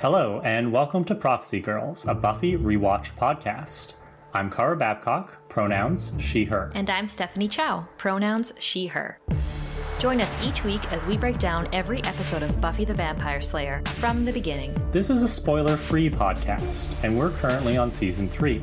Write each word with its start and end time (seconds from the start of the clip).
Hello, 0.00 0.40
and 0.44 0.72
welcome 0.72 1.04
to 1.04 1.14
Prophecy 1.14 1.60
Girls, 1.60 2.06
a 2.06 2.14
Buffy 2.14 2.56
rewatch 2.56 3.14
podcast. 3.18 3.96
I'm 4.32 4.50
Kara 4.50 4.74
Babcock, 4.74 5.46
pronouns 5.50 6.14
she, 6.18 6.44
her. 6.44 6.72
And 6.74 6.88
I'm 6.88 7.06
Stephanie 7.06 7.48
Chow, 7.48 7.86
pronouns 7.98 8.50
she, 8.58 8.86
her. 8.86 9.20
Join 9.98 10.22
us 10.22 10.42
each 10.42 10.64
week 10.64 10.90
as 10.90 11.04
we 11.04 11.18
break 11.18 11.38
down 11.38 11.68
every 11.74 12.02
episode 12.04 12.42
of 12.42 12.62
Buffy 12.62 12.86
the 12.86 12.94
Vampire 12.94 13.42
Slayer 13.42 13.82
from 13.96 14.24
the 14.24 14.32
beginning. 14.32 14.74
This 14.90 15.10
is 15.10 15.22
a 15.22 15.28
spoiler 15.28 15.76
free 15.76 16.08
podcast, 16.08 16.88
and 17.04 17.18
we're 17.18 17.32
currently 17.32 17.76
on 17.76 17.90
season 17.90 18.26
3. 18.26 18.60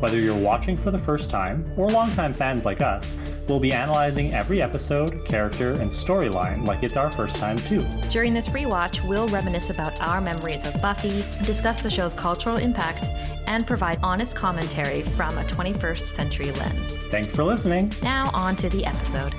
Whether 0.00 0.20
you're 0.20 0.36
watching 0.36 0.76
for 0.76 0.90
the 0.90 0.98
first 0.98 1.30
time 1.30 1.72
or 1.78 1.88
longtime 1.88 2.34
fans 2.34 2.66
like 2.66 2.82
us, 2.82 3.16
we'll 3.48 3.60
be 3.60 3.72
analyzing 3.72 4.34
every 4.34 4.60
episode, 4.60 5.24
character, 5.24 5.72
and 5.72 5.90
storyline 5.90 6.66
like 6.66 6.82
it's 6.82 6.96
our 6.96 7.10
first 7.10 7.36
time 7.36 7.58
too. 7.58 7.84
During 8.10 8.34
this 8.34 8.48
rewatch, 8.48 9.06
we'll 9.06 9.28
reminisce 9.28 9.70
about 9.70 10.00
our 10.00 10.20
memories 10.20 10.64
of 10.66 10.80
Buffy, 10.82 11.24
discuss 11.44 11.80
the 11.80 11.90
show's 11.90 12.14
cultural 12.14 12.56
impact, 12.56 13.06
and 13.46 13.66
provide 13.66 13.98
honest 14.02 14.34
commentary 14.34 15.02
from 15.02 15.36
a 15.38 15.44
21st 15.44 16.00
century 16.00 16.50
lens. 16.52 16.96
Thanks 17.10 17.30
for 17.30 17.44
listening. 17.44 17.92
Now, 18.02 18.30
on 18.34 18.56
to 18.56 18.68
the 18.68 18.84
episode. 18.84 19.34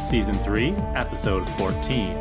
Season 0.00 0.34
3, 0.34 0.70
Episode 0.94 1.48
14 1.50 2.14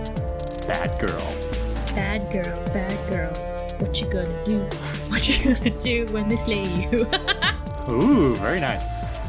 Bad 0.67 0.97
Girls. 0.99 1.79
Bad 1.91 2.31
girls, 2.31 2.69
bad 2.69 3.09
girls. 3.09 3.49
What 3.81 3.99
you 3.99 4.07
gonna 4.07 4.43
do? 4.45 4.69
What 5.11 5.27
you 5.27 5.53
gonna 5.55 5.77
do 5.81 6.05
when 6.13 6.29
they 6.29 6.37
slay 6.37 6.63
you? 6.63 7.05
Ooh, 7.89 8.35
very 8.35 8.59
nice. 8.59 8.83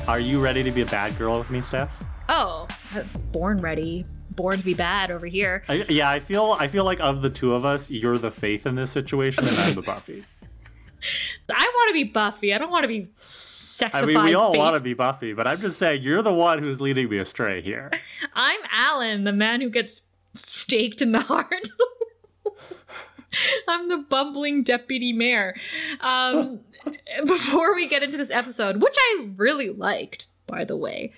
Are 0.09 0.21
you 0.21 0.41
ready 0.41 0.63
to 0.63 0.71
be 0.71 0.83
a 0.83 0.87
bad 0.87 1.17
girl 1.19 1.39
with 1.39 1.51
me, 1.51 1.61
Steph? 1.61 2.03
oh, 2.29 2.67
born 3.33 3.61
ready. 3.61 4.07
Born 4.31 4.59
to 4.59 4.65
be 4.65 4.75
bad 4.75 5.11
over 5.11 5.27
here. 5.27 5.63
I, 5.69 5.85
yeah, 5.89 6.09
I 6.09 6.19
feel 6.21 6.57
I 6.59 6.69
feel 6.69 6.85
like 6.85 7.01
of 7.01 7.21
the 7.21 7.29
two 7.29 7.53
of 7.55 7.65
us, 7.67 7.91
you're 7.91 8.17
the 8.17 8.31
Faith 8.31 8.67
in 8.67 8.77
this 8.77 8.91
situation, 8.91 9.47
and 9.47 9.57
I'm 9.59 9.75
the 9.75 9.83
Buffy. 9.83 10.25
I 11.55 11.73
want 11.75 11.89
to 11.91 11.93
be 11.93 12.05
Buffy. 12.05 12.55
I 12.55 12.59
don't 12.59 12.71
want 12.71 12.85
to 12.85 12.89
be 12.89 13.09
sexified. 13.19 13.91
I 13.95 14.07
mean, 14.07 14.25
we 14.25 14.35
all 14.35 14.53
Faith. 14.53 14.59
want 14.59 14.75
to 14.75 14.81
be 14.81 14.95
Buffy, 14.95 15.35
but 15.35 15.47
I'm 15.47 15.61
just 15.61 15.79
saying 15.79 16.03
you're 16.03 16.23
the 16.23 16.33
one 16.33 16.61
who's 16.61 16.81
leading 16.81 17.11
me 17.11 17.19
astray 17.19 17.61
here. 17.61 17.91
I'm 18.35 18.61
Alan, 18.71 19.25
the 19.25 19.33
man 19.33 19.61
who 19.61 19.69
gets 19.69 20.03
staked 20.35 21.03
in 21.03 21.13
the 21.13 21.21
heart. 21.21 21.69
I'm 23.69 23.89
the 23.89 23.99
bumbling 23.99 24.63
deputy 24.63 25.13
mayor. 25.13 25.55
Um, 26.01 26.61
before 27.27 27.75
we 27.75 27.87
get 27.87 28.03
into 28.03 28.17
this 28.17 28.31
episode, 28.31 28.83
which 28.83 28.97
I 28.99 29.29
really 29.37 29.71
liked, 29.71 30.27
by 30.47 30.65
the 30.65 30.77
way, 30.77 31.13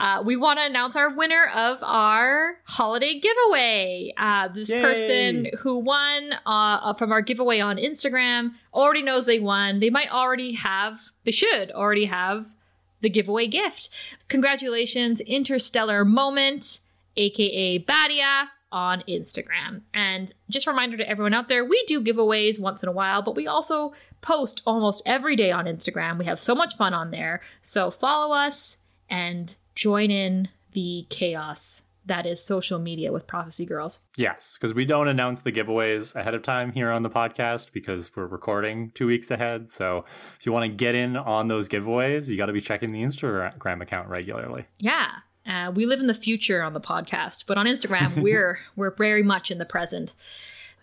uh, 0.00 0.22
we 0.24 0.34
want 0.34 0.58
to 0.58 0.64
announce 0.64 0.96
our 0.96 1.14
winner 1.14 1.50
of 1.54 1.78
our 1.82 2.56
holiday 2.64 3.20
giveaway. 3.20 4.14
Uh, 4.16 4.48
this 4.48 4.70
Yay. 4.70 4.80
person 4.80 5.50
who 5.58 5.78
won 5.78 6.34
uh, 6.46 6.94
from 6.94 7.12
our 7.12 7.20
giveaway 7.20 7.60
on 7.60 7.76
Instagram 7.76 8.52
already 8.72 9.02
knows 9.02 9.26
they 9.26 9.38
won. 9.38 9.80
They 9.80 9.90
might 9.90 10.10
already 10.10 10.54
have, 10.54 11.00
they 11.24 11.32
should 11.32 11.70
already 11.72 12.06
have 12.06 12.54
the 13.02 13.10
giveaway 13.10 13.46
gift. 13.46 13.90
Congratulations, 14.28 15.20
Interstellar 15.20 16.04
Moment, 16.04 16.80
aka 17.16 17.78
Badia, 17.78 18.50
on 18.72 19.02
Instagram. 19.08 19.82
And 19.92 20.32
just 20.48 20.66
a 20.66 20.70
reminder 20.70 20.96
to 20.96 21.08
everyone 21.08 21.34
out 21.34 21.48
there, 21.48 21.64
we 21.64 21.82
do 21.86 22.02
giveaways 22.02 22.60
once 22.60 22.82
in 22.82 22.88
a 22.88 22.92
while, 22.92 23.22
but 23.22 23.36
we 23.36 23.46
also 23.46 23.92
post 24.20 24.62
almost 24.66 25.02
every 25.04 25.36
day 25.36 25.50
on 25.50 25.66
Instagram. 25.66 26.18
We 26.18 26.24
have 26.26 26.40
so 26.40 26.54
much 26.54 26.76
fun 26.76 26.94
on 26.94 27.10
there. 27.10 27.40
So 27.60 27.90
follow 27.90 28.34
us 28.34 28.78
and 29.08 29.56
join 29.74 30.10
in 30.10 30.48
the 30.72 31.06
chaos 31.08 31.82
that 32.06 32.26
is 32.26 32.42
social 32.42 32.78
media 32.78 33.12
with 33.12 33.26
Prophecy 33.26 33.66
Girls. 33.66 34.00
Yes, 34.16 34.56
because 34.58 34.74
we 34.74 34.84
don't 34.84 35.08
announce 35.08 35.42
the 35.42 35.52
giveaways 35.52 36.16
ahead 36.16 36.34
of 36.34 36.42
time 36.42 36.72
here 36.72 36.90
on 36.90 37.02
the 37.02 37.10
podcast 37.10 37.72
because 37.72 38.10
we're 38.16 38.26
recording 38.26 38.90
two 38.94 39.06
weeks 39.06 39.30
ahead. 39.30 39.68
So 39.68 40.04
if 40.38 40.46
you 40.46 40.52
want 40.52 40.64
to 40.64 40.76
get 40.76 40.94
in 40.94 41.16
on 41.16 41.48
those 41.48 41.68
giveaways, 41.68 42.28
you 42.28 42.36
got 42.36 42.46
to 42.46 42.52
be 42.52 42.60
checking 42.60 42.92
the 42.92 43.02
Instagram 43.02 43.80
account 43.80 44.08
regularly. 44.08 44.64
Yeah. 44.78 45.10
Uh, 45.50 45.72
we 45.72 45.84
live 45.84 45.98
in 45.98 46.06
the 46.06 46.14
future 46.14 46.62
on 46.62 46.74
the 46.74 46.80
podcast, 46.80 47.44
but 47.46 47.58
on 47.58 47.66
Instagram, 47.66 48.20
we're 48.22 48.60
we're 48.76 48.94
very 48.94 49.22
much 49.22 49.50
in 49.50 49.58
the 49.58 49.66
present. 49.66 50.14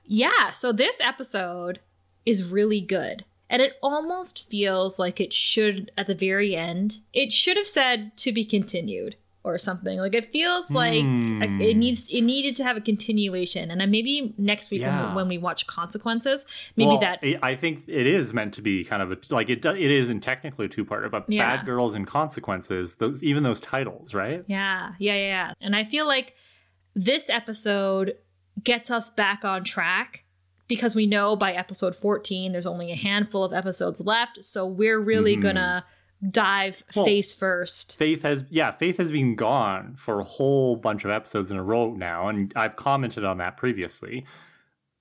Yeah, 0.06 0.52
so 0.52 0.72
this 0.72 1.00
episode 1.00 1.80
is 2.26 2.44
really 2.44 2.82
good. 2.82 3.24
And 3.50 3.62
it 3.62 3.78
almost 3.82 4.50
feels 4.50 5.00
like 5.00 5.22
it 5.22 5.32
should 5.32 5.90
at 5.98 6.08
the 6.08 6.16
very 6.16 6.54
end. 6.54 7.00
It 7.14 7.32
should 7.32 7.56
have 7.56 7.68
said 7.68 8.18
to 8.18 8.34
be 8.34 8.44
continued 8.44 9.16
or 9.54 9.58
something. 9.58 10.00
Like 10.00 10.14
it 10.16 10.32
feels 10.32 10.72
like 10.72 11.02
Hmm. 11.04 11.42
it 11.62 11.76
needs 11.78 12.08
it 12.10 12.22
needed 12.22 12.56
to 12.58 12.64
have 12.64 12.78
a 12.78 12.82
continuation. 12.82 13.72
And 13.72 13.80
then 13.82 13.90
maybe 13.92 14.34
next 14.38 14.70
week 14.72 14.82
Yeah. 14.82 15.06
when, 15.08 15.16
when 15.16 15.28
we 15.28 15.38
watch 15.38 15.68
consequences, 15.68 16.46
maybe 16.76 16.88
Well, 16.90 17.00
that 17.00 17.20
I 17.24 17.40
I 17.42 17.56
think 17.56 17.84
it 17.88 18.08
is 18.08 18.34
meant 18.34 18.54
to 18.56 18.62
be 18.62 18.84
kind 18.84 19.02
of 19.02 19.12
a 19.12 19.18
like 19.30 19.50
it. 19.50 19.66
It 19.66 19.92
is 19.92 20.10
in 20.10 20.20
technically 20.20 20.66
a 20.66 20.70
two 20.70 20.86
parter, 20.86 21.10
but 21.10 21.26
Yeah. 21.30 21.58
Bad 21.58 21.66
Girls 21.66 21.96
and 21.96 22.06
Consequences. 22.06 22.96
Those 22.98 23.24
even 23.24 23.44
those 23.44 23.60
titles, 23.62 24.14
right? 24.14 24.44
Yeah, 24.48 24.94
yeah, 25.00 25.14
yeah, 25.16 25.20
yeah. 25.28 25.54
And 25.62 25.76
I 25.76 25.84
feel 25.84 26.06
like 26.08 26.36
this 26.96 27.30
episode 27.30 28.14
gets 28.64 28.90
us 28.90 29.10
back 29.10 29.46
on 29.46 29.64
track 29.64 30.24
because 30.68 30.96
we 30.96 31.06
know 31.06 31.36
by 31.36 31.54
episode 31.54 31.96
14 31.96 32.52
there's 32.52 32.66
only 32.66 32.92
a 32.92 32.96
handful 32.96 33.44
of 33.44 33.54
episodes 33.54 34.02
left. 34.02 34.44
So 34.44 34.66
we're 34.66 35.00
really 35.00 35.38
Mhm. 35.38 35.42
gonna 35.42 35.86
dive 36.28 36.84
Well, 36.96 37.06
face 37.06 37.34
first. 37.34 37.98
Faith 37.98 38.24
has 38.24 38.46
yeah, 38.50 38.72
Faith 38.72 38.98
has 38.98 39.12
been 39.12 39.36
gone 39.36 39.96
for 39.98 40.20
a 40.20 40.24
whole 40.24 40.76
bunch 40.76 41.06
of 41.06 41.12
episodes 41.12 41.52
in 41.52 41.58
a 41.58 41.64
row 41.64 41.94
now, 41.94 42.28
and 42.28 42.52
I've 42.56 42.76
commented 42.76 43.24
on 43.24 43.38
that 43.38 43.58
previously. 43.58 44.26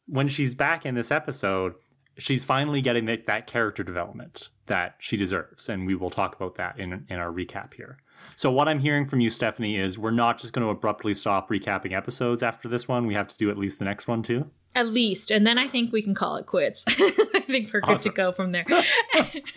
When 0.06 0.28
she's 0.28 0.54
back 0.54 0.86
in 0.86 0.94
this 0.94 1.10
episode, 1.10 1.74
she's 2.16 2.44
finally 2.44 2.80
getting 2.80 3.06
that, 3.06 3.26
that 3.26 3.46
character 3.46 3.82
development 3.82 4.50
that 4.66 4.96
she 4.98 5.16
deserves, 5.16 5.68
and 5.68 5.86
we 5.86 5.94
will 5.94 6.10
talk 6.10 6.36
about 6.36 6.56
that 6.56 6.78
in 6.78 7.06
in 7.08 7.18
our 7.18 7.30
recap 7.30 7.74
here. 7.74 7.98
So 8.34 8.50
what 8.50 8.68
I'm 8.68 8.80
hearing 8.80 9.06
from 9.06 9.20
you, 9.20 9.30
Stephanie, 9.30 9.78
is 9.78 9.98
we're 9.98 10.10
not 10.10 10.38
just 10.38 10.52
going 10.52 10.64
to 10.66 10.70
abruptly 10.70 11.14
stop 11.14 11.48
recapping 11.48 11.92
episodes 11.92 12.42
after 12.42 12.68
this 12.68 12.88
one. 12.88 13.06
We 13.06 13.14
have 13.14 13.28
to 13.28 13.36
do 13.36 13.50
at 13.50 13.58
least 13.58 13.78
the 13.78 13.84
next 13.84 14.08
one 14.08 14.22
too. 14.22 14.50
At 14.74 14.88
least. 14.88 15.30
And 15.30 15.46
then 15.46 15.56
I 15.56 15.68
think 15.68 15.92
we 15.92 16.02
can 16.02 16.14
call 16.14 16.36
it 16.36 16.46
quits. 16.46 16.84
I 16.88 17.42
think 17.46 17.72
we're 17.72 17.80
good 17.80 17.98
to 17.98 18.10
go 18.10 18.32
from 18.32 18.52
there. 18.52 18.66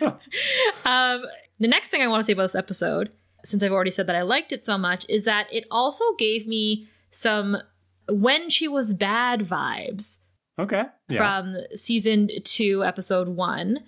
um, 0.84 1.24
the 1.60 1.68
next 1.68 1.90
thing 1.90 2.02
I 2.02 2.08
want 2.08 2.22
to 2.22 2.24
say 2.26 2.32
about 2.32 2.44
this 2.44 2.54
episode, 2.54 3.12
since 3.44 3.62
I've 3.62 3.72
already 3.72 3.90
said 3.90 4.06
that 4.06 4.16
I 4.16 4.22
liked 4.22 4.52
it 4.52 4.64
so 4.64 4.76
much, 4.76 5.06
is 5.08 5.22
that 5.24 5.46
it 5.52 5.64
also 5.70 6.04
gave 6.18 6.46
me 6.46 6.88
some 7.10 7.58
when 8.08 8.50
she 8.50 8.66
was 8.66 8.92
bad 8.92 9.40
vibes. 9.40 10.18
Okay. 10.58 10.84
Yeah. 11.08 11.16
from 11.18 11.56
season 11.74 12.28
two, 12.44 12.84
episode 12.84 13.28
one. 13.28 13.84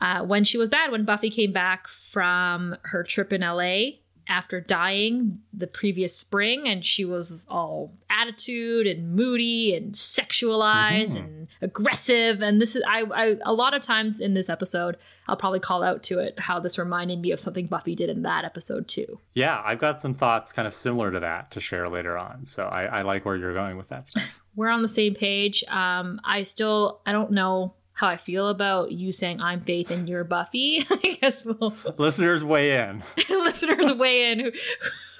Uh, 0.00 0.24
when 0.24 0.44
she 0.44 0.58
was 0.58 0.68
bad, 0.68 0.90
when 0.90 1.04
Buffy 1.04 1.30
came 1.30 1.52
back 1.52 1.88
from 1.88 2.76
her 2.82 3.02
trip 3.02 3.32
in 3.32 3.40
LA 3.40 3.98
after 4.28 4.60
dying 4.60 5.40
the 5.52 5.66
previous 5.66 6.16
spring, 6.16 6.66
and 6.68 6.84
she 6.84 7.04
was 7.04 7.44
all 7.48 7.92
attitude 8.10 8.86
and 8.86 9.14
moody 9.14 9.74
and 9.74 9.94
sexualized 9.94 11.14
Mhm. 11.16 11.24
and 11.24 11.48
aggressive. 11.60 12.42
And 12.42 12.60
this 12.60 12.76
is, 12.76 12.82
I, 12.86 13.02
I, 13.14 13.36
a 13.44 13.52
lot 13.52 13.74
of 13.74 13.82
times 13.82 14.20
in 14.20 14.34
this 14.34 14.48
episode, 14.48 14.96
I'll 15.28 15.36
probably 15.36 15.60
call 15.60 15.82
out 15.82 16.02
to 16.04 16.18
it 16.18 16.38
how 16.40 16.58
this 16.60 16.78
reminded 16.78 17.20
me 17.20 17.30
of 17.32 17.40
something 17.40 17.66
Buffy 17.66 17.94
did 17.94 18.10
in 18.10 18.22
that 18.22 18.44
episode 18.44 18.88
too. 18.88 19.18
yeah, 19.34 19.60
I've 19.64 19.78
got 19.80 20.00
some 20.00 20.14
thoughts 20.14 20.52
kind 20.52 20.66
of 20.68 20.74
similar 20.74 21.10
to 21.12 21.20
that 21.20 21.50
to 21.52 21.60
share 21.60 21.88
later 21.88 22.16
on. 22.18 22.44
So 22.44 22.64
I, 22.64 22.84
I 22.84 23.02
like 23.02 23.24
where 23.24 23.36
you're 23.36 23.54
going 23.54 23.76
with 23.76 23.88
that 23.88 24.06
stuff. 24.08 24.24
we're 24.56 24.68
on 24.68 24.82
the 24.82 24.88
same 24.88 25.14
page. 25.14 25.64
Um, 25.68 26.20
I 26.24 26.42
still 26.44 27.00
I 27.06 27.12
don't 27.12 27.30
know 27.32 27.74
how 27.94 28.08
I 28.08 28.16
feel 28.16 28.48
about 28.48 28.90
you 28.92 29.12
saying 29.12 29.40
I'm 29.40 29.60
Faith 29.60 29.90
and 29.90 30.08
you're 30.08 30.24
Buffy. 30.24 30.84
I 30.90 31.18
guess 31.20 31.44
we'll 31.44 31.74
Listeners, 31.96 32.44
weigh 32.44 32.76
in. 32.76 33.02
listeners 33.28 33.92
weigh 33.92 34.32
in. 34.32 34.40
Who, 34.40 34.52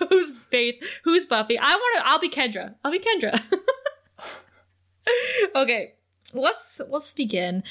who's 0.08 0.32
Faith? 0.50 0.82
Who's 1.04 1.24
Buffy? 1.24 1.59
I 1.59 1.74
want 1.74 1.98
to. 1.98 2.06
I'll 2.06 2.18
be 2.18 2.28
Kendra. 2.28 2.74
I'll 2.84 2.91
be 2.91 2.98
Kendra. 2.98 3.41
okay, 5.56 5.94
let's 6.32 6.80
let's 6.88 7.12
begin. 7.12 7.62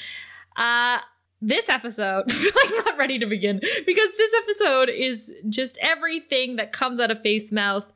Uh 0.56 0.98
this 1.42 1.68
episode, 1.68 2.24
I'm 2.30 2.76
not 2.86 2.96
ready 2.96 3.18
to 3.18 3.26
begin 3.26 3.58
because 3.58 4.08
this 4.16 4.32
episode 4.42 4.88
is 4.88 5.30
just 5.50 5.76
everything 5.82 6.56
that 6.56 6.72
comes 6.72 6.98
out 6.98 7.10
of 7.10 7.20
Faith's 7.20 7.52
mouth 7.52 7.92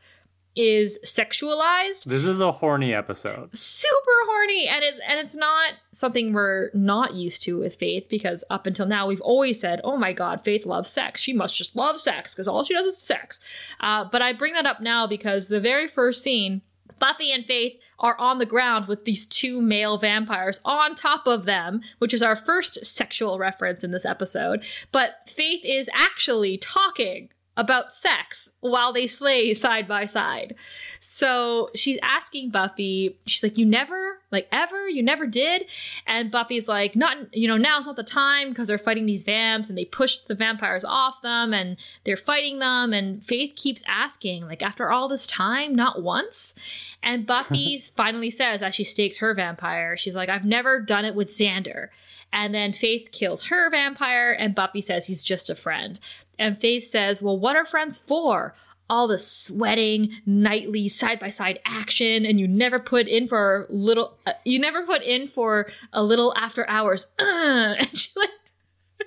is 0.59 0.99
sexualized 1.05 2.05
This 2.05 2.27
is 2.27 2.41
a 2.41 2.51
horny 2.51 2.93
episode. 2.93 3.57
super 3.57 4.11
horny 4.27 4.67
and 4.67 4.83
it's 4.83 4.99
and 5.09 5.19
it's 5.21 5.37
not 5.37 5.75
something 5.93 6.33
we're 6.33 6.71
not 6.75 7.15
used 7.15 7.43
to 7.45 7.59
with 7.59 7.77
faith 7.77 8.07
because 8.11 8.43
up 8.51 8.67
until 8.67 8.87
now 8.87 9.07
we've 9.07 9.21
always 9.21 9.61
said 9.61 9.81
oh 9.85 9.97
my 9.97 10.13
god 10.13 10.43
faith 10.43 10.67
loves 10.67 10.91
sex 10.91 11.21
she 11.21 11.33
must 11.33 11.57
just 11.57 11.77
love 11.77 12.01
sex 12.01 12.35
because 12.35 12.49
all 12.49 12.65
she 12.65 12.75
does 12.75 12.87
is 12.87 12.99
sex 12.99 13.39
uh, 13.81 14.05
but 14.11 14.21
i 14.21 14.33
bring 14.33 14.53
that 14.55 14.67
up 14.67 14.81
now 14.81 15.07
because 15.07 15.47
the 15.49 15.61
very 15.61 15.87
first 15.87 16.23
scene 16.25 16.63
Buffy 16.99 17.31
and 17.31 17.45
Faith 17.45 17.81
are 18.01 18.19
on 18.19 18.39
the 18.39 18.45
ground 18.47 18.87
with 18.87 19.05
these 19.05 19.25
two 19.25 19.63
male 19.63 19.99
vampires 19.99 20.59
on 20.65 20.97
top 20.97 21.29
of 21.29 21.45
them, 21.45 21.81
which 21.99 22.13
is 22.13 22.25
our 22.25 22.35
first 22.35 22.85
sexual 22.85 23.39
reference 23.39 23.85
in 23.85 23.93
this 23.93 24.05
episode. 24.05 24.65
But 24.91 25.19
Faith 25.29 25.61
is 25.65 25.89
actually 25.95 26.59
talking 26.59 27.29
about 27.59 27.93
sex 27.93 28.49
while 28.61 28.93
they 28.93 29.07
slay 29.09 29.53
side 29.53 29.89
by 29.89 30.07
side. 30.07 30.55
So 31.01 31.71
she's 31.75 31.99
asking 32.03 32.51
Buffy, 32.51 33.19
she's 33.27 33.43
like, 33.43 33.59
You 33.59 33.67
never, 33.67 34.21
like, 34.31 34.49
ever, 34.53 34.89
you 34.89 35.03
never 35.03 35.27
did? 35.27 35.67
And 36.07 36.31
Buffy's 36.31 36.69
like, 36.69 36.95
Not, 36.95 37.35
you 37.35 37.49
know, 37.49 37.57
now's 37.57 37.87
not 37.87 37.97
the 37.97 38.05
time 38.05 38.51
because 38.51 38.69
they're 38.69 38.79
fighting 38.79 39.07
these 39.07 39.25
vamps 39.25 39.69
and 39.69 39.77
they 39.77 39.85
push 39.85 40.19
the 40.19 40.37
vampires 40.37 40.85
off 40.85 41.21
them 41.23 41.53
and 41.53 41.77
they're 42.05 42.17
fighting 42.17 42.61
them. 42.61 42.93
And 42.93 43.27
Faith 43.27 43.55
keeps 43.57 43.83
asking, 43.89 44.47
like, 44.47 44.63
after 44.63 44.91
all 44.91 45.09
this 45.09 45.27
time, 45.27 45.75
not 45.75 46.01
once? 46.01 46.55
And 47.03 47.27
Buffy 47.27 47.79
finally 47.97 48.31
says, 48.31 48.63
as 48.63 48.77
she 48.77 48.85
stakes 48.85 49.19
her 49.19 49.35
vampire, 49.35 49.97
she's 49.97 50.17
like, 50.17 50.29
I've 50.29 50.45
never 50.45 50.81
done 50.81 51.05
it 51.05 51.17
with 51.17 51.31
Xander. 51.31 51.89
And 52.33 52.55
then 52.55 52.73
Faith 52.73 53.09
kills 53.11 53.45
her 53.47 53.71
vampire, 53.71 54.33
and 54.33 54.55
Buffy 54.55 54.83
says 54.83 55.07
he's 55.07 55.23
just 55.23 55.49
a 55.49 55.55
friend. 55.55 55.99
And 56.39 56.61
Faith 56.61 56.87
says, 56.87 57.21
Well, 57.23 57.39
what 57.39 57.57
are 57.57 57.65
friends 57.65 57.99
for? 57.99 58.55
All 58.91 59.07
the 59.07 59.19
sweating, 59.19 60.13
nightly 60.25 60.89
side 60.89 61.21
by 61.21 61.29
side 61.29 61.59
action, 61.67 62.25
and 62.25 62.41
you 62.41 62.49
never 62.49 62.79
put 62.79 63.07
in 63.07 63.27
for 63.27 63.67
little, 63.69 64.17
uh, 64.27 64.33
you 64.47 64.59
never 64.59 64.87
put 64.87 65.03
in 65.03 65.27
for 65.27 65.69
a 65.93 66.03
little 66.03 66.33
after 66.39 66.67
hours. 66.71 67.07
Uh, 67.19 67.75
and 67.79 67.99
she 67.99 68.11
like, 68.17 68.31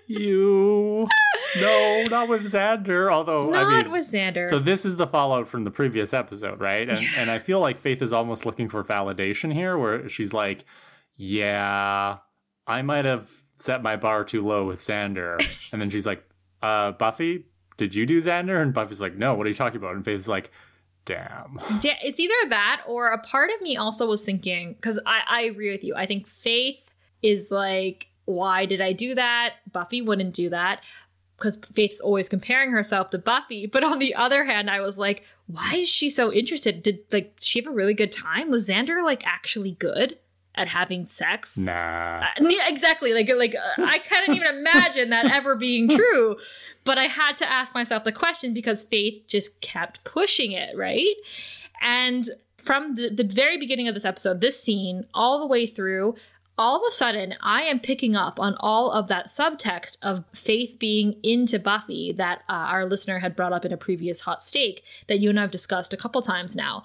You. 0.07 1.07
No, 1.60 2.06
not 2.10 2.30
with 2.30 2.44
Xander. 2.44 3.12
Although, 3.12 3.50
not 3.50 3.66
I 3.66 3.83
mean. 3.83 3.92
with 3.92 4.04
Xander. 4.04 4.48
so 4.50 4.57
this 4.57 4.86
is 4.86 4.95
the 4.95 5.06
fallout 5.06 5.50
from 5.50 5.66
the 5.66 5.72
previous 5.72 6.13
episode, 6.13 6.62
right? 6.62 6.88
And, 6.89 7.06
and 7.18 7.30
I 7.30 7.39
feel 7.39 7.60
like 7.60 7.78
Faith 7.81 8.01
is 8.01 8.13
almost 8.13 8.45
looking 8.45 8.69
for 8.69 8.81
validation 8.86 9.54
here, 9.54 9.78
where 9.78 10.07
she's 10.07 10.31
like, 10.33 10.63
"Yeah, 11.18 12.19
I 12.68 12.81
might 12.83 13.04
have 13.04 13.30
set 13.57 13.83
my 13.83 13.98
bar 13.98 14.24
too 14.24 14.45
low 14.48 14.66
with 14.66 14.80
Xander," 14.80 15.45
and 15.74 15.81
then 15.81 15.89
she's 15.89 16.06
like, 16.06 16.24
"Uh, 16.62 16.92
Buffy, 16.92 17.46
did 17.78 17.96
you 17.96 18.06
do 18.06 18.22
Xander?" 18.22 18.62
And 18.62 18.74
Buffy's 18.74 19.02
like, 19.02 19.16
"No, 19.16 19.34
what 19.34 19.46
are 19.46 19.50
you 19.50 19.56
talking 19.56 19.78
about?" 19.78 19.96
And 19.96 20.06
Faith's 20.06 20.28
like, 20.28 20.52
"Damn." 21.06 21.60
Yeah, 21.81 21.98
it's 22.04 22.19
either 22.19 22.50
that 22.50 22.84
or 22.88 23.08
a 23.08 23.18
part 23.18 23.50
of 23.52 23.62
me 23.62 23.78
also 23.78 24.08
was 24.08 24.24
thinking 24.24 24.74
because 24.74 25.00
I, 25.06 25.22
I 25.28 25.42
agree 25.42 25.72
with 25.72 25.84
you. 25.84 25.96
I 25.96 26.06
think 26.06 26.28
Faith 26.28 26.94
is 27.22 27.52
like, 27.52 28.08
why 28.25 28.66
did 28.66 28.81
I 28.81 28.94
do 28.94 29.16
that? 29.16 29.56
Buffy 29.72 30.02
wouldn't 30.02 30.34
do 30.34 30.50
that 30.50 30.84
because 31.38 31.58
Faith's 31.74 32.00
always 32.00 32.30
comparing 32.30 32.72
herself 32.72 33.10
to 33.10 33.18
Buffy. 33.18 33.66
But 33.66 33.84
on 33.84 34.00
the 34.00 34.14
other 34.14 34.46
hand, 34.46 34.69
I 34.69 34.80
was 34.80 34.98
like, 34.98 35.25
why 35.48 35.78
is 35.78 35.90
she 35.90 36.10
so 36.10 36.31
interested? 36.31 36.84
Did 36.84 37.00
like 37.12 37.38
she 37.40 37.60
have 37.60 37.68
a 37.68 37.75
really 37.75 37.94
good 37.94 38.12
time? 38.12 38.52
Was 38.52 38.69
Xander 38.69 39.04
like 39.04 39.25
actually 39.25 39.72
good 39.72 40.18
at 40.56 40.68
having 40.68 41.06
sex? 41.06 41.57
Nah. 41.57 42.24
Uh, 42.39 42.50
exactly. 42.68 43.13
Like, 43.13 43.30
like 43.36 43.56
uh, 43.56 43.83
I 43.83 44.00
couldn't 44.00 44.36
even 44.36 44.48
imagine 44.57 45.09
that 45.09 45.33
ever 45.33 45.56
being 45.56 45.89
true. 45.89 46.38
But 46.83 46.98
I 46.98 47.06
had 47.06 47.38
to 47.38 47.51
ask 47.51 47.74
myself 47.74 48.03
the 48.03 48.12
question 48.12 48.53
because 48.53 48.83
Faith 48.83 49.24
just 49.27 49.62
kept 49.62 50.03
pushing 50.03 50.51
it, 50.51 50.75
right? 50.75 51.15
And 51.81 52.30
from 52.57 52.95
the, 52.95 53.09
the 53.09 53.24
very 53.24 53.57
beginning 53.57 53.88
of 53.88 53.94
this 53.94 54.06
episode, 54.06 54.42
this 54.42 54.62
scene, 54.62 55.06
all 55.13 55.39
the 55.39 55.48
way 55.48 55.65
through, 55.65 56.15
all 56.57 56.75
of 56.75 56.83
a 56.88 56.94
sudden, 56.94 57.33
I 57.42 57.63
am 57.63 57.80
picking 57.80 58.15
up 58.15 58.39
on 58.39 58.56
all 58.59 58.92
of 58.92 59.07
that 59.07 59.27
subtext 59.27 59.97
of 60.04 60.24
Faith 60.33 60.77
being 60.77 61.15
into 61.24 61.57
Buffy 61.57 62.12
that 62.12 62.44
uh, 62.47 62.68
our 62.69 62.86
listener 62.86 63.19
had 63.19 63.36
brought 63.36 63.54
up 63.54 63.65
in 63.65 63.71
a 63.71 63.77
previous 63.77 64.21
hot 64.21 64.44
steak 64.44 64.83
that 65.07 65.19
you 65.19 65.30
and 65.30 65.39
I 65.39 65.44
have 65.44 65.51
discussed 65.51 65.94
a 65.94 65.97
couple 65.97 66.21
times 66.21 66.56
now 66.56 66.83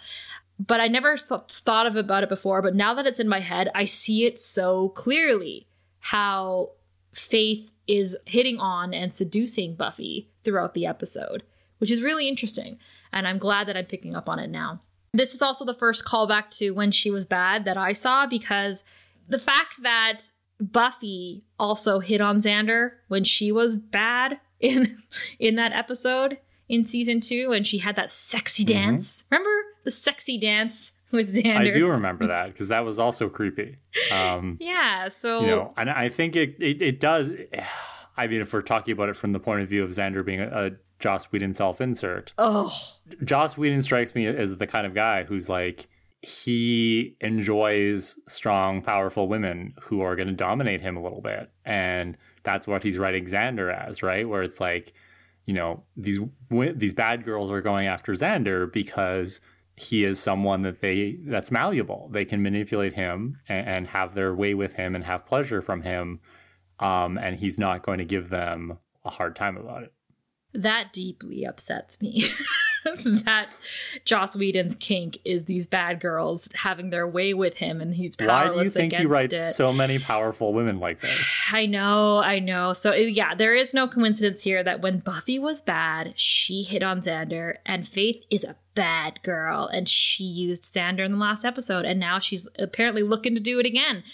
but 0.58 0.81
I 0.81 0.88
never 0.88 1.17
th- 1.17 1.41
thought 1.50 1.87
of 1.87 1.97
about 1.97 2.23
it 2.23 2.29
before. 2.29 2.62
But 2.62 2.75
now 2.75 2.94
that 2.94 3.06
it's 3.06 3.20
in 3.20 3.29
my 3.29 3.41
head, 3.41 3.69
I 3.75 3.85
see 3.85 4.25
it 4.25 4.38
so 4.38 4.91
clearly 4.91 5.67
how 5.99 6.70
Faith 7.12 7.73
is 7.87 8.17
hitting 8.26 8.58
on 8.58 8.93
and 8.93 9.12
seducing 9.12 9.75
Buffy 9.75 10.31
throughout 10.44 10.75
the 10.75 10.87
episode, 10.87 11.43
which 11.79 11.91
is 11.91 12.03
really 12.03 12.29
interesting. 12.29 12.79
And 13.12 13.26
I'm 13.26 13.38
glad 13.38 13.69
that 13.69 13.76
I'm 13.76 13.87
picking 13.87 14.14
up 14.14 14.29
on 14.29 14.38
it 14.38 14.50
now. 14.50 14.82
This 15.12 15.35
is 15.35 15.41
also 15.41 15.64
the 15.64 15.75
first 15.75 16.05
callback 16.05 16.50
to 16.58 16.73
when 16.73 16.91
she 16.91 17.11
was 17.11 17.25
bad 17.25 17.64
that 17.64 17.79
I 17.79 17.93
saw 17.93 18.26
because 18.26 18.85
the 19.29 19.38
fact 19.38 19.82
that 19.82 20.31
Buffy 20.61 21.44
also 21.58 22.00
hit 22.00 22.20
on 22.20 22.38
Xander 22.38 22.93
when 23.08 23.25
she 23.25 23.50
was 23.50 23.76
bad 23.76 24.41
in 24.61 24.99
in 25.38 25.56
that 25.56 25.73
episode 25.73 26.38
in 26.68 26.84
season 26.86 27.20
two 27.20 27.50
when 27.50 27.64
she 27.64 27.78
had 27.78 27.96
that 27.96 28.10
sexy 28.10 28.64
dance. 28.64 29.24
Remember 29.30 29.50
the 29.84 29.90
sexy 29.90 30.38
dance 30.38 30.92
with 31.12 31.34
Xander? 31.34 31.56
I 31.56 31.70
do 31.70 31.88
remember 31.88 32.26
that 32.26 32.52
because 32.52 32.68
that 32.68 32.84
was 32.84 32.98
also 32.98 33.28
creepy. 33.28 33.76
Um, 34.12 34.58
Yeah, 34.60 35.08
so 35.08 35.40
you 35.40 35.46
know, 35.46 35.74
and 35.76 35.90
I 35.90 36.08
think 36.08 36.36
it, 36.36 36.56
it, 36.60 36.82
it 36.82 37.00
does. 37.00 37.32
I 38.18 38.26
mean, 38.28 38.40
if 38.40 38.52
we're 38.52 38.62
talking 38.62 38.92
about 38.92 39.10
it 39.10 39.16
from 39.16 39.32
the 39.32 39.38
point 39.38 39.60
of 39.60 39.68
view 39.68 39.84
of 39.84 39.90
Xander 39.90 40.24
being 40.24 40.40
a, 40.40 40.48
a 40.48 40.70
Joss 40.98 41.26
Whedon 41.26 41.52
self 41.52 41.80
insert, 41.80 42.32
oh 42.38 42.74
Joss 43.22 43.58
Whedon 43.58 43.82
strikes 43.82 44.14
me 44.14 44.26
as 44.26 44.56
the 44.56 44.66
kind 44.66 44.86
of 44.86 44.94
guy 44.94 45.24
who's 45.24 45.48
like, 45.50 45.88
he 46.22 47.14
enjoys 47.20 48.19
strong, 48.26 48.80
powerful 48.82 49.28
women 49.28 49.74
who 49.82 50.00
are 50.00 50.16
going 50.16 50.28
to 50.28 50.34
dominate 50.34 50.80
him 50.80 50.96
a 50.96 51.02
little 51.02 51.20
bit. 51.20 51.50
And 51.64 52.16
that's 52.42 52.66
what 52.66 52.82
he's 52.82 52.96
writing 52.98 53.26
Xander 53.26 53.72
as, 53.72 54.02
right? 54.02 54.26
Where 54.28 54.42
it's 54.42 54.60
like, 54.60 54.94
you 55.46 55.54
know, 55.54 55.84
these 55.96 56.19
these 56.50 56.93
bad 56.93 57.25
girls 57.25 57.50
are 57.50 57.62
going 57.62 57.87
after 57.87 58.12
Xander 58.12 58.70
because 58.70 59.40
he 59.76 60.04
is 60.04 60.19
someone 60.19 60.62
that 60.62 60.81
they 60.81 61.19
that's 61.25 61.50
malleable. 61.50 62.10
They 62.12 62.25
can 62.25 62.43
manipulate 62.43 62.94
him 62.94 63.38
and, 63.48 63.66
and 63.69 63.87
have 63.88 64.14
their 64.14 64.34
way 64.34 64.54
with 64.54 64.75
him 64.75 64.94
and 64.94 65.04
have 65.04 65.25
pleasure 65.25 65.62
from 65.62 65.82
him. 65.82 66.20
Um, 66.81 67.16
and 67.16 67.37
he's 67.37 67.58
not 67.58 67.82
going 67.82 67.98
to 67.98 68.04
give 68.04 68.28
them 68.28 68.78
a 69.04 69.10
hard 69.10 69.34
time 69.37 69.56
about 69.56 69.84
it. 69.84 69.93
that 70.52 70.93
deeply 70.93 71.44
upsets 71.44 72.02
me. 72.02 72.28
that 73.24 73.56
Joss 74.04 74.36
Whedon's 74.36 74.74
kink 74.74 75.18
is 75.24 75.44
these 75.44 75.66
bad 75.66 76.00
girls 76.00 76.48
having 76.54 76.90
their 76.90 77.06
way 77.06 77.34
with 77.34 77.54
him 77.54 77.80
and 77.80 77.94
he's 77.94 78.16
powerless. 78.16 78.48
Why 78.48 78.62
do 78.62 78.64
you 78.64 78.70
think 78.70 78.92
he 78.94 79.06
writes 79.06 79.34
it. 79.34 79.52
so 79.52 79.72
many 79.72 79.98
powerful 79.98 80.52
women 80.52 80.78
like 80.80 81.00
this? 81.00 81.26
I 81.52 81.66
know, 81.66 82.18
I 82.18 82.38
know. 82.38 82.72
So 82.72 82.92
yeah, 82.94 83.34
there 83.34 83.54
is 83.54 83.74
no 83.74 83.88
coincidence 83.88 84.42
here 84.42 84.62
that 84.62 84.80
when 84.80 85.00
Buffy 85.00 85.38
was 85.38 85.60
bad, 85.62 86.14
she 86.16 86.62
hit 86.62 86.82
on 86.82 87.00
Xander, 87.00 87.56
and 87.64 87.86
Faith 87.86 88.22
is 88.30 88.44
a 88.44 88.56
bad 88.74 89.22
girl, 89.22 89.66
and 89.66 89.88
she 89.88 90.24
used 90.24 90.72
Xander 90.72 91.04
in 91.04 91.12
the 91.12 91.18
last 91.18 91.44
episode, 91.44 91.84
and 91.84 91.98
now 91.98 92.18
she's 92.18 92.46
apparently 92.58 93.02
looking 93.02 93.34
to 93.34 93.40
do 93.40 93.58
it 93.58 93.66
again. 93.66 94.04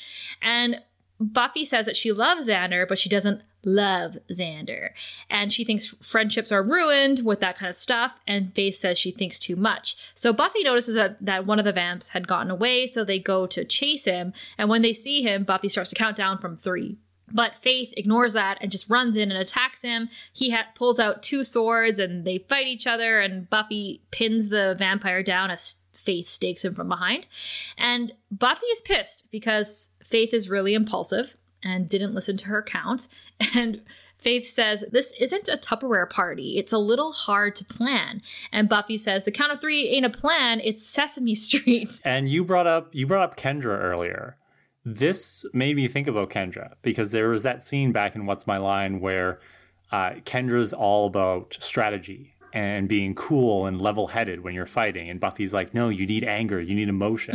And 0.41 0.81
Buffy 1.23 1.65
says 1.65 1.87
that 1.87 1.97
she 1.97 2.13
loves 2.13 2.49
Xander, 2.49 2.87
but 2.87 2.99
she 2.99 3.09
doesn't 3.09 3.43
love 3.65 4.17
Xander. 4.31 4.91
And 5.31 5.53
she 5.53 5.65
thinks 5.65 5.95
friendships 6.01 6.51
are 6.51 6.63
ruined 6.63 7.21
with 7.25 7.41
that 7.41 7.57
kind 7.57 7.71
of 7.71 7.77
stuff. 7.77 8.19
And 8.27 8.55
Faith 8.55 8.77
says 8.77 8.99
she 8.99 9.11
thinks 9.11 9.39
too 9.39 9.57
much. 9.57 9.97
So 10.15 10.33
Buffy 10.33 10.65
notices 10.65 10.95
that, 10.95 11.25
that 11.25 11.47
one 11.47 11.59
of 11.59 11.65
the 11.65 11.73
vamps 11.73 12.09
had 12.09 12.27
gotten 12.27 12.51
away, 12.51 12.87
so 12.87 13.05
they 13.05 13.19
go 13.19 13.47
to 13.47 13.65
chase 13.65 14.05
him. 14.05 14.33
And 14.59 14.69
when 14.69 14.83
they 14.83 14.93
see 14.93 15.23
him, 15.23 15.45
Buffy 15.45 15.69
starts 15.69 15.91
to 15.91 15.97
count 15.97 16.17
down 16.17 16.39
from 16.39 16.57
three. 16.57 16.99
But 17.35 17.57
Faith 17.57 17.95
ignores 17.97 18.35
that 18.35 18.59
and 18.61 18.71
just 18.71 18.91
runs 18.91 19.17
in 19.17 19.31
and 19.31 19.41
attacks 19.41 19.83
him. 19.83 20.11
He 20.33 20.51
ha- 20.51 20.67
pulls 20.75 20.99
out 20.99 21.23
two 21.23 21.45
swords 21.45 21.99
and 21.99 22.27
they 22.27 22.39
fight 22.39 22.67
each 22.67 22.87
other, 22.87 23.21
and 23.21 23.49
Buffy 23.49 24.03
pins 24.11 24.51
the 24.51 24.75
vampire 24.79 25.23
down 25.23 25.51
Faith 26.03 26.29
stakes 26.29 26.65
him 26.65 26.75
from 26.75 26.89
behind. 26.89 27.27
And 27.79 28.13
Buffy 28.31 28.67
is 28.67 28.81
pissed 28.81 29.27
because 29.31 29.91
Faith 30.03 30.35
is 30.35 30.49
really 30.49 30.75
impulsive 30.75 31.37
and 31.63 31.89
didn't 31.89 32.15
listen 32.15 32.37
to 32.39 32.47
her 32.47 32.63
count. 32.63 33.09
And 33.55 33.83
Faith 34.23 34.49
says, 34.49 34.85
This 34.91 35.13
isn't 35.19 35.49
a 35.49 35.57
Tupperware 35.57 36.09
party. 36.09 36.57
It's 36.57 36.73
a 36.73 36.79
little 36.79 37.13
hard 37.13 37.57
to 37.57 37.65
plan. 37.65 38.23
And 38.53 38.69
Buffy 38.69 38.97
says, 38.97 39.25
The 39.25 39.33
count 39.33 39.53
of 39.53 39.61
three 39.61 39.89
ain't 39.89 40.07
a 40.07 40.11
plan, 40.11 40.61
it's 40.61 40.87
Sesame 40.87 41.35
Street. 41.35 42.01
And 42.05 42.29
you 42.29 42.45
brought 42.45 42.67
up 42.67 42.95
you 42.95 43.07
brought 43.07 43.25
up 43.25 43.37
Kendra 43.37 43.81
earlier. 43.81 44.37
This 44.85 45.45
made 45.53 45.77
me 45.77 45.87
think 45.87 46.09
about 46.09 46.31
Kendra 46.31 46.75
because 46.83 47.13
there 47.13 47.29
was 47.29 47.43
that 47.43 47.63
scene 47.63 47.93
back 47.93 48.17
in 48.17 48.27
What's 48.27 48.47
My 48.47 48.59
Line 48.59 49.01
where 49.01 49.39
uh, 49.93 50.15
Kendra's 50.25 50.73
all 50.73 51.07
about 51.07 51.57
strategy 51.61 52.35
and 52.53 52.89
being 52.89 53.15
cool 53.15 53.67
and 53.67 53.81
level 53.81 54.09
headed 54.09 54.43
when 54.45 54.55
you're 54.55 54.67
fighting, 54.67 55.09
and 55.09 55.19
Buffy's 55.19 55.53
like, 55.53 55.73
"No, 55.75 55.89
you 55.89 56.07
need 56.07 56.25
anger, 56.25 56.61
you 56.61 56.75
need 56.75 56.89
emotion." 56.89 57.35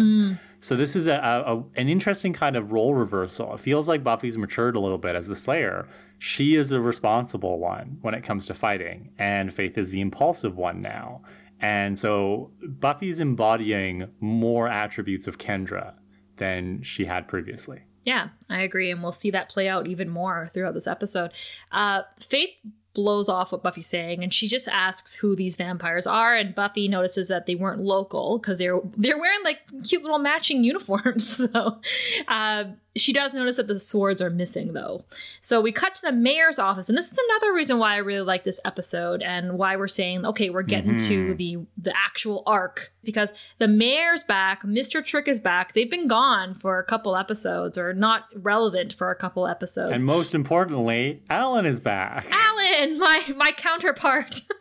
So 0.60 0.76
this 0.76 0.96
is 0.96 1.08
a, 1.08 1.16
a, 1.16 1.56
a 1.56 1.64
an 1.76 1.90
interesting 1.90 2.34
kind 2.34 2.56
of 2.56 2.72
role 2.72 2.94
reversal. 2.94 3.54
It 3.56 3.60
feels 3.60 3.88
like 3.88 4.04
Buffy's 4.04 4.38
matured 4.38 4.76
a 4.76 4.80
little 4.80 4.98
bit 4.98 5.16
as 5.16 5.28
the 5.28 5.36
Slayer. 5.36 5.88
She 6.20 6.56
is 6.56 6.70
the 6.70 6.82
responsible 6.82 7.60
one 7.60 7.98
when 8.02 8.14
it 8.14 8.24
comes 8.24 8.46
to 8.48 8.54
fighting, 8.54 9.12
and 9.18 9.54
Faith 9.54 9.78
is 9.78 9.92
the 9.92 10.02
impulsive 10.02 10.58
one 10.58 10.82
now. 10.82 11.22
And 11.60 11.98
so 11.98 12.52
Buffy's 12.62 13.20
embodying 13.20 14.10
more 14.20 14.68
attributes 14.68 15.28
of 15.28 15.38
Kendra 15.38 15.96
than 16.38 16.84
she 16.84 17.06
had 17.06 17.28
previously. 17.28 17.84
Yeah, 18.04 18.30
I 18.50 18.62
agree. 18.62 18.90
And 18.92 19.04
we'll 19.04 19.12
see 19.12 19.32
that 19.32 19.50
play 19.50 19.68
out 19.68 19.88
even 19.88 20.10
more 20.10 20.50
throughout 20.54 20.74
this 20.74 20.88
episode. 20.88 21.32
Uh, 21.72 22.04
Faith 22.20 22.52
blows 22.98 23.30
off 23.30 23.52
what 23.52 23.62
Buffy's 23.62 23.86
saying 23.86 24.24
and 24.24 24.34
she 24.34 24.48
just 24.48 24.68
asks 24.68 25.14
who 25.14 25.36
these 25.36 25.56
vampires 25.56 26.08
are 26.08 26.34
and 26.34 26.56
Buffy 26.56 26.88
notices 26.88 27.28
that 27.28 27.46
they 27.46 27.54
weren't 27.54 27.80
local 27.80 28.40
because 28.40 28.58
they're 28.58 28.80
they're 28.98 29.20
wearing 29.20 29.44
like 29.44 29.60
cute 29.88 30.02
little 30.02 30.18
matching 30.18 30.64
uniforms. 30.64 31.38
So 31.54 31.80
uh, 32.28 32.66
She 32.98 33.14
does 33.14 33.34
notice 33.34 33.56
that 33.58 33.68
the 33.68 33.80
swords 33.80 34.22
are 34.22 34.30
missing, 34.30 34.74
though. 34.74 35.06
So 35.42 35.62
we 35.62 35.72
cut 35.72 35.96
to 35.96 36.02
the 36.02 36.12
mayor's 36.12 36.60
office, 36.60 36.90
and 36.90 36.98
this 36.98 37.12
is 37.12 37.20
another 37.30 37.54
reason 37.54 37.80
why 37.80 37.94
I 37.94 37.98
really 37.98 38.26
like 38.26 38.44
this 38.44 38.60
episode 38.66 39.22
and 39.22 39.58
why 39.58 39.76
we're 39.76 39.88
saying, 39.88 40.26
okay, 40.26 40.50
we're 40.50 40.64
getting 40.64 40.96
mm-hmm. 40.96 41.08
to 41.08 41.34
the 41.36 41.58
the 41.78 41.94
actual 41.96 42.44
arc 42.46 42.92
because 43.04 43.32
the 43.60 43.68
mayor's 43.68 44.24
back, 44.24 44.64
Mr. 44.64 45.04
Trick 45.04 45.28
is 45.28 45.40
back. 45.40 45.74
They've 45.74 45.90
been 45.90 46.08
gone 46.08 46.56
for 46.56 46.80
a 46.80 46.84
couple 46.84 47.16
episodes 47.16 47.78
or 47.78 47.94
not 47.94 48.26
relevant 48.36 48.94
for 48.94 49.12
a 49.12 49.16
couple 49.16 49.48
episodes. 49.48 49.96
And 49.96 50.04
most 50.04 50.36
importantly, 50.36 51.24
Alan 51.30 51.66
is 51.66 51.80
back. 51.80 52.28
Alan, 52.32 53.00
my 53.00 53.34
my 53.36 53.52
counterpart. 53.52 54.42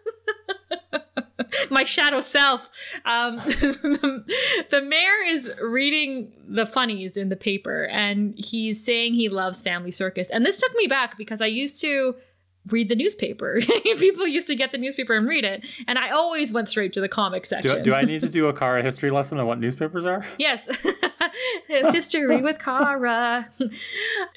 my 1.70 1.84
shadow 1.84 2.20
self. 2.20 2.70
Um, 3.04 3.36
the, 3.36 4.24
the, 4.70 4.82
mayor 4.82 5.22
is 5.26 5.50
reading 5.60 6.32
the 6.46 6.66
funnies 6.66 7.16
in 7.16 7.28
the 7.28 7.36
paper 7.36 7.86
and 7.86 8.34
he's 8.36 8.84
saying 8.84 9.14
he 9.14 9.28
loves 9.28 9.62
Family 9.62 9.90
Circus. 9.90 10.30
And 10.30 10.44
this 10.44 10.58
took 10.58 10.74
me 10.74 10.86
back 10.86 11.16
because 11.18 11.40
I 11.40 11.46
used 11.46 11.80
to 11.82 12.14
read 12.68 12.88
the 12.88 12.96
newspaper. 12.96 13.60
People 13.84 14.26
used 14.26 14.48
to 14.48 14.54
get 14.54 14.72
the 14.72 14.78
newspaper 14.78 15.14
and 15.14 15.28
read 15.28 15.44
it, 15.44 15.64
and 15.86 15.98
I 15.98 16.10
always 16.10 16.50
went 16.50 16.68
straight 16.68 16.92
to 16.94 17.00
the 17.00 17.08
comic 17.08 17.46
section. 17.46 17.76
Do, 17.76 17.82
do 17.82 17.94
I 17.94 18.02
need 18.02 18.22
to 18.22 18.28
do 18.28 18.48
a 18.48 18.52
Kara 18.52 18.82
history 18.82 19.10
lesson 19.10 19.38
on 19.38 19.46
what 19.46 19.60
newspapers 19.60 20.04
are? 20.04 20.24
Yes, 20.38 20.68
history 21.68 22.40
with 22.40 22.58
Kara. 22.58 23.48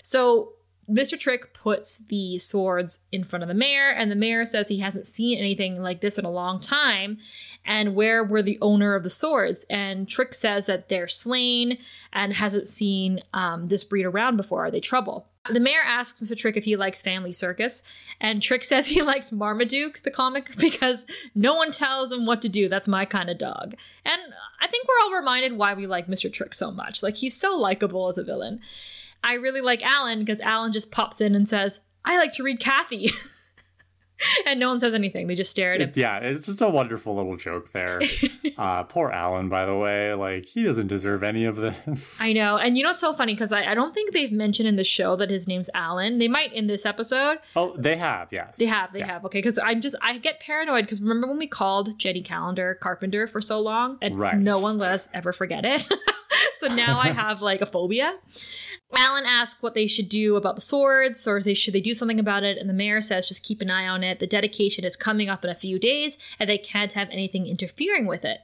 so 0.03 0.53
Mr. 0.89 1.19
Trick 1.19 1.53
puts 1.53 1.97
the 1.97 2.37
swords 2.39 2.99
in 3.11 3.23
front 3.23 3.43
of 3.43 3.49
the 3.49 3.53
mayor, 3.53 3.89
and 3.89 4.09
the 4.09 4.15
mayor 4.15 4.45
says 4.45 4.67
he 4.67 4.79
hasn't 4.79 5.07
seen 5.07 5.37
anything 5.37 5.81
like 5.81 6.01
this 6.01 6.17
in 6.17 6.25
a 6.25 6.31
long 6.31 6.59
time. 6.59 7.17
And 7.65 7.95
where 7.95 8.23
were 8.23 8.41
the 8.41 8.57
owner 8.61 8.95
of 8.95 9.03
the 9.03 9.09
swords? 9.09 9.65
And 9.69 10.07
Trick 10.07 10.33
says 10.33 10.65
that 10.65 10.89
they're 10.89 11.07
slain 11.07 11.77
and 12.11 12.33
hasn't 12.33 12.67
seen 12.67 13.21
um, 13.33 13.67
this 13.67 13.83
breed 13.83 14.05
around 14.05 14.37
before. 14.37 14.65
Are 14.65 14.71
they 14.71 14.79
trouble? 14.79 15.27
The 15.49 15.59
mayor 15.59 15.81
asks 15.83 16.19
Mr. 16.19 16.37
Trick 16.37 16.57
if 16.57 16.65
he 16.65 16.75
likes 16.75 17.01
Family 17.01 17.31
Circus, 17.31 17.81
and 18.19 18.41
Trick 18.41 18.63
says 18.65 18.87
he 18.87 19.01
likes 19.01 19.31
Marmaduke, 19.31 20.01
the 20.03 20.11
comic, 20.11 20.55
because 20.57 21.05
no 21.35 21.55
one 21.55 21.71
tells 21.71 22.11
him 22.11 22.25
what 22.25 22.41
to 22.41 22.49
do. 22.49 22.67
That's 22.67 22.87
my 22.87 23.05
kind 23.05 23.29
of 23.29 23.37
dog. 23.37 23.75
And 24.05 24.21
I 24.59 24.67
think 24.67 24.87
we're 24.87 25.05
all 25.05 25.13
reminded 25.19 25.53
why 25.53 25.73
we 25.73 25.87
like 25.87 26.07
Mr. 26.07 26.31
Trick 26.31 26.53
so 26.53 26.71
much. 26.71 27.03
Like, 27.03 27.17
he's 27.17 27.35
so 27.35 27.55
likable 27.55 28.07
as 28.07 28.17
a 28.17 28.23
villain. 28.23 28.61
I 29.23 29.33
really 29.33 29.61
like 29.61 29.83
Alan 29.83 30.19
because 30.19 30.41
Alan 30.41 30.71
just 30.71 30.91
pops 30.91 31.21
in 31.21 31.35
and 31.35 31.47
says, 31.47 31.81
I 32.05 32.17
like 32.17 32.33
to 32.33 32.43
read 32.43 32.59
Cathy. 32.59 33.11
and 34.45 34.59
no 34.59 34.69
one 34.69 34.79
says 34.79 34.93
anything. 34.93 35.27
They 35.27 35.35
just 35.35 35.51
stare 35.51 35.73
at 35.73 35.81
him. 35.81 35.87
It's, 35.89 35.97
yeah, 35.97 36.17
it's 36.19 36.45
just 36.45 36.61
a 36.61 36.69
wonderful 36.69 37.15
little 37.15 37.37
joke 37.37 37.71
there. 37.71 38.01
uh, 38.57 38.83
poor 38.83 39.09
Alan, 39.09 39.49
by 39.49 39.65
the 39.65 39.75
way. 39.75 40.13
Like, 40.13 40.45
he 40.45 40.63
doesn't 40.63 40.87
deserve 40.87 41.23
any 41.23 41.45
of 41.45 41.55
this. 41.55 42.21
I 42.21 42.33
know. 42.33 42.57
And 42.57 42.77
you 42.77 42.83
know 42.83 42.89
what's 42.89 43.01
so 43.01 43.13
funny? 43.13 43.33
Because 43.33 43.51
I, 43.51 43.71
I 43.71 43.75
don't 43.75 43.93
think 43.93 44.13
they've 44.13 44.31
mentioned 44.31 44.67
in 44.67 44.75
the 44.75 44.83
show 44.83 45.15
that 45.15 45.29
his 45.29 45.47
name's 45.47 45.69
Alan. 45.73 46.17
They 46.17 46.27
might 46.27 46.53
in 46.53 46.67
this 46.67 46.85
episode. 46.85 47.39
Oh, 47.55 47.75
they 47.77 47.97
have, 47.97 48.29
yes. 48.31 48.57
They 48.57 48.65
have, 48.65 48.91
they 48.93 48.99
yeah. 48.99 49.07
have. 49.07 49.25
Okay, 49.25 49.39
because 49.39 49.59
I'm 49.61 49.81
just, 49.81 49.95
I 50.01 50.17
get 50.17 50.39
paranoid 50.39 50.85
because 50.85 51.01
remember 51.01 51.27
when 51.27 51.37
we 51.37 51.47
called 51.47 51.97
Jenny 51.97 52.21
Calendar 52.21 52.77
Carpenter 52.81 53.27
for 53.27 53.41
so 53.41 53.59
long? 53.59 53.97
And 54.01 54.17
right. 54.17 54.37
no 54.37 54.59
one 54.59 54.77
let 54.77 54.93
us 54.93 55.09
ever 55.13 55.33
forget 55.33 55.65
it. 55.65 55.87
so 56.59 56.67
now 56.67 56.99
I 56.99 57.11
have 57.11 57.41
like 57.41 57.61
a 57.61 57.65
phobia. 57.65 58.15
Alan 58.95 59.25
asks 59.25 59.61
what 59.61 59.75
they 59.75 59.87
should 59.87 60.09
do 60.09 60.35
about 60.35 60.55
the 60.55 60.61
swords, 60.61 61.27
or 61.27 61.41
they 61.41 61.53
should 61.53 61.73
they 61.73 61.81
do 61.81 61.93
something 61.93 62.19
about 62.19 62.43
it, 62.43 62.57
and 62.57 62.69
the 62.69 62.73
mayor 62.73 63.01
says 63.01 63.27
just 63.27 63.43
keep 63.43 63.61
an 63.61 63.69
eye 63.69 63.87
on 63.87 64.03
it. 64.03 64.19
The 64.19 64.27
dedication 64.27 64.83
is 64.83 64.95
coming 64.95 65.29
up 65.29 65.43
in 65.43 65.49
a 65.49 65.55
few 65.55 65.79
days, 65.79 66.17
and 66.39 66.49
they 66.49 66.57
can't 66.57 66.93
have 66.93 67.09
anything 67.11 67.45
interfering 67.45 68.07
with 68.07 68.25
it. 68.25 68.41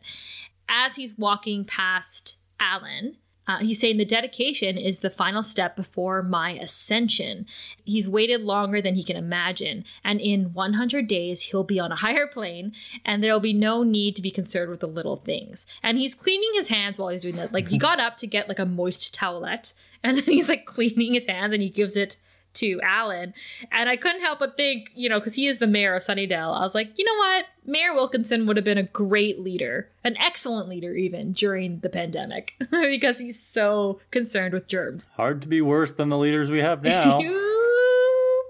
As 0.69 0.95
he's 0.95 1.17
walking 1.17 1.65
past 1.65 2.37
Alan, 2.59 3.17
uh, 3.47 3.59
he's 3.59 3.79
saying 3.79 3.97
the 3.97 4.05
dedication 4.05 4.77
is 4.77 4.99
the 4.99 5.09
final 5.09 5.43
step 5.43 5.75
before 5.75 6.23
my 6.23 6.51
ascension. 6.51 7.45
He's 7.83 8.09
waited 8.09 8.41
longer 8.41 8.81
than 8.81 8.95
he 8.95 9.03
can 9.03 9.15
imagine, 9.15 9.85
and 10.03 10.19
in 10.19 10.53
100 10.53 11.07
days, 11.07 11.41
he'll 11.41 11.63
be 11.63 11.79
on 11.79 11.91
a 11.91 11.95
higher 12.05 12.27
plane, 12.27 12.73
and 13.03 13.23
there'll 13.23 13.39
be 13.39 13.53
no 13.53 13.83
need 13.83 14.15
to 14.15 14.21
be 14.21 14.31
concerned 14.31 14.69
with 14.69 14.79
the 14.79 14.87
little 14.87 15.17
things. 15.17 15.67
And 15.83 15.97
he's 15.97 16.15
cleaning 16.15 16.51
his 16.53 16.69
hands 16.69 16.97
while 16.97 17.09
he's 17.09 17.21
doing 17.21 17.35
that. 17.35 17.53
Like, 17.53 17.67
he 17.67 17.77
got 17.85 17.99
up 17.99 18.17
to 18.17 18.27
get 18.27 18.47
like 18.47 18.59
a 18.59 18.65
moist 18.65 19.15
towelette, 19.15 19.73
and 20.03 20.17
then 20.17 20.25
he's 20.25 20.49
like 20.49 20.65
cleaning 20.65 21.13
his 21.13 21.27
hands, 21.27 21.53
and 21.53 21.61
he 21.61 21.69
gives 21.69 21.95
it 21.95 22.17
to 22.55 22.79
Alan. 22.81 23.33
And 23.71 23.89
I 23.89 23.95
couldn't 23.95 24.21
help 24.21 24.39
but 24.39 24.57
think, 24.57 24.91
you 24.95 25.09
know, 25.09 25.19
because 25.19 25.35
he 25.35 25.47
is 25.47 25.59
the 25.59 25.67
mayor 25.67 25.93
of 25.95 26.03
Sunnydale, 26.03 26.55
I 26.55 26.61
was 26.61 26.75
like, 26.75 26.97
you 26.97 27.05
know 27.05 27.15
what? 27.15 27.45
Mayor 27.65 27.93
Wilkinson 27.93 28.45
would 28.45 28.57
have 28.57 28.63
been 28.63 28.77
a 28.77 28.83
great 28.83 29.39
leader, 29.39 29.89
an 30.03 30.15
excellent 30.17 30.69
leader 30.69 30.93
even 30.93 31.33
during 31.33 31.79
the 31.79 31.89
pandemic, 31.89 32.53
because 32.71 33.19
he's 33.19 33.39
so 33.39 33.99
concerned 34.11 34.53
with 34.53 34.67
germs. 34.67 35.09
Hard 35.15 35.41
to 35.41 35.47
be 35.47 35.61
worse 35.61 35.91
than 35.91 36.09
the 36.09 36.17
leaders 36.17 36.51
we 36.51 36.59
have 36.59 36.83
now. 36.83 37.19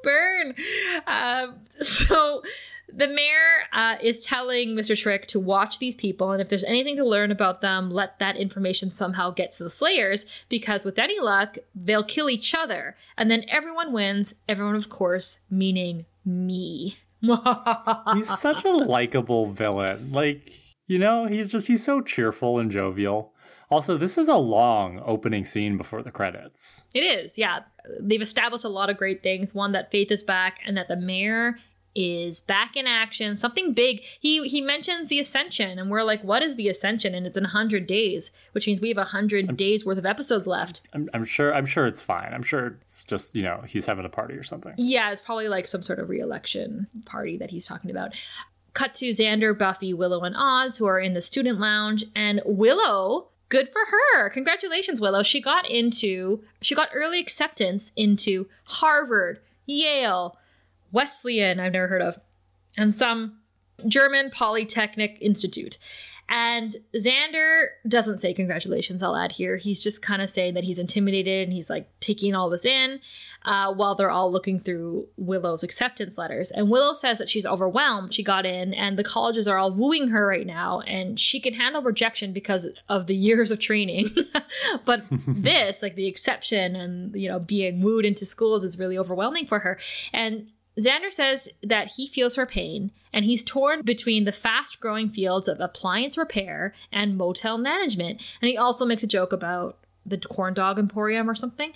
Burn. 0.03 0.53
Um, 1.07 1.55
so 1.81 2.43
the 2.91 3.07
mayor 3.07 3.67
uh, 3.73 3.95
is 4.01 4.23
telling 4.23 4.69
Mr. 4.69 4.97
Trick 4.97 5.27
to 5.27 5.39
watch 5.39 5.79
these 5.79 5.95
people, 5.95 6.31
and 6.31 6.41
if 6.41 6.49
there's 6.49 6.63
anything 6.63 6.95
to 6.97 7.05
learn 7.05 7.31
about 7.31 7.61
them, 7.61 7.89
let 7.89 8.19
that 8.19 8.37
information 8.37 8.91
somehow 8.91 9.31
get 9.31 9.51
to 9.53 9.63
the 9.63 9.69
Slayers, 9.69 10.25
because 10.49 10.85
with 10.85 10.99
any 10.99 11.19
luck, 11.19 11.57
they'll 11.73 12.03
kill 12.03 12.29
each 12.29 12.53
other. 12.53 12.95
And 13.17 13.29
then 13.29 13.45
everyone 13.47 13.91
wins, 13.91 14.35
everyone, 14.47 14.75
of 14.75 14.89
course, 14.89 15.39
meaning 15.49 16.05
me. 16.23 16.97
he's 18.13 18.39
such 18.39 18.63
a 18.63 18.71
likable 18.71 19.47
villain. 19.47 20.11
Like, 20.11 20.51
you 20.87 20.99
know, 20.99 21.25
he's 21.25 21.51
just, 21.51 21.67
he's 21.67 21.83
so 21.83 22.01
cheerful 22.01 22.59
and 22.59 22.69
jovial. 22.69 23.33
Also, 23.71 23.97
this 23.97 24.17
is 24.17 24.29
a 24.29 24.35
long 24.35 25.01
opening 25.03 25.43
scene 25.43 25.75
before 25.75 26.03
the 26.03 26.11
credits. 26.11 26.85
It 26.93 26.99
is, 26.99 27.37
yeah. 27.37 27.61
They've 27.99 28.21
established 28.21 28.63
a 28.63 28.69
lot 28.69 28.91
of 28.91 28.97
great 28.97 29.23
things. 29.23 29.55
One, 29.55 29.71
that 29.71 29.91
Faith 29.91 30.11
is 30.11 30.23
back, 30.23 30.59
and 30.65 30.77
that 30.77 30.87
the 30.87 30.95
mayor 30.95 31.57
is 31.95 32.41
back 32.41 32.75
in 32.75 32.85
action. 32.87 33.35
Something 33.35 33.73
big. 33.73 34.01
He 34.01 34.47
he 34.47 34.61
mentions 34.61 35.07
the 35.07 35.19
ascension, 35.19 35.79
and 35.79 35.89
we're 35.89 36.03
like, 36.03 36.23
what 36.23 36.43
is 36.43 36.55
the 36.55 36.67
ascension? 36.69 37.15
And 37.15 37.25
it's 37.25 37.37
in 37.37 37.45
hundred 37.45 37.87
days, 37.87 38.31
which 38.51 38.67
means 38.67 38.81
we 38.81 38.89
have 38.89 38.97
hundred 39.07 39.55
days 39.57 39.85
worth 39.85 39.97
of 39.97 40.05
episodes 40.05 40.47
left. 40.47 40.81
I'm, 40.93 41.09
I'm 41.13 41.25
sure. 41.25 41.53
I'm 41.53 41.65
sure 41.65 41.85
it's 41.85 42.01
fine. 42.01 42.33
I'm 42.33 42.43
sure 42.43 42.77
it's 42.81 43.05
just 43.05 43.35
you 43.35 43.43
know 43.43 43.63
he's 43.67 43.85
having 43.85 44.05
a 44.05 44.09
party 44.09 44.35
or 44.35 44.43
something. 44.43 44.73
Yeah, 44.77 45.11
it's 45.11 45.21
probably 45.21 45.47
like 45.47 45.67
some 45.67 45.81
sort 45.81 45.99
of 45.99 46.09
re-election 46.09 46.87
party 47.05 47.37
that 47.37 47.49
he's 47.49 47.65
talking 47.65 47.91
about. 47.91 48.15
Cut 48.73 48.93
to 48.95 49.11
Xander, 49.11 49.57
Buffy, 49.57 49.93
Willow, 49.93 50.21
and 50.21 50.35
Oz, 50.37 50.77
who 50.77 50.85
are 50.85 50.99
in 50.99 51.13
the 51.13 51.21
student 51.21 51.59
lounge, 51.59 52.03
and 52.13 52.41
Willow 52.45 53.29
good 53.49 53.69
for 53.69 53.81
her. 53.89 54.29
Congratulations, 54.29 54.99
Willow. 54.99 55.23
She 55.23 55.41
got 55.41 55.69
into 55.69 56.43
she 56.61 56.75
got 56.75 56.89
early 56.93 57.19
acceptance 57.19 57.91
into 57.95 58.47
Harvard, 58.65 59.39
Yale, 59.65 60.37
Wesleyan, 60.95 61.59
I've 61.59 61.73
never 61.73 61.87
heard 61.87 62.01
of, 62.01 62.17
and 62.77 62.93
some 62.93 63.39
German 63.85 64.29
Polytechnic 64.31 65.17
Institute. 65.19 65.77
And 66.27 66.77
Xander 66.95 67.65
doesn't 67.87 68.17
say 68.17 68.33
congratulations, 68.33 69.03
I'll 69.03 69.15
add 69.15 69.33
here. 69.33 69.57
He's 69.57 69.83
just 69.83 70.01
kind 70.01 70.23
of 70.23 70.29
saying 70.29 70.55
that 70.55 70.63
he's 70.63 70.79
intimidated 70.79 71.43
and 71.43 71.53
he's 71.53 71.69
like 71.69 71.87
taking 71.99 72.33
all 72.33 72.49
this 72.49 72.65
in 72.65 72.99
uh, 73.43 73.71
while 73.75 73.93
they're 73.93 74.09
all 74.09 74.31
looking 74.31 74.59
through 74.59 75.07
Willow's 75.17 75.61
acceptance 75.61 76.17
letters. 76.17 76.49
And 76.49 76.71
Willow 76.71 76.95
says 76.95 77.19
that 77.19 77.29
she's 77.29 77.45
overwhelmed. 77.45 78.11
She 78.11 78.23
got 78.23 78.43
in 78.43 78.73
and 78.73 78.97
the 78.97 79.03
colleges 79.03 79.47
are 79.47 79.59
all 79.59 79.71
wooing 79.71 80.07
her 80.07 80.25
right 80.25 80.47
now 80.47 80.79
and 80.81 81.19
she 81.19 81.39
can 81.39 81.53
handle 81.53 81.83
rejection 81.83 82.33
because 82.33 82.67
of 82.89 83.05
the 83.05 83.15
years 83.15 83.51
of 83.51 83.59
training. 83.59 84.09
but 84.85 85.03
this, 85.27 85.83
like 85.83 85.93
the 85.93 86.07
exception 86.07 86.75
and, 86.75 87.15
you 87.15 87.29
know, 87.29 87.37
being 87.37 87.81
wooed 87.81 88.05
into 88.05 88.25
schools 88.25 88.63
is 88.63 88.79
really 88.79 88.97
overwhelming 88.97 89.45
for 89.45 89.59
her. 89.59 89.77
And 90.11 90.47
Xander 90.79 91.12
says 91.12 91.50
that 91.63 91.94
he 91.94 92.08
feels 92.08 92.36
her 92.36 92.46
pain 92.46 92.91
and 93.13 93.24
he's 93.24 93.44
torn 93.44 93.82
between 93.84 94.25
the 94.25 94.32
fast 94.32 94.79
growing 94.79 95.10
fields 95.10 95.48
of 95.48 95.60
appliance 95.60 96.17
repair 96.17 96.74
and 96.91 97.17
motel 97.17 97.58
management. 97.58 98.22
And 98.41 98.50
he 98.50 98.58
also 98.58 98.86
makes 98.86 99.03
a 99.03 99.08
joke 99.08 99.32
about 99.32 99.77
the 100.05 100.17
corn 100.17 100.53
dog 100.53 100.77
emporium 100.77 101.29
or 101.29 101.35
something. 101.35 101.71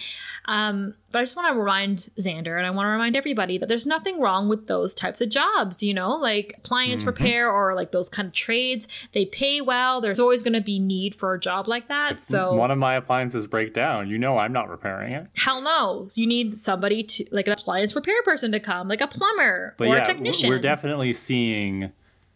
Um, 0.45 0.93
but 1.12 1.19
I 1.19 1.24
just 1.24 1.36
want 1.36 1.51
to 1.51 1.59
remind 1.59 2.09
Xander 2.19 2.57
and 2.57 2.67
I 2.67 2.69
want 2.69 2.86
to 2.86 2.91
remind 2.91 3.15
everybody 3.15 3.57
that 3.57 3.67
there's 3.67 3.86
nothing 3.86 4.19
wrong 4.19 4.48
with 4.48 4.67
those 4.67 4.93
types 4.93 5.21
of 5.21 5.29
jobs, 5.29 5.81
you 5.81 5.93
know, 5.93 6.15
like 6.15 6.53
appliance 6.59 7.01
mm-hmm. 7.01 7.09
repair 7.09 7.51
or 7.51 7.74
like 7.74 7.91
those 7.91 8.09
kind 8.09 8.27
of 8.27 8.33
trades. 8.33 8.88
They 9.13 9.25
pay 9.25 9.62
well. 9.62 10.01
There's 10.01 10.19
always 10.19 10.43
going 10.43 10.53
to 10.53 10.62
be 10.62 10.79
need 10.79 11.15
for 11.15 11.33
a 11.33 11.39
job 11.39 11.67
like 11.67 11.88
that. 11.88 12.13
If 12.13 12.19
so 12.19 12.53
one 12.53 12.69
of 12.69 12.77
my 12.77 12.93
appliances 12.93 13.48
break 13.48 13.74
down, 13.74 14.09
you 14.09 14.19
know 14.19 14.38
I'm 14.38 14.53
not 14.53 14.69
repairing 14.69 15.13
it. 15.13 15.27
Hell 15.36 15.62
no. 15.62 16.07
You 16.13 16.27
need 16.27 16.55
somebody 16.55 17.03
to 17.03 17.25
like 17.31 17.48
an 17.48 17.53
appliance 17.53 17.95
repair 17.95 18.21
person 18.24 18.51
to 18.51 18.59
come, 18.59 18.88
like 18.88 19.01
a 19.01 19.07
plumber 19.07 19.74
but 19.77 19.88
or 19.88 19.95
yeah, 19.95 20.03
a 20.03 20.05
technician. 20.05 20.50
We're 20.50 20.59
definitely 20.59 21.13
seeing, 21.13 21.91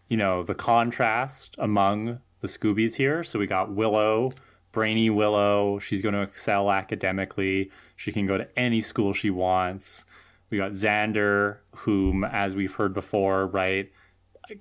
you 0.07 0.17
know, 0.17 0.41
the 0.41 0.55
contrast 0.55 1.55
among 1.59 2.19
the 2.41 2.47
Scoobies 2.47 2.95
here. 2.95 3.23
So 3.23 3.37
we 3.37 3.45
got 3.45 3.71
Willow 3.71 4.31
brainy 4.73 5.09
Willow. 5.09 5.79
She's 5.79 6.01
going 6.01 6.15
to 6.15 6.21
excel 6.21 6.69
academically. 6.69 7.71
She 7.95 8.11
can 8.11 8.25
go 8.25 8.37
to 8.37 8.59
any 8.59 8.81
school 8.81 9.13
she 9.13 9.29
wants. 9.29 10.03
We 10.49 10.57
got 10.57 10.71
Xander, 10.73 11.59
whom, 11.77 12.25
as 12.25 12.53
we've 12.55 12.73
heard 12.73 12.93
before, 12.93 13.47
right, 13.47 13.89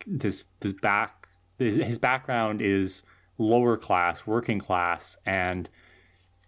this 0.06 0.44
this 0.60 0.72
back 0.72 1.22
his, 1.58 1.76
his 1.76 1.98
background 1.98 2.62
is 2.62 3.02
lower 3.38 3.76
class, 3.76 4.26
working 4.26 4.58
class, 4.58 5.16
and 5.24 5.68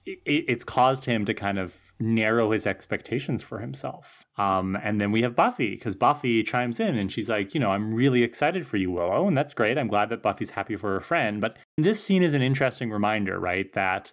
it, 0.07 0.21
it's 0.25 0.65
caused 0.65 1.07
him 1.07 1.25
to 1.25 1.35
kind 1.35 1.59
of 1.59 1.84
narrow 2.01 2.51
his 2.51 2.67
expectations 2.67 3.43
for 3.43 3.59
himself. 3.59 4.27
Um, 4.37 4.77
and 4.83 5.01
then 5.01 5.13
we 5.13 5.23
have 5.23 5.37
Buffy 5.37 5.71
because 5.71 5.95
Buffy 5.95 6.43
chimes 6.43 6.81
in 6.81 6.99
and 6.99 7.11
she's 7.11 7.31
like, 7.31 7.55
you 7.55 7.61
know, 7.61 7.71
I'm 7.71 7.95
really 7.95 8.23
excited 8.23 8.67
for 8.67 8.77
you, 8.77 8.91
Willow, 8.91 9.29
and 9.29 9.37
that's 9.37 9.55
great. 9.55 9.79
I'm 9.79 9.89
glad 9.89 10.09
that 10.09 10.23
Buffy's 10.23 10.51
happy 10.51 10.77
for 10.77 10.93
her 10.93 11.01
friend. 11.01 11.41
But 11.41 11.57
this 11.79 12.03
scene 12.03 12.23
is 12.23 12.35
an 12.35 12.43
interesting 12.43 12.91
reminder, 12.91 13.39
right? 13.39 13.73
That 13.75 14.13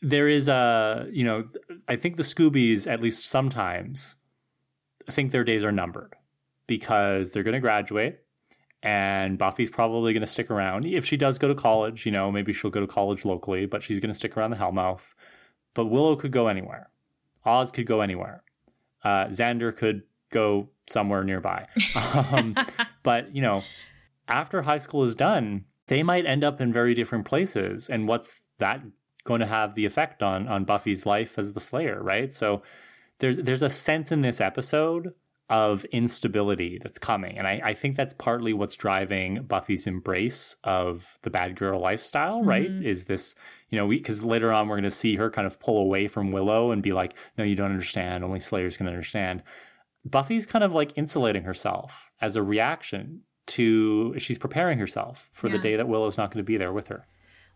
there 0.00 0.28
is 0.28 0.48
a, 0.48 1.08
you 1.10 1.24
know, 1.24 1.48
I 1.88 1.96
think 1.96 2.16
the 2.16 2.22
Scoobies, 2.22 2.90
at 2.90 3.00
least 3.00 3.26
sometimes, 3.26 4.16
think 5.10 5.32
their 5.32 5.44
days 5.44 5.64
are 5.64 5.72
numbered 5.72 6.14
because 6.66 7.32
they're 7.32 7.42
going 7.42 7.54
to 7.54 7.60
graduate 7.60 8.20
and 8.84 9.38
Buffy's 9.38 9.70
probably 9.70 10.12
going 10.12 10.20
to 10.20 10.26
stick 10.26 10.50
around. 10.50 10.84
If 10.84 11.06
she 11.06 11.16
does 11.16 11.38
go 11.38 11.48
to 11.48 11.54
college, 11.54 12.04
you 12.04 12.12
know, 12.12 12.30
maybe 12.30 12.52
she'll 12.52 12.70
go 12.70 12.80
to 12.80 12.86
college 12.86 13.24
locally, 13.24 13.64
but 13.64 13.82
she's 13.82 13.98
going 13.98 14.10
to 14.10 14.14
stick 14.14 14.36
around 14.36 14.50
the 14.50 14.58
Hellmouth. 14.58 15.14
But 15.74 15.86
Willow 15.86 16.16
could 16.16 16.32
go 16.32 16.48
anywhere. 16.48 16.90
Oz 17.44 17.70
could 17.70 17.86
go 17.86 18.00
anywhere. 18.00 18.42
Uh, 19.02 19.26
Xander 19.26 19.76
could 19.76 20.02
go 20.30 20.70
somewhere 20.86 21.24
nearby. 21.24 21.66
um, 22.32 22.56
but, 23.02 23.34
you 23.34 23.42
know, 23.42 23.62
after 24.28 24.62
high 24.62 24.78
school 24.78 25.04
is 25.04 25.14
done, 25.14 25.64
they 25.88 26.02
might 26.02 26.26
end 26.26 26.42
up 26.42 26.60
in 26.60 26.72
very 26.72 26.94
different 26.94 27.24
places. 27.26 27.90
And 27.90 28.08
what's 28.08 28.44
that 28.58 28.80
going 29.24 29.40
to 29.40 29.46
have 29.46 29.74
the 29.74 29.84
effect 29.84 30.22
on 30.22 30.46
on 30.48 30.64
Buffy's 30.64 31.04
life 31.04 31.38
as 31.38 31.52
the 31.52 31.60
Slayer, 31.60 32.02
right? 32.02 32.32
So 32.32 32.62
there's 33.18 33.38
there's 33.38 33.62
a 33.62 33.70
sense 33.70 34.12
in 34.12 34.20
this 34.20 34.40
episode 34.40 35.14
of 35.50 35.84
instability 35.86 36.78
that's 36.82 36.98
coming. 36.98 37.36
And 37.36 37.46
I, 37.46 37.60
I, 37.62 37.74
think 37.74 37.96
that's 37.96 38.14
partly 38.14 38.54
what's 38.54 38.76
driving 38.76 39.42
Buffy's 39.42 39.86
embrace 39.86 40.56
of 40.64 41.18
the 41.20 41.28
bad 41.28 41.54
girl 41.54 41.80
lifestyle, 41.80 42.42
right? 42.42 42.70
Mm-hmm. 42.70 42.86
Is 42.86 43.04
this, 43.04 43.34
you 43.68 43.76
know, 43.76 43.86
because 43.86 44.22
later 44.22 44.52
on 44.52 44.68
we're 44.68 44.76
going 44.76 44.84
to 44.84 44.90
see 44.90 45.16
her 45.16 45.30
kind 45.30 45.46
of 45.46 45.60
pull 45.60 45.78
away 45.78 46.08
from 46.08 46.32
Willow 46.32 46.70
and 46.70 46.82
be 46.82 46.94
like, 46.94 47.12
no, 47.36 47.44
you 47.44 47.54
don't 47.54 47.70
understand. 47.70 48.24
Only 48.24 48.40
Slayers 48.40 48.78
can 48.78 48.88
understand. 48.88 49.42
Buffy's 50.02 50.46
kind 50.46 50.64
of 50.64 50.72
like 50.72 50.96
insulating 50.96 51.42
herself 51.42 52.10
as 52.22 52.36
a 52.36 52.42
reaction 52.42 53.20
to, 53.48 54.18
she's 54.18 54.38
preparing 54.38 54.78
herself 54.78 55.28
for 55.32 55.48
yeah. 55.48 55.56
the 55.56 55.58
day 55.58 55.76
that 55.76 55.88
Willow's 55.88 56.16
not 56.16 56.30
going 56.30 56.42
to 56.42 56.46
be 56.46 56.56
there 56.56 56.72
with 56.72 56.88
her. 56.88 57.06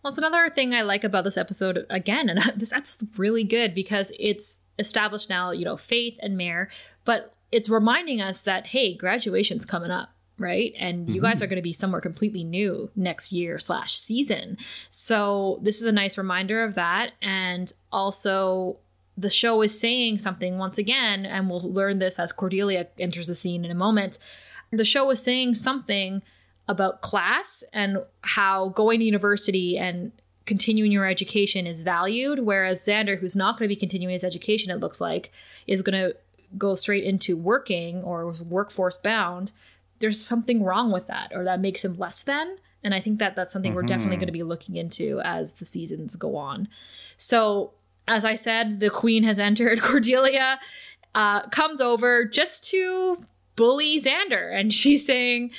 Well, 0.03 0.11
it's 0.11 0.19
another 0.19 0.51
thing 0.51 0.75
I 0.75 0.83
like 0.83 1.05
about 1.05 1.25
this 1.25 1.39
episode 1.39 1.87
again, 1.89 2.29
and 2.29 2.39
this 2.57 2.73
episode's 2.73 3.19
really 3.19 3.45
good 3.45 3.75
because 3.75 4.13
it's 4.19 4.61
established 4.79 5.31
now, 5.31 5.51
you 5.53 5.65
know, 5.65 5.77
Faith 5.77 6.19
and 6.23 6.37
Mare, 6.37 6.69
but 7.07 7.35
it's 7.51 7.69
reminding 7.69 8.21
us 8.21 8.43
that 8.43 8.69
hey, 8.69 8.95
graduation's 8.95 9.65
coming 9.65 9.91
up 9.91 10.11
right? 10.39 10.73
And 10.79 11.09
you 11.09 11.17
mm-hmm. 11.17 11.25
guys 11.25 11.43
are 11.43 11.47
going 11.47 11.57
to 11.57 11.63
be 11.63 11.73
somewhere 11.73 12.01
completely 12.01 12.45
new 12.45 12.91
next 12.95 13.33
year 13.33 13.59
slash 13.59 13.99
season. 13.99 14.57
So 14.89 15.59
this 15.63 15.81
is 15.81 15.87
a 15.87 15.93
nice 15.93 16.17
reminder 16.17 16.63
of 16.63 16.75
that. 16.77 17.13
And 17.21 17.73
also 17.91 18.79
the 19.17 19.31
show 19.31 19.61
is 19.63 19.79
saying 19.79 20.19
something 20.19 20.59
once 20.59 20.79
again 20.79 21.27
and 21.27 21.51
we'll 21.51 21.73
learn 21.73 21.99
this 21.99 22.21
as 22.21 22.31
cordelia 22.31 22.87
enters 22.99 23.27
the 23.27 23.35
scene 23.35 23.65
in 23.65 23.71
a 23.71 23.75
moment. 23.75 24.19
The 24.71 24.85
show 24.85 25.11
is 25.11 25.21
saying 25.21 25.55
something 25.55 26.23
about 26.69 27.01
class 27.01 27.65
and 27.73 27.99
how 28.23 28.69
going 28.71 29.01
to 29.01 29.05
university 29.05 29.77
and 29.77 30.13
continuing 30.45 30.93
your 30.93 31.05
education 31.05 31.67
is 31.67 31.83
valued 31.83 32.39
whereas 32.39 32.81
xander 32.81 33.19
who's 33.19 33.37
not 33.37 33.59
going 33.59 33.69
to 33.69 33.75
be 33.75 33.79
continuing 33.79 34.13
his 34.13 34.25
education 34.25 34.71
it 34.71 34.81
looks 34.81 34.99
like 34.99 35.31
is 35.67 35.83
going 35.83 35.99
to 35.99 36.17
go 36.57 36.75
straight 36.75 37.05
into 37.05 37.37
working 37.37 38.03
or 38.03 38.33
workforce 38.33 38.97
bound, 38.97 39.53
there's 39.99 40.21
something 40.21 40.63
wrong 40.63 40.93
with 40.93 41.07
that 41.09 41.33
or 41.35 41.45
that 41.45 41.61
makes 41.61 41.85
him 41.85 41.99
less 41.99 42.23
than. 42.23 42.57
And 42.85 42.95
I 42.95 43.01
think 43.01 43.19
that 43.19 43.35
that's 43.35 43.53
something 43.53 43.73
mm-hmm. 43.73 43.77
we're 43.77 43.83
definitely 43.83 44.17
mm-hmm. 44.17 44.21
going 44.21 44.27
to 44.29 44.33
be 44.33 44.43
looking 44.45 44.77
into 44.77 45.21
as 45.25 45.55
the 45.55 45.67
seasons 45.67 46.17
go 46.17 46.37
on. 46.37 46.69
So, 47.17 47.73
as 48.07 48.25
I 48.25 48.37
said, 48.37 48.81
the 48.81 48.91
queen 48.91 49.25
has 49.25 49.39
entered. 49.39 49.83
Cordelia 49.83 50.59
uh, 51.15 51.43
comes 51.49 51.81
over 51.81 52.25
just 52.25 52.65
to 52.71 53.19
bully 53.57 54.01
Xander. 54.01 54.57
And 54.59 54.73
she's 54.73 55.05
saying, 55.05 55.51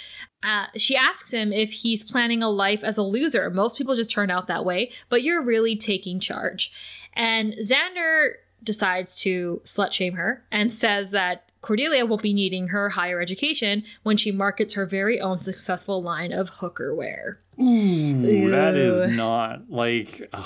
uh, 0.41 0.67
she 0.77 0.95
asks 0.95 1.31
him 1.31 1.51
if 1.51 1.71
he's 1.71 2.03
planning 2.03 2.41
a 2.41 2.49
life 2.49 2.83
as 2.83 2.97
a 2.97 3.03
loser. 3.03 3.49
Most 3.49 3.77
people 3.77 3.95
just 3.95 4.09
turn 4.09 4.31
out 4.31 4.47
that 4.47 4.63
way, 4.63 4.89
but 5.09 5.21
you're 5.21 5.43
really 5.43 5.75
taking 5.75 6.19
charge. 6.19 6.71
And 7.13 7.53
Xander 7.55 8.35
decides 8.63 9.15
to 9.21 9.61
slut 9.63 9.91
shame 9.91 10.13
her 10.13 10.45
and 10.51 10.73
says 10.73 11.11
that 11.11 11.49
Cordelia 11.61 12.05
won't 12.05 12.21
be 12.21 12.33
needing 12.33 12.69
her 12.69 12.89
higher 12.89 13.19
education 13.19 13.83
when 14.03 14.17
she 14.17 14.31
markets 14.31 14.73
her 14.75 14.85
very 14.85 15.19
own 15.19 15.41
successful 15.41 16.01
line 16.01 16.31
of 16.31 16.49
hooker 16.49 16.95
wear. 16.95 17.41
Hmm. 17.57 18.23
Ooh, 18.25 18.49
that 18.49 18.75
is 18.75 19.15
not 19.15 19.69
like. 19.69 20.29
Ugh. 20.31 20.45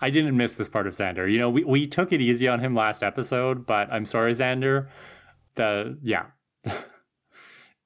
I 0.00 0.10
didn't 0.10 0.36
miss 0.36 0.56
this 0.56 0.68
part 0.68 0.86
of 0.86 0.92
Xander. 0.92 1.30
You 1.30 1.38
know, 1.38 1.48
we, 1.48 1.64
we 1.64 1.86
took 1.86 2.12
it 2.12 2.20
easy 2.20 2.46
on 2.48 2.60
him 2.60 2.74
last 2.74 3.02
episode, 3.02 3.66
but 3.66 3.90
I'm 3.90 4.04
sorry, 4.04 4.32
Xander. 4.32 4.88
The 5.54 5.98
yeah. 6.02 6.26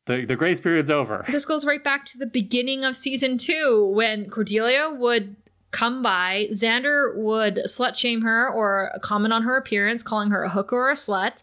the 0.06 0.24
the 0.24 0.36
grace 0.36 0.60
period's 0.60 0.90
over. 0.90 1.24
This 1.28 1.44
goes 1.44 1.64
right 1.64 1.82
back 1.82 2.04
to 2.06 2.18
the 2.18 2.26
beginning 2.26 2.84
of 2.84 2.96
season 2.96 3.38
two 3.38 3.86
when 3.94 4.28
Cordelia 4.28 4.90
would 4.90 5.36
come 5.70 6.02
by, 6.02 6.48
Xander 6.50 7.16
would 7.16 7.62
slut 7.66 7.96
shame 7.96 8.22
her 8.22 8.48
or 8.48 8.92
comment 9.02 9.32
on 9.32 9.42
her 9.42 9.56
appearance, 9.56 10.02
calling 10.02 10.30
her 10.30 10.42
a 10.42 10.48
hooker 10.48 10.76
or 10.76 10.90
a 10.90 10.94
slut. 10.94 11.42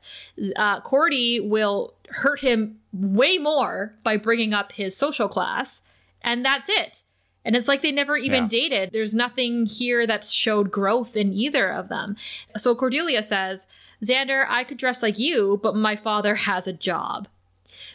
Uh, 0.56 0.82
Cordy 0.82 1.40
will 1.40 1.94
hurt 2.10 2.42
him 2.42 2.80
way 2.94 3.38
more 3.38 3.94
by 4.04 4.18
bringing 4.18 4.54
up 4.54 4.74
his 4.74 4.98
social 4.98 5.28
class, 5.28 5.82
and 6.22 6.44
that's 6.44 6.70
it. 6.70 7.04
And 7.46 7.56
it's 7.56 7.70
like 7.70 7.82
they 7.82 7.94
never 7.94 8.18
even 8.18 8.44
yeah. 8.44 8.50
dated. 8.50 8.90
There's 8.92 9.16
nothing 9.16 9.66
here 9.66 10.06
that 10.06 10.26
showed 10.26 10.70
growth 10.70 11.16
in 11.16 11.32
either 11.32 11.70
of 11.70 11.88
them. 11.88 12.18
So 12.58 12.76
Cordelia 12.76 13.24
says, 13.24 13.68
Xander, 14.04 14.46
I 14.50 14.66
could 14.66 14.78
dress 14.78 15.02
like 15.02 15.18
you, 15.18 15.58
but 15.64 15.74
my 15.74 15.96
father 15.96 16.36
has 16.36 16.68
a 16.68 16.74
job. 16.74 17.30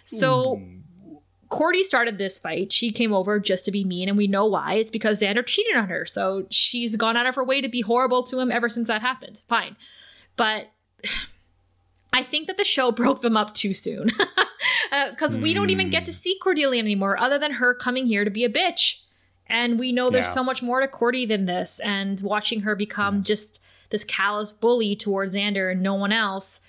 So. 0.05 0.57
Mm 0.57 0.82
Cordy 1.53 1.85
started 1.85 2.17
this 2.17 2.39
fight. 2.39 2.73
She 2.73 2.91
came 2.91 3.13
over 3.13 3.39
just 3.39 3.67
to 3.67 3.71
be 3.71 3.85
mean, 3.85 4.09
and 4.09 4.17
we 4.17 4.27
know 4.27 4.47
why. 4.47 4.77
It's 4.77 4.89
because 4.89 5.21
Xander 5.21 5.45
cheated 5.45 5.77
on 5.77 5.91
her. 5.91 6.07
So 6.07 6.47
she's 6.49 6.97
gone 6.97 7.15
out 7.15 7.27
of 7.27 7.35
her 7.35 7.45
way 7.45 7.61
to 7.61 7.69
be 7.69 7.83
horrible 7.83 8.23
to 8.23 8.41
him 8.41 8.51
ever 8.51 8.71
since 8.71 8.89
that 8.89 9.03
happened. 9.03 9.43
Fine. 9.49 9.77
But 10.37 10.73
I 12.15 12.23
think 12.23 12.47
that 12.47 12.57
the 12.57 12.65
show 12.65 12.91
broke 12.93 13.21
them 13.21 13.37
up 13.37 13.53
too 13.53 13.75
soon. 13.75 14.13
Because 15.11 15.35
uh, 15.35 15.39
we 15.39 15.53
don't 15.53 15.69
even 15.69 15.91
get 15.91 16.07
to 16.07 16.13
see 16.13 16.39
Cordelia 16.39 16.81
anymore, 16.81 17.21
other 17.21 17.39
than 17.39 17.53
her 17.53 17.75
coming 17.75 18.07
here 18.07 18.25
to 18.25 18.31
be 18.31 18.45
a 18.45 18.49
bitch. 18.49 19.03
And 19.47 19.79
we 19.79 19.93
know 19.93 20.09
there's 20.09 20.29
yeah. 20.29 20.33
so 20.33 20.45
much 20.45 20.63
more 20.63 20.81
to 20.81 20.89
Cordy 20.89 21.27
than 21.27 21.45
this. 21.45 21.81
And 21.81 22.19
watching 22.23 22.61
her 22.61 22.75
become 22.75 23.23
just 23.23 23.61
this 23.91 24.05
callous 24.05 24.55
bully 24.55 24.97
towards 24.97 25.37
Xander 25.37 25.71
and 25.71 25.83
no 25.83 25.93
one 25.93 26.13
else 26.13 26.61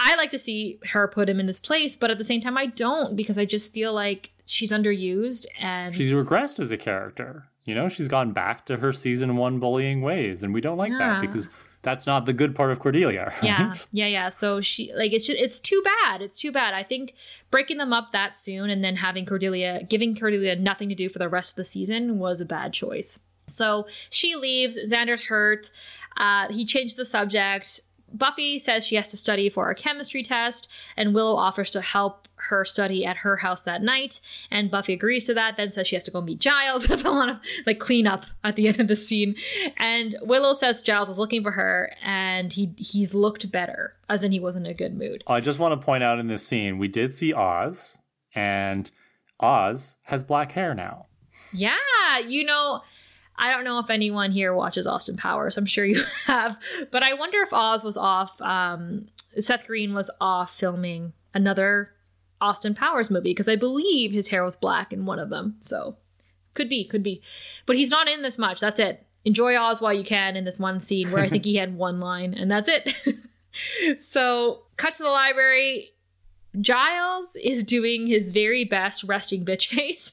I 0.00 0.16
like 0.16 0.30
to 0.30 0.38
see 0.38 0.80
her 0.92 1.06
put 1.06 1.28
him 1.28 1.38
in 1.38 1.46
his 1.46 1.60
place, 1.60 1.94
but 1.94 2.10
at 2.10 2.16
the 2.16 2.24
same 2.24 2.40
time, 2.40 2.56
I 2.56 2.66
don't 2.66 3.14
because 3.14 3.36
I 3.36 3.44
just 3.44 3.72
feel 3.72 3.92
like 3.92 4.32
she's 4.46 4.70
underused 4.70 5.44
and 5.60 5.94
she's 5.94 6.10
regressed 6.10 6.58
as 6.58 6.72
a 6.72 6.78
character. 6.78 7.44
You 7.66 7.74
know, 7.74 7.88
she's 7.90 8.08
gone 8.08 8.32
back 8.32 8.64
to 8.66 8.78
her 8.78 8.92
season 8.92 9.36
one 9.36 9.60
bullying 9.60 10.00
ways, 10.00 10.42
and 10.42 10.54
we 10.54 10.62
don't 10.62 10.78
like 10.78 10.90
yeah. 10.90 10.98
that 10.98 11.20
because 11.20 11.50
that's 11.82 12.06
not 12.06 12.24
the 12.24 12.32
good 12.32 12.54
part 12.54 12.72
of 12.72 12.78
Cordelia. 12.78 13.32
Right? 13.42 13.44
Yeah, 13.44 13.74
yeah, 13.92 14.06
yeah. 14.06 14.28
So 14.30 14.62
she 14.62 14.90
like 14.94 15.12
it's 15.12 15.26
just 15.26 15.38
it's 15.38 15.60
too 15.60 15.82
bad. 15.84 16.22
It's 16.22 16.38
too 16.38 16.50
bad. 16.50 16.72
I 16.72 16.82
think 16.82 17.14
breaking 17.50 17.76
them 17.76 17.92
up 17.92 18.10
that 18.12 18.38
soon 18.38 18.70
and 18.70 18.82
then 18.82 18.96
having 18.96 19.26
Cordelia 19.26 19.82
giving 19.86 20.16
Cordelia 20.16 20.56
nothing 20.56 20.88
to 20.88 20.94
do 20.94 21.10
for 21.10 21.18
the 21.18 21.28
rest 21.28 21.50
of 21.50 21.56
the 21.56 21.64
season 21.64 22.18
was 22.18 22.40
a 22.40 22.46
bad 22.46 22.72
choice. 22.72 23.18
So 23.46 23.86
she 24.08 24.34
leaves. 24.34 24.78
Xander's 24.90 25.22
hurt. 25.22 25.70
Uh, 26.16 26.48
he 26.50 26.64
changed 26.64 26.96
the 26.96 27.04
subject. 27.04 27.80
Buffy 28.12 28.58
says 28.58 28.86
she 28.86 28.96
has 28.96 29.08
to 29.08 29.16
study 29.16 29.48
for 29.48 29.70
a 29.70 29.74
chemistry 29.74 30.22
test, 30.22 30.70
and 30.96 31.14
Willow 31.14 31.36
offers 31.36 31.70
to 31.72 31.80
help 31.80 32.28
her 32.48 32.64
study 32.64 33.04
at 33.04 33.18
her 33.18 33.38
house 33.38 33.62
that 33.62 33.82
night. 33.82 34.20
And 34.50 34.70
Buffy 34.70 34.92
agrees 34.92 35.26
to 35.26 35.34
that, 35.34 35.56
then 35.56 35.72
says 35.72 35.86
she 35.86 35.96
has 35.96 36.02
to 36.04 36.10
go 36.10 36.20
meet 36.20 36.38
Giles. 36.38 36.86
There's 36.88 37.04
a 37.04 37.10
lot 37.10 37.28
of 37.28 37.36
like 37.66 37.78
cleanup 37.78 38.26
at 38.42 38.56
the 38.56 38.68
end 38.68 38.80
of 38.80 38.88
the 38.88 38.96
scene. 38.96 39.36
And 39.76 40.14
Willow 40.22 40.54
says 40.54 40.82
Giles 40.82 41.10
is 41.10 41.18
looking 41.18 41.42
for 41.42 41.52
her, 41.52 41.92
and 42.02 42.52
he 42.52 42.74
he's 42.76 43.14
looked 43.14 43.50
better, 43.52 43.94
as 44.08 44.22
in 44.22 44.32
he 44.32 44.40
was 44.40 44.56
in 44.56 44.66
a 44.66 44.74
good 44.74 44.96
mood. 44.96 45.24
I 45.26 45.40
just 45.40 45.58
want 45.58 45.78
to 45.78 45.84
point 45.84 46.02
out 46.02 46.18
in 46.18 46.28
this 46.28 46.46
scene, 46.46 46.78
we 46.78 46.88
did 46.88 47.14
see 47.14 47.32
Oz, 47.32 47.98
and 48.34 48.90
Oz 49.38 49.98
has 50.04 50.24
black 50.24 50.52
hair 50.52 50.74
now. 50.74 51.06
Yeah, 51.52 51.76
you 52.26 52.44
know 52.44 52.82
I 53.40 53.50
don't 53.50 53.64
know 53.64 53.78
if 53.78 53.88
anyone 53.88 54.32
here 54.32 54.54
watches 54.54 54.86
Austin 54.86 55.16
Powers. 55.16 55.56
I'm 55.56 55.66
sure 55.66 55.84
you 55.84 56.04
have, 56.26 56.60
but 56.90 57.02
I 57.02 57.14
wonder 57.14 57.40
if 57.40 57.52
Oz 57.52 57.82
was 57.82 57.96
off. 57.96 58.40
Um, 58.42 59.08
Seth 59.38 59.66
Green 59.66 59.94
was 59.94 60.10
off 60.20 60.54
filming 60.54 61.14
another 61.32 61.92
Austin 62.40 62.74
Powers 62.74 63.10
movie 63.10 63.30
because 63.30 63.48
I 63.48 63.56
believe 63.56 64.12
his 64.12 64.28
hair 64.28 64.44
was 64.44 64.56
black 64.56 64.92
in 64.92 65.06
one 65.06 65.18
of 65.18 65.30
them. 65.30 65.56
So 65.60 65.96
could 66.52 66.68
be, 66.68 66.84
could 66.84 67.02
be, 67.02 67.22
but 67.64 67.76
he's 67.76 67.90
not 67.90 68.08
in 68.08 68.22
this 68.22 68.36
much. 68.36 68.60
That's 68.60 68.78
it. 68.78 69.06
Enjoy 69.24 69.56
Oz 69.56 69.80
while 69.80 69.94
you 69.94 70.04
can 70.04 70.36
in 70.36 70.44
this 70.44 70.58
one 70.58 70.80
scene 70.80 71.10
where 71.10 71.22
I 71.22 71.28
think 71.28 71.44
he 71.46 71.56
had 71.56 71.76
one 71.76 71.98
line, 71.98 72.34
and 72.34 72.50
that's 72.50 72.68
it. 72.68 73.98
so 74.00 74.64
cut 74.76 74.94
to 74.94 75.02
the 75.02 75.10
library. 75.10 75.90
Giles 76.60 77.36
is 77.36 77.64
doing 77.64 78.06
his 78.06 78.32
very 78.32 78.64
best 78.64 79.04
resting 79.04 79.44
bitch 79.44 79.68
face 79.68 80.12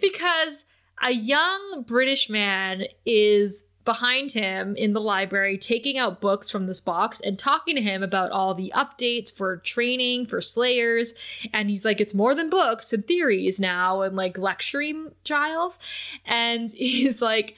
because 0.00 0.64
a 1.04 1.12
young 1.12 1.84
British 1.86 2.28
man 2.30 2.84
is 3.04 3.64
behind 3.84 4.32
him 4.32 4.74
in 4.76 4.94
the 4.94 5.00
library, 5.00 5.58
taking 5.58 5.98
out 5.98 6.20
books 6.20 6.50
from 6.50 6.66
this 6.66 6.80
box 6.80 7.20
and 7.20 7.38
talking 7.38 7.76
to 7.76 7.82
him 7.82 8.02
about 8.02 8.30
all 8.30 8.54
the 8.54 8.72
updates 8.74 9.30
for 9.30 9.58
training 9.58 10.24
for 10.24 10.40
Slayers. 10.40 11.12
And 11.52 11.68
he's 11.68 11.84
like, 11.84 12.00
it's 12.00 12.14
more 12.14 12.34
than 12.34 12.48
books 12.48 12.94
and 12.94 13.06
theories 13.06 13.60
now, 13.60 14.00
and 14.00 14.16
like 14.16 14.38
lecturing 14.38 15.12
Giles. 15.22 15.78
And 16.24 16.70
he's 16.76 17.20
like, 17.20 17.56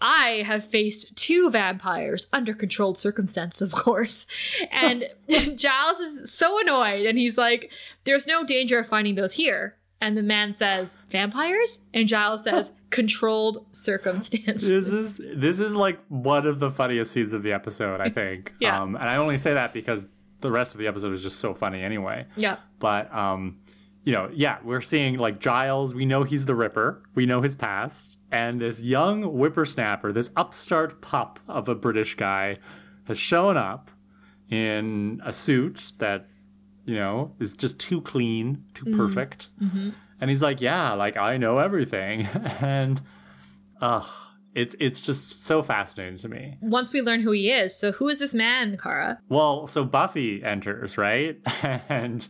I 0.00 0.42
have 0.44 0.64
faced 0.64 1.14
two 1.16 1.50
vampires 1.50 2.26
under 2.32 2.54
controlled 2.54 2.98
circumstances, 2.98 3.60
of 3.60 3.72
course. 3.72 4.26
And 4.72 5.04
Giles 5.28 6.00
is 6.00 6.32
so 6.32 6.58
annoyed 6.60 7.06
and 7.06 7.18
he's 7.18 7.38
like, 7.38 7.70
There's 8.04 8.26
no 8.26 8.44
danger 8.44 8.78
of 8.78 8.88
finding 8.88 9.14
those 9.14 9.34
here. 9.34 9.77
And 10.00 10.16
the 10.16 10.22
man 10.22 10.52
says, 10.52 10.96
Vampires? 11.08 11.80
And 11.92 12.06
Giles 12.06 12.44
says, 12.44 12.72
Controlled 12.90 13.66
circumstances. 13.72 14.90
This 14.90 14.92
is 14.92 15.20
this 15.34 15.60
is 15.60 15.74
like 15.74 15.98
one 16.08 16.46
of 16.46 16.58
the 16.58 16.70
funniest 16.70 17.12
scenes 17.12 17.32
of 17.32 17.42
the 17.42 17.52
episode, 17.52 18.00
I 18.00 18.08
think. 18.08 18.54
Yeah. 18.60 18.80
Um, 18.80 18.94
and 18.96 19.08
I 19.08 19.16
only 19.16 19.36
say 19.36 19.54
that 19.54 19.72
because 19.72 20.06
the 20.40 20.50
rest 20.50 20.74
of 20.74 20.78
the 20.78 20.86
episode 20.86 21.12
is 21.12 21.22
just 21.22 21.38
so 21.40 21.52
funny 21.52 21.82
anyway. 21.82 22.26
Yeah. 22.36 22.58
But 22.78 23.12
um, 23.14 23.58
you 24.04 24.12
know, 24.12 24.30
yeah, 24.32 24.58
we're 24.64 24.80
seeing 24.80 25.18
like 25.18 25.38
Giles. 25.40 25.94
We 25.94 26.06
know 26.06 26.22
he's 26.22 26.44
the 26.46 26.54
Ripper. 26.54 27.02
We 27.14 27.26
know 27.26 27.42
his 27.42 27.54
past, 27.54 28.18
and 28.32 28.60
this 28.60 28.80
young 28.80 29.22
whippersnapper, 29.22 30.12
this 30.12 30.30
upstart 30.36 31.02
pup 31.02 31.40
of 31.46 31.68
a 31.68 31.74
British 31.74 32.14
guy, 32.14 32.58
has 33.04 33.18
shown 33.18 33.56
up 33.56 33.90
in 34.48 35.20
a 35.24 35.32
suit 35.32 35.92
that 35.98 36.26
you 36.88 36.96
know 36.96 37.34
is 37.38 37.56
just 37.56 37.78
too 37.78 38.00
clean, 38.00 38.64
too 38.74 38.96
perfect, 38.96 39.48
and 39.60 40.30
he's 40.30 40.42
like, 40.42 40.60
"Yeah, 40.60 40.94
like 40.94 41.16
I 41.16 41.36
know 41.36 41.58
everything," 41.58 42.26
and 42.60 43.00
uh 43.80 44.04
it's 44.54 44.74
it's 44.80 45.02
just 45.02 45.44
so 45.44 45.62
fascinating 45.62 46.18
to 46.18 46.28
me. 46.28 46.56
Once 46.60 46.92
we 46.92 47.02
learn 47.02 47.20
who 47.20 47.30
he 47.32 47.50
is, 47.50 47.78
so 47.78 47.92
who 47.92 48.08
is 48.08 48.18
this 48.18 48.34
man, 48.34 48.76
Kara? 48.76 49.20
Well, 49.28 49.66
so 49.66 49.84
Buffy 49.84 50.42
enters, 50.42 50.98
right? 50.98 51.38
And 51.88 52.26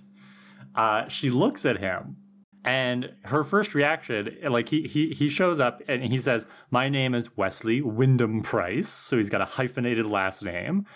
uh, 0.74 1.08
she 1.08 1.30
looks 1.30 1.64
at 1.64 1.78
him, 1.78 2.16
and 2.64 3.12
her 3.24 3.44
first 3.44 3.74
reaction, 3.74 4.36
like 4.48 4.68
he 4.68 4.82
he 4.82 5.10
he 5.10 5.28
shows 5.28 5.58
up 5.58 5.80
and 5.88 6.02
he 6.04 6.18
says, 6.18 6.46
"My 6.70 6.88
name 6.88 7.14
is 7.14 7.36
Wesley 7.36 7.80
Wyndam 7.80 8.42
Pryce." 8.42 8.88
So 8.88 9.16
he's 9.16 9.30
got 9.30 9.40
a 9.40 9.46
hyphenated 9.46 10.06
last 10.06 10.44
name. 10.44 10.86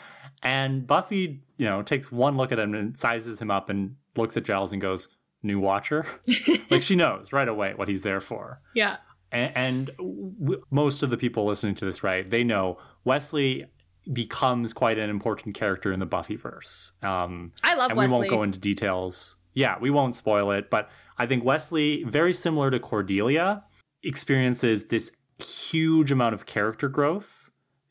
And 0.43 0.87
Buffy, 0.87 1.43
you 1.57 1.67
know, 1.67 1.83
takes 1.83 2.11
one 2.11 2.37
look 2.37 2.53
at 2.53 2.59
him 2.59 2.75
and 2.75 2.97
sizes 2.97 3.41
him 3.41 3.51
up 3.51 3.71
and 3.71 3.97
looks 4.17 4.37
at 4.37 4.45
Giles 4.45 4.73
and 4.73 4.83
goes, 4.83 5.09
"New 5.43 5.61
Watcher." 5.61 6.05
like 6.71 6.83
she 6.83 6.97
knows 6.97 7.33
right 7.33 7.49
away 7.49 7.75
what 7.75 7.89
he's 7.89 8.03
there 8.03 8.21
for 8.21 8.61
Yeah. 8.75 8.97
and, 9.31 9.57
and 9.57 9.87
w- 9.99 10.63
most 10.71 11.03
of 11.03 11.11
the 11.11 11.17
people 11.17 11.45
listening 11.45 11.75
to 11.77 11.85
this, 11.85 12.03
right, 12.03 12.29
they 12.29 12.43
know 12.45 12.79
Wesley 13.05 13.67
becomes 14.13 14.73
quite 14.73 14.99
an 14.99 15.09
important 15.11 15.55
character 15.55 15.93
in 15.93 16.01
the 16.01 16.07
Buffyverse. 16.07 16.93
Um, 17.05 17.53
I 17.63 17.75
love 17.75 17.91
and 17.91 17.99
Wesley. 17.99 18.13
we 18.17 18.19
won't 18.19 18.31
go 18.31 18.43
into 18.43 18.59
details. 18.59 19.37
Yeah, 19.55 19.77
we 19.81 19.91
won't 19.91 20.15
spoil 20.17 20.51
it, 20.51 20.71
but 20.71 20.89
I 21.19 21.27
think 21.27 21.45
Wesley, 21.45 22.03
very 22.05 22.33
similar 22.33 22.71
to 22.73 22.81
Cordelia, 22.81 23.63
experiences 24.03 24.87
this 24.87 25.13
huge 25.39 26.11
amount 26.11 26.35
of 26.35 26.47
character 26.47 26.89
growth 26.89 27.51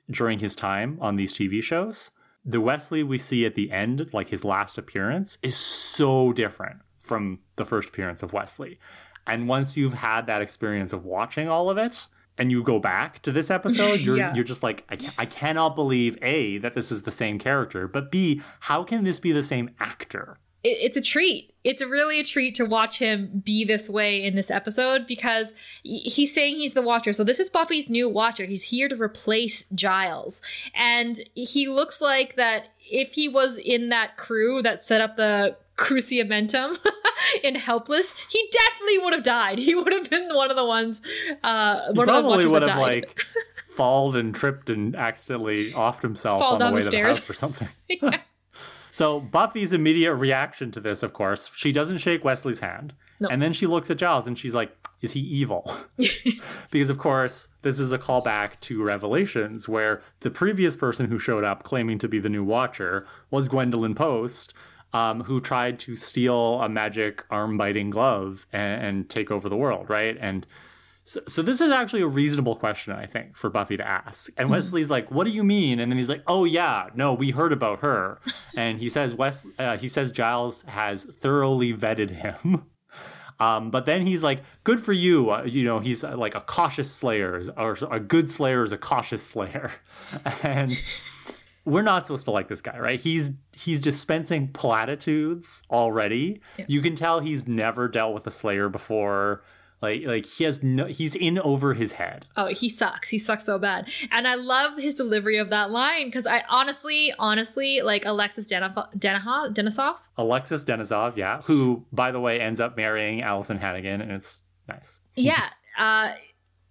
during 0.09 0.39
his 0.39 0.55
time 0.55 0.97
on 0.99 1.15
these 1.15 1.31
TV 1.33 1.63
shows. 1.63 2.11
The 2.43 2.61
Wesley 2.61 3.03
we 3.03 3.17
see 3.17 3.45
at 3.45 3.55
the 3.55 3.71
end, 3.71 4.09
like 4.13 4.29
his 4.29 4.43
last 4.43 4.77
appearance, 4.77 5.37
is 5.43 5.55
so 5.55 6.33
different 6.33 6.81
from 6.99 7.39
the 7.55 7.65
first 7.65 7.89
appearance 7.89 8.23
of 8.23 8.33
Wesley. 8.33 8.79
And 9.27 9.47
once 9.47 9.77
you've 9.77 9.93
had 9.93 10.25
that 10.27 10.41
experience 10.41 10.93
of 10.93 11.05
watching 11.05 11.47
all 11.47 11.69
of 11.69 11.77
it, 11.77 12.07
and 12.37 12.49
you 12.51 12.63
go 12.63 12.79
back 12.79 13.21
to 13.23 13.31
this 13.31 13.51
episode, 13.51 13.99
you're 13.99 14.17
Yeah. 14.17 14.33
you're 14.33 14.43
just 14.43 14.63
like, 14.63 14.83
I, 14.89 14.95
ca- 14.95 15.13
I 15.17 15.25
cannot 15.25 15.75
believe 15.75 16.17
a 16.23 16.57
that 16.59 16.73
this 16.73 16.91
is 16.91 17.03
the 17.03 17.11
same 17.11 17.37
character, 17.37 17.87
but 17.87 18.09
b 18.11 18.41
how 18.61 18.83
can 18.83 19.03
this 19.03 19.19
be 19.19 19.31
the 19.31 19.43
same 19.43 19.69
actor? 19.79 20.39
It, 20.63 20.77
it's 20.81 20.97
a 20.97 21.01
treat. 21.01 21.53
It's 21.63 21.81
really 21.83 22.19
a 22.19 22.23
treat 22.23 22.55
to 22.55 22.65
watch 22.65 22.97
him 22.97 23.41
be 23.45 23.63
this 23.63 23.87
way 23.87 24.23
in 24.23 24.35
this 24.35 24.49
episode 24.49 25.05
because 25.05 25.53
he's 25.83 26.33
saying 26.33 26.55
he's 26.55 26.71
the 26.71 26.81
Watcher. 26.81 27.13
So 27.13 27.23
this 27.23 27.39
is 27.39 27.51
Buffy's 27.51 27.87
new 27.87 28.09
Watcher. 28.09 28.45
He's 28.45 28.63
here 28.63 28.87
to 28.89 28.95
replace 28.95 29.69
Giles, 29.69 30.41
and 30.73 31.21
he 31.35 31.67
looks 31.67 32.01
like 32.01 32.35
that. 32.35 32.69
If 32.89 33.13
he 33.13 33.29
was 33.29 33.57
in 33.59 33.89
that 33.89 34.17
crew 34.17 34.61
that 34.63 34.83
set 34.83 35.01
up 35.01 35.17
the 35.17 35.55
Cruciamentum 35.77 36.77
in 37.43 37.55
Helpless, 37.55 38.15
he 38.29 38.49
definitely 38.51 38.97
would 38.99 39.13
have 39.13 39.23
died. 39.23 39.59
He 39.59 39.75
would 39.75 39.91
have 39.93 40.09
been 40.09 40.29
one 40.33 40.49
of 40.49 40.57
the 40.57 40.65
ones. 40.65 41.01
Uh, 41.43 41.91
He 41.91 41.93
one 41.93 42.09
of 42.09 42.15
the 42.15 42.21
probably 42.21 42.45
would 42.47 42.63
have 42.67 42.79
like 42.79 43.23
falled 43.75 44.15
and 44.17 44.33
tripped 44.33 44.69
and 44.71 44.95
accidentally 44.95 45.71
offed 45.73 46.01
himself 46.01 46.41
Fall 46.41 46.53
on 46.53 46.59
the 46.59 46.65
way 46.65 46.71
the 46.71 46.77
to 46.79 46.85
the 46.85 46.91
stairs. 46.91 47.17
house 47.19 47.29
or 47.29 47.33
something. 47.33 47.67
So 48.91 49.21
Buffy's 49.21 49.71
immediate 49.71 50.13
reaction 50.15 50.69
to 50.71 50.81
this, 50.81 51.01
of 51.01 51.13
course, 51.13 51.49
she 51.55 51.71
doesn't 51.71 51.99
shake 51.99 52.25
Wesley's 52.25 52.59
hand. 52.59 52.93
No. 53.21 53.29
And 53.29 53.41
then 53.41 53.53
she 53.53 53.65
looks 53.65 53.89
at 53.89 53.97
Giles 53.97 54.27
and 54.27 54.37
she's 54.37 54.53
like, 54.53 54.75
is 55.01 55.13
he 55.13 55.21
evil? 55.21 55.71
because, 56.71 56.89
of 56.89 56.97
course, 56.97 57.47
this 57.61 57.79
is 57.79 57.93
a 57.93 57.97
callback 57.97 58.59
to 58.61 58.83
Revelations, 58.83 59.67
where 59.67 60.01
the 60.19 60.29
previous 60.29 60.75
person 60.75 61.07
who 61.07 61.17
showed 61.17 61.43
up 61.43 61.63
claiming 61.63 61.97
to 61.99 62.07
be 62.07 62.19
the 62.19 62.29
new 62.29 62.43
Watcher 62.43 63.07
was 63.31 63.47
Gwendolyn 63.47 63.95
Post, 63.95 64.53
um, 64.93 65.23
who 65.23 65.39
tried 65.39 65.79
to 65.79 65.95
steal 65.95 66.61
a 66.61 66.67
magic 66.67 67.25
arm 67.29 67.57
biting 67.57 67.89
glove 67.89 68.45
and, 68.51 68.83
and 68.83 69.09
take 69.09 69.31
over 69.31 69.47
the 69.47 69.57
world, 69.57 69.89
right? 69.89 70.17
And 70.19 70.45
so, 71.11 71.19
so 71.27 71.41
this 71.41 71.59
is 71.59 71.71
actually 71.73 72.03
a 72.03 72.07
reasonable 72.07 72.55
question, 72.55 72.93
I 72.93 73.05
think, 73.05 73.35
for 73.35 73.49
Buffy 73.49 73.75
to 73.75 73.85
ask. 73.85 74.31
And 74.37 74.49
Wesley's 74.49 74.89
like, 74.89 75.11
"What 75.11 75.25
do 75.25 75.31
you 75.31 75.43
mean?" 75.43 75.81
And 75.81 75.91
then 75.91 75.97
he's 75.97 76.07
like, 76.07 76.23
"Oh 76.25 76.45
yeah, 76.45 76.87
no, 76.95 77.13
we 77.13 77.31
heard 77.31 77.51
about 77.51 77.81
her." 77.81 78.21
and 78.55 78.79
he 78.79 78.87
says, 78.87 79.13
"Wes, 79.13 79.45
uh, 79.59 79.77
he 79.77 79.89
says 79.89 80.13
Giles 80.13 80.61
has 80.67 81.03
thoroughly 81.03 81.73
vetted 81.73 82.11
him." 82.11 82.63
Um, 83.39 83.71
but 83.71 83.85
then 83.85 84.05
he's 84.05 84.21
like, 84.21 84.43
"Good 84.63 84.79
for 84.79 84.93
you." 84.93 85.31
Uh, 85.31 85.45
you 85.45 85.63
know, 85.63 85.79
he's 85.79 86.03
uh, 86.03 86.15
like 86.15 86.35
a 86.35 86.41
cautious 86.41 86.93
slayer, 86.93 87.41
or 87.57 87.75
a 87.89 87.99
good 87.99 88.29
slayer 88.29 88.61
is 88.61 88.71
a 88.71 88.77
cautious 88.77 89.23
slayer, 89.23 89.71
and 90.43 90.79
we're 91.65 91.81
not 91.81 92.05
supposed 92.05 92.25
to 92.25 92.31
like 92.31 92.49
this 92.49 92.61
guy, 92.61 92.77
right? 92.77 92.99
He's 92.99 93.31
he's 93.57 93.81
dispensing 93.81 94.49
platitudes 94.49 95.63
already. 95.71 96.39
You 96.67 96.83
can 96.83 96.95
tell 96.95 97.19
he's 97.19 97.47
never 97.47 97.87
dealt 97.87 98.13
with 98.13 98.27
a 98.27 98.31
slayer 98.31 98.69
before. 98.69 99.41
Like 99.81 100.03
like 100.05 100.25
he 100.25 100.43
has 100.43 100.61
no 100.61 100.85
he's 100.85 101.15
in 101.15 101.39
over 101.39 101.73
his 101.73 101.93
head. 101.93 102.27
Oh, 102.37 102.47
he 102.47 102.69
sucks. 102.69 103.09
He 103.09 103.17
sucks 103.17 103.45
so 103.45 103.57
bad. 103.57 103.89
And 104.11 104.27
I 104.27 104.35
love 104.35 104.77
his 104.77 104.93
delivery 104.93 105.37
of 105.37 105.49
that 105.49 105.71
line 105.71 106.05
because 106.05 106.27
I 106.27 106.43
honestly, 106.49 107.13
honestly, 107.17 107.81
like 107.81 108.05
Alexis 108.05 108.45
Denif- 108.45 108.95
Denisof. 108.97 109.97
Alexis 110.17 110.63
Denisof, 110.63 111.17
yeah, 111.17 111.41
who 111.41 111.85
by 111.91 112.11
the 112.11 112.19
way 112.19 112.39
ends 112.39 112.59
up 112.59 112.77
marrying 112.77 113.21
Alyson 113.21 113.57
Hannigan, 113.57 114.01
and 114.01 114.11
it's 114.11 114.43
nice. 114.67 115.01
Yeah. 115.15 115.49
Uh, 115.77 116.11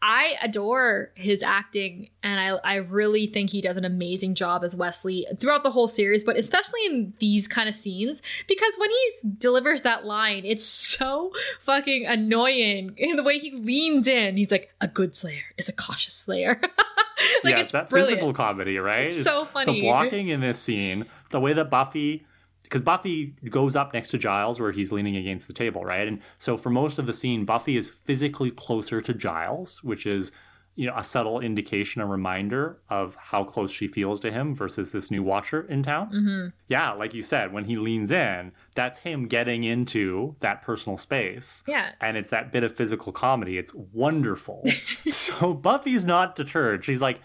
I 0.03 0.37
adore 0.43 1.11
his 1.15 1.43
acting, 1.43 2.09
and 2.23 2.41
I, 2.41 2.59
I 2.65 2.77
really 2.77 3.27
think 3.27 3.51
he 3.51 3.61
does 3.61 3.77
an 3.77 3.85
amazing 3.85 4.35
job 4.35 4.65
as 4.65 4.75
Wesley 4.75 5.27
throughout 5.39 5.63
the 5.63 5.71
whole 5.71 5.89
series, 5.89 6.25
but 6.25 6.37
especially 6.37 6.87
in 6.87 7.13
these 7.19 7.47
kind 7.47 7.69
of 7.69 7.75
scenes, 7.75 8.23
because 8.49 8.75
when 8.79 8.91
he 8.91 9.11
delivers 9.39 9.83
that 9.83 10.07
line, 10.07 10.43
it's 10.45 10.65
so 10.65 11.33
fucking 11.61 12.07
annoying 12.07 12.95
in 12.97 13.17
the 13.17 13.23
way 13.23 13.39
he 13.39 13.51
leans 13.53 14.07
in. 14.07 14.37
He's 14.37 14.51
like, 14.51 14.75
a 14.81 14.89
good 14.89 15.15
slayer 15.15 15.45
is 15.59 15.69
a 15.69 15.73
cautious 15.73 16.15
slayer. 16.15 16.59
like, 17.45 17.55
yeah, 17.55 17.61
it's 17.61 17.71
it's 17.71 17.73
that 17.73 17.91
brilliant. 17.91 18.21
physical 18.21 18.33
comedy, 18.33 18.79
right? 18.79 19.05
It's 19.05 19.23
so 19.23 19.45
funny. 19.45 19.81
The 19.81 19.81
blocking 19.83 20.29
in 20.29 20.41
this 20.41 20.59
scene, 20.59 21.07
the 21.31 21.41
way 21.41 21.53
that 21.53 21.71
Buffy, 21.71 22.27
because 22.71 22.83
Buffy 22.83 23.35
goes 23.49 23.75
up 23.75 23.93
next 23.93 24.11
to 24.11 24.19
Giles 24.19 24.61
where 24.61 24.71
he's 24.71 24.93
leaning 24.93 25.17
against 25.17 25.49
the 25.49 25.53
table, 25.53 25.85
right? 25.85 26.07
And 26.07 26.21
so 26.39 26.57
for 26.57 26.71
most 26.71 27.01
of 27.01 27.07
the 27.07 27.13
scene, 27.13 27.45
Buffy 27.45 27.77
is 27.77 27.91
physically 27.91 28.53
closer 28.53 29.01
to 29.01 29.13
Giles, 29.13 29.83
which 29.83 30.07
is 30.07 30.31
you 30.77 30.87
know 30.87 30.95
a 30.97 31.03
subtle 31.03 31.41
indication, 31.41 32.01
a 32.01 32.07
reminder 32.07 32.79
of 32.89 33.17
how 33.17 33.43
close 33.43 33.73
she 33.73 33.89
feels 33.89 34.21
to 34.21 34.31
him 34.31 34.55
versus 34.55 34.93
this 34.93 35.11
new 35.11 35.21
Watcher 35.21 35.63
in 35.63 35.83
town. 35.83 36.13
Mm-hmm. 36.13 36.49
Yeah, 36.69 36.93
like 36.93 37.13
you 37.13 37.23
said, 37.23 37.53
when 37.53 37.65
he 37.65 37.77
leans 37.77 38.13
in, 38.13 38.53
that's 38.77 39.01
him 39.01 39.27
getting 39.27 39.65
into 39.65 40.37
that 40.39 40.63
personal 40.63 40.97
space. 40.97 41.65
Yeah. 41.67 41.91
and 42.01 42.17
it's 42.17 42.31
that 42.31 42.53
bit 42.53 42.63
of 42.63 42.77
physical 42.77 43.13
comedy. 43.13 43.59
It's 43.59 43.75
wonderful. 43.75 44.65
so 45.13 45.55
Buffy's 45.55 46.05
not 46.05 46.37
deterred. 46.37 46.85
She's 46.85 47.03
like, 47.03 47.21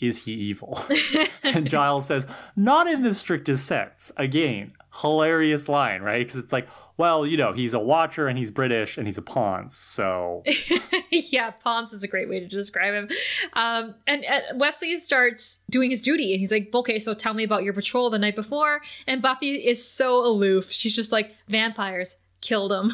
is 0.00 0.24
he 0.24 0.32
evil? 0.32 0.84
and 1.42 1.68
Giles 1.68 2.06
says, 2.06 2.26
not 2.56 2.88
in 2.88 3.02
the 3.02 3.14
strictest 3.14 3.64
sense. 3.64 4.12
Again, 4.16 4.72
hilarious 5.00 5.68
line, 5.68 6.02
right? 6.02 6.26
Because 6.26 6.36
it's 6.36 6.52
like, 6.52 6.68
well, 6.96 7.24
you 7.24 7.36
know, 7.36 7.52
he's 7.52 7.74
a 7.74 7.78
watcher 7.78 8.26
and 8.26 8.36
he's 8.36 8.50
British 8.50 8.98
and 8.98 9.06
he's 9.06 9.18
a 9.18 9.22
Ponce, 9.22 9.76
So 9.76 10.42
yeah, 11.10 11.50
Ponce 11.52 11.92
is 11.92 12.02
a 12.02 12.08
great 12.08 12.28
way 12.28 12.40
to 12.40 12.46
describe 12.46 12.92
him. 12.94 13.08
Um, 13.52 13.94
and, 14.06 14.24
and 14.24 14.60
Wesley 14.60 14.98
starts 14.98 15.62
doing 15.70 15.90
his 15.90 16.02
duty, 16.02 16.32
and 16.32 16.40
he's 16.40 16.50
like, 16.50 16.74
"Okay, 16.74 16.98
so 16.98 17.14
tell 17.14 17.34
me 17.34 17.44
about 17.44 17.62
your 17.62 17.72
patrol 17.72 18.10
the 18.10 18.18
night 18.18 18.34
before." 18.34 18.80
And 19.06 19.22
Buffy 19.22 19.52
is 19.52 19.88
so 19.88 20.26
aloof; 20.26 20.72
she's 20.72 20.94
just 20.94 21.12
like, 21.12 21.34
"Vampires 21.48 22.16
killed 22.40 22.72
him." 22.72 22.92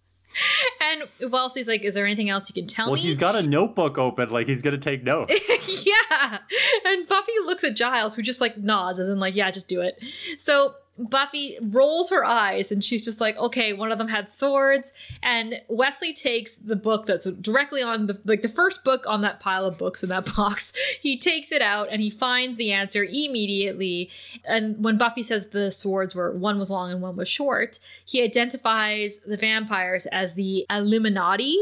and 0.80 1.30
Wesley's 1.30 1.68
like, 1.68 1.82
"Is 1.82 1.94
there 1.94 2.04
anything 2.04 2.28
else 2.28 2.48
you 2.48 2.54
can 2.54 2.66
tell 2.66 2.86
Well, 2.86 2.94
me?" 2.96 3.00
Well, 3.00 3.06
he's 3.06 3.18
got 3.18 3.36
a 3.36 3.42
notebook 3.42 3.98
open, 3.98 4.30
like 4.30 4.48
he's 4.48 4.62
gonna 4.62 4.78
take 4.78 5.04
notes. 5.04 5.84
yeah. 5.86 6.38
And 6.84 7.06
Buffy 7.06 7.32
looks 7.44 7.62
at 7.62 7.76
Giles, 7.76 8.16
who 8.16 8.22
just 8.22 8.40
like 8.40 8.58
nods, 8.58 8.98
as 8.98 9.08
in 9.08 9.20
like, 9.20 9.36
"Yeah, 9.36 9.50
just 9.52 9.68
do 9.68 9.80
it." 9.82 10.02
So 10.38 10.74
Buffy 10.98 11.58
rolls 11.62 12.10
her 12.10 12.24
eyes 12.24 12.72
and 12.72 12.82
she's 12.82 13.04
just 13.04 13.20
like, 13.20 13.36
okay, 13.36 13.72
one 13.72 13.92
of 13.92 13.98
them 13.98 14.08
had 14.08 14.30
swords. 14.30 14.92
And 15.22 15.60
Wesley 15.68 16.12
takes 16.12 16.54
the 16.54 16.76
book 16.76 17.06
that's 17.06 17.24
directly 17.24 17.82
on 17.82 18.06
the 18.06 18.20
like 18.24 18.42
the 18.42 18.48
first 18.48 18.84
book 18.84 19.04
on 19.06 19.20
that 19.22 19.40
pile 19.40 19.64
of 19.66 19.78
books 19.78 20.02
in 20.02 20.08
that 20.08 20.34
box. 20.36 20.72
He 21.00 21.18
takes 21.18 21.52
it 21.52 21.62
out 21.62 21.88
and 21.90 22.00
he 22.00 22.10
finds 22.10 22.56
the 22.56 22.72
answer 22.72 23.04
immediately. 23.04 24.10
And 24.44 24.82
when 24.82 24.98
Buffy 24.98 25.22
says 25.22 25.48
the 25.48 25.70
swords 25.70 26.14
were 26.14 26.32
one 26.32 26.58
was 26.58 26.70
long 26.70 26.90
and 26.90 27.02
one 27.02 27.16
was 27.16 27.28
short, 27.28 27.78
he 28.04 28.22
identifies 28.22 29.18
the 29.26 29.36
vampires 29.36 30.06
as 30.06 30.34
the 30.34 30.66
Eliminati, 30.70 31.56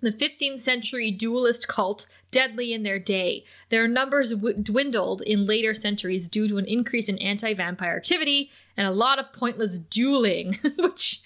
the 0.00 0.12
15th 0.12 0.60
century 0.60 1.10
duelist 1.10 1.68
cult 1.68 2.06
deadly 2.30 2.72
in 2.72 2.82
their 2.82 2.98
day. 2.98 3.44
Their 3.68 3.86
numbers 3.88 4.30
w- 4.30 4.56
dwindled 4.56 5.22
in 5.22 5.46
later 5.46 5.74
centuries 5.74 6.28
due 6.28 6.48
to 6.48 6.58
an 6.58 6.66
increase 6.66 7.08
in 7.08 7.18
anti 7.18 7.54
vampire 7.54 7.96
activity 7.96 8.50
and 8.76 8.86
a 8.86 8.90
lot 8.92 9.18
of 9.18 9.32
pointless 9.32 9.78
dueling, 9.78 10.58
which, 10.78 11.20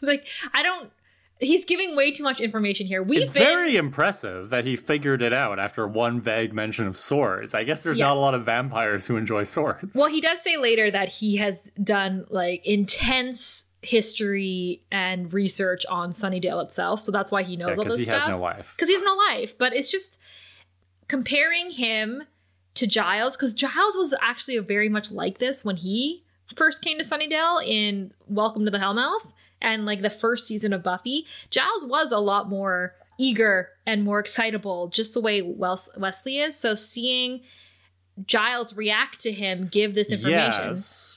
like, 0.00 0.26
I 0.52 0.62
don't. 0.62 0.90
He's 1.40 1.64
giving 1.64 1.94
way 1.94 2.10
too 2.10 2.24
much 2.24 2.40
information 2.40 2.88
here. 2.88 3.00
We've 3.00 3.22
it's 3.22 3.30
been. 3.30 3.44
very 3.44 3.76
impressive 3.76 4.50
that 4.50 4.64
he 4.64 4.74
figured 4.74 5.22
it 5.22 5.32
out 5.32 5.60
after 5.60 5.86
one 5.86 6.20
vague 6.20 6.52
mention 6.52 6.88
of 6.88 6.96
swords. 6.96 7.54
I 7.54 7.62
guess 7.62 7.84
there's 7.84 7.96
Yes. 7.96 8.06
not 8.06 8.16
a 8.16 8.20
lot 8.20 8.34
of 8.34 8.44
vampires 8.44 9.06
who 9.06 9.16
enjoy 9.16 9.44
swords. 9.44 9.94
Well, 9.94 10.08
he 10.08 10.20
does 10.20 10.42
say 10.42 10.56
later 10.56 10.90
that 10.90 11.08
he 11.08 11.36
has 11.36 11.70
done 11.80 12.26
like 12.28 12.66
intense 12.66 13.67
history 13.82 14.82
and 14.90 15.32
research 15.32 15.86
on 15.86 16.10
Sunnydale 16.10 16.62
itself, 16.64 17.00
so 17.00 17.12
that's 17.12 17.30
why 17.30 17.42
he 17.42 17.56
knows 17.56 17.78
all 17.78 17.84
this 17.84 17.98
he 17.98 18.04
stuff. 18.04 18.16
Because 18.16 18.24
he 18.26 18.30
has 18.32 18.38
no 18.38 18.42
life. 18.42 18.74
because 18.76 18.88
he 18.88 18.94
has 18.94 19.02
no 19.02 19.14
life. 19.14 19.56
But 19.56 19.74
it's 19.74 19.90
just 19.90 20.18
comparing 21.06 21.70
him 21.70 22.24
to 22.74 22.86
Giles, 22.86 23.36
because 23.36 23.54
Giles 23.54 23.96
was 23.96 24.14
actually 24.20 24.58
very 24.58 24.88
much 24.88 25.10
like 25.10 25.38
this 25.38 25.64
when 25.64 25.76
he 25.76 26.24
first 26.54 26.82
came 26.82 26.98
to 26.98 27.04
Sunnydale 27.04 27.64
in 27.66 28.12
Welcome 28.28 28.64
to 28.64 28.70
the 28.70 28.78
Hellmouth 28.78 29.32
and 29.60 29.84
like 29.84 30.02
the 30.02 30.10
first 30.10 30.46
season 30.46 30.72
of 30.72 30.82
Buffy. 30.82 31.26
Giles 31.50 31.84
was 31.84 32.12
a 32.12 32.18
lot 32.18 32.48
more 32.48 32.94
eager 33.18 33.70
and 33.84 34.04
more 34.04 34.20
excitable, 34.20 34.88
just 34.88 35.12
the 35.14 35.20
way 35.20 35.42
Wes- 35.42 35.90
Wesley 35.96 36.38
is. 36.38 36.56
So 36.56 36.74
seeing 36.74 37.40
Giles 38.24 38.74
react 38.74 39.20
to 39.20 39.32
him, 39.32 39.66
give 39.66 39.94
this 39.94 40.10
information. 40.10 40.68
Yes. 40.68 41.07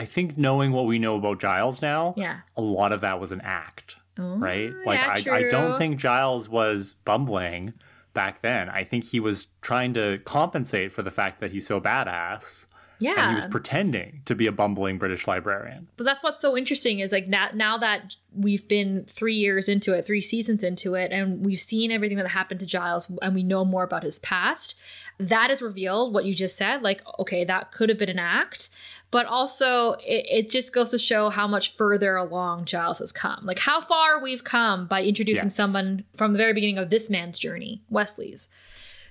I 0.00 0.06
think 0.06 0.38
knowing 0.38 0.72
what 0.72 0.86
we 0.86 0.98
know 0.98 1.16
about 1.16 1.40
Giles 1.40 1.82
now, 1.82 2.14
Yeah. 2.16 2.40
a 2.56 2.62
lot 2.62 2.90
of 2.92 3.02
that 3.02 3.20
was 3.20 3.32
an 3.32 3.42
act, 3.42 3.96
Oh, 4.18 4.36
right? 4.38 4.72
Like 4.86 4.98
yeah, 4.98 5.32
I, 5.32 5.36
I 5.36 5.42
don't 5.50 5.76
think 5.78 5.98
Giles 5.98 6.48
was 6.48 6.94
bumbling 7.04 7.74
back 8.14 8.40
then. 8.40 8.70
I 8.70 8.82
think 8.82 9.04
he 9.04 9.20
was 9.20 9.48
trying 9.60 9.92
to 9.94 10.18
compensate 10.24 10.90
for 10.92 11.02
the 11.02 11.10
fact 11.10 11.40
that 11.40 11.52
he's 11.52 11.66
so 11.66 11.80
badass. 11.82 12.66
Yeah. 12.98 13.14
And 13.16 13.30
he 13.30 13.34
was 13.34 13.46
pretending 13.46 14.20
to 14.26 14.34
be 14.34 14.46
a 14.46 14.52
bumbling 14.52 14.98
British 14.98 15.26
librarian. 15.26 15.88
But 15.96 16.04
that's 16.04 16.22
what's 16.22 16.42
so 16.42 16.54
interesting 16.56 16.98
is 17.00 17.12
like 17.12 17.28
now, 17.28 17.48
now 17.54 17.78
that 17.78 18.14
we've 18.34 18.66
been 18.68 19.04
three 19.08 19.36
years 19.36 19.68
into 19.70 19.94
it, 19.94 20.04
three 20.06 20.20
seasons 20.20 20.62
into 20.62 20.94
it, 20.94 21.10
and 21.10 21.44
we've 21.44 21.58
seen 21.60 21.90
everything 21.90 22.18
that 22.18 22.28
happened 22.28 22.60
to 22.60 22.66
Giles 22.66 23.10
and 23.22 23.34
we 23.34 23.42
know 23.42 23.64
more 23.64 23.84
about 23.84 24.02
his 24.02 24.18
past, 24.18 24.74
that 25.18 25.50
is 25.50 25.62
revealed 25.62 26.12
what 26.12 26.26
you 26.26 26.34
just 26.34 26.56
said. 26.58 26.82
Like, 26.82 27.02
okay, 27.18 27.42
that 27.44 27.72
could 27.72 27.88
have 27.88 27.98
been 27.98 28.10
an 28.10 28.18
act. 28.18 28.68
But 29.10 29.26
also, 29.26 29.94
it, 29.94 30.26
it 30.30 30.50
just 30.50 30.72
goes 30.72 30.90
to 30.90 30.98
show 30.98 31.30
how 31.30 31.48
much 31.48 31.74
further 31.74 32.14
along 32.16 32.66
Giles 32.66 33.00
has 33.00 33.10
come. 33.10 33.40
Like, 33.42 33.58
how 33.58 33.80
far 33.80 34.22
we've 34.22 34.44
come 34.44 34.86
by 34.86 35.02
introducing 35.02 35.46
Yes. 35.46 35.54
someone 35.56 36.04
from 36.16 36.32
the 36.32 36.36
very 36.38 36.52
beginning 36.52 36.78
of 36.78 36.90
this 36.90 37.10
man's 37.10 37.38
journey, 37.38 37.82
Wesley's. 37.90 38.48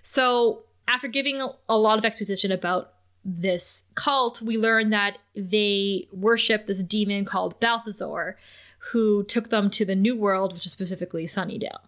So, 0.01 0.63
after 0.87 1.07
giving 1.07 1.41
a, 1.41 1.49
a 1.67 1.77
lot 1.77 1.97
of 1.97 2.05
exposition 2.05 2.51
about 2.51 2.93
this 3.25 3.83
cult, 3.95 4.41
we 4.41 4.57
learn 4.57 4.89
that 4.91 5.17
they 5.35 6.07
worship 6.13 6.65
this 6.65 6.81
demon 6.81 7.25
called 7.25 7.59
Balthazar, 7.59 8.37
who 8.93 9.23
took 9.25 9.49
them 9.49 9.69
to 9.71 9.83
the 9.83 9.95
New 9.95 10.15
World, 10.15 10.53
which 10.53 10.65
is 10.65 10.71
specifically 10.71 11.25
Sunnydale. 11.25 11.79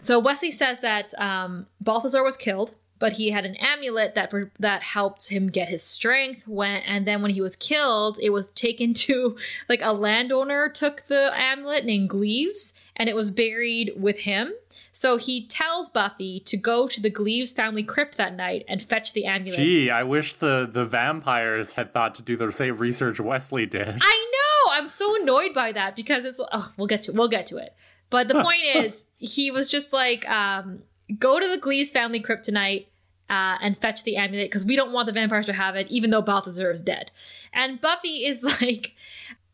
So 0.00 0.18
Wesley 0.18 0.50
says 0.50 0.80
that 0.80 1.12
um, 1.20 1.66
Balthazar 1.82 2.24
was 2.24 2.38
killed, 2.38 2.74
but 3.00 3.14
he 3.14 3.30
had 3.30 3.44
an 3.44 3.56
amulet 3.56 4.14
that 4.14 4.32
that 4.60 4.84
helped 4.84 5.28
him 5.28 5.48
get 5.48 5.68
his 5.68 5.82
strength. 5.82 6.46
When 6.46 6.82
and 6.82 7.04
then 7.04 7.22
when 7.22 7.32
he 7.32 7.40
was 7.40 7.56
killed, 7.56 8.20
it 8.22 8.30
was 8.30 8.52
taken 8.52 8.94
to 8.94 9.36
like 9.68 9.82
a 9.82 9.92
landowner 9.92 10.68
took 10.68 11.08
the 11.08 11.32
amulet 11.34 11.84
named 11.84 12.10
Gleaves, 12.10 12.72
and 12.94 13.08
it 13.08 13.16
was 13.16 13.32
buried 13.32 13.94
with 13.96 14.20
him. 14.20 14.52
So 14.92 15.16
he 15.16 15.46
tells 15.46 15.88
Buffy 15.88 16.40
to 16.40 16.56
go 16.56 16.86
to 16.86 17.00
the 17.00 17.10
Gleaves 17.10 17.52
family 17.52 17.82
crypt 17.82 18.16
that 18.18 18.36
night 18.36 18.64
and 18.68 18.82
fetch 18.82 19.12
the 19.14 19.24
amulet. 19.24 19.58
Gee, 19.58 19.88
I 19.90 20.02
wish 20.02 20.34
the, 20.34 20.68
the 20.70 20.84
vampires 20.84 21.72
had 21.72 21.94
thought 21.94 22.14
to 22.16 22.22
do 22.22 22.36
the 22.36 22.50
same 22.52 22.76
research 22.76 23.18
Wesley 23.18 23.66
did. 23.66 23.88
I 24.00 24.30
know. 24.32 24.72
I'm 24.72 24.88
so 24.88 25.20
annoyed 25.20 25.54
by 25.54 25.72
that 25.72 25.96
because 25.96 26.24
it's. 26.24 26.40
Oh, 26.52 26.72
we'll 26.76 26.86
get 26.86 27.02
to 27.04 27.12
we'll 27.12 27.28
get 27.28 27.46
to 27.46 27.56
it. 27.56 27.74
But 28.10 28.28
the 28.28 28.34
point 28.42 28.64
is, 28.74 29.06
he 29.16 29.50
was 29.50 29.70
just 29.70 29.92
like, 29.92 30.28
um, 30.28 30.82
go 31.18 31.40
to 31.40 31.48
the 31.48 31.58
Gleaves 31.58 31.90
family 31.90 32.20
crypt 32.20 32.44
tonight. 32.44 32.86
Uh, 33.28 33.56
and 33.62 33.78
fetch 33.78 34.02
the 34.02 34.16
amulet 34.16 34.50
because 34.50 34.64
we 34.64 34.74
don't 34.74 34.90
want 34.90 35.06
the 35.06 35.12
vampires 35.12 35.46
to 35.46 35.52
have 35.52 35.76
it, 35.76 35.86
even 35.88 36.10
though 36.10 36.20
Balthazar 36.20 36.68
is 36.68 36.82
dead. 36.82 37.12
And 37.52 37.80
Buffy 37.80 38.26
is 38.26 38.42
like, 38.60 38.92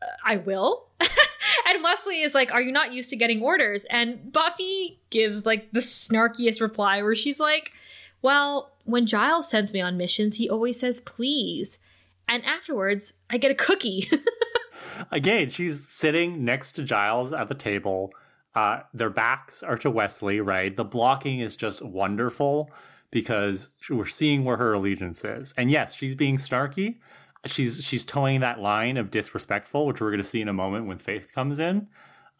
"Uh, 0.01 0.07
I 0.25 0.37
will. 0.37 0.87
and 0.99 1.83
Wesley 1.83 2.21
is 2.21 2.33
like, 2.33 2.51
Are 2.51 2.61
you 2.61 2.71
not 2.71 2.93
used 2.93 3.09
to 3.11 3.15
getting 3.15 3.41
orders? 3.41 3.85
And 3.89 4.31
Buffy 4.31 4.99
gives 5.09 5.45
like 5.45 5.71
the 5.71 5.79
snarkiest 5.79 6.61
reply 6.61 7.01
where 7.01 7.15
she's 7.15 7.39
like, 7.39 7.71
Well, 8.21 8.71
when 8.85 9.05
Giles 9.05 9.49
sends 9.49 9.73
me 9.73 9.81
on 9.81 9.97
missions, 9.97 10.37
he 10.37 10.49
always 10.49 10.79
says 10.79 11.01
please. 11.01 11.77
And 12.27 12.43
afterwards, 12.45 13.13
I 13.29 13.37
get 13.37 13.51
a 13.51 13.55
cookie. 13.55 14.09
Again, 15.11 15.49
she's 15.49 15.87
sitting 15.87 16.43
next 16.43 16.73
to 16.73 16.83
Giles 16.83 17.31
at 17.31 17.47
the 17.47 17.55
table. 17.55 18.11
Uh, 18.55 18.81
their 18.93 19.09
backs 19.09 19.61
are 19.61 19.77
to 19.77 19.89
Wesley, 19.91 20.39
right? 20.41 20.75
The 20.75 20.83
blocking 20.85 21.39
is 21.39 21.55
just 21.55 21.81
wonderful 21.83 22.71
because 23.11 23.69
we're 23.89 24.05
seeing 24.05 24.43
where 24.43 24.57
her 24.57 24.73
allegiance 24.73 25.23
is. 25.23 25.53
And 25.57 25.69
yes, 25.71 25.93
she's 25.93 26.15
being 26.15 26.37
snarky. 26.37 26.97
She's 27.45 27.83
she's 27.83 28.03
toeing 28.03 28.39
that 28.41 28.59
line 28.59 28.97
of 28.97 29.11
disrespectful, 29.11 29.85
which 29.85 30.01
we're 30.01 30.09
going 30.09 30.21
to 30.21 30.27
see 30.27 30.41
in 30.41 30.47
a 30.49 30.53
moment 30.53 30.87
when 30.87 30.97
Faith 30.97 31.31
comes 31.33 31.59
in. 31.59 31.87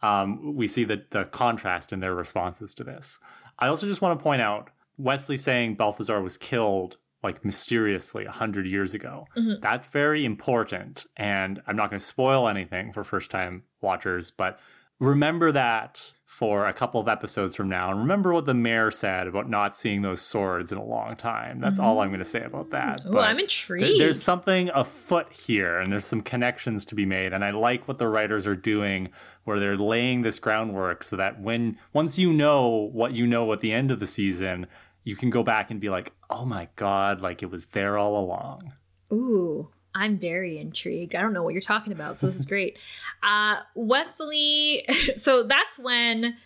Um, 0.02 0.54
we 0.56 0.66
see 0.66 0.84
the 0.84 1.04
the 1.10 1.24
contrast 1.24 1.92
in 1.92 2.00
their 2.00 2.14
responses 2.14 2.74
to 2.74 2.84
this. 2.84 3.18
I 3.58 3.68
also 3.68 3.86
just 3.86 4.02
want 4.02 4.18
to 4.18 4.22
point 4.22 4.42
out 4.42 4.70
Wesley 4.96 5.36
saying 5.36 5.76
Balthazar 5.76 6.20
was 6.20 6.36
killed 6.36 6.96
like 7.22 7.44
mysteriously 7.44 8.24
a 8.24 8.30
hundred 8.30 8.66
years 8.66 8.94
ago. 8.94 9.26
That's 9.60 9.86
very 9.86 10.24
important, 10.24 11.06
and 11.16 11.62
I'm 11.66 11.76
not 11.76 11.90
going 11.90 12.00
to 12.00 12.06
spoil 12.06 12.48
anything 12.48 12.92
for 12.92 13.02
first 13.04 13.30
time 13.30 13.62
watchers, 13.80 14.30
but 14.30 14.60
remember 14.98 15.52
that 15.52 16.12
for 16.26 16.66
a 16.66 16.72
couple 16.72 17.00
of 17.00 17.08
episodes 17.08 17.56
from 17.56 17.68
now, 17.68 17.90
and 17.90 17.98
remember 17.98 18.32
what 18.32 18.44
the 18.44 18.54
mayor 18.54 18.90
said 18.90 19.26
about 19.26 19.48
not 19.48 19.74
seeing 19.74 20.02
those 20.02 20.20
swords 20.20 20.70
in 20.70 20.78
a 20.78 20.84
long 20.84 21.16
time. 21.16 21.58
That's 21.58 21.80
all 21.80 21.94
mm-hmm. 21.94 22.02
I'm 22.02 22.08
going 22.10 22.20
to 22.20 22.24
say 22.24 22.44
about 22.44 22.70
that. 22.70 23.00
But 23.04 23.24
I'm 23.24 23.38
th- 23.38 23.46
intrigued. 23.46 24.00
there's 24.00 24.22
something 24.22 24.70
afoot 24.74 25.32
here, 25.32 25.78
and 25.78 25.90
there's 25.90 26.04
some 26.04 26.20
connections 26.20 26.84
to 26.84 26.94
be 26.94 27.04
made, 27.04 27.32
and 27.32 27.44
I 27.44 27.50
like 27.50 27.88
what 27.88 27.98
the 27.98 28.08
writers 28.08 28.46
are 28.46 28.54
doing, 28.54 29.08
where 29.44 29.58
they're 29.58 29.76
laying 29.76 30.22
this 30.22 30.38
groundwork 30.38 31.02
so 31.02 31.16
that 31.16 31.40
when 31.40 31.78
once 31.92 32.18
you 32.18 32.32
know 32.32 32.68
what 32.92 33.14
you 33.14 33.26
know 33.26 33.52
at 33.52 33.60
the 33.60 33.72
end 33.72 33.90
of 33.90 33.98
the 33.98 34.06
season, 34.06 34.66
you 35.02 35.16
can 35.16 35.30
go 35.30 35.42
back 35.42 35.70
and 35.70 35.80
be 35.80 35.88
like, 35.88 36.12
"Oh 36.30 36.44
my 36.44 36.68
god, 36.76 37.20
like 37.20 37.42
it 37.42 37.50
was 37.50 37.66
there 37.66 37.98
all 37.98 38.16
along." 38.16 38.74
Ooh, 39.12 39.70
I'm 39.94 40.18
very 40.18 40.58
intrigued. 40.58 41.14
I 41.14 41.20
don't 41.20 41.32
know 41.32 41.42
what 41.42 41.54
you're 41.54 41.60
talking 41.60 41.92
about, 41.92 42.20
so 42.20 42.26
this 42.26 42.38
is 42.38 42.46
great. 42.54 42.78
Uh, 43.22 43.60
Wesley, 43.74 44.84
so 45.16 45.42
that's 45.42 45.78
when 45.78 46.36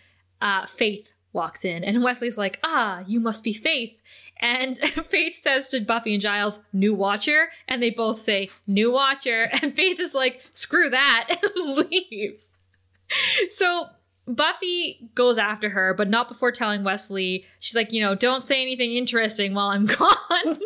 uh, 0.40 0.66
Faith 0.66 1.12
walks 1.32 1.64
in, 1.64 1.84
and 1.84 2.02
Wesley's 2.02 2.38
like, 2.38 2.58
"Ah, 2.64 3.02
you 3.06 3.20
must 3.20 3.44
be 3.44 3.52
Faith." 3.52 4.00
And 4.40 4.78
Faith 5.06 5.40
says 5.40 5.68
to 5.68 5.80
Buffy 5.80 6.14
and 6.14 6.22
Giles, 6.22 6.60
"New 6.72 6.94
Watcher," 6.94 7.48
and 7.68 7.82
they 7.82 7.90
both 7.90 8.18
say, 8.18 8.50
"New 8.66 8.92
Watcher." 8.92 9.50
And 9.62 9.74
Faith 9.74 10.00
is 10.00 10.14
like, 10.14 10.42
"Screw 10.52 10.90
that," 10.90 11.28
and 11.42 11.76
leaves. 11.90 12.50
So 13.50 13.88
Buffy 14.26 15.10
goes 15.14 15.36
after 15.36 15.70
her, 15.70 15.94
but 15.94 16.08
not 16.08 16.28
before 16.28 16.52
telling 16.52 16.84
Wesley. 16.84 17.44
She's 17.58 17.74
like, 17.74 17.92
you 17.92 18.00
know, 18.00 18.14
don't 18.14 18.44
say 18.44 18.62
anything 18.62 18.92
interesting 18.92 19.54
while 19.54 19.68
I'm 19.68 19.86
gone. 19.86 20.58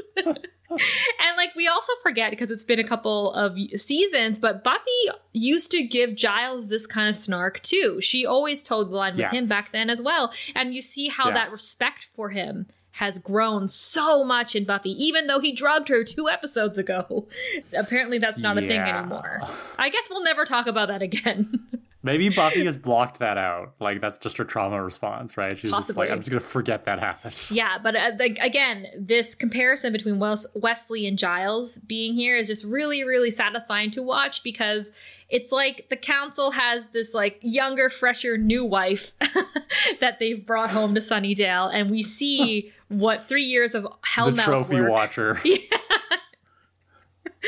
and 0.70 1.36
like 1.36 1.54
we 1.54 1.66
also 1.68 1.92
forget 2.02 2.30
because 2.30 2.50
it's 2.50 2.64
been 2.64 2.78
a 2.80 2.84
couple 2.84 3.32
of 3.32 3.56
seasons, 3.76 4.38
but 4.38 4.64
Buffy 4.64 4.90
used 5.32 5.70
to 5.70 5.82
give 5.82 6.14
Giles 6.14 6.68
this 6.68 6.86
kind 6.86 7.08
of 7.08 7.16
snark 7.16 7.60
too. 7.62 8.00
She 8.00 8.26
always 8.26 8.62
told 8.62 8.90
the 8.90 8.96
line 8.96 9.16
with 9.16 9.30
him 9.30 9.46
back 9.48 9.70
then 9.70 9.90
as 9.90 10.02
well. 10.02 10.32
And 10.54 10.74
you 10.74 10.80
see 10.80 11.08
how 11.08 11.28
Yeah. 11.28 11.34
that 11.34 11.52
respect 11.52 12.06
for 12.14 12.30
him 12.30 12.66
has 12.92 13.18
grown 13.18 13.68
so 13.68 14.24
much 14.24 14.56
in 14.56 14.64
Buffy, 14.64 14.90
even 15.04 15.26
though 15.26 15.38
he 15.38 15.52
drugged 15.52 15.88
her 15.88 16.02
two 16.02 16.30
episodes 16.30 16.78
ago. 16.78 17.28
Apparently 17.76 18.16
that's 18.18 18.40
not 18.40 18.56
a 18.56 18.62
thing 18.62 18.80
anymore. 18.80 19.42
I 19.78 19.90
guess 19.90 20.08
we'll 20.08 20.22
never 20.22 20.44
talk 20.46 20.66
about 20.66 20.88
that 20.88 21.02
again. 21.02 21.66
Maybe 22.06 22.28
Buffy 22.30 22.64
has 22.64 22.78
blocked 22.78 23.18
that 23.18 23.36
out. 23.36 23.74
Like 23.80 24.00
that's 24.00 24.16
just 24.16 24.38
her 24.38 24.44
trauma 24.44 24.82
response, 24.82 25.36
right? 25.36 25.58
She's 25.58 25.70
just 25.70 25.74
Possibly. 25.74 26.06
like, 26.06 26.12
I'm 26.12 26.20
just 26.20 26.30
gonna 26.30 26.40
forget 26.40 26.84
that 26.86 26.98
happened. 27.00 27.34
Yeah, 27.50 27.78
but 27.82 27.94
uh, 27.96 28.12
like 28.18 28.38
again, 28.40 28.86
this 28.98 29.34
comparison 29.34 29.92
between 29.92 30.18
Wes- 30.18 30.46
Wesley 30.54 31.06
and 31.06 31.18
Giles 31.18 31.78
being 31.78 32.14
here 32.14 32.36
is 32.36 32.46
just 32.46 32.64
really, 32.64 33.04
really 33.04 33.30
satisfying 33.30 33.90
to 33.92 34.02
watch 34.02 34.42
because 34.42 34.90
it's 35.28 35.50
like 35.52 35.88
the 35.90 35.96
council 35.96 36.52
has 36.52 36.86
this 36.88 37.12
like 37.12 37.38
younger, 37.42 37.88
fresher, 37.90 38.38
new 38.38 38.64
wife 38.64 39.12
that 40.00 40.18
they've 40.20 40.46
brought 40.46 40.70
home 40.70 40.94
to 40.94 41.00
Sunnydale, 41.00 41.70
and 41.72 41.90
we 41.90 42.02
see 42.02 42.70
what 42.88 43.26
three 43.26 43.42
years 43.44 43.74
of 43.74 43.82
The 43.82 43.90
hellmouth 44.14 44.44
trophy 44.44 44.80
work. 44.80 44.90
watcher, 44.90 45.40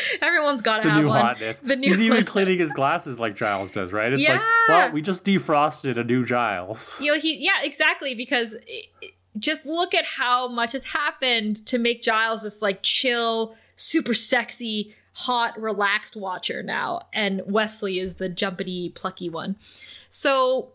Everyone's 0.23 0.63
got 0.63 0.83
to 0.83 0.91
have 0.91 1.03
new 1.03 1.09
one. 1.09 1.21
hotness. 1.21 1.61
The 1.61 1.77
new 1.77 1.89
He's 1.89 2.01
even 2.01 2.25
cleaning 2.33 2.59
his 2.59 2.73
glasses 2.73 3.19
like 3.19 3.35
Giles 3.37 3.71
does, 3.71 3.93
right? 3.93 4.13
It's 4.13 4.23
like, 4.29 4.41
Yeah. 4.41 4.47
well, 4.69 4.91
we 4.93 5.03
just 5.03 5.25
defrosted 5.25 5.97
a 5.99 6.05
new 6.05 6.25
Giles. 6.25 7.01
you 7.01 7.13
know 7.13 7.19
he 7.19 7.37
yeah 7.37 7.63
exactly 7.63 8.15
because 8.15 8.55
it- 8.67 9.15
just 9.39 9.65
look 9.67 9.95
at 9.95 10.05
how 10.05 10.49
much 10.49 10.73
has 10.73 10.83
happened 10.85 11.65
to 11.67 11.79
make 11.79 12.03
giles 12.03 12.43
this 12.43 12.61
like 12.61 12.83
chill 12.83 13.55
super 13.77 14.13
sexy 14.13 14.93
hot 15.13 15.57
relaxed 15.61 16.17
watcher 16.17 16.61
now 16.63 17.03
and 17.13 17.43
wesley 17.47 18.01
is 18.01 18.17
the 18.17 18.29
jumpity 18.29 18.93
plucky 18.97 19.29
one 19.31 19.55
so 20.09 20.73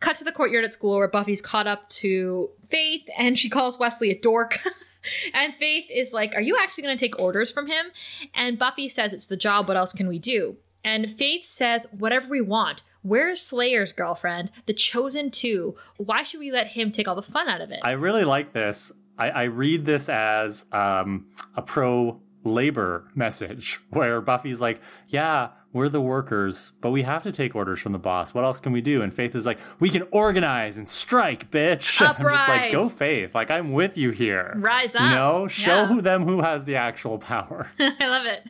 cut 0.00 0.16
to 0.16 0.24
the 0.24 0.32
courtyard 0.32 0.64
at 0.64 0.72
school 0.72 0.96
where 0.96 1.08
buffy's 1.08 1.42
caught 1.42 1.66
up 1.66 1.86
to 1.90 2.48
faith 2.68 3.06
and 3.18 3.38
she 3.38 3.50
calls 3.50 3.78
wesley 3.78 4.10
a 4.10 4.18
dork 4.18 4.60
and 5.34 5.54
faith 5.54 5.86
is 5.90 6.12
like 6.12 6.34
are 6.34 6.40
you 6.40 6.56
actually 6.60 6.84
going 6.84 6.96
to 6.96 7.04
take 7.04 7.18
orders 7.20 7.50
from 7.50 7.66
him 7.66 7.86
and 8.34 8.58
buffy 8.58 8.88
says 8.88 9.12
it's 9.12 9.26
the 9.26 9.36
job 9.36 9.68
what 9.68 9.76
else 9.76 9.92
can 9.92 10.08
we 10.08 10.18
do 10.18 10.56
and 10.84 11.10
faith 11.10 11.44
says 11.44 11.86
whatever 11.90 12.28
we 12.28 12.40
want 12.40 12.82
Where's 13.06 13.40
Slayer's 13.40 13.92
girlfriend? 13.92 14.50
The 14.66 14.74
Chosen 14.74 15.30
Two. 15.30 15.76
Why 15.96 16.24
should 16.24 16.40
we 16.40 16.50
let 16.50 16.66
him 16.66 16.90
take 16.90 17.06
all 17.06 17.14
the 17.14 17.22
fun 17.22 17.48
out 17.48 17.60
of 17.60 17.70
it? 17.70 17.78
I 17.84 17.92
really 17.92 18.24
like 18.24 18.52
this. 18.52 18.90
I, 19.16 19.30
I 19.30 19.42
read 19.44 19.84
this 19.84 20.08
as 20.08 20.66
um, 20.72 21.26
a 21.54 21.62
pro 21.62 22.20
labor 22.42 23.08
message 23.14 23.78
where 23.90 24.20
Buffy's 24.20 24.60
like, 24.60 24.80
yeah, 25.06 25.50
we're 25.76 25.88
the 25.88 26.00
workers, 26.00 26.72
but 26.80 26.90
we 26.90 27.02
have 27.02 27.22
to 27.22 27.30
take 27.30 27.54
orders 27.54 27.78
from 27.80 27.92
the 27.92 27.98
boss. 27.98 28.34
What 28.34 28.44
else 28.44 28.58
can 28.58 28.72
we 28.72 28.80
do? 28.80 29.02
And 29.02 29.14
Faith 29.14 29.34
is 29.34 29.46
like, 29.46 29.58
we 29.78 29.88
can 29.90 30.02
organize 30.10 30.76
and 30.78 30.88
strike, 30.88 31.50
bitch. 31.50 32.00
I'm 32.06 32.16
just 32.16 32.48
like, 32.48 32.72
go 32.72 32.88
Faith. 32.88 33.34
Like, 33.34 33.50
I'm 33.50 33.72
with 33.72 33.96
you 33.96 34.10
here. 34.10 34.54
Rise 34.56 34.94
up. 34.94 35.02
You 35.02 35.08
know, 35.10 35.46
show 35.46 35.82
Yeah. 35.82 35.86
who 35.86 36.00
them 36.00 36.24
who 36.24 36.40
has 36.40 36.64
the 36.64 36.76
actual 36.76 37.18
power. 37.18 37.68
I 37.78 38.06
love 38.08 38.26
it. 38.26 38.42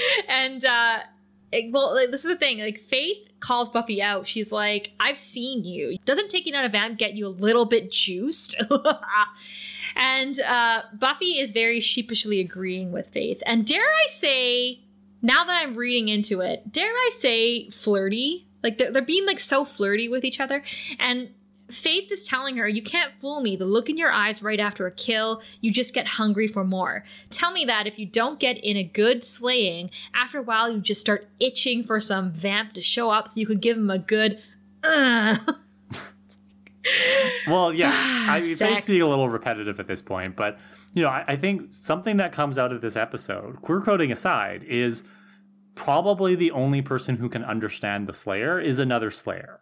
and 0.28 0.64
uh 0.64 0.98
it- 1.50 1.72
well, 1.72 1.94
like, 1.94 2.10
this 2.10 2.24
is 2.24 2.30
the 2.30 2.36
thing. 2.36 2.58
Like 2.60 2.78
Faith 2.78 3.26
calls 3.40 3.70
Buffy 3.70 4.02
out. 4.02 4.26
She's 4.26 4.52
like, 4.52 4.90
"I've 5.00 5.16
seen 5.16 5.64
you. 5.64 5.96
Doesn't 6.04 6.28
taking 6.30 6.54
out 6.54 6.66
a 6.66 6.68
vamp 6.68 6.98
get 6.98 7.14
you 7.14 7.26
a 7.26 7.30
little 7.30 7.64
bit 7.64 7.90
juiced?" 7.90 8.54
and 9.96 10.40
uh, 10.40 10.82
Buffy 10.92 11.38
is 11.38 11.52
very 11.52 11.80
sheepishly 11.80 12.40
agreeing 12.40 12.92
with 12.92 13.08
Faith. 13.08 13.42
And 13.46 13.66
dare 13.66 13.80
I 13.80 14.06
say, 14.10 14.80
now 15.22 15.44
that 15.44 15.62
I'm 15.62 15.76
reading 15.76 16.08
into 16.08 16.40
it, 16.40 16.72
dare 16.72 16.90
I 16.90 17.10
say, 17.16 17.70
flirty. 17.70 18.46
Like 18.62 18.78
they're, 18.78 18.90
they're 18.90 19.02
being 19.02 19.26
like 19.26 19.38
so 19.38 19.64
flirty 19.64 20.08
with 20.08 20.24
each 20.24 20.40
other, 20.40 20.62
and 20.98 21.30
Faith 21.70 22.10
is 22.10 22.24
telling 22.24 22.56
her, 22.56 22.66
You 22.66 22.82
can't 22.82 23.12
fool 23.20 23.40
me. 23.40 23.54
The 23.54 23.66
look 23.66 23.90
in 23.90 23.98
your 23.98 24.10
eyes 24.10 24.42
right 24.42 24.58
after 24.58 24.86
a 24.86 24.90
kill, 24.90 25.42
you 25.60 25.70
just 25.70 25.92
get 25.92 26.06
hungry 26.06 26.48
for 26.48 26.64
more. 26.64 27.04
Tell 27.30 27.52
me 27.52 27.64
that 27.66 27.86
if 27.86 27.98
you 27.98 28.06
don't 28.06 28.40
get 28.40 28.56
in 28.58 28.76
a 28.76 28.84
good 28.84 29.22
slaying, 29.22 29.90
after 30.14 30.38
a 30.38 30.42
while 30.42 30.70
you 30.70 30.80
just 30.80 31.00
start 31.00 31.28
itching 31.38 31.82
for 31.82 32.00
some 32.00 32.32
vamp 32.32 32.72
to 32.72 32.80
show 32.80 33.10
up 33.10 33.28
so 33.28 33.38
you 33.38 33.46
could 33.46 33.60
give 33.60 33.76
him 33.76 33.90
a 33.90 33.98
good, 33.98 34.40
uh. 34.82 35.36
Well, 37.46 37.74
yeah, 37.74 37.92
I 37.94 38.40
mean, 38.40 38.54
Sex. 38.54 38.72
Faith's 38.72 38.86
being 38.86 39.02
a 39.02 39.06
little 39.06 39.28
repetitive 39.28 39.78
at 39.78 39.86
this 39.86 40.00
point, 40.00 40.36
but 40.36 40.58
you 40.94 41.02
know, 41.02 41.08
I, 41.08 41.24
I 41.28 41.36
think 41.36 41.72
something 41.72 42.16
that 42.16 42.32
comes 42.32 42.58
out 42.58 42.72
of 42.72 42.80
this 42.80 42.96
episode, 42.96 43.62
queer 43.62 43.80
coding 43.80 44.10
aside, 44.12 44.64
is 44.64 45.02
probably 45.74 46.34
the 46.34 46.50
only 46.50 46.82
person 46.82 47.16
who 47.16 47.28
can 47.28 47.44
understand 47.44 48.06
the 48.06 48.12
Slayer 48.12 48.58
is 48.58 48.78
another 48.78 49.10
Slayer. 49.10 49.60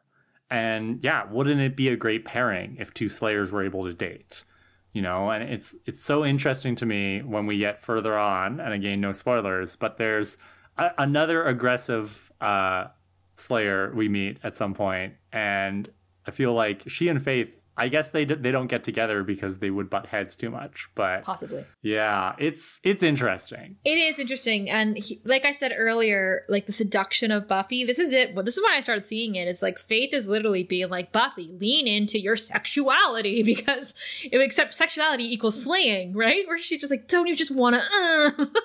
And 0.50 1.02
yeah, 1.02 1.24
wouldn't 1.30 1.60
it 1.60 1.76
be 1.76 1.88
a 1.88 1.96
great 1.96 2.24
pairing 2.24 2.76
if 2.78 2.94
two 2.94 3.08
Slayers 3.08 3.52
were 3.52 3.64
able 3.64 3.84
to 3.84 3.92
date? 3.92 4.44
You 4.92 5.02
know, 5.02 5.30
and 5.30 5.44
it's 5.44 5.74
it's 5.84 6.00
so 6.00 6.24
interesting 6.24 6.74
to 6.76 6.86
me 6.86 7.20
when 7.20 7.44
we 7.44 7.58
get 7.58 7.82
further 7.82 8.16
on, 8.16 8.60
and 8.60 8.72
again, 8.72 9.00
no 9.00 9.12
spoilers, 9.12 9.76
but 9.76 9.98
there's 9.98 10.38
a, 10.78 10.90
another 10.96 11.44
aggressive 11.44 12.32
uh, 12.40 12.86
Slayer 13.34 13.92
we 13.94 14.08
meet 14.08 14.38
at 14.42 14.54
some 14.54 14.72
point, 14.72 15.14
and 15.32 15.90
I 16.26 16.30
feel 16.30 16.54
like 16.54 16.88
she 16.88 17.08
and 17.08 17.22
Faith. 17.22 17.55
I 17.76 17.88
guess 17.88 18.10
they 18.10 18.24
d- 18.24 18.34
they 18.34 18.50
don't 18.50 18.68
get 18.68 18.84
together 18.84 19.22
because 19.22 19.58
they 19.58 19.70
would 19.70 19.90
butt 19.90 20.06
heads 20.06 20.34
too 20.34 20.50
much, 20.50 20.88
but 20.94 21.22
possibly. 21.22 21.64
yeah, 21.82 22.34
it's 22.38 22.80
it's 22.82 23.02
interesting. 23.02 23.76
It 23.84 23.98
is 23.98 24.18
interesting, 24.18 24.70
and 24.70 24.96
he, 24.96 25.20
like 25.24 25.44
I 25.44 25.52
said 25.52 25.72
earlier, 25.76 26.44
like 26.48 26.66
the 26.66 26.72
seduction 26.72 27.30
of 27.30 27.46
Buffy. 27.46 27.84
This 27.84 27.98
is 27.98 28.12
it. 28.12 28.34
Well, 28.34 28.44
this 28.44 28.56
is 28.56 28.62
when 28.62 28.72
I 28.72 28.80
started 28.80 29.06
seeing 29.06 29.34
it. 29.34 29.46
Is 29.48 29.62
like 29.62 29.78
Faith 29.78 30.14
is 30.14 30.26
literally 30.28 30.62
being 30.62 30.88
like 30.88 31.12
Buffy, 31.12 31.54
lean 31.60 31.86
into 31.86 32.18
your 32.18 32.36
sexuality 32.36 33.42
because 33.54 33.94
it 34.24 34.40
except 34.40 34.72
sexuality 34.74 35.32
equals 35.32 35.62
slaying, 35.62 36.14
right? 36.14 36.46
Where 36.46 36.58
she's 36.58 36.80
just 36.80 36.90
like, 36.90 37.08
don't 37.08 37.26
you 37.26 37.36
just 37.36 37.50
wanna? 37.50 37.84
Uh. 37.92 38.46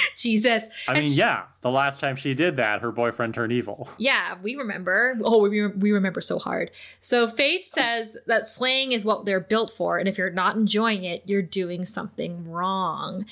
Jesus. 0.16 0.64
I 0.88 0.92
And 0.94 1.02
mean, 1.02 1.12
she- 1.12 1.18
yeah, 1.18 1.44
the 1.60 1.70
last 1.70 2.00
time 2.00 2.16
she 2.16 2.34
did 2.34 2.56
that, 2.56 2.80
her 2.80 2.92
boyfriend 2.92 3.34
turned 3.34 3.52
evil. 3.52 3.88
Yeah, 3.98 4.36
we 4.42 4.56
remember. 4.56 5.16
Oh, 5.22 5.42
we, 5.48 5.60
re- 5.60 5.72
we 5.76 5.92
remember 5.92 6.20
so 6.20 6.38
hard. 6.38 6.70
So 7.00 7.28
Faith 7.28 7.66
says 7.66 8.16
that 8.26 8.46
slaying 8.46 8.92
is 8.92 9.04
what 9.04 9.24
they're 9.26 9.38
built 9.40 9.70
for, 9.70 9.98
and 9.98 10.08
if 10.08 10.18
you're 10.18 10.30
not 10.30 10.56
enjoying 10.56 11.04
it, 11.04 11.22
you're 11.26 11.42
doing 11.42 11.84
something 11.84 12.48
wrong. 12.50 13.26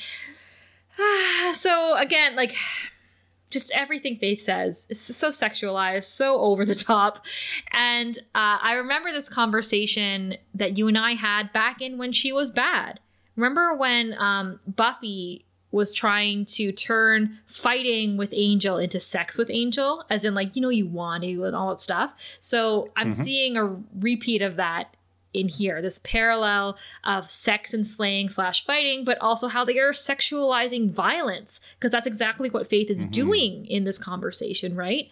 so 1.52 1.96
again, 1.96 2.36
like 2.36 2.54
just 3.50 3.70
everything 3.72 4.16
Faith 4.16 4.42
says 4.42 4.86
is 4.90 5.00
so 5.00 5.30
sexualized, 5.30 6.04
so 6.04 6.38
over 6.38 6.64
the 6.64 6.74
top. 6.74 7.24
And 7.72 8.16
uh, 8.34 8.58
I 8.62 8.74
remember 8.74 9.10
this 9.10 9.28
conversation 9.28 10.34
that 10.54 10.78
you 10.78 10.86
and 10.88 10.96
I 10.96 11.14
had 11.14 11.52
back 11.52 11.80
in 11.82 11.98
when 11.98 12.12
she 12.12 12.30
was 12.32 12.50
bad. 12.50 13.00
Remember 13.36 13.74
when 13.74 14.14
um, 14.18 14.60
Buffy 14.68 15.46
was 15.72 15.92
trying 15.92 16.44
to 16.44 16.72
turn 16.72 17.38
fighting 17.46 18.16
with 18.16 18.30
Angel 18.32 18.76
into 18.76 18.98
sex 18.98 19.36
with 19.38 19.50
Angel, 19.50 20.04
as 20.10 20.24
in 20.24 20.34
like 20.34 20.56
you 20.56 20.62
know 20.62 20.68
you 20.68 20.86
want 20.86 21.22
to 21.22 21.44
and 21.44 21.54
all 21.54 21.70
that 21.70 21.80
stuff. 21.80 22.14
So 22.40 22.90
I'm 22.96 23.12
seeing 23.12 23.56
a 23.56 23.76
repeat 23.98 24.42
of 24.42 24.56
that 24.56 24.94
in 25.32 25.48
here. 25.48 25.80
This 25.80 26.00
parallel 26.00 26.76
of 27.04 27.30
sex 27.30 27.72
and 27.72 27.86
slaying 27.86 28.28
slash 28.28 28.64
fighting, 28.64 29.04
but 29.04 29.18
also 29.20 29.48
how 29.48 29.64
they 29.64 29.78
are 29.78 29.92
sexualizing 29.92 30.90
violence 30.90 31.60
because 31.78 31.92
that's 31.92 32.06
exactly 32.06 32.50
what 32.50 32.66
Faith 32.66 32.90
is 32.90 33.04
doing 33.04 33.66
in 33.66 33.84
this 33.84 33.98
conversation, 33.98 34.74
right? 34.74 35.08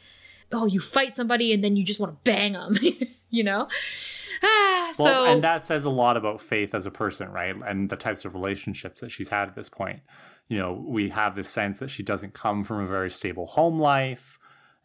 Oh, 0.51 0.67
you 0.67 0.81
fight 0.81 1.15
somebody 1.15 1.53
and 1.53 1.63
then 1.63 1.77
you 1.77 1.85
just 1.85 2.01
want 2.01 2.13
to 2.13 2.19
bang 2.25 2.55
them, 2.55 2.79
you 3.31 3.45
know? 3.45 3.69
Ah, 4.43 4.93
so 4.95 5.05
Well, 5.05 5.25
and 5.25 5.45
that 5.45 5.65
says 5.65 5.85
a 5.85 5.91
lot 5.91 6.17
about 6.17 6.41
Faith 6.41 6.75
as 6.75 6.87
a 6.87 6.91
person, 6.91 7.31
right? 7.31 7.55
And 7.55 7.91
the 7.91 7.97
types 7.97 8.25
of 8.25 8.35
relationships 8.35 9.01
that 9.01 9.11
she's 9.11 9.29
had 9.29 9.49
at 9.49 9.55
this 9.55 9.69
point. 9.69 10.01
You 10.49 10.59
know, 10.59 10.85
we 10.87 11.11
have 11.11 11.37
this 11.37 11.49
sense 11.49 11.79
that 11.79 11.91
she 11.91 12.03
doesn't 12.03 12.35
come 12.35 12.65
from 12.65 12.81
a 12.81 12.87
very 12.87 13.11
stable 13.11 13.47
home 13.47 13.79
life 13.79 14.39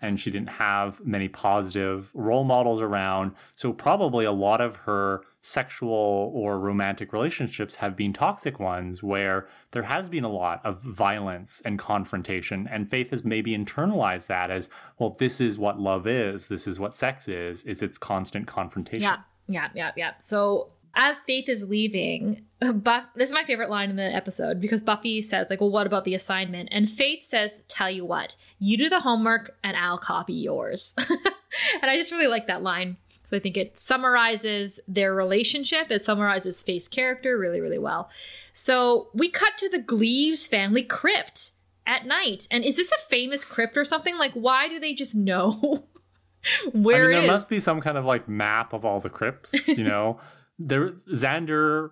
and 0.03 0.19
she 0.19 0.29
didn't 0.29 0.49
have 0.49 0.99
many 1.05 1.29
positive 1.29 2.11
role 2.13 2.43
models 2.43 2.81
around. 2.81 3.31
So, 3.55 3.71
probably 3.71 4.25
a 4.25 4.33
lot 4.33 4.59
of 4.59 4.75
her 4.75 5.21
sexual 5.39 6.31
or 6.35 6.59
romantic 6.59 7.13
relationships 7.13 7.75
have 7.75 7.95
been 7.95 8.11
toxic 8.11 8.59
ones 8.59 9.01
where 9.01 9.47
there 9.71 9.83
has 9.83 10.09
been 10.09 10.25
a 10.25 10.29
lot 10.29 10.59
of 10.65 10.81
violence 10.81 11.61
and 11.63 11.79
confrontation. 11.79 12.67
And 12.69 12.89
Faith 12.89 13.11
has 13.11 13.23
maybe 13.23 13.57
internalized 13.57 14.27
that 14.27 14.51
as, 14.51 14.69
well, 14.99 15.15
this 15.17 15.39
is 15.39 15.57
what 15.57 15.79
love 15.79 16.05
is, 16.05 16.49
this 16.49 16.67
is 16.67 16.81
what 16.81 16.93
sex 16.93 17.29
is, 17.29 17.63
is 17.63 17.81
its 17.81 17.97
constant 17.97 18.45
confrontation. 18.45 19.03
Yeah, 19.03 19.17
yeah, 19.47 19.69
yeah, 19.73 19.91
yeah. 19.95 20.11
So 20.17 20.72
as 20.95 21.21
Faith 21.21 21.49
is 21.49 21.67
leaving, 21.67 22.45
Buff, 22.59 23.05
this 23.15 23.29
is 23.29 23.33
my 23.33 23.43
favorite 23.43 23.69
line 23.69 23.89
in 23.89 23.95
the 23.95 24.03
episode 24.15 24.61
because 24.61 24.81
Buffy 24.81 25.21
says, 25.21 25.47
like, 25.49 25.59
well, 25.59 25.71
what 25.71 25.87
about 25.87 26.05
the 26.05 26.13
assignment? 26.13 26.69
And 26.71 26.89
Faith 26.89 27.23
says, 27.23 27.63
tell 27.67 27.89
you 27.89 28.05
what, 28.05 28.35
you 28.59 28.77
do 28.77 28.89
the 28.89 28.99
homework 28.99 29.57
and 29.63 29.75
I'll 29.75 29.97
copy 29.97 30.33
yours. 30.33 30.93
and 30.99 31.89
I 31.89 31.97
just 31.97 32.11
really 32.11 32.27
like 32.27 32.47
that 32.47 32.61
line 32.61 32.97
because 33.09 33.33
I 33.33 33.39
think 33.39 33.57
it 33.57 33.77
summarizes 33.77 34.79
their 34.87 35.15
relationship. 35.15 35.89
It 35.89 36.03
summarizes 36.03 36.61
Faith's 36.61 36.87
character 36.87 37.37
really, 37.37 37.59
really 37.59 37.79
well. 37.79 38.09
So 38.53 39.09
we 39.13 39.29
cut 39.29 39.57
to 39.57 39.69
the 39.69 39.79
Gleaves 39.79 40.45
family 40.45 40.83
crypt 40.83 41.53
at 41.87 42.05
night. 42.05 42.47
And 42.51 42.63
is 42.63 42.75
this 42.75 42.91
a 42.91 43.01
famous 43.09 43.43
crypt 43.43 43.77
or 43.77 43.85
something? 43.85 44.17
Like, 44.17 44.33
why 44.33 44.67
do 44.67 44.79
they 44.79 44.93
just 44.93 45.15
know 45.15 45.87
where 46.71 47.05
I 47.05 47.07
mean, 47.07 47.11
there 47.11 47.23
is? 47.23 47.31
must 47.31 47.49
be 47.49 47.59
some 47.59 47.81
kind 47.81 47.97
of 47.97 48.05
like 48.05 48.29
map 48.29 48.73
of 48.73 48.85
all 48.85 48.99
the 48.99 49.09
crypts, 49.09 49.67
you 49.67 49.83
know. 49.83 50.19
there, 50.59 50.91
Xander 51.11 51.89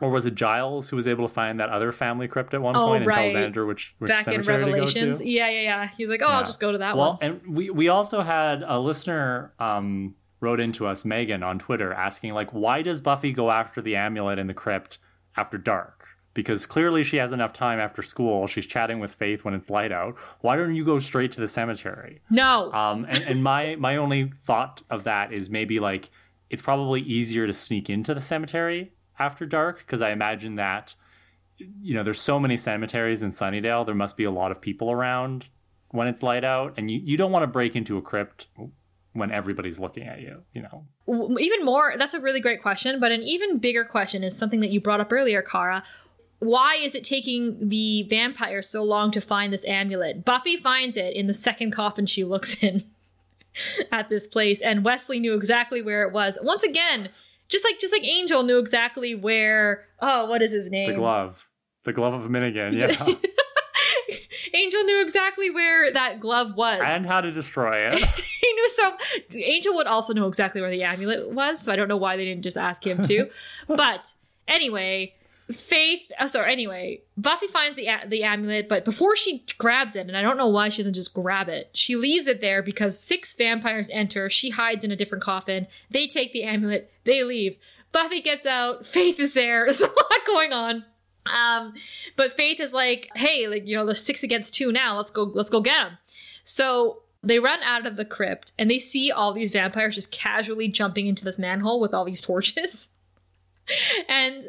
or 0.00 0.10
was 0.10 0.26
it 0.26 0.34
Giles 0.36 0.90
who 0.90 0.96
was 0.96 1.08
able 1.08 1.26
to 1.26 1.32
find 1.34 1.58
that 1.58 1.70
other 1.70 1.90
family 1.90 2.28
crypt 2.28 2.54
at 2.54 2.62
one 2.62 2.76
Oh, 2.76 2.86
point 2.86 3.02
and 3.04 3.12
tells 3.12 3.32
Xander 3.32 3.66
which 3.66 3.94
which 3.98 4.08
Back 4.10 4.28
in 4.28 4.44
cemetery 4.44 4.64
Revelations. 4.64 5.18
to 5.18 5.24
go 5.24 5.28
to? 5.28 5.28
Yeah, 5.30 5.48
yeah, 5.48 5.60
yeah. 5.62 5.88
He's 5.96 6.08
like, 6.08 6.22
oh, 6.22 6.26
I'll 6.28 6.44
just 6.44 6.60
go 6.60 6.70
to 6.72 6.78
that 6.78 6.96
well, 6.96 7.12
one. 7.14 7.18
and 7.20 7.56
we 7.56 7.70
we 7.70 7.88
also 7.88 8.20
had 8.22 8.62
a 8.66 8.78
listener 8.78 9.52
um, 9.58 10.14
wrote 10.40 10.60
into 10.60 10.86
us, 10.86 11.04
Megan, 11.04 11.42
on 11.42 11.58
Twitter, 11.58 11.92
asking 11.92 12.32
like, 12.32 12.50
why 12.50 12.82
does 12.82 13.00
Buffy 13.00 13.32
go 13.32 13.50
after 13.50 13.82
the 13.82 13.96
amulet 13.96 14.38
in 14.38 14.46
the 14.46 14.54
crypt 14.54 14.98
after 15.36 15.58
dark? 15.58 16.06
Because 16.32 16.66
clearly 16.66 17.02
she 17.02 17.16
has 17.16 17.32
enough 17.32 17.52
time 17.52 17.80
after 17.80 18.00
school. 18.00 18.46
She's 18.46 18.66
chatting 18.68 19.00
with 19.00 19.12
Faith 19.12 19.44
when 19.44 19.54
it's 19.54 19.68
light 19.68 19.90
out. 19.90 20.16
Why 20.40 20.54
don't 20.54 20.76
you 20.76 20.84
go 20.84 21.00
straight 21.00 21.32
to 21.32 21.40
the 21.40 21.48
cemetery? 21.48 22.20
No. 22.30 22.72
Um, 22.72 23.04
and, 23.08 23.24
and 23.24 23.42
my 23.42 23.74
my 23.74 23.96
only 23.96 24.30
thought 24.44 24.82
of 24.88 25.02
that 25.02 25.32
is 25.32 25.50
maybe 25.50 25.80
like 25.80 26.10
it's 26.50 26.62
probably 26.62 27.00
easier 27.00 27.46
to 27.46 27.52
sneak 27.52 27.90
into 27.90 28.14
the 28.14 28.20
cemetery 28.20 28.92
after 29.18 29.46
dark 29.46 29.78
because 29.78 30.02
I 30.02 30.10
imagine 30.10 30.56
that 30.56 30.94
you 31.56 31.94
know 31.94 32.02
there's 32.02 32.20
so 32.20 32.38
many 32.38 32.56
cemeteries 32.56 33.22
in 33.22 33.30
Sunnydale. 33.30 33.84
There 33.84 33.94
must 33.94 34.16
be 34.16 34.24
a 34.24 34.30
lot 34.30 34.50
of 34.50 34.60
people 34.60 34.90
around 34.90 35.48
when 35.90 36.06
it's 36.06 36.22
light 36.22 36.44
out, 36.44 36.74
and 36.76 36.90
you, 36.90 37.00
you 37.02 37.16
don't 37.16 37.32
want 37.32 37.42
to 37.42 37.48
break 37.48 37.74
into 37.74 37.96
a 37.96 38.02
crypt 38.02 38.46
when 39.12 39.30
everybody's 39.30 39.78
looking 39.78 40.04
at 40.04 40.20
you. 40.20 40.42
You 40.52 40.62
know, 40.62 40.86
even 41.08 41.64
more 41.64 41.94
that's 41.96 42.14
a 42.14 42.20
really 42.20 42.40
great 42.40 42.60
question 42.60 43.00
but 43.00 43.10
an 43.12 43.22
even 43.22 43.58
bigger 43.58 43.84
question 43.84 44.22
is 44.22 44.36
something 44.36 44.60
that 44.60 44.68
you 44.68 44.80
brought 44.80 45.00
up 45.00 45.12
earlier 45.12 45.40
kara 45.40 45.82
why 46.38 46.76
is 46.76 46.94
it 46.94 47.02
taking 47.02 47.68
the 47.68 48.04
vampire 48.04 48.62
so 48.62 48.82
long 48.82 49.10
to 49.10 49.20
find 49.20 49.52
this 49.52 49.64
amulet 49.66 50.24
buffy 50.24 50.56
finds 50.56 50.96
it 50.96 51.14
in 51.16 51.26
the 51.26 51.34
second 51.34 51.70
coffin 51.70 52.04
she 52.04 52.24
looks 52.24 52.62
in 52.62 52.84
at 53.92 54.08
this 54.08 54.26
place 54.26 54.60
and 54.60 54.84
wesley 54.84 55.18
knew 55.18 55.34
exactly 55.34 55.82
where 55.82 56.02
it 56.02 56.12
was. 56.12 56.38
Once 56.42 56.62
again 56.62 57.10
just 57.48 57.64
like 57.64 57.80
just 57.80 57.92
like 57.92 58.04
angel 58.04 58.42
knew 58.42 58.58
exactly 58.58 59.14
where 59.14 59.86
oh 60.00 60.28
what 60.28 60.42
is 60.42 60.52
his 60.52 60.70
name? 60.70 60.90
the 60.90 60.96
glove, 60.96 61.48
the 61.84 61.92
glove 61.92 62.14
of 62.14 62.30
Myhnegon, 62.30 62.74
yeah, 62.74 63.14
angel 64.54 64.84
knew 64.84 65.02
exactly 65.02 65.50
where 65.50 65.92
that 65.92 66.20
glove 66.20 66.54
was. 66.56 66.80
And 66.84 67.06
how 67.06 67.20
to 67.20 67.30
destroy 67.30 67.90
it. 67.90 67.98
he 68.40 68.52
knew 68.52 68.68
so 68.70 68.96
angel 69.34 69.74
would 69.74 69.86
also 69.86 70.12
know 70.12 70.26
exactly 70.26 70.60
where 70.60 70.70
the 70.70 70.82
amulet 70.82 71.30
was 71.32 71.60
so 71.60 71.72
i 71.72 71.76
don't 71.76 71.88
know 71.88 71.96
why 71.96 72.16
they 72.16 72.24
didn't 72.24 72.42
just 72.42 72.58
ask 72.58 72.86
him 72.86 73.02
to. 73.02 73.28
But 73.66 74.14
anyway 74.46 75.14
faith 75.52 76.02
uh, 76.18 76.28
sorry 76.28 76.52
anyway 76.52 77.00
buffy 77.16 77.46
finds 77.46 77.76
the 77.76 77.88
the 78.06 78.22
amulet 78.22 78.68
but 78.68 78.84
before 78.84 79.16
she 79.16 79.44
grabs 79.56 79.96
it 79.96 80.06
and 80.06 80.16
i 80.16 80.20
don't 80.20 80.36
know 80.36 80.48
why 80.48 80.68
she 80.68 80.78
doesn't 80.78 80.94
just 80.94 81.14
grab 81.14 81.48
it 81.48 81.70
she 81.72 81.96
leaves 81.96 82.26
it 82.26 82.40
there 82.40 82.62
because 82.62 82.98
six 82.98 83.34
vampires 83.34 83.88
enter 83.90 84.28
she 84.28 84.50
hides 84.50 84.84
in 84.84 84.90
a 84.90 84.96
different 84.96 85.24
coffin 85.24 85.66
they 85.90 86.06
take 86.06 86.32
the 86.32 86.42
amulet 86.42 86.92
they 87.04 87.24
leave. 87.24 87.56
Buffy 87.90 88.20
gets 88.20 88.46
out 88.46 88.84
faith 88.84 89.18
is 89.18 89.32
there 89.32 89.64
there's 89.66 89.80
a 89.80 89.86
lot 89.86 90.26
going 90.26 90.52
on. 90.52 90.84
Um 91.34 91.72
but 92.16 92.36
faith 92.36 92.60
is 92.60 92.74
like 92.74 93.08
hey 93.16 93.48
like 93.48 93.66
you 93.66 93.76
know 93.76 93.86
there's 93.86 94.04
six 94.04 94.22
against 94.22 94.54
two 94.54 94.70
now 94.70 94.96
let's 94.96 95.10
go 95.10 95.24
let's 95.24 95.50
go 95.50 95.60
get 95.62 95.78
them 95.78 95.98
so 96.42 97.02
they 97.22 97.38
run 97.38 97.62
out 97.62 97.86
of 97.86 97.96
the 97.96 98.04
crypt 98.04 98.52
and 98.58 98.70
they 98.70 98.78
see 98.78 99.10
all 99.10 99.32
these 99.32 99.50
vampires 99.50 99.94
just 99.94 100.12
casually 100.12 100.68
jumping 100.68 101.06
into 101.06 101.24
this 101.24 101.38
manhole 101.38 101.80
with 101.80 101.92
all 101.92 102.04
these 102.04 102.20
torches. 102.20 102.88
and 104.08 104.44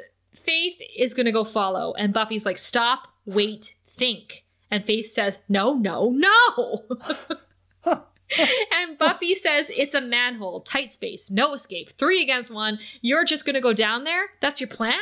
Faith 0.50 0.82
is 0.97 1.14
going 1.14 1.28
to 1.28 1.32
go 1.32 1.43
follow. 1.43 1.93
And 1.93 2.12
Buffy's 2.12 2.43
like, 2.43 2.58
stop, 2.58 3.10
wait, 3.24 3.76
think. 3.86 4.45
And 4.72 4.84
Faith 4.84 5.12
says, 5.12 5.38
no, 5.47 5.76
no, 5.76 6.10
no. 6.10 6.86
and 8.76 8.97
Buffy 8.97 9.36
says, 9.36 9.70
it's 9.78 9.93
a 9.93 10.02
manhole, 10.02 10.62
tight 10.62 10.91
space, 10.91 11.30
no 11.30 11.54
escape, 11.54 11.91
three 12.00 12.24
against 12.24 12.52
one. 12.52 12.80
You're 13.00 13.26
just 13.26 13.45
going 13.45 13.54
to 13.54 13.62
go 13.62 13.74
down 13.74 14.06
there? 14.06 14.32
That's 14.41 14.60
your 14.60 14.70
plan? 14.70 14.97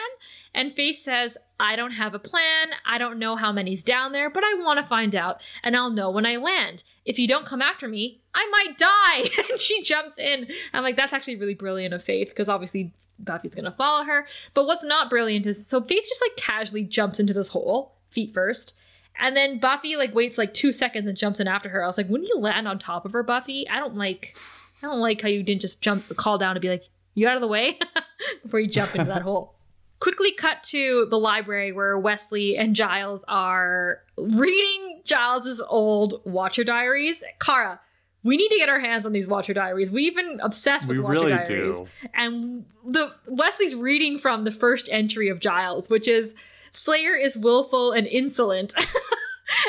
And 0.53 0.73
Faith 0.73 0.99
says, 0.99 1.37
I 1.57 1.77
don't 1.77 1.91
have 1.91 2.13
a 2.13 2.19
plan. 2.19 2.71
I 2.85 2.97
don't 2.97 3.17
know 3.17 3.37
how 3.37 3.53
many's 3.53 3.83
down 3.83 4.11
there, 4.11 4.29
but 4.29 4.43
I 4.43 4.53
want 4.55 4.81
to 4.81 4.85
find 4.85 5.15
out, 5.15 5.41
and 5.63 5.77
I'll 5.77 5.89
know 5.89 6.11
when 6.11 6.25
I 6.25 6.35
land. 6.35 6.83
If 7.05 7.17
you 7.19 7.25
don't 7.25 7.45
come 7.45 7.61
after 7.61 7.87
me, 7.87 8.19
I 8.35 8.49
might 8.51 8.77
die. 8.77 9.43
and 9.49 9.61
she 9.61 9.81
jumps 9.81 10.17
in. 10.17 10.49
I'm 10.73 10.83
like, 10.83 10.97
that's 10.97 11.13
actually 11.13 11.37
really 11.37 11.55
brilliant 11.55 11.93
of 11.93 12.03
Faith, 12.03 12.29
because 12.29 12.49
obviously 12.49 12.91
Buffy's 13.19 13.51
to 13.55 13.71
follow 13.71 14.03
her. 14.05 14.27
But 14.53 14.65
what's 14.65 14.85
not 14.85 15.09
brilliant 15.09 15.45
is 15.45 15.65
so 15.65 15.81
Faith 15.81 16.05
just 16.07 16.21
like 16.21 16.35
casually 16.35 16.83
jumps 16.83 17.19
into 17.19 17.33
this 17.33 17.49
hole, 17.49 17.95
feet 18.09 18.33
first. 18.33 18.73
And 19.19 19.35
then 19.35 19.59
Buffy 19.59 19.95
like 19.95 20.13
waits 20.13 20.37
like 20.37 20.53
two 20.53 20.71
seconds 20.71 21.07
and 21.07 21.17
jumps 21.17 21.39
in 21.39 21.47
after 21.47 21.69
her. 21.69 21.83
I 21.83 21.87
was 21.87 21.97
like, 21.97 22.07
when 22.07 22.23
you 22.23 22.37
land 22.37 22.67
on 22.67 22.77
top 22.77 23.05
of 23.05 23.13
her, 23.13 23.23
Buffy, 23.23 23.67
I 23.67 23.79
don't 23.79 23.95
like, 23.95 24.35
I 24.81 24.87
don't 24.87 24.99
like 24.99 25.21
how 25.21 25.27
you 25.27 25.43
didn't 25.43 25.61
just 25.61 25.81
jump, 25.81 26.15
call 26.17 26.37
down 26.37 26.55
to 26.55 26.61
be 26.61 26.69
like, 26.69 26.83
you 27.15 27.27
out 27.27 27.35
of 27.35 27.41
the 27.41 27.47
way 27.47 27.79
before 28.43 28.59
you 28.59 28.67
jump 28.67 28.93
into 28.93 29.05
that 29.05 29.23
hole. 29.23 29.55
Quickly 29.99 30.31
cut 30.31 30.61
to 30.65 31.07
the 31.09 31.17
library 31.17 31.71
where 31.71 31.97
Wesley 31.97 32.55
and 32.55 32.75
Giles 32.75 33.25
are 33.27 34.03
reading 34.15 35.01
Giles's 35.05 35.59
old 35.67 36.21
Watcher 36.23 36.63
diaries. 36.63 37.23
Kara, 37.39 37.79
we 38.23 38.37
need 38.37 38.49
to 38.49 38.57
get 38.57 38.69
our 38.69 38.79
hands 38.79 39.05
on 39.05 39.11
these 39.11 39.27
Watcher 39.27 39.53
diaries. 39.53 39.91
We've 39.91 40.15
been 40.15 40.39
obsessed 40.41 40.87
with 40.87 40.97
We 40.97 41.03
Watcher 41.03 41.19
really 41.19 41.31
diaries. 41.31 41.79
do. 41.79 41.87
And 42.13 42.65
the 42.85 43.13
Wesley's 43.27 43.75
reading 43.75 44.17
from 44.17 44.43
the 44.43 44.51
first 44.51 44.89
entry 44.91 45.29
of 45.29 45.39
Giles, 45.39 45.89
which 45.89 46.07
is 46.07 46.35
Slayer 46.71 47.15
is 47.15 47.37
willful 47.37 47.91
and 47.91 48.07
insolent. 48.07 48.73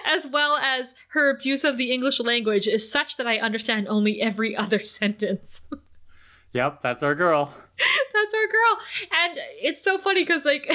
as 0.05 0.27
well 0.27 0.57
as 0.57 0.95
her 1.11 1.31
abuse 1.31 1.63
of 1.63 1.79
the 1.79 1.93
English 1.93 2.19
language 2.19 2.67
is 2.67 2.91
such 2.91 3.17
that 3.17 3.29
I 3.29 3.39
understand 3.39 3.87
only 3.89 4.21
every 4.21 4.57
other 4.57 4.79
sentence. 4.85 5.63
Yep, 6.55 6.81
that's 6.83 7.03
our 7.03 7.15
girl. 7.15 7.53
That's 8.15 8.35
our 8.35 8.47
girl. 8.47 8.79
And 9.23 9.39
it's 9.61 9.85
so 9.85 9.99
funny 9.99 10.23
because, 10.23 10.47
like, 10.47 10.67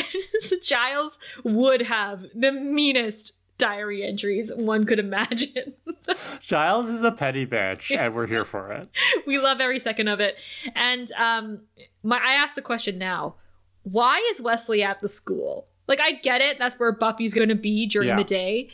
Giles 0.61 1.17
would 1.43 1.81
have 1.81 2.25
the 2.35 2.51
meanest 2.51 3.33
diary 3.57 4.03
entries 4.03 4.51
one 4.55 4.85
could 4.85 4.99
imagine. 4.99 5.73
Giles 6.41 6.89
is 6.89 7.03
a 7.03 7.11
petty 7.11 7.45
bitch, 7.45 7.95
and 7.95 8.13
we're 8.13 8.27
here 8.27 8.45
for 8.45 8.71
it. 8.71 8.89
we 9.25 9.37
love 9.39 9.61
every 9.61 9.79
second 9.79 10.07
of 10.07 10.19
it. 10.19 10.35
And 10.75 11.11
um, 11.13 11.61
my, 12.03 12.17
I 12.17 12.33
ask 12.33 12.55
the 12.55 12.61
question 12.61 12.97
now 12.97 13.35
why 13.83 14.25
is 14.31 14.41
Wesley 14.41 14.81
at 14.81 15.01
the 15.01 15.09
school? 15.09 15.67
Like, 15.87 15.99
I 15.99 16.13
get 16.13 16.41
it. 16.41 16.57
That's 16.57 16.79
where 16.79 16.93
Buffy's 16.93 17.33
going 17.33 17.49
to 17.49 17.55
be 17.55 17.85
during 17.85 18.07
Yeah. 18.07 18.15
the 18.15 18.23
day. 18.23 18.69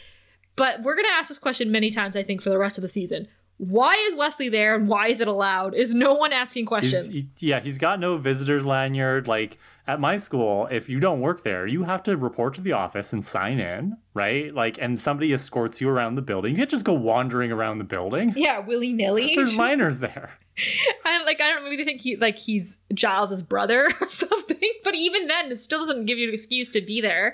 But 0.56 0.84
we're 0.84 0.94
going 0.94 1.08
to 1.08 1.14
ask 1.14 1.30
this 1.30 1.40
question 1.40 1.72
many 1.72 1.90
times, 1.90 2.16
I 2.16 2.22
think, 2.22 2.42
for 2.44 2.50
the 2.52 2.60
rest 2.60 2.78
of 2.78 2.84
the 2.84 2.90
season. 2.90 3.28
Why 3.58 3.94
is 4.08 4.16
Wesley 4.16 4.48
there 4.50 4.76
and 4.76 4.88
why 4.88 5.08
is 5.08 5.20
it 5.20 5.28
allowed? 5.28 5.74
Is 5.74 5.94
no 5.96 6.14
one 6.14 6.32
asking 6.32 6.66
questions? 6.68 7.08
He's, 7.08 7.26
he- 7.40 7.48
yeah, 7.48 7.60
he's 7.60 7.78
got 7.80 8.00
no 8.00 8.18
visitors 8.18 8.66
lanyard. 8.66 9.28
Like 9.28 9.58
at 9.88 10.00
my 10.00 10.16
school, 10.18 10.68
if 10.70 10.88
you 10.88 11.00
don't 11.00 11.20
work 11.22 11.44
there, 11.44 11.66
you 11.66 11.84
have 11.84 12.04
to 12.04 12.16
report 12.16 12.54
to 12.56 12.62
the 12.62 12.72
office 12.74 13.12
and 13.12 13.26
sign 13.26 13.60
in, 13.60 13.98
right? 14.14 14.54
Like, 14.54 14.78
and 14.80 15.00
somebody 15.02 15.32
escorts 15.34 15.80
you 15.82 15.90
around 15.90 16.16
the 16.16 16.22
building. 16.22 16.52
You 16.52 16.58
can't 16.58 16.70
just 16.70 16.86
go 16.86 16.94
wandering 16.94 17.52
around 17.52 17.78
the 17.78 17.84
building. 17.84 18.34
yeah, 18.36 18.60
willy 18.60 18.94
nilly. 18.94 19.34
There's 19.36 19.56
minors 19.58 20.00
there. 20.00 20.32
And 21.06 21.24
like 21.26 21.40
I 21.40 21.48
don't 21.48 21.64
maybe 21.64 21.86
think 21.86 22.02
he 22.02 22.18
like 22.18 22.38
he's 22.38 22.80
Giles's 22.94 23.42
brother 23.42 23.88
or 24.02 24.10
something, 24.10 24.58
but 24.84 24.94
even 24.94 25.28
then 25.28 25.50
it 25.54 25.60
still 25.62 25.80
doesn't 25.80 26.06
give 26.06 26.18
you 26.18 26.28
an 26.28 26.34
excuse 26.34 26.70
to 26.72 26.82
be 26.82 27.00
there. 27.00 27.34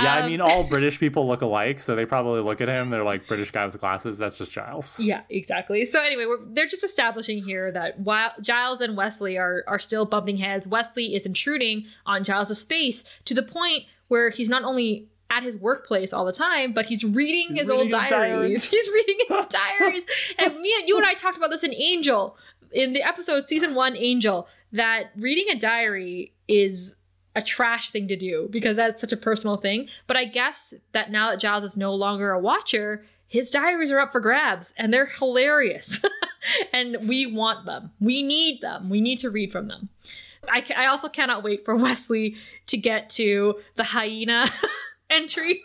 Yeah, 0.00 0.14
I 0.14 0.20
Um, 0.22 0.30
mean, 0.30 0.40
all 0.40 0.64
British 0.64 0.98
people 0.98 1.26
look 1.28 1.42
alike, 1.42 1.78
so 1.78 1.94
they 1.94 2.06
probably 2.06 2.40
look 2.40 2.62
at 2.62 2.68
him. 2.68 2.88
They're 2.88 3.04
like 3.04 3.26
British 3.28 3.50
guy 3.50 3.66
with 3.66 3.78
glasses. 3.78 4.16
That's 4.16 4.38
just 4.38 4.50
Giles. 4.50 4.98
Yeah, 4.98 5.22
exactly. 5.28 5.84
So 5.84 6.00
anyway, 6.02 6.24
we're, 6.24 6.38
they're 6.46 6.66
just 6.66 6.84
establishing 6.84 7.44
here 7.44 7.70
that 7.72 8.00
while 8.00 8.30
Giles 8.40 8.80
and 8.80 8.96
Wesley 8.96 9.36
are 9.36 9.62
are 9.66 9.78
still 9.78 10.06
bumping 10.06 10.38
heads, 10.38 10.66
Wesley 10.66 11.14
is 11.14 11.26
intruding 11.26 11.84
on 12.06 12.24
Giles's 12.24 12.60
space 12.60 13.04
to 13.26 13.34
the 13.34 13.42
point 13.42 13.82
where 14.08 14.30
he's 14.30 14.48
not 14.48 14.64
only 14.64 15.08
at 15.30 15.42
his 15.42 15.56
workplace 15.56 16.12
all 16.12 16.24
the 16.24 16.32
time, 16.32 16.72
but 16.72 16.86
he's 16.86 17.04
reading 17.04 17.56
his 17.56 17.68
reading 17.68 17.70
old 17.70 17.84
his 17.86 18.10
diaries. 18.10 18.10
diaries. 18.10 18.64
He's 18.70 18.88
reading 18.88 19.16
his 19.28 19.46
diaries. 19.48 20.06
And 20.38 20.60
me 20.60 20.72
and 20.78 20.88
you 20.88 20.96
and 20.96 21.06
I 21.06 21.14
talked 21.14 21.36
about 21.36 21.50
this 21.50 21.64
in 21.64 21.74
Angel 21.74 22.36
in 22.72 22.92
the 22.92 23.02
episode 23.02 23.46
season 23.46 23.74
one 23.74 23.96
Angel 23.96 24.48
that 24.72 25.10
reading 25.16 25.46
a 25.50 25.58
diary 25.58 26.32
is 26.48 26.96
a 27.36 27.42
trash 27.42 27.90
thing 27.90 28.06
to 28.08 28.16
do 28.16 28.48
because 28.50 28.76
that's 28.76 29.00
such 29.00 29.12
a 29.12 29.16
personal 29.16 29.56
thing. 29.56 29.88
But 30.06 30.16
I 30.16 30.24
guess 30.24 30.72
that 30.92 31.10
now 31.10 31.30
that 31.30 31.40
Giles 31.40 31.64
is 31.64 31.76
no 31.76 31.94
longer 31.94 32.30
a 32.30 32.38
watcher, 32.38 33.04
his 33.26 33.50
diaries 33.50 33.90
are 33.90 33.98
up 33.98 34.12
for 34.12 34.20
grabs 34.20 34.72
and 34.76 34.92
they're 34.94 35.06
hilarious. 35.06 36.00
and 36.72 37.08
we 37.08 37.26
want 37.26 37.66
them. 37.66 37.90
We 37.98 38.22
need 38.22 38.60
them. 38.60 38.88
We 38.88 39.00
need 39.00 39.18
to 39.18 39.30
read 39.30 39.50
from 39.50 39.68
them. 39.68 39.88
I, 40.48 40.60
ca- 40.60 40.74
I 40.76 40.86
also 40.86 41.08
cannot 41.08 41.42
wait 41.42 41.64
for 41.64 41.74
Wesley 41.74 42.36
to 42.66 42.76
get 42.76 43.08
to 43.10 43.60
the 43.76 43.84
hyena 43.84 44.46
entry. 45.14 45.62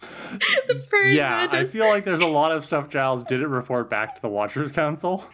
the 0.00 0.84
furry 0.90 1.16
Yeah, 1.16 1.48
I 1.50 1.64
feel 1.66 1.88
like 1.88 2.04
there's 2.04 2.20
a 2.20 2.26
lot 2.26 2.52
of 2.52 2.64
stuff 2.64 2.88
Giles 2.88 3.22
didn't 3.22 3.50
report 3.50 3.90
back 3.90 4.14
to 4.16 4.22
the 4.22 4.28
Watchers 4.28 4.72
Council. 4.72 5.24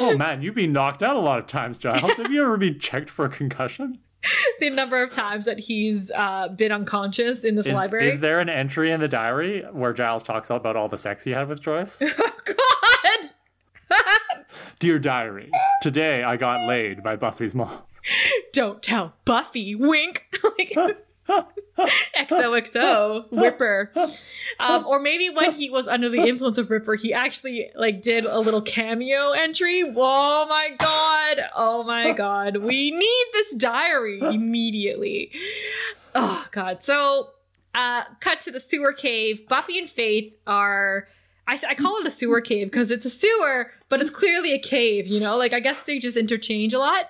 Oh 0.00 0.16
man, 0.16 0.42
you've 0.42 0.54
been 0.54 0.72
knocked 0.72 1.02
out 1.02 1.16
a 1.16 1.20
lot 1.20 1.38
of 1.38 1.46
times, 1.46 1.78
Giles. 1.78 2.12
Have 2.16 2.30
you 2.30 2.42
ever 2.42 2.56
been 2.56 2.78
checked 2.78 3.10
for 3.10 3.24
a 3.24 3.28
concussion? 3.28 3.98
the 4.60 4.70
number 4.70 5.02
of 5.02 5.10
times 5.10 5.44
that 5.46 5.58
he's 5.58 6.10
uh, 6.12 6.48
been 6.48 6.72
unconscious 6.72 7.44
in 7.44 7.56
this 7.56 7.66
Is, 7.66 7.74
library. 7.74 8.08
is 8.08 8.20
there 8.20 8.38
an 8.40 8.48
entry 8.48 8.92
in 8.92 9.00
the 9.00 9.08
diary 9.08 9.64
where 9.72 9.92
Giles 9.92 10.22
talks 10.22 10.50
about 10.50 10.76
all 10.76 10.88
the 10.88 10.98
sex 10.98 11.24
he 11.24 11.32
had 11.32 11.48
with 11.48 11.60
Joyce? 11.60 12.00
God! 12.44 13.30
Dear 14.78 14.98
diary, 14.98 15.50
today 15.82 16.22
I 16.22 16.36
got 16.36 16.66
laid 16.66 17.02
by 17.02 17.16
Buffy's 17.16 17.54
mom. 17.54 17.78
don't 18.52 18.82
tell 18.82 19.14
Buffy, 19.24 19.74
wink. 19.74 20.26
like, 20.74 21.04
XOXO, 21.28 23.26
Ripper. 23.30 23.92
Um, 24.58 24.86
or 24.86 25.00
maybe 25.00 25.30
when 25.30 25.52
he 25.52 25.70
was 25.70 25.86
under 25.86 26.08
the 26.08 26.20
influence 26.20 26.58
of 26.58 26.70
Ripper, 26.70 26.94
he 26.94 27.12
actually 27.12 27.70
like 27.74 28.02
did 28.02 28.24
a 28.24 28.38
little 28.38 28.62
cameo 28.62 29.30
entry. 29.30 29.82
Oh 29.84 30.46
my 30.48 30.70
god. 30.78 31.44
Oh 31.54 31.84
my 31.84 32.12
god. 32.12 32.56
We 32.58 32.90
need 32.90 33.26
this 33.32 33.54
diary 33.54 34.20
immediately. 34.20 35.30
Oh 36.14 36.46
god. 36.50 36.82
So 36.82 37.30
uh 37.74 38.04
cut 38.20 38.40
to 38.42 38.50
the 38.50 38.60
sewer 38.60 38.92
cave. 38.92 39.48
Buffy 39.48 39.78
and 39.78 39.88
Faith 39.88 40.36
are 40.46 41.08
I, 41.46 41.58
I 41.68 41.74
call 41.74 41.96
it 41.98 42.06
a 42.06 42.10
sewer 42.10 42.40
cave 42.40 42.70
because 42.70 42.90
it's 42.90 43.04
a 43.04 43.10
sewer, 43.10 43.72
but 43.88 44.00
it's 44.00 44.10
clearly 44.10 44.52
a 44.52 44.58
cave, 44.58 45.06
you 45.06 45.20
know? 45.20 45.36
Like 45.36 45.52
I 45.52 45.60
guess 45.60 45.82
they 45.82 45.98
just 45.98 46.16
interchange 46.16 46.72
a 46.72 46.78
lot. 46.78 47.06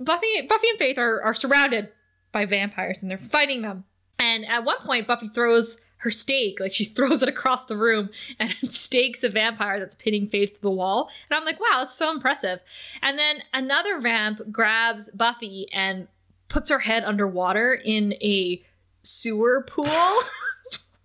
Buffy 0.00 0.42
Buffy 0.48 0.68
and 0.70 0.78
Faith 0.78 0.98
are, 0.98 1.20
are 1.22 1.34
surrounded 1.34 1.88
by 2.34 2.44
vampires 2.44 3.00
and 3.00 3.10
they're 3.10 3.16
fighting 3.16 3.62
them. 3.62 3.84
And 4.18 4.44
at 4.44 4.64
one 4.64 4.78
point, 4.80 5.06
Buffy 5.06 5.28
throws 5.28 5.78
her 5.98 6.10
stake, 6.10 6.60
like 6.60 6.74
she 6.74 6.84
throws 6.96 7.22
it 7.22 7.28
across 7.30 7.64
the 7.64 7.76
room 7.78 8.10
and 8.38 8.54
it 8.62 8.72
stakes 8.84 9.24
a 9.24 9.30
vampire 9.30 9.78
that's 9.78 9.94
pinning 9.94 10.28
Faith 10.28 10.56
to 10.56 10.60
the 10.60 10.70
wall. 10.70 11.08
And 11.30 11.38
I'm 11.38 11.46
like, 11.46 11.58
wow, 11.58 11.78
that's 11.78 11.94
so 11.96 12.10
impressive. 12.10 12.60
And 13.00 13.18
then 13.18 13.42
another 13.54 13.98
vamp 13.98 14.42
grabs 14.52 15.08
Buffy 15.10 15.66
and 15.72 16.08
puts 16.48 16.68
her 16.68 16.80
head 16.80 17.04
underwater 17.04 17.72
in 17.72 18.12
a 18.14 18.62
sewer 19.02 19.62
pool. 19.66 19.86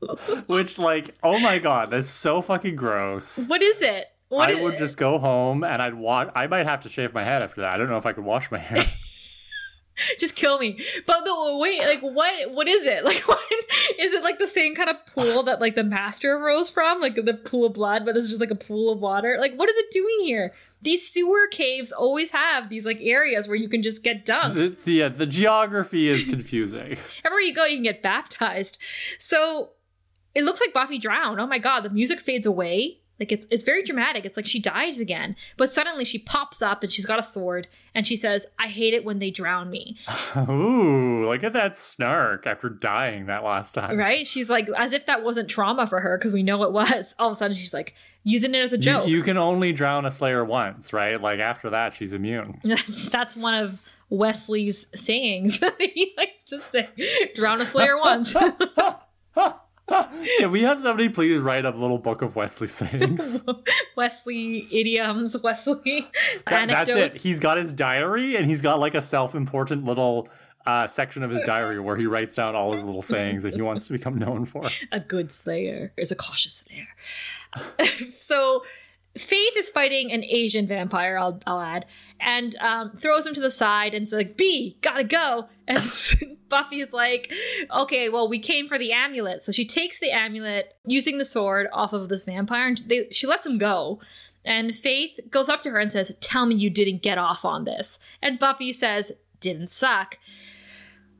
Which, 0.47 0.77
like, 0.79 1.13
oh 1.23 1.39
my 1.39 1.59
god, 1.59 1.89
that's 1.91 2.09
so 2.09 2.41
fucking 2.41 2.75
gross. 2.75 3.47
what 3.47 3.61
is 3.61 3.81
it? 3.81 4.07
What 4.29 4.49
I 4.49 4.53
is- 4.53 4.59
would 4.61 4.77
just 4.77 4.95
go 4.97 5.17
home 5.17 5.63
and 5.63 5.81
I'd 5.81 5.95
wash. 5.95 6.29
I 6.35 6.47
might 6.47 6.65
have 6.67 6.81
to 6.81 6.89
shave 6.89 7.13
my 7.13 7.23
head 7.23 7.41
after 7.41 7.61
that. 7.61 7.73
I 7.73 7.77
don't 7.77 7.89
know 7.89 7.97
if 7.97 8.05
I 8.05 8.13
could 8.13 8.23
wash 8.23 8.51
my 8.51 8.59
hair. 8.59 8.85
just 10.19 10.35
kill 10.35 10.59
me. 10.59 10.79
But 11.05 11.25
the 11.25 11.33
wait, 11.59 11.81
like 11.81 12.01
what 12.01 12.51
what 12.51 12.67
is 12.67 12.85
it? 12.85 13.03
Like 13.09 13.27
what 13.27 13.39
is 13.97 14.13
it 14.13 14.21
like 14.21 14.37
the 14.37 14.47
same 14.47 14.75
kind 14.75 14.87
of 14.87 15.03
pool 15.07 15.41
that 15.43 15.59
like 15.59 15.73
the 15.73 15.83
master 15.83 16.37
rose 16.37 16.69
from? 16.69 17.01
Like 17.01 17.15
the 17.15 17.33
pool 17.33 17.65
of 17.65 17.73
blood, 17.73 18.05
but 18.05 18.15
it's 18.15 18.27
just 18.27 18.39
like 18.39 18.51
a 18.51 18.55
pool 18.55 18.91
of 18.91 18.99
water. 18.99 19.37
Like 19.39 19.55
what 19.55 19.67
is 19.67 19.75
it 19.77 19.87
doing 19.91 20.19
here? 20.21 20.53
These 20.81 21.09
sewer 21.09 21.47
caves 21.49 21.91
always 21.91 22.29
have 22.31 22.69
these 22.69 22.85
like 22.85 22.99
areas 23.01 23.47
where 23.47 23.57
you 23.57 23.67
can 23.67 23.81
just 23.81 24.03
get 24.03 24.27
dunked. 24.27 24.83
the, 24.83 24.91
yeah, 24.91 25.09
the 25.09 25.25
geography 25.25 26.07
is 26.07 26.25
confusing. 26.25 26.97
Everywhere 27.25 27.41
you 27.41 27.53
go, 27.53 27.65
you 27.65 27.77
can 27.77 27.83
get 27.83 28.03
baptized. 28.03 28.77
So 29.17 29.71
it 30.35 30.43
looks 30.43 30.61
like 30.61 30.73
Buffy 30.73 30.99
drowned. 30.99 31.39
Oh 31.41 31.47
my 31.47 31.57
god, 31.57 31.81
the 31.81 31.89
music 31.89 32.19
fades 32.19 32.45
away. 32.45 32.98
Like 33.19 33.31
it's 33.31 33.45
it's 33.51 33.63
very 33.63 33.83
dramatic. 33.83 34.25
It's 34.25 34.37
like 34.37 34.45
she 34.47 34.59
dies 34.59 34.99
again. 34.99 35.35
But 35.57 35.71
suddenly 35.71 36.05
she 36.05 36.17
pops 36.19 36.61
up 36.61 36.83
and 36.83 36.91
she's 36.91 37.05
got 37.05 37.19
a 37.19 37.23
sword 37.23 37.67
and 37.93 38.07
she 38.07 38.15
says, 38.15 38.47
I 38.57 38.67
hate 38.67 38.93
it 38.93 39.03
when 39.03 39.19
they 39.19 39.29
drown 39.31 39.69
me. 39.69 39.97
Ooh, 40.49 41.25
look 41.27 41.43
at 41.43 41.53
that 41.53 41.75
snark 41.75 42.47
after 42.47 42.69
dying 42.69 43.25
that 43.25 43.43
last 43.43 43.73
time. 43.73 43.97
Right? 43.97 44.25
She's 44.25 44.49
like, 44.49 44.69
as 44.77 44.93
if 44.93 45.05
that 45.07 45.23
wasn't 45.23 45.49
trauma 45.49 45.85
for 45.87 45.99
her, 45.99 46.17
because 46.17 46.31
we 46.33 46.43
know 46.43 46.63
it 46.63 46.71
was. 46.71 47.13
All 47.19 47.27
of 47.29 47.33
a 47.33 47.35
sudden, 47.35 47.57
she's 47.57 47.73
like 47.73 47.95
using 48.23 48.55
it 48.55 48.59
as 48.59 48.73
a 48.73 48.77
You, 48.77 48.81
joke. 48.83 49.07
you 49.09 49.21
can 49.23 49.37
only 49.37 49.73
drown 49.73 50.05
a 50.05 50.11
Slayer 50.11 50.45
once, 50.45 50.93
right? 50.93 51.19
Like 51.21 51.39
after 51.39 51.69
that, 51.71 51.93
she's 51.93 52.13
immune. 52.13 52.59
that's, 52.63 53.09
that's 53.09 53.35
one 53.35 53.53
of 53.55 53.81
Wesley's 54.09 54.87
sayings. 54.95 55.59
he 55.79 56.13
likes 56.17 56.43
to 56.45 56.61
say, 56.61 56.87
drown 57.35 57.61
a 57.61 57.65
slayer 57.65 57.97
once. 57.97 58.35
Can 60.37 60.51
we 60.51 60.61
have 60.63 60.81
somebody 60.81 61.09
please 61.09 61.39
write 61.39 61.65
a 61.65 61.69
little 61.71 61.97
book 61.97 62.21
of 62.21 62.35
Wesley 62.35 62.67
sayings? 62.67 63.43
Wesley 63.95 64.67
idioms, 64.71 65.35
Wesley 65.41 66.07
That- 66.47 66.69
that's 66.69 66.89
it. 66.89 67.17
He's 67.17 67.39
got 67.39 67.57
his 67.57 67.73
diary 67.73 68.35
and 68.35 68.45
he's 68.45 68.61
got 68.61 68.79
like 68.79 68.95
a 68.95 69.01
self-important 69.01 69.85
little 69.85 70.29
uh, 70.65 70.85
section 70.87 71.23
of 71.23 71.31
his 71.31 71.41
diary 71.43 71.79
where 71.79 71.95
he 71.95 72.05
writes 72.05 72.35
down 72.35 72.55
all 72.55 72.71
his 72.73 72.83
little 72.83 73.01
sayings 73.01 73.43
that 73.43 73.53
he 73.55 73.61
wants 73.61 73.87
to 73.87 73.93
become 73.93 74.17
known 74.17 74.45
for. 74.45 74.69
a 74.91 74.99
good 74.99 75.31
slayer 75.31 75.93
is 75.97 76.11
a 76.11 76.15
cautious 76.15 76.63
slayer. 76.65 76.87
so 78.11 78.63
Faith 79.17 79.53
is 79.57 79.69
fighting 79.69 80.11
an 80.11 80.23
Asian 80.23 80.67
vampire, 80.67 81.17
I'll, 81.17 81.41
I'll 81.47 81.61
add, 81.61 81.85
and 82.19 82.55
um, 82.57 82.91
throws 82.97 83.25
him 83.25 83.33
to 83.33 83.41
the 83.41 83.49
side 83.49 83.93
and 83.93 84.07
says, 84.07 84.17
like, 84.17 84.37
B, 84.37 84.77
gotta 84.81 85.03
go. 85.03 85.47
And 85.67 85.83
Buffy's 86.49 86.91
like, 86.91 87.31
okay, 87.71 88.09
well, 88.09 88.27
we 88.27 88.39
came 88.39 88.67
for 88.67 88.79
the 88.79 88.91
amulet. 88.91 89.43
So 89.43 89.51
she 89.51 89.65
takes 89.65 89.99
the 89.99 90.09
amulet 90.09 90.75
using 90.83 91.19
the 91.19 91.25
sword 91.25 91.67
off 91.71 91.93
of 91.93 92.09
this 92.09 92.25
vampire 92.25 92.67
and 92.67 92.77
they, 92.79 93.07
she 93.11 93.27
lets 93.27 93.45
him 93.45 93.59
go. 93.59 93.99
And 94.43 94.73
Faith 94.73 95.19
goes 95.29 95.47
up 95.47 95.61
to 95.61 95.69
her 95.69 95.77
and 95.77 95.91
says, 95.91 96.15
Tell 96.21 96.47
me 96.47 96.55
you 96.55 96.71
didn't 96.71 97.03
get 97.03 97.19
off 97.19 97.45
on 97.45 97.65
this. 97.65 97.99
And 98.19 98.39
Buffy 98.39 98.73
says, 98.73 99.11
Didn't 99.39 99.69
suck. 99.69 100.17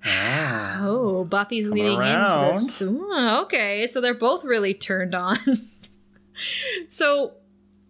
Oh, 0.05 1.27
Buffy's 1.29 1.67
Come 1.67 1.77
leading 1.77 1.99
around. 1.99 2.49
into 2.49 2.59
this. 2.59 2.81
Ooh, 2.81 3.39
okay, 3.43 3.85
so 3.85 4.01
they're 4.01 4.13
both 4.13 4.45
really 4.45 4.73
turned 4.73 5.13
on. 5.13 5.37
so 6.87 7.33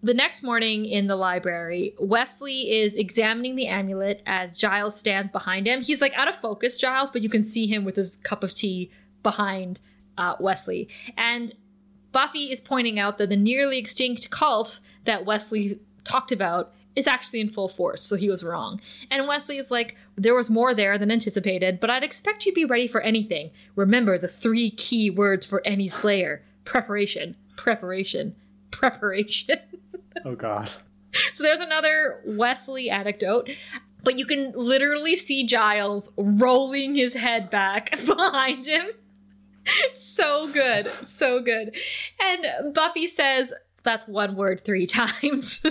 the 0.02 0.14
next 0.14 0.44
morning 0.44 0.86
in 0.86 1.08
the 1.08 1.16
library, 1.16 1.94
Wesley 2.00 2.72
is 2.72 2.96
examining 2.96 3.56
the 3.56 3.68
amulet 3.68 4.22
as 4.26 4.58
Giles 4.58 4.98
stands 4.98 5.32
behind 5.32 5.68
him. 5.68 5.82
He's 5.82 6.02
like 6.02 6.14
out 6.14 6.30
of 6.30 6.36
focus, 6.36 6.78
Giles, 6.78 7.12
but 7.12 7.22
you 7.22 7.30
can 7.30 7.44
see 7.44 7.68
him 7.68 7.84
with 7.84 7.96
his 7.96 8.16
cup 8.18 8.44
of 8.44 8.54
tea 8.54 8.92
behind 9.24 9.82
uh, 10.18 10.36
Wesley. 10.40 10.88
And 11.18 11.54
Buffy 12.12 12.52
is 12.52 12.60
pointing 12.60 13.00
out 13.00 13.18
that 13.18 13.30
the 13.30 13.38
nearly 13.38 13.78
extinct 13.78 14.30
cult 14.30 14.80
that 15.04 15.26
Wesley 15.26 15.80
talked 16.04 16.32
about 16.32 16.74
is 16.96 17.08
actually 17.08 17.40
in 17.40 17.50
full 17.50 17.70
force, 17.70 18.02
so 18.02 18.16
he 18.16 18.30
was 18.30 18.44
wrong. 18.44 18.82
And 19.12 19.28
Wesley 19.28 19.58
is 19.58 19.70
like, 19.70 19.96
there 20.16 20.36
was 20.36 20.50
more 20.50 20.74
there 20.74 20.98
than 20.98 21.12
anticipated, 21.12 21.80
but 21.80 21.90
I'd 21.90 22.04
expect 22.04 22.46
you 22.46 22.52
to 22.52 22.56
be 22.56 22.66
ready 22.66 22.88
for 22.88 23.02
anything. 23.02 23.52
Remember 23.76 24.18
the 24.18 24.28
three 24.28 24.72
key 24.72 25.10
words 25.10 25.46
for 25.46 25.66
any 25.66 25.88
slayer 25.88 26.44
preparation, 26.66 27.36
preparation, 27.56 28.36
preparation. 28.72 29.58
Oh 30.26 30.36
god. 30.36 30.70
so 31.34 31.44
there's 31.44 31.60
another 31.60 32.22
Wesley 32.26 32.90
anecdote. 32.90 33.50
But 34.02 34.18
you 34.18 34.26
can 34.26 34.54
literally 34.56 35.18
see 35.18 35.46
Giles 35.46 36.12
rolling 36.18 36.96
his 36.96 37.14
head 37.16 37.50
back 37.50 37.92
behind 38.06 38.66
him. 38.66 38.88
so 39.94 40.48
good. 40.52 40.90
So 41.02 41.42
good. 41.42 41.76
And 42.22 42.74
Buffy 42.74 43.08
says, 43.08 43.54
that's 43.84 44.08
one 44.08 44.36
word 44.36 44.62
three 44.64 44.88
times. 45.02 45.62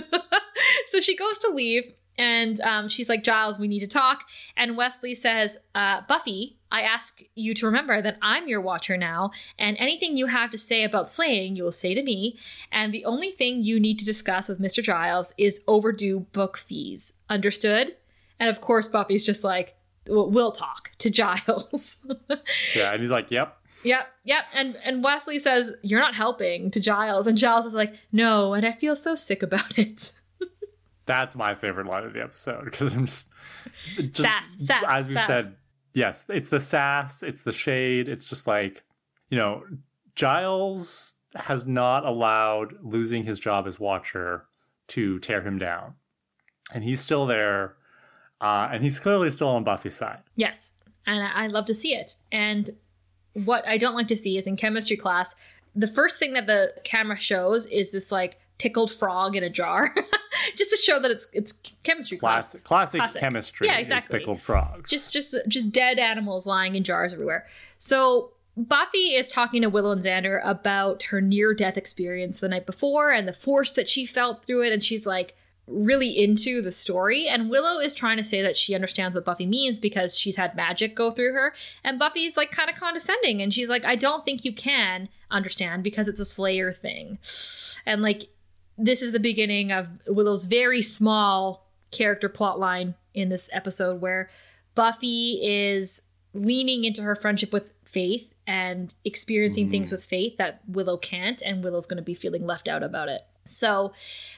so 0.87 0.99
she 0.99 1.15
goes 1.15 1.39
to 1.39 1.49
leave 1.49 1.91
and 2.19 2.59
um, 2.59 2.89
she's 2.89 3.07
like, 3.07 3.23
Giles, 3.23 3.57
we 3.57 3.69
need 3.69 3.79
to 3.79 3.87
talk. 3.87 4.25
And 4.57 4.75
Wesley 4.75 5.15
says, 5.15 5.57
uh, 5.73 6.01
Buffy, 6.05 6.57
I 6.69 6.81
ask 6.81 7.23
you 7.33 7.53
to 7.53 7.65
remember 7.65 8.01
that 8.01 8.17
I'm 8.21 8.49
your 8.49 8.59
watcher 8.59 8.97
now, 8.97 9.31
and 9.57 9.77
anything 9.79 10.17
you 10.17 10.25
have 10.25 10.51
to 10.51 10.57
say 10.57 10.83
about 10.83 11.09
slaying, 11.09 11.55
you 11.55 11.63
will 11.63 11.71
say 11.71 11.93
to 11.93 12.03
me. 12.03 12.37
And 12.73 12.93
the 12.93 13.05
only 13.05 13.31
thing 13.31 13.63
you 13.63 13.79
need 13.79 13.97
to 13.99 14.05
discuss 14.05 14.49
with 14.49 14.59
Mr. 14.59 14.83
Giles 14.83 15.33
is 15.37 15.61
overdue 15.65 16.19
book 16.33 16.57
fees. 16.57 17.13
Understood? 17.29 17.95
And 18.37 18.49
of 18.49 18.59
course, 18.59 18.89
Buffy's 18.89 19.25
just 19.25 19.45
like, 19.45 19.77
we'll 20.09 20.51
talk 20.51 20.91
to 20.97 21.09
Giles. 21.09 21.97
Yeah, 22.75 22.91
and 22.91 22.99
he's 22.99 23.11
like, 23.11 23.31
"Yep." 23.31 23.55
Yep, 23.83 24.09
yep. 24.25 24.43
And 24.53 24.75
and 24.83 25.05
Wesley 25.05 25.39
says, 25.39 25.71
You're 25.83 26.01
not 26.01 26.15
helping 26.15 26.69
to 26.71 26.81
Giles. 26.81 27.27
And 27.27 27.37
Giles 27.37 27.65
is 27.65 27.73
like, 27.73 27.95
No, 28.11 28.53
and 28.53 28.65
I 28.65 28.73
feel 28.73 28.97
so 28.97 29.15
sick 29.15 29.41
about 29.41 29.79
it. 29.79 30.11
That's 31.09 31.35
my 31.35 31.55
favorite 31.55 31.87
line 31.87 32.03
of 32.03 32.13
the 32.13 32.21
episode 32.21 32.65
because 32.65 32.93
I'm 32.93 33.07
just, 33.07 33.29
just 33.95 34.17
Sass, 34.17 34.45
sass, 34.59 34.83
as 34.87 35.11
sass. 35.11 35.25
said. 35.27 35.55
Yes, 35.95 36.25
it's 36.29 36.49
the 36.49 36.59
sass, 36.59 37.23
it's 37.23 37.41
the 37.41 37.51
shade. 37.51 38.07
It's 38.07 38.29
just 38.29 38.45
like 38.45 38.83
you 39.31 39.39
know, 39.39 39.63
Giles 40.15 41.15
has 41.33 41.65
not 41.65 42.05
allowed 42.05 42.75
losing 42.83 43.23
his 43.23 43.39
job 43.39 43.65
as 43.65 43.79
Watcher 43.79 44.45
to 44.89 45.17
tear 45.17 45.41
him 45.41 45.57
down, 45.57 45.95
and 46.71 46.83
he's 46.83 47.01
still 47.01 47.25
there, 47.25 47.75
uh, 48.39 48.69
and 48.71 48.83
he's 48.83 48.99
clearly 48.99 49.31
still 49.31 49.47
on 49.49 49.63
Buffy's 49.63 49.95
side. 49.95 50.21
Yes. 50.35 50.73
And 51.07 51.27
I 51.33 51.47
love 51.47 51.65
to 51.65 51.73
see 51.73 51.95
it. 51.95 52.17
And 52.31 52.69
what 53.33 53.67
I 53.67 53.79
don't 53.79 53.95
like 53.95 54.09
to 54.09 54.17
see 54.17 54.37
is 54.37 54.45
in 54.45 54.57
chemistry 54.57 54.95
class, 54.95 55.33
the 55.75 55.87
first 55.87 56.19
thing 56.19 56.33
that 56.33 56.45
the 56.45 56.71
camera 56.83 57.17
shows 57.17 57.65
is 57.65 57.93
this 57.93 58.11
like 58.11 58.37
pickled 58.59 58.91
frog 58.91 59.35
in 59.35 59.43
a 59.43 59.49
jar. 59.49 59.95
Just 60.55 60.69
to 60.69 60.77
show 60.77 60.99
that 60.99 61.09
it's 61.11 61.27
it's 61.33 61.51
chemistry 61.83 62.17
class. 62.17 62.61
Classic, 62.61 62.99
classic, 62.99 63.21
chemistry 63.21 63.67
Yeah, 63.67 63.77
is 63.79 63.87
exactly. 63.87 64.19
pickled 64.19 64.41
frogs. 64.41 64.89
just 64.89 65.11
just 65.11 65.35
just 65.47 65.71
dead 65.71 65.97
animals 65.99 66.45
lying 66.45 66.75
in 66.75 66.83
jars 66.83 67.11
everywhere. 67.13 67.45
So 67.77 68.33
Buffy 68.55 69.15
is 69.15 69.27
talking 69.27 69.61
to 69.61 69.69
Willow 69.69 69.91
and 69.91 70.01
Xander 70.01 70.41
about 70.43 71.03
her 71.03 71.21
near 71.21 71.53
death 71.53 71.77
experience 71.77 72.39
the 72.39 72.49
night 72.49 72.65
before 72.65 73.11
and 73.11 73.27
the 73.27 73.33
force 73.33 73.71
that 73.73 73.87
she 73.87 74.05
felt 74.05 74.43
through 74.45 74.63
it 74.63 74.73
and 74.73 74.83
she's 74.83 75.05
like 75.05 75.35
really 75.67 76.09
into 76.09 76.61
the 76.61 76.71
story 76.71 77.27
and 77.27 77.49
Willow 77.49 77.79
is 77.79 77.93
trying 77.93 78.17
to 78.17 78.23
say 78.23 78.41
that 78.41 78.57
she 78.57 78.73
understands 78.73 79.15
what 79.15 79.23
Buffy 79.23 79.45
means 79.45 79.77
because 79.77 80.17
she's 80.17 80.35
had 80.35 80.55
magic 80.55 80.95
go 80.95 81.11
through 81.11 81.33
her 81.33 81.53
and 81.83 81.99
Buffy's 81.99 82.35
like 82.35 82.51
kind 82.51 82.69
of 82.69 82.75
condescending 82.75 83.41
and 83.41 83.53
she's 83.53 83.69
like 83.69 83.85
I 83.85 83.95
don't 83.95 84.25
think 84.25 84.43
you 84.43 84.51
can 84.53 85.09
understand 85.29 85.83
because 85.83 86.07
it's 86.07 86.19
a 86.19 86.25
slayer 86.25 86.71
thing. 86.71 87.19
And 87.85 88.01
like 88.01 88.29
this 88.79 89.01
is 89.01 89.11
the 89.11 89.19
beginning 89.19 89.71
of 89.71 89.89
Willow's 90.07 90.45
very 90.45 90.81
small 90.81 91.67
character 91.91 92.29
plot 92.29 92.59
line 92.59 92.95
in 93.13 93.29
this 93.29 93.49
episode 93.51 94.01
where 94.01 94.29
Buffy 94.73 95.39
is 95.43 96.01
leaning 96.33 96.85
into 96.85 97.01
her 97.01 97.15
friendship 97.15 97.51
with 97.51 97.73
Faith 97.83 98.33
and 98.47 98.93
experiencing 99.03 99.65
mm-hmm. 99.65 99.71
things 99.71 99.91
with 99.91 100.05
Faith 100.05 100.37
that 100.37 100.61
Willow 100.67 100.97
can't, 100.97 101.41
and 101.41 101.63
Willow's 101.63 101.87
going 101.87 101.97
to 101.97 102.03
be 102.03 102.13
feeling 102.13 102.45
left 102.45 102.67
out 102.67 102.83
about 102.83 103.09
it. 103.09 103.21
So 103.45 103.93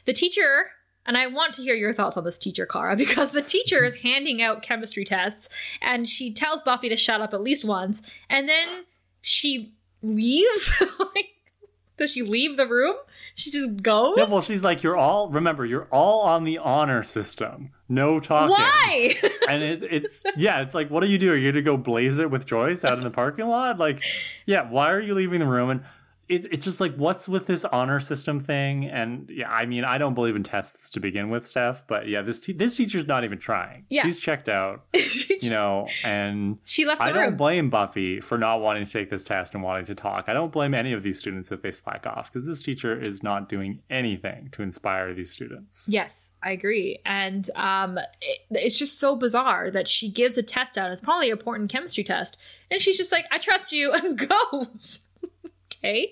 the 0.05 0.13
teacher, 0.13 0.71
and 1.05 1.17
I 1.17 1.27
want 1.27 1.53
to 1.55 1.61
hear 1.61 1.75
your 1.75 1.93
thoughts 1.93 2.17
on 2.17 2.23
this 2.23 2.37
teacher, 2.37 2.65
Kara, 2.65 2.95
because 2.97 3.31
the 3.31 3.41
teacher 3.41 3.85
is 3.85 3.95
handing 3.95 4.41
out 4.41 4.63
chemistry 4.63 5.05
tests 5.05 5.49
and 5.81 6.09
she 6.09 6.33
tells 6.33 6.61
Buffy 6.61 6.89
to 6.89 6.97
shut 6.97 7.21
up 7.21 7.33
at 7.33 7.41
least 7.41 7.63
once, 7.63 8.01
and 8.29 8.49
then 8.49 8.67
she 9.21 9.75
leaves. 10.01 10.81
like, 11.15 11.29
does 11.97 12.11
she 12.11 12.23
leave 12.23 12.57
the 12.57 12.67
room? 12.67 12.95
She 13.35 13.51
just 13.51 13.81
goes? 13.81 14.15
Yeah, 14.17 14.25
well, 14.25 14.41
she's 14.41 14.63
like, 14.63 14.83
you're 14.83 14.97
all, 14.97 15.29
remember, 15.29 15.65
you're 15.65 15.87
all 15.91 16.21
on 16.21 16.43
the 16.43 16.57
honor 16.57 17.03
system. 17.03 17.71
No 17.87 18.19
talking. 18.19 18.55
Why? 18.55 19.15
and 19.49 19.63
it, 19.63 19.83
it's 19.83 20.23
yeah, 20.37 20.61
it's 20.61 20.73
like, 20.73 20.89
what 20.89 21.01
do 21.01 21.07
you 21.07 21.17
do? 21.17 21.31
Are 21.31 21.35
you 21.35 21.51
gonna 21.51 21.61
go 21.61 21.77
blaze 21.77 22.19
it 22.19 22.29
with 22.29 22.45
Joyce 22.45 22.85
out 22.85 22.97
in 22.97 23.03
the 23.03 23.09
parking 23.09 23.47
lot? 23.47 23.77
Like, 23.77 24.01
yeah, 24.45 24.69
why 24.69 24.91
are 24.91 24.99
you 24.99 25.13
leaving 25.13 25.39
the 25.39 25.47
room? 25.47 25.69
And 25.69 25.81
it's 26.31 26.45
it's 26.45 26.63
just 26.63 26.79
like, 26.79 26.95
what's 26.95 27.27
with 27.27 27.45
this 27.45 27.65
honor 27.65 27.99
system 27.99 28.39
thing? 28.39 28.85
And 28.85 29.29
yeah, 29.29 29.51
I 29.51 29.65
mean, 29.65 29.83
I 29.83 29.97
don't 29.97 30.13
believe 30.13 30.35
in 30.35 30.43
tests 30.43 30.89
to 30.91 30.99
begin 31.01 31.29
with, 31.29 31.45
Steph. 31.45 31.85
But 31.87 32.07
yeah, 32.07 32.21
this 32.21 32.39
te- 32.39 32.53
this 32.53 32.77
teacher's 32.77 33.05
not 33.05 33.25
even 33.25 33.37
trying. 33.37 33.85
Yeah. 33.89 34.03
she's 34.03 34.19
checked 34.19 34.49
out. 34.49 34.85
You 35.41 35.49
know, 35.49 35.87
and 36.03 36.59
she 36.65 36.85
left 36.85 36.99
the 36.99 37.05
I 37.05 37.09
room. 37.09 37.15
don't 37.15 37.35
blame 37.37 37.69
Buffy 37.71 38.21
for 38.21 38.37
not 38.37 38.61
wanting 38.61 38.85
to 38.85 38.91
take 38.91 39.09
this 39.09 39.23
test 39.23 39.55
and 39.55 39.63
wanting 39.63 39.85
to 39.85 39.95
talk. 39.95 40.25
I 40.27 40.33
don't 40.33 40.51
blame 40.51 40.75
any 40.75 40.93
of 40.93 41.01
these 41.01 41.17
students 41.17 41.51
if 41.51 41.63
they 41.63 41.71
slack 41.71 42.05
off 42.05 42.31
because 42.31 42.45
this 42.45 42.61
teacher 42.61 43.01
is 43.03 43.23
not 43.23 43.49
doing 43.49 43.79
anything 43.89 44.49
to 44.51 44.61
inspire 44.61 45.15
these 45.15 45.31
students. 45.31 45.87
Yes, 45.89 46.29
I 46.43 46.51
agree. 46.51 46.99
And 47.07 47.49
um, 47.55 47.97
it, 48.21 48.41
it's 48.51 48.77
just 48.77 48.99
so 48.99 49.15
bizarre 49.15 49.71
that 49.71 49.87
she 49.87 50.11
gives 50.11 50.37
a 50.37 50.43
test 50.43 50.77
out. 50.77 50.91
It's 50.91 51.01
probably 51.01 51.31
an 51.31 51.37
important 51.39 51.71
chemistry 51.71 52.03
test. 52.03 52.37
And 52.69 52.79
she's 52.79 52.97
just 52.97 53.11
like, 53.11 53.25
I 53.31 53.39
trust 53.39 53.71
you, 53.71 53.91
and 53.93 54.19
goes. 54.51 54.99
Okay. 55.83 56.11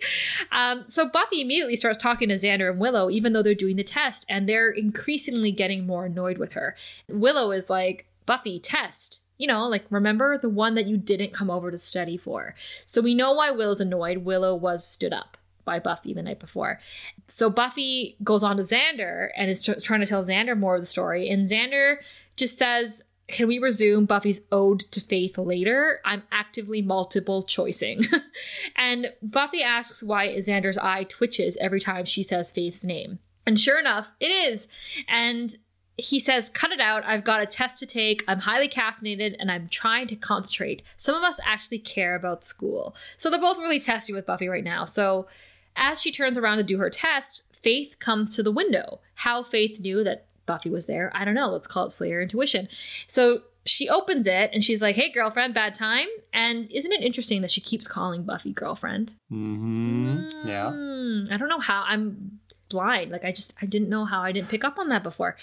Um, 0.51 0.83
so 0.87 1.07
Buffy 1.07 1.41
immediately 1.41 1.75
starts 1.75 1.97
talking 1.97 2.29
to 2.29 2.35
Xander 2.35 2.69
and 2.69 2.79
Willow, 2.79 3.09
even 3.09 3.33
though 3.33 3.41
they're 3.41 3.55
doing 3.55 3.75
the 3.75 3.83
test, 3.83 4.25
and 4.27 4.47
they're 4.47 4.69
increasingly 4.69 5.51
getting 5.51 5.85
more 5.85 6.05
annoyed 6.05 6.37
with 6.37 6.53
her. 6.53 6.75
Willow 7.07 7.51
is 7.51 7.69
like, 7.69 8.07
Buffy, 8.25 8.59
test. 8.59 9.21
You 9.37 9.47
know, 9.47 9.67
like, 9.67 9.85
remember 9.89 10.37
the 10.37 10.49
one 10.49 10.75
that 10.75 10.85
you 10.85 10.97
didn't 10.97 11.33
come 11.33 11.49
over 11.49 11.71
to 11.71 11.77
study 11.77 12.17
for. 12.17 12.55
So 12.83 13.01
we 13.01 13.15
know 13.15 13.31
why 13.31 13.51
Willow's 13.51 13.79
annoyed. 13.79 14.19
Willow 14.19 14.53
was 14.53 14.85
stood 14.85 15.13
up 15.13 15.37
by 15.63 15.79
Buffy 15.79 16.13
the 16.13 16.23
night 16.23 16.39
before. 16.39 16.79
So 17.27 17.49
Buffy 17.49 18.17
goes 18.23 18.43
on 18.43 18.57
to 18.57 18.63
Xander 18.63 19.29
and 19.37 19.49
is 19.49 19.61
tr- 19.61 19.73
trying 19.83 19.99
to 20.01 20.05
tell 20.05 20.23
Xander 20.23 20.57
more 20.57 20.75
of 20.75 20.81
the 20.81 20.87
story. 20.87 21.29
And 21.29 21.45
Xander 21.45 21.97
just 22.35 22.57
says, 22.57 23.03
Can 23.31 23.47
we 23.47 23.59
resume 23.59 24.05
Buffy's 24.05 24.41
ode 24.51 24.81
to 24.91 24.99
faith 24.99 25.37
later? 25.37 25.99
I'm 26.03 26.23
actively 26.31 26.81
multiple 26.81 27.43
choicing. 27.43 28.05
and 28.75 29.13
Buffy 29.21 29.61
asks 29.61 30.01
why 30.01 30.29
Xander's 30.29 30.77
eye 30.77 31.03
twitches 31.03 31.57
every 31.57 31.79
time 31.79 32.05
she 32.05 32.23
says 32.23 32.51
Faith's 32.51 32.83
name. 32.83 33.19
And 33.45 33.59
sure 33.59 33.79
enough, 33.79 34.11
it 34.19 34.27
is. 34.27 34.67
And 35.07 35.55
he 35.97 36.19
says, 36.19 36.49
Cut 36.49 36.71
it 36.71 36.79
out. 36.79 37.03
I've 37.05 37.23
got 37.23 37.41
a 37.41 37.45
test 37.45 37.77
to 37.79 37.85
take. 37.85 38.23
I'm 38.27 38.39
highly 38.39 38.69
caffeinated 38.69 39.35
and 39.39 39.51
I'm 39.51 39.67
trying 39.67 40.07
to 40.07 40.15
concentrate. 40.15 40.81
Some 40.97 41.15
of 41.15 41.23
us 41.23 41.39
actually 41.43 41.79
care 41.79 42.15
about 42.15 42.43
school. 42.43 42.95
So 43.17 43.29
they're 43.29 43.39
both 43.39 43.59
really 43.59 43.79
testy 43.79 44.13
with 44.13 44.25
Buffy 44.25 44.47
right 44.47 44.63
now. 44.63 44.85
So 44.85 45.27
as 45.75 46.01
she 46.01 46.11
turns 46.11 46.37
around 46.37 46.57
to 46.57 46.63
do 46.63 46.77
her 46.77 46.89
test, 46.89 47.43
Faith 47.61 47.97
comes 47.99 48.35
to 48.35 48.43
the 48.43 48.51
window. 48.53 49.01
How 49.15 49.43
Faith 49.43 49.81
knew 49.81 50.03
that 50.05 50.27
Buffy 50.49 50.71
was 50.71 50.87
there, 50.87 51.11
I 51.13 51.25
don't 51.25 51.35
know. 51.35 51.47
Let's 51.47 51.67
call 51.67 51.85
it 51.85 51.91
Slayer 51.91 52.23
intuition. 52.23 52.67
So 53.05 53.43
she 53.67 53.87
opens 53.87 54.25
it 54.25 54.49
and 54.51 54.63
she's 54.63 54.81
like, 54.81 54.95
Hey, 54.95 55.11
girlfriend, 55.11 55.53
bad 55.53 55.75
time. 55.75 56.07
And 56.33 56.69
isn't 56.71 56.91
it 56.91 57.03
interesting 57.03 57.41
that 57.41 57.51
she 57.51 57.61
keeps 57.61 57.87
calling 57.87 58.23
Buffy 58.23 58.51
girlfriend? 58.51 59.13
Mm-hmm. 59.31 60.47
Yeah. 60.47 60.71
Hmm, 60.71 61.31
I 61.31 61.37
don't 61.37 61.49
know 61.49 61.59
how. 61.59 61.83
I'm 61.85 62.39
blind. 62.69 63.11
Like, 63.11 63.25
I 63.25 63.31
just, 63.31 63.53
I 63.61 63.67
didn't 63.67 63.89
know 63.89 64.05
how 64.05 64.21
I 64.23 64.31
didn't 64.31 64.49
pick 64.49 64.63
up 64.63 64.79
on 64.79 64.89
that 64.89 65.03
before. 65.03 65.37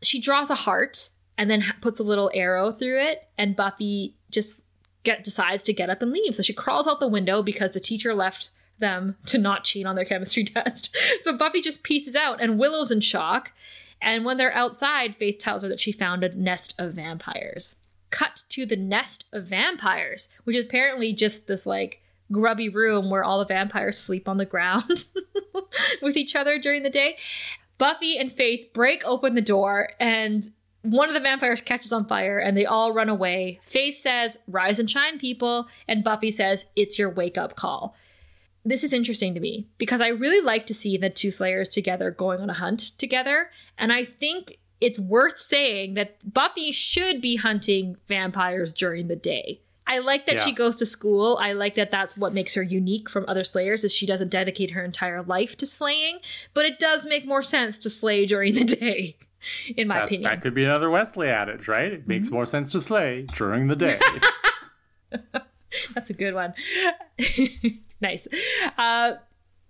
She 0.00 0.18
draws 0.18 0.48
a 0.48 0.54
heart 0.54 1.10
and 1.36 1.50
then 1.50 1.62
puts 1.82 2.00
a 2.00 2.04
little 2.04 2.30
arrow 2.32 2.72
through 2.72 3.00
it, 3.00 3.28
and 3.36 3.54
Buffy 3.54 4.16
just 4.30 4.64
get 5.04 5.24
decides 5.24 5.62
to 5.64 5.74
get 5.74 5.90
up 5.90 6.00
and 6.00 6.10
leave. 6.10 6.34
So 6.34 6.42
she 6.42 6.54
crawls 6.54 6.88
out 6.88 7.00
the 7.00 7.06
window 7.08 7.42
because 7.42 7.72
the 7.72 7.80
teacher 7.80 8.14
left 8.14 8.48
them 8.78 9.16
to 9.26 9.36
not 9.36 9.64
cheat 9.64 9.86
on 9.86 9.94
their 9.94 10.04
chemistry 10.06 10.44
test. 10.56 10.96
So 11.20 11.36
Buffy 11.36 11.60
just 11.60 11.82
pieces 11.82 12.16
out, 12.16 12.40
and 12.40 12.58
Willow's 12.58 12.90
in 12.90 13.00
shock. 13.00 13.52
And 14.00 14.24
when 14.24 14.36
they're 14.36 14.54
outside, 14.54 15.14
Faith 15.14 15.38
tells 15.38 15.62
her 15.62 15.68
that 15.68 15.80
she 15.80 15.92
found 15.92 16.24
a 16.24 16.36
nest 16.36 16.74
of 16.78 16.94
vampires. 16.94 17.76
Cut 18.10 18.42
to 18.50 18.64
the 18.64 18.76
nest 18.76 19.24
of 19.32 19.44
vampires, 19.46 20.28
which 20.44 20.56
is 20.56 20.64
apparently 20.64 21.12
just 21.12 21.46
this 21.46 21.66
like 21.66 22.02
grubby 22.30 22.68
room 22.68 23.10
where 23.10 23.24
all 23.24 23.38
the 23.38 23.44
vampires 23.44 23.98
sleep 23.98 24.28
on 24.28 24.36
the 24.36 24.46
ground 24.46 25.04
with 26.02 26.16
each 26.16 26.34
other 26.34 26.58
during 26.58 26.82
the 26.82 26.90
day. 26.90 27.16
Buffy 27.78 28.18
and 28.18 28.32
Faith 28.32 28.72
break 28.72 29.04
open 29.04 29.34
the 29.34 29.40
door 29.40 29.90
and 30.00 30.48
one 30.82 31.08
of 31.08 31.14
the 31.14 31.20
vampires 31.20 31.60
catches 31.60 31.92
on 31.92 32.06
fire 32.06 32.38
and 32.38 32.56
they 32.56 32.66
all 32.66 32.92
run 32.92 33.08
away. 33.08 33.60
Faith 33.62 33.98
says, 33.98 34.38
Rise 34.46 34.78
and 34.78 34.90
shine, 34.90 35.18
people. 35.18 35.68
And 35.86 36.04
Buffy 36.04 36.30
says, 36.30 36.66
It's 36.76 36.98
your 36.98 37.10
wake 37.10 37.36
up 37.36 37.56
call. 37.56 37.94
This 38.68 38.84
is 38.84 38.92
interesting 38.92 39.32
to 39.32 39.40
me 39.40 39.66
because 39.78 40.02
I 40.02 40.08
really 40.08 40.42
like 40.42 40.66
to 40.66 40.74
see 40.74 40.98
the 40.98 41.08
two 41.08 41.30
Slayers 41.30 41.70
together 41.70 42.10
going 42.10 42.40
on 42.40 42.50
a 42.50 42.54
hunt 42.54 42.80
together. 42.98 43.50
And 43.78 43.94
I 43.94 44.04
think 44.04 44.58
it's 44.78 44.98
worth 44.98 45.38
saying 45.38 45.94
that 45.94 46.18
Buffy 46.34 46.70
should 46.70 47.22
be 47.22 47.36
hunting 47.36 47.96
vampires 48.08 48.74
during 48.74 49.08
the 49.08 49.16
day. 49.16 49.62
I 49.86 50.00
like 50.00 50.26
that 50.26 50.34
Yeah. 50.34 50.44
she 50.44 50.52
goes 50.52 50.76
to 50.76 50.86
school. 50.86 51.38
I 51.40 51.54
like 51.54 51.76
that 51.76 51.90
that's 51.90 52.14
what 52.14 52.34
makes 52.34 52.52
her 52.54 52.62
unique 52.62 53.08
from 53.08 53.24
other 53.26 53.42
slayers 53.42 53.84
is 53.84 53.94
she 53.94 54.04
doesn't 54.04 54.28
dedicate 54.28 54.72
her 54.72 54.84
entire 54.84 55.22
life 55.22 55.56
to 55.56 55.66
slaying, 55.66 56.18
but 56.52 56.66
it 56.66 56.78
does 56.78 57.06
make 57.06 57.24
more 57.24 57.42
sense 57.42 57.78
to 57.78 57.88
slay 57.88 58.26
during 58.26 58.54
the 58.54 58.64
day 58.80 59.16
in 59.78 59.88
my 59.88 60.00
That, 60.00 60.04
opinion. 60.04 60.30
that 60.30 60.42
could 60.42 60.52
be 60.52 60.64
another 60.64 60.90
Wesley 60.90 61.28
adage, 61.28 61.68
right? 61.68 61.90
It 61.90 62.06
makes 62.06 62.26
mm-hmm. 62.26 62.34
more 62.34 62.44
sense 62.44 62.70
to 62.72 62.82
slay 62.82 63.22
during 63.34 63.68
the 63.68 63.76
day. 63.76 63.98
That's 65.94 66.10
a 66.10 66.14
good 66.14 66.34
one. 66.34 66.52
nice. 68.00 68.28
Uh, 68.76 69.14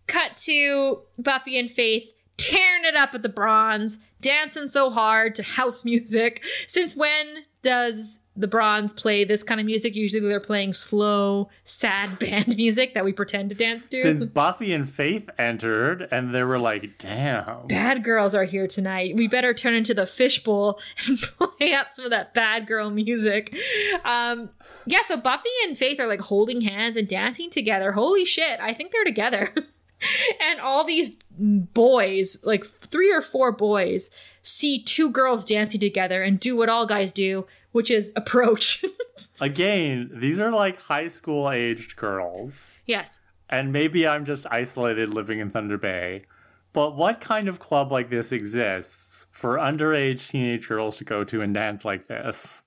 cut 0.07 0.37
to 0.39 1.03
Buffy 1.18 1.59
and 1.59 1.70
Faith 1.70 2.12
tearing 2.39 2.85
it 2.85 2.97
up 2.97 3.14
at 3.14 3.22
the 3.22 3.29
bronze, 3.29 3.99
dancing 4.20 4.68
so 4.68 4.89
hard 4.91 5.35
to 5.35 5.43
house 5.43 5.85
music. 5.85 6.43
Since 6.66 6.97
when 6.97 7.45
does 7.63 8.21
the 8.37 8.47
bronze 8.47 8.93
play 8.93 9.25
this 9.25 9.43
kind 9.43 9.59
of 9.61 9.67
music? 9.67 9.97
Usually 9.97 10.27
they're 10.29 10.39
playing 10.39 10.73
slow, 10.73 11.49
sad 11.65 12.19
band 12.21 12.57
music 12.57 12.95
that 12.95 13.05
we 13.05 13.13
pretend 13.13 13.51
to 13.51 13.57
dance 13.57 13.89
to. 13.89 14.01
Since 14.01 14.27
Buffy 14.27 14.73
and 14.73 14.89
Faith 14.89 15.29
entered, 15.39 16.09
and 16.11 16.35
they 16.35 16.45
were 16.45 16.59
like, 16.59 16.99
damn. 16.99 17.67
bad 17.67 18.05
girls 18.05 18.35
are 18.35 18.45
here 18.45 18.67
tonight. 18.67 19.17
We 19.17 19.27
better 19.27 19.53
turn 19.53 19.75
into 19.75 19.95
the 19.95 20.07
fishbowl 20.07 20.81
and 21.07 21.19
play 21.19 21.75
up 21.75 21.93
some 21.93 22.05
of 22.05 22.11
that 22.13 22.35
bad 22.35 22.67
girl 22.67 22.91
music. 22.91 23.57
Um, 24.05 24.51
yeah, 24.87 25.03
so 25.07 25.17
Buffy 25.17 25.49
and 25.65 25.77
Faith 25.77 26.01
are 26.01 26.07
like 26.07 26.21
holding 26.21 26.61
hands 26.61 26.97
and 26.97 27.09
dancing 27.09 27.51
together. 27.51 27.93
Holy 27.93 28.25
shit, 28.25 28.61
I 28.61 28.73
think 28.73 28.93
they're 28.93 29.05
together. 29.05 29.53
and 30.41 30.61
all 30.61 30.85
these 30.85 31.11
boys, 31.39 32.39
like 32.45 32.65
three 32.65 33.13
or 33.13 33.23
four 33.23 33.53
boys, 33.53 34.11
see 34.49 34.82
two 34.82 35.11
girls 35.11 35.44
dancing 35.44 35.80
together 35.80 36.22
and 36.22 36.40
do 36.40 36.57
what 36.57 36.68
all 36.68 36.86
guys 36.86 37.12
do, 37.12 37.46
which 37.72 37.90
is 37.90 38.12
approach. 38.16 38.84
Again, 39.40 40.11
these 40.14 40.40
are 40.40 40.51
like 40.51 40.80
high 40.80 41.09
school 41.09 41.51
aged 41.51 41.96
girls. 41.96 42.78
yes. 42.86 43.20
And 43.51 43.72
maybe 43.72 44.07
I'm 44.07 44.26
just 44.26 44.46
isolated 44.51 45.14
living 45.14 45.38
in 45.38 45.49
Thunder 45.49 45.78
Bay. 45.78 46.24
But 46.74 46.96
what 46.96 47.22
kind 47.22 47.49
of 47.49 47.59
club 47.59 47.90
like 47.90 48.11
this 48.11 48.30
exists 48.30 49.26
for 49.32 49.57
underage 49.57 50.28
teenage 50.28 50.68
girls 50.68 50.99
to 50.99 51.05
go 51.05 51.24
to 51.24 51.40
and 51.40 51.55
dance 51.55 51.82
like 51.82 52.09
this? 52.09 52.62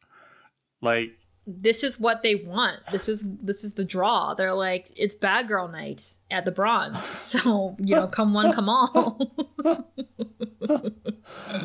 Like, 0.81 1.11
this 1.47 1.83
is 1.83 1.99
what 1.99 2.21
they 2.23 2.35
want. 2.35 2.79
This 2.91 3.09
is 3.09 3.23
this 3.25 3.63
is 3.63 3.73
the 3.73 3.83
draw. 3.83 4.33
They're 4.35 4.53
like, 4.53 4.89
it's 4.95 5.15
bad 5.15 5.47
girl 5.47 5.67
night 5.67 6.13
at 6.29 6.45
the 6.45 6.51
bronze. 6.51 7.03
So, 7.31 7.75
you 7.79 7.95
know, 7.95 8.07
come 8.07 8.33
one, 8.33 8.53
come 8.53 8.69
all. 8.69 9.19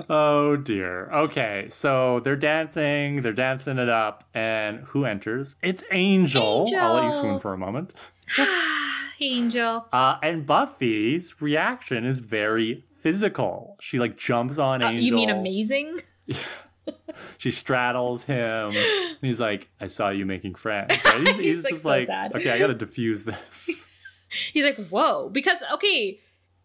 oh 0.08 0.56
dear. 0.56 1.10
Okay, 1.10 1.66
so 1.70 2.20
they're 2.20 2.36
dancing, 2.36 3.22
they're 3.22 3.32
dancing 3.32 3.78
it 3.78 3.88
up, 3.88 4.24
and 4.34 4.80
who 4.88 5.04
enters? 5.04 5.56
It's 5.62 5.82
Angel. 5.92 6.68
I'll 6.76 6.94
let 6.94 7.04
you 7.04 7.12
swoon 7.12 7.40
for 7.40 7.52
a 7.52 7.58
moment. 7.58 7.94
Angel. 9.20 9.86
Uh, 9.92 10.16
and 10.22 10.46
Buffy's 10.46 11.40
reaction 11.40 12.04
is 12.04 12.18
very 12.18 12.84
physical. 13.00 13.76
She 13.80 13.98
like 13.98 14.16
jumps 14.18 14.58
on 14.58 14.82
Uh, 14.82 14.88
Angel. 14.90 15.04
you 15.04 15.14
mean 15.14 15.30
amazing? 15.30 15.98
She 17.38 17.50
straddles 17.50 18.24
him. 18.24 18.70
And 18.70 19.18
he's 19.20 19.40
like, 19.40 19.70
"I 19.80 19.86
saw 19.86 20.08
you 20.10 20.26
making 20.26 20.54
friends." 20.54 21.02
Right? 21.04 21.26
He's, 21.28 21.36
He's, 21.36 21.64
like, 21.64 21.72
just 21.72 21.82
so 21.82 21.88
like, 21.88 22.06
sad. 22.06 22.34
"Okay, 22.34 22.50
I 22.50 22.58
got 22.58 22.68
to 22.68 22.74
diffuse 22.74 23.24
this." 23.24 23.86
He's 24.52 24.64
like, 24.64 24.88
whoa. 24.88 25.28
Because, 25.30 25.58
okay, 25.74 26.20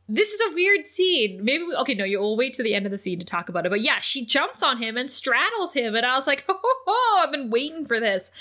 this 0.07 0.29
is 0.29 0.41
a 0.41 0.53
weird 0.53 0.87
scene. 0.87 1.43
Maybe 1.43 1.63
we, 1.63 1.75
okay, 1.75 1.93
no, 1.93 2.03
you 2.03 2.19
will 2.19 2.35
wait 2.35 2.53
to 2.55 2.63
the 2.63 2.73
end 2.73 2.85
of 2.85 2.91
the 2.91 2.97
scene 2.97 3.19
to 3.19 3.25
talk 3.25 3.49
about 3.49 3.65
it. 3.65 3.69
But 3.69 3.81
yeah, 3.81 3.99
she 3.99 4.25
jumps 4.25 4.61
on 4.61 4.77
him 4.77 4.97
and 4.97 5.09
straddles 5.09 5.73
him, 5.73 5.95
and 5.95 6.05
I 6.05 6.17
was 6.17 6.27
like, 6.27 6.43
oh, 6.49 6.59
oh, 6.63 6.83
oh 6.87 7.21
I've 7.23 7.31
been 7.31 7.49
waiting 7.49 7.85
for 7.85 7.99
this. 7.99 8.31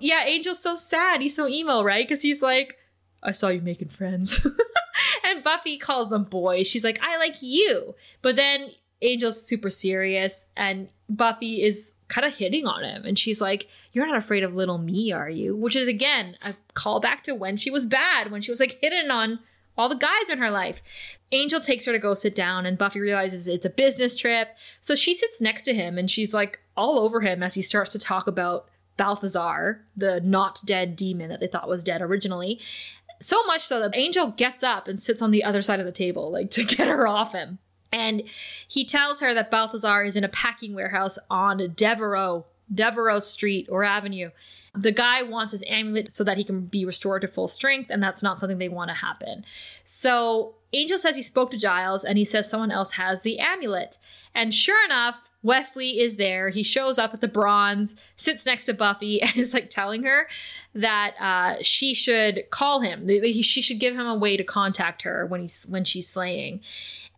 yeah, 0.00 0.20
Angel's 0.20 0.62
so 0.62 0.76
sad. 0.76 1.20
He's 1.20 1.36
so 1.36 1.48
emo, 1.48 1.82
right? 1.82 2.06
Because 2.06 2.22
he's 2.22 2.42
like, 2.42 2.76
I 3.22 3.32
saw 3.32 3.48
you 3.48 3.60
making 3.60 3.88
friends. 3.88 4.46
and 5.24 5.44
Buffy 5.44 5.78
calls 5.78 6.10
them 6.10 6.24
boys. 6.24 6.66
She's 6.66 6.84
like, 6.84 6.98
I 7.02 7.18
like 7.18 7.42
you. 7.42 7.94
But 8.22 8.36
then 8.36 8.70
Angel's 9.02 9.44
super 9.44 9.70
serious, 9.70 10.46
and 10.56 10.88
Buffy 11.08 11.62
is 11.62 11.92
kind 12.08 12.26
of 12.26 12.36
hitting 12.36 12.66
on 12.66 12.84
him. 12.84 13.04
And 13.04 13.18
she's 13.18 13.40
like, 13.40 13.68
You're 13.92 14.06
not 14.06 14.16
afraid 14.16 14.42
of 14.42 14.54
little 14.54 14.78
me, 14.78 15.12
are 15.12 15.30
you? 15.30 15.56
Which 15.56 15.76
is, 15.76 15.86
again, 15.86 16.36
a 16.44 16.54
callback 16.74 17.22
to 17.22 17.34
when 17.34 17.56
she 17.56 17.70
was 17.70 17.86
bad, 17.86 18.30
when 18.30 18.42
she 18.42 18.50
was 18.50 18.60
like 18.60 18.78
hitting 18.80 19.10
on 19.10 19.40
all 19.76 19.88
the 19.88 19.96
guys 19.96 20.30
in 20.30 20.38
her 20.38 20.50
life. 20.50 20.82
Angel 21.32 21.60
takes 21.60 21.86
her 21.86 21.92
to 21.92 21.98
go 21.98 22.14
sit 22.14 22.34
down, 22.34 22.66
and 22.66 22.78
Buffy 22.78 23.00
realizes 23.00 23.48
it's 23.48 23.66
a 23.66 23.70
business 23.70 24.14
trip. 24.14 24.56
So 24.80 24.94
she 24.94 25.14
sits 25.14 25.40
next 25.40 25.62
to 25.62 25.74
him 25.74 25.98
and 25.98 26.10
she's 26.10 26.32
like 26.32 26.60
all 26.76 26.98
over 26.98 27.20
him 27.20 27.42
as 27.42 27.54
he 27.54 27.62
starts 27.62 27.90
to 27.92 27.98
talk 27.98 28.26
about 28.26 28.68
Balthazar, 28.96 29.84
the 29.96 30.20
not 30.20 30.60
dead 30.64 30.96
demon 30.96 31.28
that 31.30 31.40
they 31.40 31.46
thought 31.46 31.68
was 31.68 31.82
dead 31.82 32.00
originally. 32.02 32.60
So 33.20 33.42
much 33.44 33.62
so 33.62 33.80
that 33.80 33.96
Angel 33.96 34.28
gets 34.28 34.62
up 34.62 34.86
and 34.86 35.00
sits 35.00 35.22
on 35.22 35.30
the 35.30 35.44
other 35.44 35.62
side 35.62 35.80
of 35.80 35.86
the 35.86 35.92
table, 35.92 36.30
like 36.30 36.50
to 36.52 36.64
get 36.64 36.88
her 36.88 37.06
off 37.06 37.32
him. 37.32 37.58
And 37.94 38.24
he 38.66 38.84
tells 38.84 39.20
her 39.20 39.32
that 39.34 39.52
Balthazar 39.52 40.02
is 40.02 40.16
in 40.16 40.24
a 40.24 40.28
packing 40.28 40.74
warehouse 40.74 41.16
on 41.30 41.72
Devereaux, 41.76 42.44
Devereaux 42.72 43.20
Street 43.20 43.68
or 43.70 43.84
Avenue. 43.84 44.30
The 44.74 44.90
guy 44.90 45.22
wants 45.22 45.52
his 45.52 45.62
amulet 45.68 46.10
so 46.10 46.24
that 46.24 46.36
he 46.36 46.42
can 46.42 46.62
be 46.62 46.84
restored 46.84 47.22
to 47.22 47.28
full 47.28 47.46
strength, 47.46 47.90
and 47.90 48.02
that's 48.02 48.24
not 48.24 48.40
something 48.40 48.58
they 48.58 48.68
want 48.68 48.90
to 48.90 48.94
happen. 48.94 49.44
So 49.84 50.56
Angel 50.72 50.98
says 50.98 51.14
he 51.14 51.22
spoke 51.22 51.52
to 51.52 51.56
Giles 51.56 52.04
and 52.04 52.18
he 52.18 52.24
says 52.24 52.50
someone 52.50 52.72
else 52.72 52.92
has 52.92 53.22
the 53.22 53.38
amulet. 53.38 53.98
And 54.34 54.52
sure 54.52 54.84
enough, 54.84 55.30
Wesley 55.44 56.00
is 56.00 56.16
there. 56.16 56.48
He 56.48 56.64
shows 56.64 56.98
up 56.98 57.14
at 57.14 57.20
the 57.20 57.28
bronze, 57.28 57.94
sits 58.16 58.44
next 58.44 58.64
to 58.64 58.74
Buffy, 58.74 59.22
and 59.22 59.36
is 59.36 59.54
like 59.54 59.70
telling 59.70 60.02
her 60.02 60.26
that 60.74 61.14
uh, 61.20 61.62
she 61.62 61.94
should 61.94 62.50
call 62.50 62.80
him. 62.80 63.08
She 63.08 63.62
should 63.62 63.78
give 63.78 63.94
him 63.94 64.06
a 64.06 64.16
way 64.16 64.36
to 64.36 64.42
contact 64.42 65.02
her 65.02 65.24
when 65.26 65.42
he's 65.42 65.64
when 65.68 65.84
she's 65.84 66.08
slaying. 66.08 66.60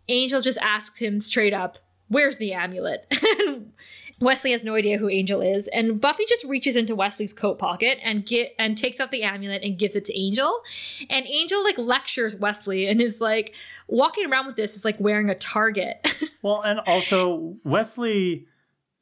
Angel 0.08 0.40
just 0.40 0.58
asks 0.60 0.98
him 0.98 1.20
straight 1.20 1.54
up, 1.54 1.78
"Where's 2.08 2.36
the 2.36 2.52
amulet?" 2.52 3.12
Wesley 4.20 4.52
has 4.52 4.64
no 4.64 4.74
idea 4.74 4.96
who 4.96 5.10
Angel 5.10 5.42
is, 5.42 5.68
and 5.68 6.00
Buffy 6.00 6.24
just 6.26 6.44
reaches 6.44 6.74
into 6.74 6.94
Wesley's 6.94 7.34
coat 7.34 7.58
pocket 7.58 7.98
and 8.02 8.24
get 8.24 8.54
and 8.58 8.78
takes 8.78 8.98
out 8.98 9.10
the 9.10 9.22
amulet 9.22 9.62
and 9.62 9.78
gives 9.78 9.94
it 9.94 10.06
to 10.06 10.18
Angel. 10.18 10.62
And 11.10 11.26
Angel 11.26 11.62
like 11.62 11.76
lectures 11.76 12.34
Wesley 12.34 12.86
and 12.86 13.00
is 13.00 13.20
like 13.20 13.54
walking 13.88 14.26
around 14.30 14.46
with 14.46 14.56
this 14.56 14.74
is 14.74 14.84
like 14.84 14.98
wearing 14.98 15.28
a 15.28 15.34
target. 15.34 16.06
well, 16.42 16.62
and 16.62 16.80
also 16.86 17.56
Wesley 17.64 18.46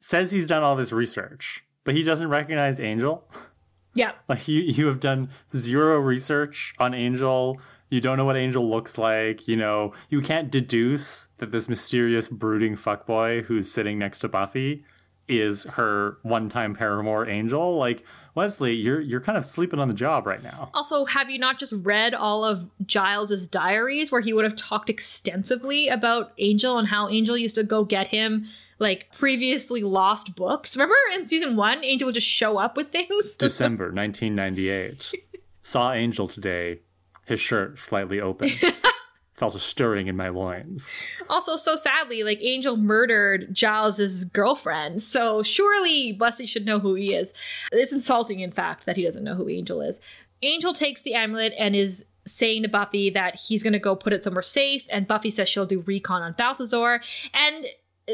says 0.01 0.31
he's 0.31 0.47
done 0.47 0.63
all 0.63 0.75
this 0.75 0.91
research, 0.91 1.63
but 1.85 1.95
he 1.95 2.03
doesn't 2.03 2.27
recognize 2.27 2.79
Angel. 2.79 3.29
Yeah. 3.93 4.11
Like 4.27 4.47
you 4.49 4.61
you 4.61 4.87
have 4.87 4.99
done 4.99 5.29
zero 5.55 5.97
research 5.99 6.75
on 6.77 6.93
Angel. 6.93 7.61
You 7.89 8.01
don't 8.01 8.17
know 8.17 8.25
what 8.25 8.37
Angel 8.37 8.67
looks 8.67 8.97
like. 8.97 9.47
You 9.47 9.55
know, 9.55 9.93
you 10.09 10.21
can't 10.21 10.51
deduce 10.51 11.27
that 11.37 11.51
this 11.51 11.69
mysterious 11.69 12.29
brooding 12.29 12.75
fuckboy 12.75 13.43
who's 13.43 13.71
sitting 13.71 13.99
next 13.99 14.19
to 14.19 14.27
Buffy 14.27 14.83
is 15.27 15.63
her 15.63 16.17
one-time 16.23 16.73
paramour 16.73 17.27
angel. 17.27 17.77
Like 17.77 18.03
wesley 18.35 18.73
you're 18.73 18.99
you're 18.99 19.21
kind 19.21 19.37
of 19.37 19.45
sleeping 19.45 19.79
on 19.79 19.87
the 19.87 19.93
job 19.93 20.27
right 20.27 20.43
now. 20.43 20.69
Also 20.73 21.05
have 21.05 21.29
you 21.29 21.39
not 21.39 21.57
just 21.57 21.73
read 21.77 22.13
all 22.13 22.43
of 22.43 22.69
giles's 22.85 23.47
diaries 23.47 24.11
where 24.11 24.21
he 24.21 24.33
would 24.33 24.43
have 24.43 24.55
talked 24.55 24.89
extensively 24.89 25.87
about 25.87 26.33
angel 26.37 26.77
and 26.77 26.89
how 26.89 27.07
angel 27.09 27.37
used 27.37 27.55
to 27.55 27.63
go 27.63 27.83
get 27.85 28.07
him 28.07 28.45
like 28.77 29.11
previously 29.11 29.81
lost 29.81 30.35
books? 30.35 30.75
Remember 30.75 30.95
in 31.13 31.27
season 31.27 31.55
one 31.55 31.83
angel 31.83 32.07
would 32.07 32.15
just 32.15 32.27
show 32.27 32.57
up 32.57 32.77
with 32.77 32.91
things? 32.91 33.35
December 33.39 33.85
1998 33.85 35.13
saw 35.61 35.93
angel 35.93 36.27
today 36.27 36.81
his 37.25 37.39
shirt 37.39 37.79
slightly 37.79 38.21
open 38.21 38.49
felt 39.35 39.53
a 39.53 39.59
stirring 39.59 40.07
in 40.07 40.15
my 40.15 40.29
loins. 40.29 41.05
Also, 41.29 41.57
so 41.57 41.75
sadly, 41.75 42.23
like 42.23 42.39
Angel 42.41 42.77
murdered 42.77 43.53
Giles's 43.53 44.23
girlfriend, 44.25 45.01
so 45.01 45.43
surely 45.43 46.13
Wesley 46.13 46.45
should 46.45 46.65
know 46.65 46.79
who 46.79 46.95
he 46.95 47.13
is. 47.13 47.33
It's 47.71 47.91
insulting, 47.91 48.39
in 48.39 48.51
fact, 48.51 48.85
that 48.85 48.95
he 48.95 49.03
doesn't 49.03 49.23
know 49.23 49.35
who 49.35 49.49
Angel 49.49 49.81
is. 49.81 49.99
Angel 50.41 50.73
takes 50.73 51.01
the 51.01 51.15
amulet 51.15 51.53
and 51.57 51.75
is 51.75 52.05
saying 52.25 52.63
to 52.63 52.69
Buffy 52.69 53.09
that 53.09 53.35
he's 53.35 53.61
going 53.61 53.73
to 53.73 53.79
go 53.79 53.95
put 53.95 54.13
it 54.13 54.23
somewhere 54.23 54.41
safe, 54.41 54.85
and 54.89 55.07
Buffy 55.07 55.29
says 55.29 55.49
she'll 55.49 55.65
do 55.65 55.81
recon 55.81 56.21
on 56.21 56.33
Balthazar, 56.33 57.01
and 57.33 57.65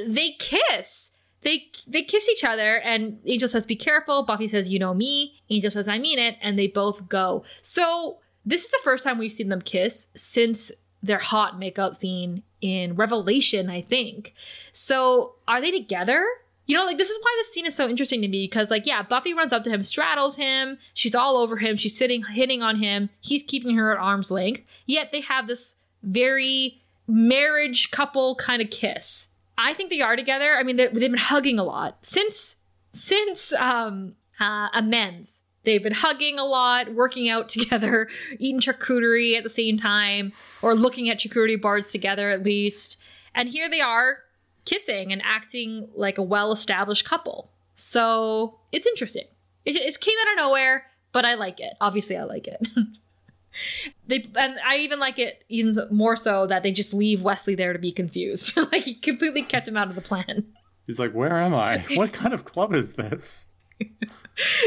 they 0.08 0.32
kiss. 0.40 1.12
They 1.42 1.66
they 1.88 2.04
kiss 2.04 2.30
each 2.30 2.44
other, 2.44 2.78
and 2.82 3.20
Angel 3.26 3.48
says, 3.48 3.66
"Be 3.66 3.76
careful." 3.76 4.24
Buffy 4.24 4.48
says, 4.48 4.70
"You 4.70 4.80
know 4.80 4.94
me." 4.94 5.40
Angel 5.50 5.72
says, 5.72 5.88
"I 5.88 5.98
mean 5.98 6.20
it," 6.20 6.38
and 6.42 6.58
they 6.58 6.68
both 6.68 7.10
go. 7.10 7.44
So 7.62 8.21
this 8.46 8.64
is 8.64 8.70
the 8.72 8.80
first 8.84 9.04
time 9.04 9.18
we've 9.18 9.32
seen 9.32 9.50
them 9.50 9.62
kiss 9.62 10.08
since 10.16 10.72
their 11.04 11.20
hot 11.20 11.60
makeout 11.60 11.96
scene 11.96 12.44
in 12.62 12.96
Revelation, 12.96 13.70
I 13.70 13.82
think. 13.82 14.34
So 14.72 15.36
are 15.48 15.62
they 15.62 15.72
together? 15.72 16.26
You 16.68 16.78
know, 16.78 16.86
like 16.86 16.98
this 16.98 17.10
is 17.10 17.18
why 17.22 17.36
this 17.40 17.52
scene 17.52 17.66
is 17.66 17.76
so 17.76 17.90
interesting 17.90 18.22
to 18.22 18.28
me 18.28 18.46
because, 18.46 18.70
like, 18.70 18.86
yeah, 18.86 19.02
Buffy 19.02 19.34
runs 19.34 19.52
up 19.52 19.64
to 19.66 19.70
him, 19.70 19.84
straddles 19.84 20.38
him, 20.38 20.78
she's 20.94 21.16
all 21.16 21.38
over 21.38 21.58
him, 21.58 21.76
she's 21.76 21.98
sitting, 21.98 22.24
hitting 22.24 22.62
on 22.62 22.78
him, 22.78 23.10
he's 23.20 23.44
keeping 23.44 23.76
her 23.76 23.92
at 23.92 24.00
arm's 24.00 24.32
length. 24.32 24.62
Yet 24.86 25.12
they 25.12 25.22
have 25.22 25.48
this 25.48 25.76
very 26.04 26.82
marriage 27.08 27.92
couple 27.92 28.36
kind 28.36 28.62
of 28.62 28.70
kiss. 28.70 29.28
I 29.58 29.74
think 29.74 29.90
they 29.90 30.02
are 30.02 30.16
together. 30.16 30.56
I 30.56 30.64
mean, 30.64 30.78
they've 30.78 30.94
been 30.94 31.18
hugging 31.18 31.60
a 31.60 31.64
lot 31.64 31.98
since 32.02 32.56
since 32.94 33.54
um 33.54 34.16
uh, 34.40 34.70
amends 34.74 35.41
They've 35.64 35.84
been 35.84 35.94
hugging 35.94 36.40
a 36.40 36.46
lot, 36.46 36.94
working 36.94 37.30
out 37.30 37.50
together, 37.50 38.10
eating 38.40 38.62
charcuterie 38.62 39.38
at 39.38 39.44
the 39.44 39.50
same 39.50 39.78
time, 39.78 40.34
or 40.62 40.76
looking 40.76 41.10
at 41.10 41.20
charcuterie 41.20 41.62
bars 41.62 41.92
together 41.92 42.30
at 42.30 42.44
least. 42.44 42.98
And 43.34 43.50
here 43.50 43.70
they 43.70 43.82
are 43.82 44.20
kissing 44.66 45.12
and 45.12 45.22
acting 45.24 45.90
like 45.96 46.18
a 46.18 46.24
well 46.24 46.52
established 46.52 47.06
couple. 47.06 47.52
So 47.76 48.60
it's 48.72 48.88
interesting. 48.88 49.26
It, 49.66 49.76
it 49.76 50.00
came 50.00 50.16
out 50.22 50.34
of 50.34 50.38
nowhere, 50.38 50.86
but 51.12 51.26
I 51.26 51.36
like 51.36 51.60
it. 51.60 51.74
Obviously, 51.80 52.18
I 52.18 52.24
like 52.24 52.48
it. 52.48 52.68
they 54.08 54.28
and 54.36 54.56
I 54.66 54.78
even 54.78 55.00
like 55.00 55.20
it 55.20 55.44
even 55.50 55.74
more 55.92 56.16
so 56.16 56.48
that 56.48 56.64
they 56.64 56.72
just 56.72 56.94
leave 56.94 57.22
Wesley 57.22 57.56
there 57.56 57.74
to 57.74 57.80
be 57.80 57.92
confused. 57.92 58.56
like 58.72 58.84
he 58.84 58.96
completely 58.96 59.44
kept 59.44 59.68
him 59.68 59.78
out 59.78 59.90
of 59.90 59.96
the 59.96 60.02
plan. 60.02 60.46
He's 60.88 61.00
like, 61.00 61.14
"Where 61.14 61.38
am 61.38 61.54
I? 61.54 61.80
What 61.94 62.14
kind 62.14 62.34
of 62.34 62.46
club 62.46 62.74
is 62.74 62.94
this?" 62.94 63.48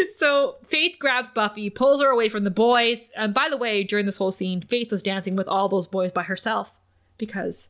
So 0.09 0.57
Faith 0.65 0.97
grabs 0.99 1.31
Buffy, 1.31 1.71
pulls 1.71 2.03
her 2.03 2.09
away 2.09 2.29
from 2.29 2.45
the 2.45 2.51
boys. 2.51 3.11
And 3.17 3.35
by 3.35 3.49
the 3.49 3.57
way, 3.57 3.85
during 3.85 4.07
this 4.07 4.17
whole 4.17 4.33
scene, 4.33 4.61
Faith 4.63 4.91
was 4.91 5.03
dancing 5.03 5.37
with 5.37 5.49
all 5.49 5.69
those 5.69 5.87
boys 5.87 6.13
by 6.13 6.23
herself 6.25 6.79
because 7.19 7.69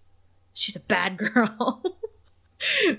she's 0.53 0.77
a 0.77 0.81
bad 0.81 1.17
girl. 1.35 1.83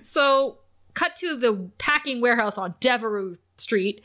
so, 0.02 0.60
cut 0.94 1.16
to 1.18 1.36
the 1.36 1.70
packing 1.78 2.22
warehouse 2.22 2.58
on 2.58 2.76
Devereaux 2.80 3.38
Street, 3.58 4.02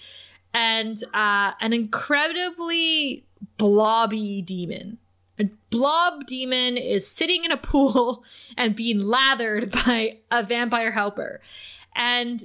and 0.53 1.03
uh, 1.15 1.53
an 1.61 1.73
incredibly 1.73 3.25
blobby 3.57 4.43
demon. 4.43 4.99
A 5.39 5.49
blob 5.71 6.27
demon 6.27 6.77
is 6.77 7.07
sitting 7.07 7.45
in 7.45 7.53
a 7.53 7.57
pool 7.57 8.25
and 8.57 8.77
being 8.77 9.01
lathered 9.01 9.73
by 9.73 10.19
a 10.31 10.43
vampire 10.43 10.91
helper. 10.91 11.41
And 11.95 12.45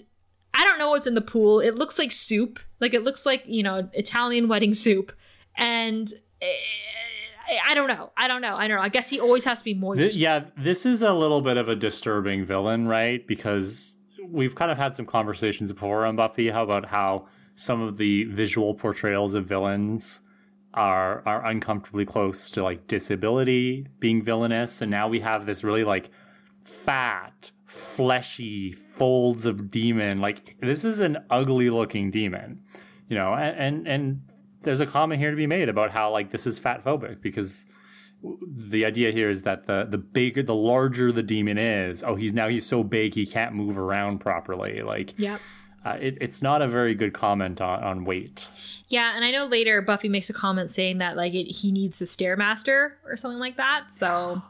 I 0.56 0.64
don't 0.64 0.80
know 0.80 0.90
what's 0.90 1.06
in 1.06 1.16
the 1.16 1.22
pool. 1.22 1.60
It 1.60 1.76
looks 1.76 2.00
like 2.00 2.12
soup. 2.12 2.60
Like 2.80 2.94
it 2.94 3.04
looks 3.04 3.26
like, 3.26 3.44
you 3.46 3.62
know, 3.62 3.90
Italian 3.94 4.48
wedding 4.48 4.74
soup. 4.74 5.12
And 5.58 6.12
eh, 6.42 7.58
I 7.66 7.74
don't 7.74 7.88
know. 7.88 8.12
I 8.18 8.28
don't 8.28 8.42
know. 8.42 8.56
I 8.56 8.68
don't 8.68 8.78
know. 8.78 8.84
I 8.84 8.90
guess 8.90 9.10
he 9.10 9.20
always 9.20 9.44
has 9.44 9.60
to 9.60 9.66
be 9.66 9.74
moist. 9.74 10.16
yeah, 10.16 10.46
this 10.58 10.86
is 10.86 11.02
a 11.02 11.14
little 11.14 11.42
bit 11.42 11.58
of 11.58 11.70
a 11.70 11.76
disturbing 11.76 12.46
villain, 12.46 12.88
right? 12.88 13.26
Because 13.28 13.98
we've 14.30 14.56
kind 14.56 14.72
of 14.72 14.78
had 14.78 14.94
some 14.94 15.06
conversations 15.06 15.72
before 15.72 16.06
on 16.06 16.16
Buffy 16.16 16.50
how 16.50 16.64
about 16.64 16.86
how 16.86 17.28
some 17.56 17.82
of 17.82 17.98
the 17.98 18.24
visual 18.26 18.74
portrayals 18.74 19.34
of 19.34 19.46
villains 19.46 20.22
are 20.74 21.22
are 21.26 21.46
uncomfortably 21.46 22.06
close 22.06 22.50
to 22.52 22.64
like 22.64 22.88
disability 22.88 23.88
being 24.00 24.22
villainous 24.22 24.82
and 24.82 24.92
now 24.92 25.08
we 25.08 25.20
have 25.20 25.46
this 25.46 25.64
really 25.64 25.84
like 25.84 26.10
fat 26.64 27.52
fleshy 27.66 28.72
folds 28.72 29.46
of 29.46 29.70
demon. 29.70 30.22
Like 30.22 30.58
this 30.62 30.86
is 30.86 31.00
an 31.00 31.18
ugly 31.30 31.70
looking 31.70 32.12
demon, 32.12 32.62
you 33.10 33.16
know. 33.18 33.34
And 33.34 33.58
and, 33.58 33.88
and 33.88 34.22
there's 34.62 34.82
a 34.82 34.86
comment 34.86 35.22
here 35.22 35.32
to 35.32 35.38
be 35.38 35.48
made 35.48 35.70
about 35.70 35.92
how 35.92 36.12
like 36.12 36.32
this 36.32 36.46
is 36.46 36.60
fat 36.60 36.84
phobic 36.84 37.22
because 37.22 37.68
the 38.48 38.86
idea 38.86 39.12
here 39.12 39.30
is 39.30 39.44
that 39.44 39.66
the 39.68 39.86
the 39.90 39.98
bigger 39.98 40.42
the 40.42 40.56
larger 40.56 41.12
the 41.12 41.22
demon 41.22 41.58
is 41.58 42.04
oh 42.04 42.16
he's 42.16 42.34
now 42.34 42.48
he's 42.48 42.66
so 42.66 42.84
big 42.84 43.14
he 43.14 43.26
can't 43.26 43.54
move 43.54 43.78
around 43.78 44.20
properly 44.20 44.82
like 44.82 45.20
yep 45.20 45.40
uh, 45.86 45.98
it, 46.02 46.18
it's 46.20 46.42
not 46.42 46.64
a 46.64 46.68
very 46.68 46.96
good 46.96 47.14
comment 47.14 47.62
on, 47.62 47.84
on 47.84 48.06
weight 48.06 48.50
yeah 48.88 49.16
and 49.16 49.24
i 49.24 49.30
know 49.30 49.46
later 49.46 49.82
buffy 49.82 50.10
makes 50.10 50.30
a 50.30 50.34
comment 50.34 50.72
saying 50.72 50.98
that 50.98 51.16
like 51.16 51.34
it, 51.34 51.44
he 51.44 51.72
needs 51.72 52.00
the 52.00 52.06
stairmaster 52.06 52.94
or 53.06 53.16
something 53.16 53.40
like 53.40 53.58
that 53.58 53.92
so 53.92 54.42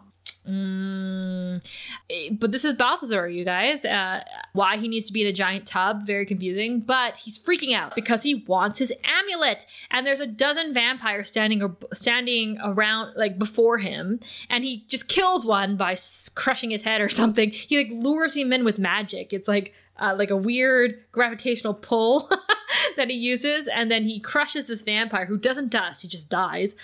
Mm, 0.48 1.66
eh, 2.10 2.30
but 2.32 2.52
this 2.52 2.64
is 2.64 2.76
Balthazar, 2.76 3.28
you 3.28 3.44
guys. 3.44 3.84
Uh, 3.84 4.24
why 4.54 4.78
he 4.78 4.88
needs 4.88 5.08
to 5.08 5.14
be 5.14 5.22
in 5.22 5.28
a 5.28 5.34
giant 5.34 5.66
tub, 5.66 6.06
very 6.06 6.26
confusing. 6.26 6.82
But 6.82 7.18
he's 7.18 7.40
freaking 7.40 7.74
out 7.74 7.96
because 7.96 8.24
he 8.24 8.36
wants 8.48 8.80
his 8.80 8.94
amulet, 9.04 9.66
and 9.90 10.06
there's 10.06 10.20
a 10.20 10.28
dozen 10.28 10.74
vampires 10.74 11.30
standing 11.30 11.76
standing 11.94 12.60
around 12.64 13.14
like 13.16 13.40
before 13.40 13.80
him, 13.80 14.20
and 14.50 14.64
he 14.64 14.86
just 14.88 15.08
kills 15.08 15.46
one 15.46 15.78
by 15.78 15.96
crushing 16.36 16.70
his 16.70 16.84
head 16.84 17.02
or 17.02 17.10
something. 17.22 17.50
He 17.50 17.78
like 17.78 17.92
lures 17.92 18.36
him 18.36 18.54
in 18.54 18.64
with 18.64 18.78
magic. 18.78 19.34
It's 19.34 19.48
like 19.48 19.74
uh, 20.00 20.16
like 20.18 20.30
a 20.30 20.38
weird 20.38 21.04
gravitational 21.12 21.74
pull 21.74 22.30
that 22.98 23.10
he 23.10 23.16
uses, 23.16 23.68
and 23.68 23.92
then 23.92 24.04
he 24.06 24.20
crushes 24.20 24.68
this 24.68 24.84
vampire 24.84 25.26
who 25.26 25.38
doesn't 25.38 25.70
dust; 25.70 26.02
he 26.02 26.08
just 26.08 26.30
dies. 26.30 26.76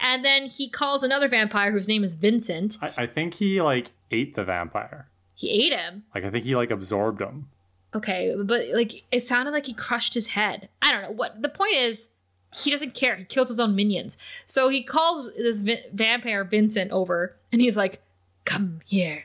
And 0.00 0.24
then 0.24 0.46
he 0.46 0.68
calls 0.68 1.02
another 1.02 1.28
vampire 1.28 1.72
whose 1.72 1.88
name 1.88 2.04
is 2.04 2.14
Vincent. 2.14 2.78
I, 2.80 2.92
I 2.96 3.06
think 3.06 3.34
he 3.34 3.60
like 3.60 3.90
ate 4.10 4.34
the 4.34 4.44
vampire. 4.44 5.08
He 5.34 5.50
ate 5.50 5.72
him. 5.72 6.04
Like 6.14 6.24
I 6.24 6.30
think 6.30 6.44
he 6.44 6.56
like 6.56 6.70
absorbed 6.70 7.20
him. 7.20 7.48
Okay, 7.94 8.34
but 8.36 8.66
like 8.74 9.04
it 9.10 9.26
sounded 9.26 9.52
like 9.52 9.66
he 9.66 9.72
crushed 9.72 10.14
his 10.14 10.28
head. 10.28 10.68
I 10.82 10.92
don't 10.92 11.02
know 11.02 11.10
what 11.10 11.42
the 11.42 11.48
point 11.48 11.74
is. 11.76 12.10
He 12.54 12.70
doesn't 12.70 12.94
care. 12.94 13.16
He 13.16 13.24
kills 13.24 13.48
his 13.48 13.60
own 13.60 13.74
minions. 13.76 14.16
So 14.46 14.68
he 14.68 14.82
calls 14.82 15.30
this 15.34 15.60
vi- 15.60 15.84
vampire 15.92 16.44
Vincent 16.44 16.90
over, 16.90 17.36
and 17.52 17.60
he's 17.60 17.76
like, 17.76 18.00
"Come 18.44 18.80
here, 18.86 19.24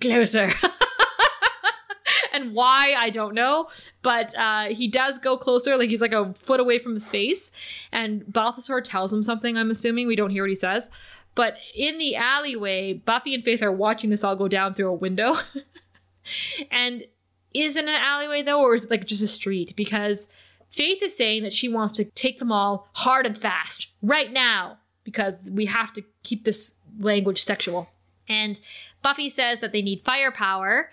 closer." 0.00 0.52
why 2.54 2.94
I 2.96 3.10
don't 3.10 3.34
know, 3.34 3.68
but 4.02 4.36
uh, 4.36 4.66
he 4.66 4.88
does 4.88 5.18
go 5.18 5.36
closer, 5.36 5.76
like 5.76 5.90
he's 5.90 6.00
like 6.00 6.14
a 6.14 6.32
foot 6.32 6.60
away 6.60 6.78
from 6.78 6.94
his 6.94 7.08
face, 7.08 7.50
and 7.92 8.30
Balthazar 8.32 8.80
tells 8.80 9.12
him 9.12 9.22
something. 9.22 9.56
I'm 9.56 9.70
assuming 9.70 10.06
we 10.06 10.16
don't 10.16 10.30
hear 10.30 10.42
what 10.42 10.50
he 10.50 10.56
says, 10.56 10.90
but 11.34 11.56
in 11.74 11.98
the 11.98 12.16
alleyway, 12.16 12.94
Buffy 12.94 13.34
and 13.34 13.44
Faith 13.44 13.62
are 13.62 13.72
watching 13.72 14.10
this 14.10 14.24
all 14.24 14.36
go 14.36 14.48
down 14.48 14.74
through 14.74 14.88
a 14.88 14.94
window, 14.94 15.36
and 16.70 17.04
is 17.54 17.76
it 17.76 17.84
an 17.84 17.90
alleyway 17.90 18.42
though, 18.42 18.60
or 18.60 18.74
is 18.74 18.84
it 18.84 18.90
like 18.90 19.06
just 19.06 19.22
a 19.22 19.28
street? 19.28 19.74
Because 19.76 20.26
Faith 20.68 21.02
is 21.02 21.16
saying 21.16 21.42
that 21.42 21.52
she 21.52 21.68
wants 21.68 21.94
to 21.94 22.04
take 22.04 22.38
them 22.38 22.52
all 22.52 22.88
hard 22.94 23.24
and 23.24 23.38
fast 23.38 23.88
right 24.02 24.32
now 24.32 24.78
because 25.04 25.34
we 25.48 25.66
have 25.66 25.92
to 25.92 26.02
keep 26.22 26.44
this 26.44 26.74
language 26.98 27.42
sexual. 27.42 27.88
And 28.28 28.60
Buffy 29.02 29.30
says 29.30 29.60
that 29.60 29.72
they 29.72 29.82
need 29.82 30.02
firepower 30.04 30.90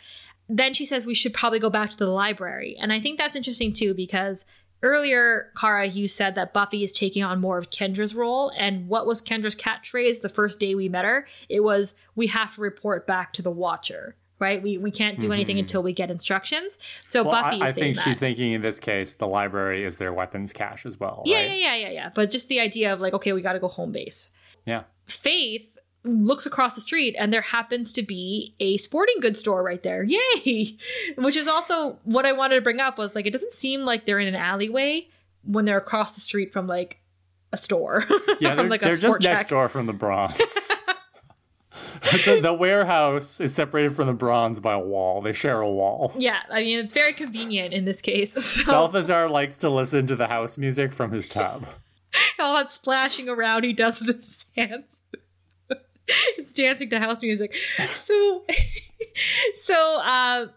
then 0.49 0.73
she 0.73 0.85
says 0.85 1.05
we 1.05 1.13
should 1.13 1.33
probably 1.33 1.59
go 1.59 1.69
back 1.69 1.91
to 1.91 1.97
the 1.97 2.07
library. 2.07 2.75
And 2.79 2.91
I 2.91 2.99
think 2.99 3.17
that's 3.17 3.35
interesting 3.35 3.73
too 3.73 3.93
because 3.93 4.45
earlier, 4.83 5.51
Kara, 5.59 5.87
you 5.87 6.07
said 6.07 6.35
that 6.35 6.53
Buffy 6.53 6.83
is 6.83 6.91
taking 6.91 7.23
on 7.23 7.39
more 7.39 7.57
of 7.57 7.69
Kendra's 7.69 8.13
role. 8.13 8.51
And 8.57 8.87
what 8.87 9.07
was 9.07 9.21
Kendra's 9.21 9.55
catchphrase 9.55 10.21
the 10.21 10.29
first 10.29 10.59
day 10.59 10.75
we 10.75 10.89
met 10.89 11.05
her? 11.05 11.25
It 11.49 11.61
was, 11.61 11.95
we 12.15 12.27
have 12.27 12.55
to 12.55 12.61
report 12.61 13.07
back 13.07 13.33
to 13.33 13.41
the 13.41 13.51
Watcher. 13.51 14.17
Right, 14.39 14.61
we 14.61 14.77
we 14.77 14.91
can't 14.91 15.21
do 15.21 15.31
anything 15.31 15.55
mm-hmm. 15.55 15.61
until 15.61 15.83
we 15.83 15.93
get 15.93 16.11
instructions. 16.11 16.77
So 17.05 17.23
well, 17.23 17.43
Buffy 17.43 17.61
I, 17.61 17.67
I 17.67 17.71
think 17.71 17.95
that. 17.95 18.01
she's 18.01 18.19
thinking 18.19 18.51
in 18.51 18.61
this 18.61 18.77
case 18.77 19.15
the 19.15 19.27
library 19.27 19.85
is 19.85 19.97
their 19.97 20.11
weapons 20.11 20.51
cache 20.51 20.85
as 20.85 20.99
well. 20.99 21.21
Yeah, 21.25 21.37
right? 21.37 21.45
yeah, 21.51 21.53
yeah, 21.53 21.75
yeah, 21.75 21.89
yeah. 21.91 22.09
But 22.13 22.29
just 22.29 22.49
the 22.49 22.59
idea 22.59 22.91
of 22.91 22.99
like, 22.99 23.13
okay, 23.13 23.31
we 23.31 23.41
got 23.41 23.53
to 23.53 23.59
go 23.59 23.69
home 23.69 23.93
base. 23.93 24.31
Yeah. 24.65 24.83
Faith 25.05 25.72
looks 26.05 26.45
across 26.45 26.75
the 26.75 26.81
street 26.81 27.15
and 27.17 27.31
there 27.31 27.41
happens 27.41 27.91
to 27.93 28.01
be 28.01 28.55
a 28.59 28.77
sporting 28.77 29.19
goods 29.21 29.39
store 29.39 29.63
right 29.63 29.83
there. 29.83 30.03
Yay! 30.07 30.77
Which 31.17 31.35
is 31.35 31.47
also 31.47 31.99
what 32.03 32.25
I 32.25 32.33
wanted 32.33 32.55
to 32.55 32.61
bring 32.61 32.79
up 32.79 32.97
was 32.97 33.15
like 33.15 33.25
it 33.25 33.33
doesn't 33.33 33.53
seem 33.53 33.85
like 33.85 34.05
they're 34.05 34.19
in 34.19 34.27
an 34.27 34.35
alleyway 34.35 35.07
when 35.43 35.65
they're 35.65 35.77
across 35.77 36.15
the 36.15 36.21
street 36.21 36.51
from 36.51 36.67
like 36.67 36.99
a 37.51 37.57
store. 37.57 38.05
Yeah, 38.39 38.55
they're, 38.55 38.67
like 38.67 38.81
they're 38.81 38.97
just 38.97 39.21
next 39.21 39.49
door 39.49 39.69
from 39.69 39.85
the 39.85 39.93
Bronze. 39.93 40.35
the, 42.25 42.39
the, 42.41 42.53
warehouse 42.53 43.39
is 43.39 43.53
separated 43.53 43.95
from 43.95 44.07
the 44.07 44.13
bronze 44.13 44.59
by 44.59 44.73
a 44.73 44.79
wall. 44.79 45.21
They 45.21 45.31
share 45.31 45.61
a 45.61 45.69
wall. 45.69 46.13
Yeah, 46.17 46.39
I 46.49 46.63
mean 46.63 46.79
it's 46.79 46.91
very 46.93 47.13
convenient 47.13 47.73
in 47.73 47.85
this 47.85 48.01
case. 48.01 48.33
So. 48.33 48.65
Balthazar 48.65 49.29
likes 49.29 49.57
to 49.59 49.69
listen 49.69 50.07
to 50.07 50.15
the 50.15 50.27
house 50.27 50.57
music 50.57 50.91
from 50.93 51.11
his 51.11 51.29
tub. 51.29 51.65
All 52.39 52.55
that 52.55 52.71
splashing 52.71 53.29
around 53.29 53.63
he 53.63 53.71
does 53.71 54.01
with 54.01 54.15
his 54.17 54.45
hands. 54.57 55.01
it's 56.37 56.53
dancing 56.53 56.89
to 56.89 56.99
house 56.99 57.21
music. 57.21 57.55
So, 57.95 58.45
so 59.55 60.01
uh, 60.01 60.47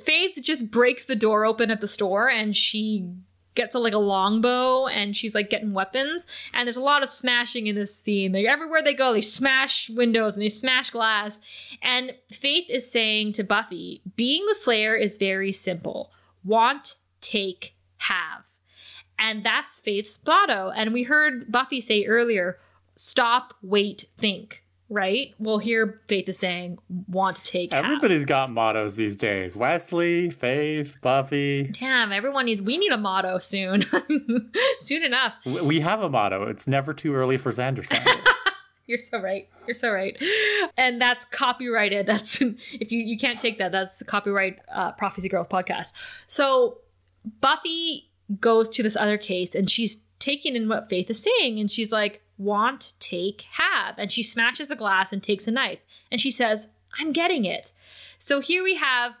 Faith 0.00 0.38
just 0.42 0.70
breaks 0.70 1.04
the 1.04 1.16
door 1.16 1.44
open 1.44 1.70
at 1.70 1.80
the 1.80 1.88
store, 1.88 2.28
and 2.28 2.56
she 2.56 3.08
gets 3.54 3.74
a, 3.74 3.78
like 3.78 3.92
a 3.92 3.98
longbow, 3.98 4.86
and 4.86 5.16
she's 5.16 5.34
like 5.34 5.50
getting 5.50 5.72
weapons. 5.72 6.26
And 6.52 6.66
there's 6.66 6.76
a 6.76 6.82
lot 6.82 7.02
of 7.02 7.08
smashing 7.08 7.66
in 7.68 7.76
this 7.76 7.94
scene. 7.94 8.32
Like 8.32 8.46
everywhere 8.46 8.82
they 8.82 8.94
go, 8.94 9.12
they 9.12 9.20
smash 9.20 9.90
windows 9.90 10.34
and 10.34 10.42
they 10.42 10.48
smash 10.48 10.90
glass. 10.90 11.40
And 11.82 12.14
Faith 12.30 12.66
is 12.68 12.90
saying 12.90 13.32
to 13.34 13.44
Buffy, 13.44 14.02
being 14.16 14.44
the 14.46 14.54
Slayer 14.54 14.96
is 14.96 15.16
very 15.16 15.52
simple: 15.52 16.12
want, 16.44 16.96
take, 17.20 17.74
have. 17.98 18.44
And 19.20 19.44
that's 19.44 19.80
Faith's 19.80 20.18
motto. 20.24 20.70
And 20.70 20.92
we 20.92 21.02
heard 21.02 21.50
Buffy 21.50 21.80
say 21.80 22.04
earlier, 22.04 22.58
stop, 22.94 23.54
wait, 23.62 24.06
think 24.16 24.62
right? 24.88 25.34
Well, 25.38 25.58
here 25.58 26.00
Faith 26.08 26.28
is 26.28 26.38
saying 26.38 26.78
want 27.08 27.36
to 27.36 27.44
take. 27.44 27.72
Everybody's 27.72 28.22
half. 28.22 28.28
got 28.28 28.50
mottos 28.50 28.96
these 28.96 29.16
days. 29.16 29.56
Wesley, 29.56 30.30
Faith, 30.30 30.96
Buffy. 31.00 31.64
Damn, 31.64 32.12
everyone 32.12 32.46
needs. 32.46 32.62
We 32.62 32.78
need 32.78 32.92
a 32.92 32.96
motto 32.96 33.38
soon. 33.38 33.84
soon 34.80 35.02
enough. 35.04 35.36
We 35.44 35.80
have 35.80 36.02
a 36.02 36.08
motto. 36.08 36.44
It's 36.44 36.66
never 36.66 36.94
too 36.94 37.14
early 37.14 37.38
for 37.38 37.52
Sanderson. 37.52 37.98
You're 38.86 39.00
so 39.00 39.20
right. 39.20 39.48
You're 39.66 39.76
so 39.76 39.92
right. 39.92 40.16
And 40.78 41.00
that's 41.00 41.26
copyrighted. 41.26 42.06
That's 42.06 42.40
if 42.40 42.90
you 42.90 43.00
you 43.00 43.18
can't 43.18 43.38
take 43.38 43.58
that. 43.58 43.70
That's 43.70 43.98
the 43.98 44.06
copyright 44.06 44.60
uh, 44.72 44.92
Prophecy 44.92 45.28
Girls 45.28 45.46
podcast. 45.46 46.24
So 46.26 46.78
Buffy 47.42 48.10
goes 48.40 48.68
to 48.70 48.82
this 48.82 48.96
other 48.96 49.18
case 49.18 49.54
and 49.54 49.70
she's 49.70 50.02
taking 50.18 50.56
in 50.56 50.68
what 50.68 50.88
Faith 50.88 51.10
is 51.10 51.22
saying, 51.22 51.60
and 51.60 51.70
she's 51.70 51.92
like 51.92 52.22
want, 52.38 52.94
take, 53.00 53.42
have. 53.52 53.96
And 53.98 54.10
she 54.10 54.22
smashes 54.22 54.68
the 54.68 54.76
glass 54.76 55.12
and 55.12 55.22
takes 55.22 55.46
a 55.46 55.50
knife. 55.50 55.80
And 56.10 56.20
she 56.20 56.30
says, 56.30 56.68
I'm 56.98 57.12
getting 57.12 57.44
it. 57.44 57.72
So 58.18 58.40
here 58.40 58.62
we 58.62 58.76
have 58.76 59.14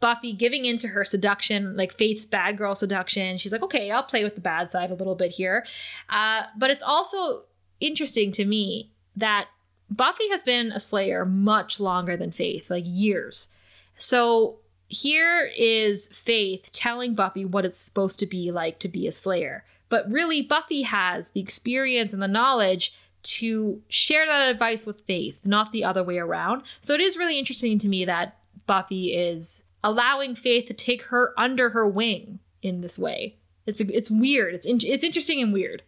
Buffy 0.00 0.32
giving 0.32 0.64
in 0.64 0.78
to 0.78 0.88
her 0.88 1.04
seduction, 1.04 1.76
like 1.76 1.92
Faith's 1.92 2.24
bad 2.24 2.58
girl 2.58 2.74
seduction. 2.74 3.38
She's 3.38 3.52
like, 3.52 3.62
okay, 3.62 3.90
I'll 3.90 4.02
play 4.02 4.24
with 4.24 4.34
the 4.34 4.40
bad 4.40 4.70
side 4.70 4.90
a 4.90 4.94
little 4.94 5.14
bit 5.14 5.30
here. 5.30 5.64
Uh, 6.08 6.42
but 6.56 6.70
it's 6.70 6.82
also 6.82 7.44
interesting 7.80 8.32
to 8.32 8.44
me 8.44 8.90
that 9.16 9.48
Buffy 9.88 10.28
has 10.30 10.42
been 10.42 10.72
a 10.72 10.80
Slayer 10.80 11.24
much 11.24 11.78
longer 11.78 12.16
than 12.16 12.32
Faith, 12.32 12.70
like 12.70 12.84
years. 12.86 13.48
So 13.96 14.58
here 14.88 15.50
is 15.56 16.08
Faith 16.08 16.70
telling 16.72 17.14
Buffy 17.14 17.44
what 17.44 17.64
it's 17.64 17.78
supposed 17.78 18.18
to 18.18 18.26
be 18.26 18.50
like 18.50 18.78
to 18.80 18.88
be 18.88 19.06
a 19.06 19.12
Slayer. 19.12 19.64
But 19.94 20.10
really, 20.10 20.42
Buffy 20.42 20.82
has 20.82 21.28
the 21.28 21.40
experience 21.40 22.12
and 22.12 22.20
the 22.20 22.26
knowledge 22.26 22.92
to 23.22 23.80
share 23.88 24.26
that 24.26 24.48
advice 24.48 24.84
with 24.84 25.02
Faith, 25.02 25.38
not 25.44 25.70
the 25.70 25.84
other 25.84 26.02
way 26.02 26.18
around. 26.18 26.62
So 26.80 26.94
it 26.94 27.00
is 27.00 27.16
really 27.16 27.38
interesting 27.38 27.78
to 27.78 27.88
me 27.88 28.04
that 28.04 28.36
Buffy 28.66 29.14
is 29.14 29.62
allowing 29.84 30.34
Faith 30.34 30.66
to 30.66 30.74
take 30.74 31.02
her 31.02 31.32
under 31.38 31.70
her 31.70 31.86
wing 31.86 32.40
in 32.60 32.80
this 32.80 32.98
way. 32.98 33.36
It's 33.66 33.80
it's 33.82 34.10
weird. 34.10 34.52
It's 34.52 34.66
in, 34.66 34.80
it's 34.82 35.04
interesting 35.04 35.40
and 35.40 35.52
weird. 35.52 35.84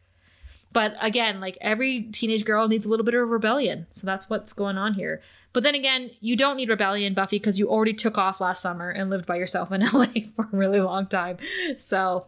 But 0.73 0.95
again, 1.01 1.41
like 1.41 1.59
every 1.61 2.03
teenage 2.03 2.45
girl 2.45 2.69
needs 2.69 2.87
a 2.87 2.89
little 2.89 3.05
bit 3.05 3.15
of 3.15 3.29
rebellion. 3.29 3.89
So 3.91 4.07
that's 4.07 4.31
what's 4.31 4.53
going 4.53 4.79
on 4.79 4.95
here. 4.95 5.21
But 5.53 5.65
then 5.65 5.75
again, 5.75 6.13
you 6.21 6.37
don't 6.37 6.57
need 6.57 6.69
rebellion, 6.69 7.13
Buffy, 7.13 7.41
because 7.41 7.59
you 7.59 7.69
already 7.69 7.93
took 7.93 8.19
off 8.19 8.41
last 8.41 8.63
summer 8.63 8.89
and 8.89 9.11
lived 9.11 9.27
by 9.27 9.35
yourself 9.35 9.73
in 9.73 9.81
LA 9.93 10.29
for 10.37 10.45
a 10.45 10.57
really 10.57 10.81
long 10.81 11.09
time. 11.09 11.39
So 11.77 12.27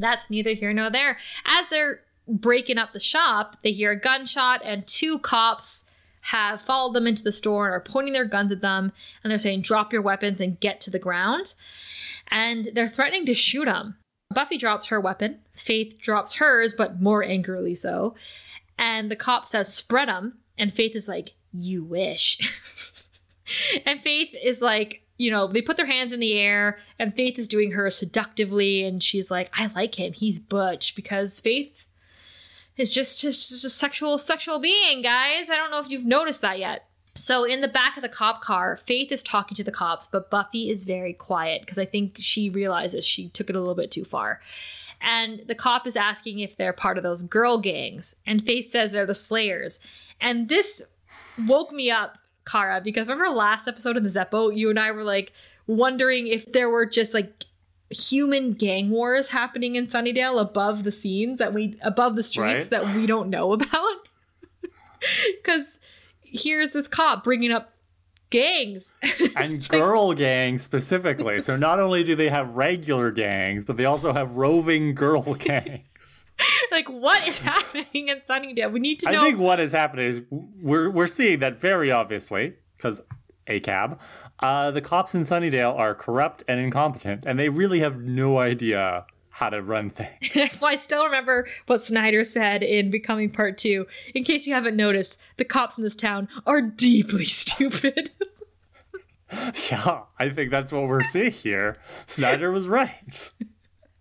that's 0.00 0.30
neither 0.30 0.50
here 0.50 0.72
nor 0.72 0.90
there. 0.90 1.18
As 1.44 1.68
they're 1.68 2.00
breaking 2.26 2.78
up 2.78 2.92
the 2.92 3.00
shop, 3.00 3.56
they 3.62 3.72
hear 3.72 3.92
a 3.92 4.00
gunshot, 4.00 4.62
and 4.64 4.86
two 4.86 5.18
cops 5.18 5.84
have 6.22 6.62
followed 6.62 6.94
them 6.94 7.06
into 7.06 7.22
the 7.22 7.32
store 7.32 7.66
and 7.66 7.74
are 7.74 7.80
pointing 7.80 8.12
their 8.12 8.24
guns 8.24 8.52
at 8.52 8.60
them. 8.60 8.92
And 9.22 9.30
they're 9.30 9.38
saying, 9.38 9.62
Drop 9.62 9.92
your 9.92 10.02
weapons 10.02 10.40
and 10.40 10.60
get 10.60 10.80
to 10.82 10.90
the 10.90 10.98
ground. 10.98 11.54
And 12.28 12.70
they're 12.74 12.88
threatening 12.88 13.26
to 13.26 13.34
shoot 13.34 13.64
them. 13.64 13.96
Buffy 14.32 14.56
drops 14.56 14.86
her 14.86 15.00
weapon. 15.00 15.40
Faith 15.54 15.98
drops 15.98 16.34
hers, 16.34 16.74
but 16.74 17.00
more 17.00 17.24
angrily 17.24 17.74
so. 17.74 18.14
And 18.78 19.10
the 19.10 19.16
cop 19.16 19.46
says, 19.46 19.72
Spread 19.72 20.08
them. 20.08 20.38
And 20.58 20.72
Faith 20.72 20.94
is 20.94 21.08
like, 21.08 21.34
You 21.52 21.82
wish. 21.82 22.38
and 23.86 24.00
Faith 24.00 24.34
is 24.42 24.62
like, 24.62 25.02
you 25.20 25.30
know, 25.30 25.46
they 25.46 25.60
put 25.60 25.76
their 25.76 25.84
hands 25.84 26.14
in 26.14 26.20
the 26.20 26.38
air 26.38 26.78
and 26.98 27.14
Faith 27.14 27.38
is 27.38 27.46
doing 27.46 27.72
her 27.72 27.90
seductively 27.90 28.82
and 28.82 29.02
she's 29.02 29.30
like, 29.30 29.50
I 29.52 29.66
like 29.66 29.96
him. 29.96 30.14
He's 30.14 30.38
butch 30.38 30.96
because 30.96 31.40
Faith 31.40 31.86
is 32.78 32.88
just 32.88 33.20
just, 33.20 33.50
just 33.50 33.64
a 33.66 33.68
sexual 33.68 34.16
sexual 34.16 34.58
being, 34.58 35.02
guys. 35.02 35.50
I 35.50 35.56
don't 35.56 35.70
know 35.70 35.78
if 35.78 35.90
you've 35.90 36.06
noticed 36.06 36.40
that 36.40 36.58
yet. 36.58 36.88
So 37.16 37.44
in 37.44 37.60
the 37.60 37.68
back 37.68 37.98
of 37.98 38.02
the 38.02 38.08
cop 38.08 38.40
car, 38.40 38.78
Faith 38.78 39.12
is 39.12 39.22
talking 39.22 39.54
to 39.56 39.64
the 39.64 39.70
cops, 39.70 40.06
but 40.06 40.30
Buffy 40.30 40.70
is 40.70 40.84
very 40.84 41.12
quiet 41.12 41.60
because 41.60 41.78
I 41.78 41.84
think 41.84 42.16
she 42.18 42.48
realizes 42.48 43.04
she 43.04 43.28
took 43.28 43.50
it 43.50 43.56
a 43.56 43.60
little 43.60 43.74
bit 43.74 43.90
too 43.90 44.06
far. 44.06 44.40
And 45.02 45.40
the 45.46 45.54
cop 45.54 45.86
is 45.86 45.96
asking 45.96 46.38
if 46.38 46.56
they're 46.56 46.72
part 46.72 46.96
of 46.96 47.04
those 47.04 47.24
girl 47.24 47.58
gangs, 47.58 48.14
and 48.26 48.42
Faith 48.42 48.70
says 48.70 48.92
they're 48.92 49.04
the 49.04 49.14
Slayers. 49.14 49.80
And 50.18 50.48
this 50.48 50.80
woke 51.46 51.72
me 51.72 51.90
up 51.90 52.18
Kara, 52.50 52.80
because 52.80 53.06
remember 53.08 53.28
last 53.30 53.68
episode 53.68 53.96
in 53.96 54.02
the 54.02 54.08
Zeppo, 54.08 54.54
you 54.56 54.70
and 54.70 54.78
I 54.78 54.90
were 54.92 55.04
like 55.04 55.32
wondering 55.66 56.26
if 56.26 56.50
there 56.52 56.68
were 56.68 56.86
just 56.86 57.14
like 57.14 57.44
human 57.90 58.52
gang 58.52 58.90
wars 58.90 59.28
happening 59.28 59.74
in 59.76 59.86
Sunnydale 59.86 60.40
above 60.40 60.84
the 60.84 60.92
scenes 60.92 61.38
that 61.38 61.52
we 61.52 61.76
above 61.82 62.16
the 62.16 62.22
streets 62.22 62.70
Right. 62.70 62.82
that 62.84 62.94
we 62.94 63.06
don't 63.06 63.30
know 63.30 63.52
about. 63.54 64.08
Because 65.42 65.78
here's 66.22 66.70
this 66.70 66.86
cop 66.88 67.24
bringing 67.24 67.50
up 67.52 67.72
gangs. 68.30 68.94
and 69.36 69.66
girl 69.68 70.12
gangs 70.14 70.62
specifically. 70.62 71.40
So 71.40 71.56
not 71.56 71.80
only 71.80 72.04
do 72.04 72.14
they 72.14 72.28
have 72.28 72.50
regular 72.54 73.10
gangs, 73.10 73.64
but 73.64 73.76
they 73.76 73.84
also 73.86 74.12
have 74.12 74.36
roving 74.36 74.94
girl 74.94 75.34
gangs. 75.38 75.80
like, 76.72 76.88
what 76.88 77.26
is 77.26 77.38
happening 77.38 78.08
in 78.08 78.20
Sunnydale? 78.28 78.72
We 78.72 78.80
need 78.80 79.00
to 79.00 79.10
know. 79.10 79.22
I 79.22 79.24
think 79.24 79.38
what 79.38 79.60
is 79.60 79.72
happening 79.72 80.06
is 80.06 80.22
we're 80.30 80.90
we're 80.90 81.06
seeing 81.06 81.40
that 81.40 81.60
very 81.60 81.90
obviously 81.90 82.54
because 82.76 83.02
a 83.46 83.60
cab. 83.60 83.98
Uh, 84.38 84.70
the 84.70 84.80
cops 84.80 85.14
in 85.14 85.22
Sunnydale 85.22 85.76
are 85.76 85.94
corrupt 85.94 86.42
and 86.48 86.58
incompetent, 86.58 87.26
and 87.26 87.38
they 87.38 87.50
really 87.50 87.80
have 87.80 88.00
no 88.00 88.38
idea 88.38 89.04
how 89.28 89.50
to 89.50 89.62
run 89.62 89.90
things. 89.90 90.58
well, 90.62 90.70
I 90.70 90.76
still 90.76 91.04
remember 91.04 91.46
what 91.66 91.82
Snyder 91.84 92.24
said 92.24 92.62
in 92.62 92.90
Becoming 92.90 93.30
Part 93.30 93.58
2. 93.58 93.86
In 94.14 94.24
case 94.24 94.46
you 94.46 94.54
haven't 94.54 94.76
noticed, 94.76 95.20
the 95.36 95.44
cops 95.44 95.76
in 95.76 95.84
this 95.84 95.96
town 95.96 96.28
are 96.46 96.60
deeply 96.60 97.24
stupid. 97.26 98.10
yeah, 99.70 100.02
I 100.18 100.28
think 100.30 100.50
that's 100.50 100.72
what 100.72 100.88
we're 100.88 101.02
seeing 101.02 101.30
here. 101.30 101.76
Snyder 102.06 102.50
was 102.50 102.66
right. 102.66 103.32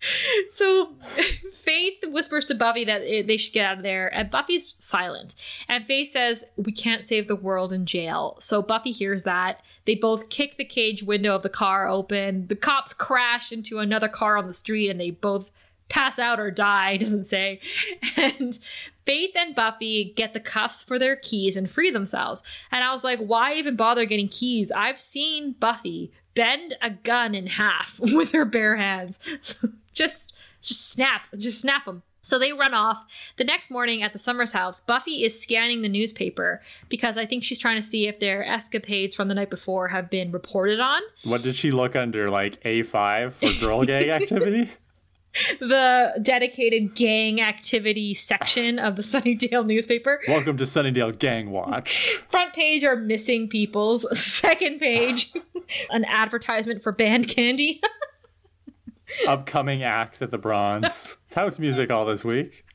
so 0.50 0.96
Faith 1.54 1.98
whispers 2.06 2.46
to 2.46 2.56
Buffy 2.56 2.86
that 2.86 3.02
it, 3.02 3.28
they 3.28 3.38
should 3.38 3.54
get 3.54 3.66
out 3.66 3.78
of 3.78 3.84
there, 3.84 4.14
and 4.14 4.32
Buffy's 4.32 4.76
silent. 4.80 5.36
And 5.68 5.86
Faith 5.86 6.12
says, 6.12 6.44
We 6.56 6.72
can't 6.72 7.08
save 7.08 7.28
the 7.28 7.36
world 7.36 7.74
in 7.74 7.86
jail. 7.86 8.38
So 8.40 8.62
Buffy 8.62 8.92
hears 8.92 9.24
that. 9.24 9.64
They 9.86 9.96
both 9.96 10.30
kick 10.30 10.58
the 10.58 10.66
cage 10.66 11.04
window 11.04 11.36
of 11.36 11.44
the 11.44 11.50
car 11.50 11.88
open. 11.88 12.48
The 12.48 12.56
cops 12.56 12.94
crash 12.94 13.52
into 13.52 13.80
another 13.80 14.08
car 14.08 14.38
on 14.38 14.48
the 14.48 14.54
street, 14.54 14.90
and 14.90 15.00
they 15.00 15.12
both 15.12 15.52
pass 15.90 16.20
out 16.20 16.40
or 16.40 16.52
die, 16.52 16.98
doesn't 16.98 17.26
say. 17.26 17.60
And 18.16 18.58
Faith 19.06 19.32
and 19.36 19.56
Buffy 19.56 20.14
get 20.16 20.34
the 20.34 20.40
cuffs 20.40 20.84
for 20.84 20.98
their 21.00 21.16
keys 21.16 21.58
and 21.58 21.70
free 21.70 21.90
themselves. 21.90 22.44
And 22.72 22.84
I 22.84 22.94
was 22.94 23.04
like, 23.04 23.20
why 23.20 23.56
even 23.56 23.76
bother 23.76 24.06
getting 24.06 24.28
keys? 24.28 24.72
I've 24.72 25.02
seen 25.02 25.54
Buffy 25.54 26.12
bend 26.36 26.78
a 26.82 26.92
gun 26.92 27.34
in 27.36 27.48
half 27.48 28.00
with 28.00 28.32
her 28.32 28.46
bare 28.46 28.78
hands. 28.78 29.20
Just 30.00 30.34
just 30.62 30.90
snap, 30.90 31.22
just 31.38 31.62
snap 31.62 31.86
them. 31.86 32.04
So 32.22 32.38
they 32.38 32.52
run 32.52 32.74
off. 32.74 33.34
The 33.38 33.44
next 33.44 33.72
morning 33.72 34.04
at 34.04 34.14
the 34.14 34.20
Summers 34.20 34.52
house, 34.52 34.80
Buffy 34.80 35.24
is 35.24 35.40
scanning 35.40 35.82
the 35.82 35.90
newspaper 35.90 36.62
because 36.90 37.18
I 37.18 37.26
think 37.26 37.44
she's 37.44 37.58
trying 37.58 37.78
to 37.78 37.82
see 37.82 38.08
if 38.08 38.20
their 38.20 38.46
escapades 38.46 39.16
from 39.16 39.30
the 39.30 39.36
night 39.36 39.50
before 39.50 39.88
have 39.88 40.10
been 40.10 40.32
reported 40.32 40.80
on. 40.80 41.02
What 41.24 41.44
did 41.44 41.56
she 41.56 41.72
look 41.72 41.96
under? 41.96 42.30
Like 42.30 42.62
A5 42.64 43.34
for 43.34 43.54
girl 43.60 43.86
gang 43.86 44.10
activity? 44.22 44.70
The 45.60 46.20
dedicated 46.22 46.96
gang 46.96 47.40
activity 47.40 48.14
section 48.14 48.80
of 48.80 48.96
the 48.96 49.02
Sunnydale 49.02 49.66
newspaper. 49.66 50.20
Welcome 50.28 50.58
to 50.58 50.64
Sunnydale 50.64 51.18
Gang 51.18 51.52
Watch. 51.52 52.24
Front 52.30 52.54
page 52.54 52.84
are 52.84 52.96
missing 52.96 53.48
peoples. 53.48 54.06
Second 54.20 54.80
page, 54.80 55.32
an 55.92 56.04
advertisement 56.06 56.82
for 56.82 56.92
band 56.92 57.28
candy. 57.28 57.80
Upcoming 59.28 59.84
acts 59.84 60.22
at 60.22 60.32
the 60.32 60.38
Bronze. 60.38 61.18
It's 61.26 61.34
house 61.34 61.60
music 61.60 61.92
all 61.92 62.06
this 62.06 62.24
week. 62.24 62.66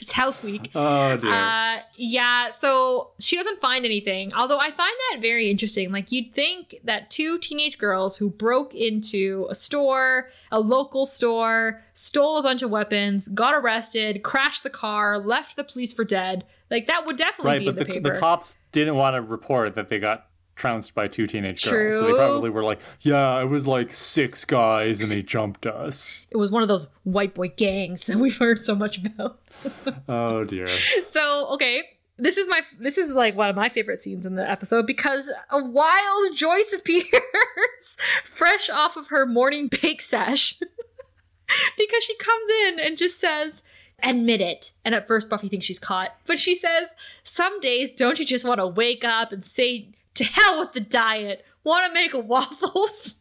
it's 0.00 0.12
House 0.12 0.42
Week. 0.42 0.70
Oh 0.74 1.16
dear. 1.16 1.32
Uh, 1.32 1.78
yeah, 1.96 2.52
so 2.52 3.10
she 3.18 3.36
doesn't 3.36 3.60
find 3.60 3.84
anything. 3.84 4.32
Although 4.32 4.58
I 4.58 4.70
find 4.70 4.94
that 5.10 5.20
very 5.20 5.50
interesting. 5.50 5.90
Like, 5.90 6.12
you'd 6.12 6.32
think 6.32 6.76
that 6.84 7.10
two 7.10 7.38
teenage 7.38 7.78
girls 7.78 8.16
who 8.16 8.30
broke 8.30 8.74
into 8.74 9.46
a 9.50 9.54
store, 9.54 10.30
a 10.52 10.60
local 10.60 11.06
store, 11.06 11.82
stole 11.92 12.38
a 12.38 12.42
bunch 12.42 12.62
of 12.62 12.70
weapons, 12.70 13.28
got 13.28 13.54
arrested, 13.54 14.22
crashed 14.22 14.62
the 14.62 14.70
car, 14.70 15.18
left 15.18 15.56
the 15.56 15.64
police 15.64 15.92
for 15.92 16.04
dead, 16.04 16.44
like, 16.70 16.86
that 16.86 17.06
would 17.06 17.16
definitely 17.16 17.52
right, 17.52 17.58
be 17.60 17.64
but 17.66 17.70
in 17.70 17.76
the, 17.76 17.84
the, 17.84 17.92
paper. 17.94 18.14
the 18.14 18.18
cops 18.18 18.56
didn't 18.72 18.96
want 18.96 19.14
to 19.14 19.22
report 19.22 19.74
that 19.74 19.88
they 19.88 19.98
got 19.98 20.26
trounced 20.54 20.94
by 20.94 21.08
two 21.08 21.26
teenage 21.26 21.64
girls. 21.64 21.96
So 21.96 22.06
they 22.06 22.12
probably 22.12 22.50
were 22.50 22.64
like, 22.64 22.78
yeah, 23.00 23.40
it 23.40 23.46
was 23.46 23.66
like 23.66 23.92
six 23.92 24.44
guys 24.44 25.00
and 25.00 25.10
they 25.10 25.22
jumped 25.22 25.66
us. 25.66 26.26
it 26.30 26.36
was 26.36 26.50
one 26.50 26.62
of 26.62 26.68
those 26.68 26.88
white 27.02 27.34
boy 27.34 27.48
gangs 27.48 28.06
that 28.06 28.16
we've 28.16 28.36
heard 28.38 28.64
so 28.64 28.74
much 28.74 28.98
about. 29.04 29.40
Oh 30.08 30.44
dear. 30.44 30.68
So, 31.04 31.46
okay, 31.54 31.82
this 32.18 32.36
is 32.36 32.46
my 32.48 32.62
this 32.78 32.98
is 32.98 33.12
like 33.14 33.34
one 33.36 33.48
of 33.48 33.56
my 33.56 33.68
favorite 33.68 33.98
scenes 33.98 34.26
in 34.26 34.34
the 34.34 34.48
episode 34.48 34.86
because 34.86 35.30
a 35.50 35.64
wild 35.64 36.36
Joyce 36.36 36.72
appears 36.72 37.06
fresh 38.24 38.68
off 38.70 38.96
of 38.96 39.08
her 39.08 39.26
morning 39.26 39.68
bake 39.68 40.02
sesh 40.02 40.58
because 41.78 42.04
she 42.04 42.14
comes 42.16 42.48
in 42.66 42.80
and 42.80 42.96
just 42.96 43.20
says 43.20 43.62
admit 44.02 44.40
it 44.40 44.72
and 44.84 44.94
at 44.94 45.06
first 45.06 45.30
buffy 45.30 45.48
thinks 45.48 45.64
she's 45.66 45.78
caught 45.78 46.14
but 46.26 46.38
she 46.38 46.54
says 46.54 46.88
some 47.22 47.60
days 47.60 47.90
don't 47.96 48.18
you 48.18 48.24
just 48.24 48.44
want 48.44 48.58
to 48.60 48.66
wake 48.66 49.04
up 49.04 49.32
and 49.32 49.44
say 49.44 49.88
to 50.14 50.24
hell 50.24 50.60
with 50.60 50.72
the 50.72 50.80
diet 50.80 51.44
want 51.62 51.86
to 51.86 51.92
make 51.92 52.12
waffles 52.14 53.14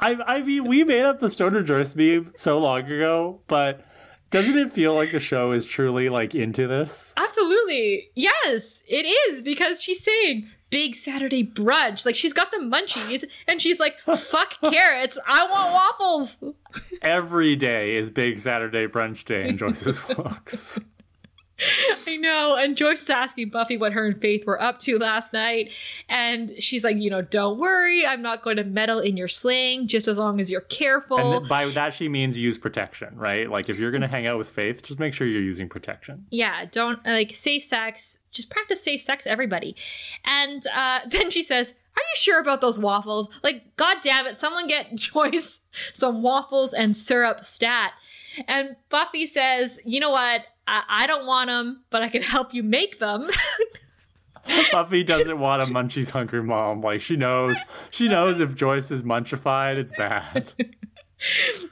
I, 0.00 0.16
I 0.26 0.42
mean, 0.42 0.64
we 0.64 0.82
made 0.84 1.02
up 1.02 1.20
the 1.20 1.30
Stoner 1.30 1.62
Joyce 1.62 1.94
meme 1.94 2.32
so 2.34 2.58
long 2.58 2.84
ago, 2.84 3.40
but 3.46 3.84
doesn't 4.30 4.56
it 4.56 4.72
feel 4.72 4.94
like 4.94 5.12
the 5.12 5.20
show 5.20 5.52
is 5.52 5.66
truly 5.66 6.08
like 6.08 6.34
into 6.34 6.66
this? 6.66 7.14
Absolutely. 7.16 8.10
Yes, 8.14 8.82
it 8.88 9.04
is 9.04 9.42
because 9.42 9.82
she's 9.82 10.02
saying 10.02 10.48
big 10.70 10.94
Saturday 10.94 11.44
brunch. 11.44 12.06
Like 12.06 12.16
she's 12.16 12.32
got 12.32 12.50
the 12.50 12.56
munchies 12.56 13.24
and 13.46 13.60
she's 13.60 13.78
like, 13.78 14.00
fuck 14.00 14.58
carrots. 14.62 15.18
I 15.26 15.46
want 15.46 15.72
waffles. 15.72 16.44
Every 17.02 17.54
day 17.54 17.96
is 17.96 18.08
Big 18.10 18.38
Saturday 18.38 18.86
Brunch 18.86 19.24
Day 19.24 19.48
in 19.48 19.58
Joyce's 19.58 20.00
books. 20.16 20.80
I 22.06 22.16
know. 22.16 22.56
And 22.56 22.76
Joyce 22.76 23.02
is 23.02 23.10
asking 23.10 23.50
Buffy 23.50 23.76
what 23.76 23.92
her 23.92 24.06
and 24.06 24.20
Faith 24.20 24.46
were 24.46 24.60
up 24.60 24.78
to 24.80 24.98
last 24.98 25.32
night. 25.32 25.72
And 26.08 26.52
she's 26.58 26.84
like, 26.84 26.96
you 26.96 27.10
know, 27.10 27.22
don't 27.22 27.58
worry. 27.58 28.06
I'm 28.06 28.22
not 28.22 28.42
going 28.42 28.56
to 28.56 28.64
meddle 28.64 28.98
in 28.98 29.16
your 29.16 29.28
slaying 29.28 29.86
just 29.88 30.08
as 30.08 30.18
long 30.18 30.40
as 30.40 30.50
you're 30.50 30.62
careful. 30.62 31.36
And 31.38 31.48
by 31.48 31.66
that, 31.66 31.94
she 31.94 32.08
means 32.08 32.38
use 32.38 32.58
protection, 32.58 33.16
right? 33.16 33.50
Like 33.50 33.68
if 33.68 33.78
you're 33.78 33.90
going 33.90 34.02
to 34.02 34.08
hang 34.08 34.26
out 34.26 34.38
with 34.38 34.48
Faith, 34.48 34.82
just 34.82 34.98
make 34.98 35.14
sure 35.14 35.26
you're 35.26 35.42
using 35.42 35.68
protection. 35.68 36.26
Yeah, 36.30 36.64
don't 36.70 37.04
like 37.04 37.34
safe 37.34 37.62
sex. 37.62 38.18
Just 38.32 38.50
practice 38.50 38.82
safe 38.82 39.02
sex, 39.02 39.26
everybody. 39.26 39.76
And 40.24 40.66
uh, 40.74 41.00
then 41.06 41.30
she 41.30 41.42
says, 41.42 41.70
"Are 41.70 42.00
you 42.00 42.16
sure 42.16 42.40
about 42.40 42.60
those 42.60 42.78
waffles? 42.78 43.28
Like, 43.42 43.76
god 43.76 43.98
damn 44.02 44.26
it, 44.26 44.40
someone 44.40 44.66
get 44.66 44.94
Joyce 44.94 45.60
some 45.92 46.22
waffles 46.22 46.72
and 46.72 46.96
syrup 46.96 47.44
stat." 47.44 47.92
And 48.48 48.76
Buffy 48.88 49.26
says, 49.26 49.78
"You 49.84 50.00
know 50.00 50.10
what? 50.10 50.46
I, 50.66 50.82
I 50.88 51.06
don't 51.06 51.26
want 51.26 51.48
them, 51.48 51.84
but 51.90 52.02
I 52.02 52.08
can 52.08 52.22
help 52.22 52.54
you 52.54 52.62
make 52.62 52.98
them." 52.98 53.30
Buffy 54.72 55.04
doesn't 55.04 55.38
want 55.38 55.62
a 55.62 55.66
Munchies 55.66 56.10
hungry 56.10 56.42
mom. 56.42 56.80
Like 56.80 57.00
she 57.00 57.16
knows, 57.16 57.56
she 57.90 58.08
knows 58.08 58.40
if 58.40 58.54
Joyce 58.54 58.90
is 58.90 59.02
munchified, 59.02 59.76
it's 59.76 59.92
bad. 59.96 60.52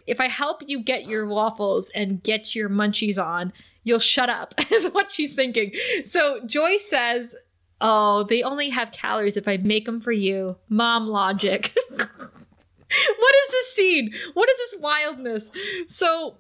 if 0.06 0.20
I 0.20 0.28
help 0.28 0.62
you 0.66 0.80
get 0.80 1.06
your 1.06 1.26
waffles 1.26 1.90
and 1.94 2.22
get 2.22 2.54
your 2.54 2.68
munchies 2.68 3.22
on, 3.22 3.52
you'll 3.82 3.98
shut 3.98 4.28
up, 4.28 4.54
is 4.70 4.86
what 4.92 5.12
she's 5.12 5.34
thinking. 5.34 5.72
So 6.04 6.40
Joyce 6.46 6.88
says, 6.88 7.34
Oh, 7.80 8.24
they 8.24 8.42
only 8.42 8.68
have 8.68 8.92
calories 8.92 9.38
if 9.38 9.48
I 9.48 9.56
make 9.56 9.86
them 9.86 10.00
for 10.00 10.12
you. 10.12 10.58
Mom 10.68 11.06
logic. 11.06 11.74
what 11.88 12.10
is 12.10 13.50
this 13.50 13.72
scene? 13.72 14.12
What 14.34 14.50
is 14.50 14.58
this 14.58 14.80
wildness? 14.80 15.50
So 15.88 16.36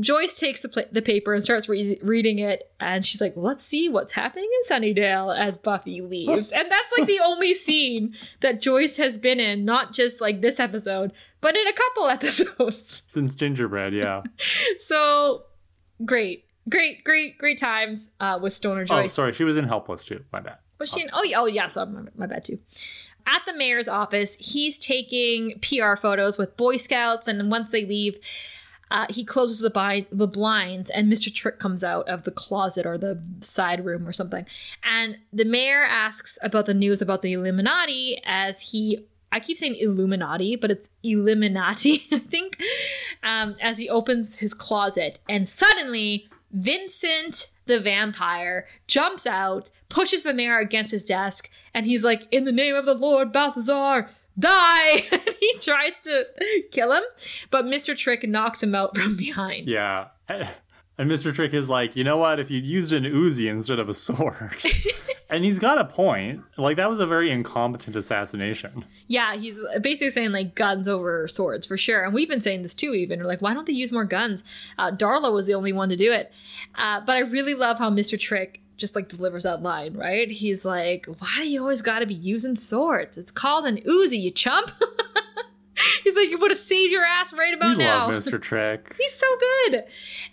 Joyce 0.00 0.32
takes 0.32 0.62
the, 0.62 0.68
pla 0.70 0.84
the 0.90 1.02
paper 1.02 1.34
and 1.34 1.44
starts 1.44 1.68
re- 1.68 1.98
reading 2.02 2.38
it, 2.38 2.70
and 2.80 3.04
she's 3.04 3.20
like, 3.20 3.34
Let's 3.36 3.62
see 3.62 3.88
what's 3.88 4.12
happening 4.12 4.48
in 4.50 4.74
Sunnydale 4.74 5.36
as 5.36 5.58
Buffy 5.58 6.00
leaves. 6.00 6.50
and 6.50 6.70
that's 6.70 6.98
like 6.98 7.06
the 7.06 7.20
only 7.20 7.52
scene 7.66 8.14
that 8.40 8.60
Joyce 8.62 8.96
has 8.96 9.18
been 9.18 9.38
in, 9.38 9.64
not 9.64 9.92
just 9.92 10.20
like 10.20 10.40
this 10.40 10.58
episode, 10.58 11.12
but 11.40 11.56
in 11.56 11.66
a 11.66 11.72
couple 11.72 12.06
episodes. 12.08 13.02
Since 13.06 13.34
gingerbread, 13.34 13.92
yeah. 13.92 14.22
So 14.78 15.44
great, 16.04 16.44
great, 16.68 17.04
great, 17.04 17.36
great 17.38 17.58
times 17.58 18.10
uh, 18.20 18.38
with 18.40 18.52
Stoner 18.54 18.84
Joyce. 18.84 18.96
Oh, 18.98 19.02
Joyce. 19.02 19.14
sorry, 19.14 19.32
she 19.34 19.44
was 19.44 19.56
in 19.56 19.64
Helpless 19.68 20.04
too. 20.04 20.24
My 20.32 20.40
bad. 20.40 20.58
Was 20.78 20.90
she? 20.90 21.02
In, 21.02 21.10
oh, 21.12 21.22
yeah, 21.22 21.40
oh, 21.40 21.46
yeah. 21.46 21.68
So 21.68 21.84
my, 21.86 22.02
my 22.16 22.26
bad 22.26 22.44
too. 22.44 22.58
At 23.26 23.42
the 23.44 23.52
mayor's 23.54 23.88
office, 23.88 24.36
he's 24.36 24.78
taking 24.78 25.58
PR 25.60 25.96
photos 25.96 26.38
with 26.38 26.56
Boy 26.56 26.76
Scouts, 26.76 27.26
and 27.26 27.50
once 27.50 27.70
they 27.72 27.84
leave, 27.84 28.18
uh, 28.90 29.06
he 29.10 29.24
closes 29.24 29.60
the, 29.60 29.70
bi- 29.70 30.06
the 30.12 30.28
blinds, 30.28 30.90
and 30.90 31.12
Mr. 31.12 31.32
Trick 31.32 31.58
comes 31.58 31.82
out 31.82 32.08
of 32.08 32.24
the 32.24 32.30
closet 32.30 32.86
or 32.86 32.96
the 32.96 33.20
side 33.40 33.84
room 33.84 34.06
or 34.06 34.12
something. 34.12 34.46
And 34.84 35.18
the 35.32 35.44
mayor 35.44 35.82
asks 35.82 36.38
about 36.42 36.66
the 36.66 36.74
news 36.74 37.02
about 37.02 37.22
the 37.22 37.32
Illuminati 37.32 38.20
as 38.24 38.60
he. 38.62 39.06
I 39.32 39.40
keep 39.40 39.58
saying 39.58 39.74
Illuminati, 39.74 40.56
but 40.56 40.70
it's 40.70 40.88
Eliminati, 41.04 42.02
I 42.12 42.20
think, 42.20 42.62
um, 43.22 43.56
as 43.60 43.76
he 43.76 43.88
opens 43.88 44.36
his 44.36 44.54
closet. 44.54 45.18
And 45.28 45.48
suddenly, 45.48 46.28
Vincent 46.52 47.48
the 47.66 47.80
vampire, 47.80 48.66
jumps 48.86 49.26
out, 49.26 49.70
pushes 49.88 50.22
the 50.22 50.32
mayor 50.32 50.58
against 50.58 50.92
his 50.92 51.04
desk, 51.04 51.50
and 51.74 51.84
he's 51.84 52.04
like, 52.04 52.26
In 52.32 52.44
the 52.44 52.52
name 52.52 52.74
of 52.74 52.86
the 52.86 52.94
Lord 52.94 53.32
Balthazar, 53.32 54.08
die! 54.38 55.06
and 55.12 55.36
he 55.40 55.54
tries 55.60 56.00
to 56.00 56.26
kill 56.70 56.92
him, 56.92 57.02
but 57.50 57.64
Mr. 57.64 57.96
Trick 57.96 58.28
knocks 58.28 58.62
him 58.62 58.74
out 58.74 58.96
from 58.96 59.16
behind. 59.16 59.70
Yeah. 59.70 60.08
And 60.98 61.10
Mr. 61.10 61.34
Trick 61.34 61.52
is 61.52 61.68
like, 61.68 61.94
you 61.94 62.04
know 62.04 62.16
what? 62.16 62.40
If 62.40 62.50
you'd 62.50 62.66
used 62.66 62.92
an 62.92 63.04
Uzi 63.04 63.50
instead 63.50 63.78
of 63.78 63.88
a 63.88 63.94
sword. 63.94 64.56
and 65.30 65.44
he's 65.44 65.58
got 65.58 65.78
a 65.78 65.84
point. 65.84 66.42
Like, 66.56 66.76
that 66.78 66.88
was 66.88 67.00
a 67.00 67.06
very 67.06 67.30
incompetent 67.30 67.96
assassination. 67.96 68.86
Yeah, 69.06 69.36
he's 69.36 69.60
basically 69.82 70.10
saying 70.10 70.32
like 70.32 70.54
guns 70.54 70.88
over 70.88 71.28
swords 71.28 71.66
for 71.66 71.76
sure. 71.76 72.02
And 72.02 72.14
we've 72.14 72.28
been 72.28 72.40
saying 72.40 72.62
this 72.62 72.72
too, 72.72 72.94
even. 72.94 73.20
We're 73.20 73.26
like, 73.26 73.42
why 73.42 73.52
don't 73.52 73.66
they 73.66 73.74
use 73.74 73.92
more 73.92 74.06
guns? 74.06 74.42
Uh, 74.78 74.90
Darla 74.90 75.32
was 75.32 75.44
the 75.44 75.54
only 75.54 75.72
one 75.72 75.90
to 75.90 75.96
do 75.96 76.12
it. 76.12 76.32
Uh, 76.76 77.02
but 77.02 77.14
I 77.14 77.20
really 77.20 77.54
love 77.54 77.78
how 77.78 77.90
Mr. 77.90 78.18
Trick 78.18 78.62
just 78.76 78.94
like 78.94 79.08
delivers 79.08 79.44
that 79.44 79.62
line, 79.62 79.94
right? 79.94 80.30
He's 80.30 80.64
like, 80.64 81.06
why 81.06 81.38
do 81.38 81.48
you 81.48 81.60
always 81.60 81.82
got 81.82 82.00
to 82.00 82.06
be 82.06 82.14
using 82.14 82.56
swords? 82.56 83.16
It's 83.16 83.30
called 83.30 83.64
an 83.64 83.78
Uzi, 83.78 84.20
you 84.20 84.30
chump. 84.30 84.70
He's 86.04 86.16
like, 86.16 86.30
you 86.30 86.38
would 86.38 86.50
have 86.50 86.58
saved 86.58 86.92
your 86.92 87.04
ass 87.04 87.32
right 87.32 87.52
about 87.52 87.76
we 87.76 87.84
now. 87.84 88.08
love 88.08 88.22
Mr. 88.22 88.40
Trick. 88.40 88.94
He's 88.98 89.12
so 89.12 89.26
good. 89.38 89.84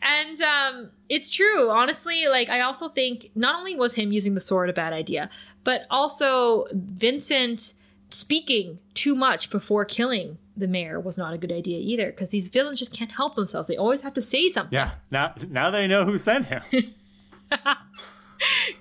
And 0.01 0.41
um, 0.41 0.89
it's 1.09 1.29
true. 1.29 1.69
Honestly, 1.69 2.27
like 2.27 2.49
I 2.49 2.61
also 2.61 2.89
think 2.89 3.31
not 3.35 3.55
only 3.55 3.75
was 3.75 3.95
him 3.95 4.11
using 4.11 4.35
the 4.35 4.39
sword 4.39 4.69
a 4.69 4.73
bad 4.73 4.93
idea, 4.93 5.29
but 5.63 5.85
also 5.89 6.65
Vincent 6.71 7.73
speaking 8.09 8.79
too 8.93 9.15
much 9.15 9.49
before 9.49 9.85
killing 9.85 10.37
the 10.55 10.67
mayor 10.67 10.99
was 10.99 11.17
not 11.17 11.33
a 11.33 11.37
good 11.37 11.51
idea 11.51 11.79
either 11.79 12.07
because 12.11 12.29
these 12.29 12.49
villains 12.49 12.79
just 12.79 12.93
can't 12.93 13.11
help 13.11 13.35
themselves. 13.35 13.67
They 13.67 13.77
always 13.77 14.01
have 14.01 14.13
to 14.13 14.21
say 14.21 14.49
something. 14.49 14.75
Yeah. 14.75 14.91
Now 15.09 15.33
now 15.49 15.71
they 15.71 15.87
know 15.87 16.05
who 16.05 16.17
sent 16.17 16.45
him. 16.45 16.61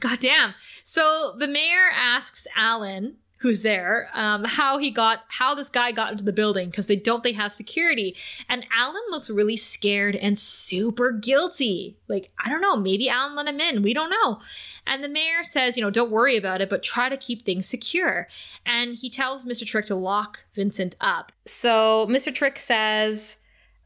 God 0.00 0.20
damn. 0.20 0.54
So 0.84 1.34
the 1.38 1.48
mayor 1.48 1.90
asks 1.94 2.46
Alan 2.56 3.16
who's 3.42 3.62
there, 3.62 4.08
um, 4.14 4.44
how 4.44 4.78
he 4.78 4.88
got, 4.88 5.24
how 5.26 5.52
this 5.52 5.68
guy 5.68 5.90
got 5.90 6.12
into 6.12 6.24
the 6.24 6.32
building 6.32 6.70
because 6.70 6.86
they 6.86 6.94
don't 6.94 7.24
they 7.24 7.32
have 7.32 7.52
security. 7.52 8.16
And 8.48 8.64
Alan 8.76 9.02
looks 9.10 9.28
really 9.28 9.56
scared 9.56 10.14
and 10.14 10.38
super 10.38 11.10
guilty. 11.10 11.98
Like 12.08 12.30
I 12.42 12.48
don't 12.48 12.60
know, 12.60 12.76
maybe 12.76 13.08
Alan 13.08 13.34
let 13.34 13.48
him 13.48 13.60
in. 13.60 13.82
We 13.82 13.94
don't 13.94 14.10
know. 14.10 14.38
And 14.86 15.02
the 15.02 15.08
mayor 15.08 15.42
says, 15.42 15.76
you 15.76 15.82
know, 15.82 15.90
don't 15.90 16.10
worry 16.10 16.36
about 16.36 16.60
it, 16.60 16.70
but 16.70 16.84
try 16.84 17.08
to 17.08 17.16
keep 17.16 17.42
things 17.42 17.66
secure. 17.66 18.28
And 18.64 18.94
he 18.94 19.10
tells 19.10 19.44
Mr. 19.44 19.66
Trick 19.66 19.86
to 19.86 19.96
lock 19.96 20.44
Vincent 20.54 20.94
up. 21.00 21.32
So 21.44 22.06
Mr. 22.08 22.32
Trick 22.32 22.60
says 22.60 23.36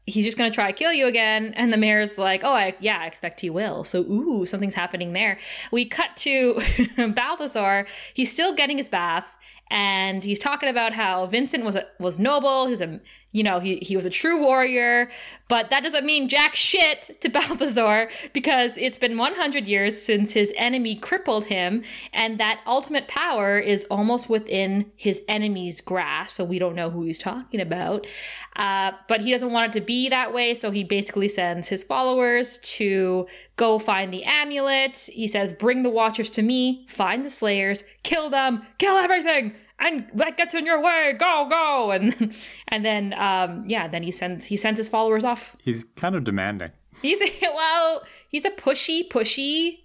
he's 0.07 0.25
just 0.25 0.37
going 0.37 0.49
to 0.49 0.55
try 0.55 0.71
to 0.71 0.77
kill 0.77 0.93
you 0.93 1.05
again. 1.05 1.53
And 1.55 1.71
the 1.71 1.77
mayor's 1.77 2.17
like, 2.17 2.43
oh, 2.43 2.53
I, 2.53 2.75
yeah, 2.79 2.99
I 2.99 3.05
expect 3.05 3.41
he 3.41 3.49
will. 3.49 3.83
So, 3.83 3.99
ooh, 3.99 4.45
something's 4.45 4.73
happening 4.73 5.13
there. 5.13 5.37
We 5.71 5.85
cut 5.85 6.15
to 6.17 6.61
Balthazar. 7.13 7.85
He's 8.13 8.31
still 8.31 8.55
getting 8.55 8.77
his 8.77 8.89
bath 8.89 9.35
and 9.69 10.23
he's 10.23 10.39
talking 10.39 10.69
about 10.69 10.93
how 10.93 11.25
Vincent 11.25 11.65
was 11.65 11.75
a, 11.75 11.85
was 11.99 12.17
noble. 12.17 12.67
He's 12.67 12.81
a 12.81 13.01
you 13.31 13.43
know 13.43 13.59
he 13.59 13.77
he 13.77 13.95
was 13.95 14.05
a 14.05 14.09
true 14.09 14.41
warrior, 14.41 15.09
but 15.47 15.69
that 15.69 15.83
doesn't 15.83 16.05
mean 16.05 16.29
jack 16.29 16.55
shit 16.55 17.17
to 17.21 17.29
Balthazar 17.37 18.09
because 18.33 18.77
it's 18.77 18.97
been 18.97 19.17
100 19.17 19.67
years 19.67 20.01
since 20.01 20.31
his 20.31 20.51
enemy 20.55 20.95
crippled 20.95 21.45
him, 21.45 21.83
and 22.13 22.39
that 22.39 22.61
ultimate 22.65 23.07
power 23.07 23.59
is 23.59 23.85
almost 23.91 24.29
within 24.29 24.91
his 24.95 25.21
enemy's 25.27 25.81
grasp. 25.81 26.37
But 26.37 26.45
we 26.45 26.59
don't 26.59 26.75
know 26.75 26.89
who 26.89 27.03
he's 27.03 27.17
talking 27.19 27.59
about. 27.59 28.07
Uh, 28.55 28.93
but 29.07 29.21
he 29.21 29.31
doesn't 29.31 29.51
want 29.51 29.67
it 29.75 29.79
to 29.79 29.85
be 29.85 30.09
that 30.09 30.33
way, 30.33 30.53
so 30.53 30.71
he 30.71 30.83
basically 30.83 31.27
sends 31.27 31.67
his 31.67 31.83
followers 31.83 32.57
to 32.59 33.27
go 33.55 33.77
find 33.77 34.11
the 34.11 34.23
amulet. 34.23 34.97
He 35.11 35.27
says, 35.27 35.53
"Bring 35.53 35.83
the 35.83 35.89
Watchers 35.89 36.29
to 36.31 36.41
me. 36.41 36.85
Find 36.89 37.23
the 37.25 37.29
Slayers. 37.29 37.83
Kill 38.03 38.29
them. 38.29 38.65
Kill 38.79 38.95
everything." 38.97 39.53
And 39.79 40.07
that 40.13 40.37
gets 40.37 40.53
in 40.53 40.65
your 40.65 40.81
way 40.81 41.13
go 41.17 41.47
go 41.49 41.91
and 41.95 42.35
and 42.69 42.83
then 42.85 43.13
um 43.17 43.63
yeah 43.67 43.87
then 43.87 44.03
he 44.03 44.11
sends 44.11 44.45
he 44.45 44.57
sends 44.57 44.77
his 44.79 44.89
followers 44.89 45.23
off 45.23 45.55
He's 45.61 45.83
kind 45.95 46.15
of 46.15 46.23
demanding. 46.23 46.71
he's 47.01 47.21
well 47.41 48.03
he's 48.29 48.45
a 48.45 48.51
pushy 48.51 49.07
pushy 49.09 49.79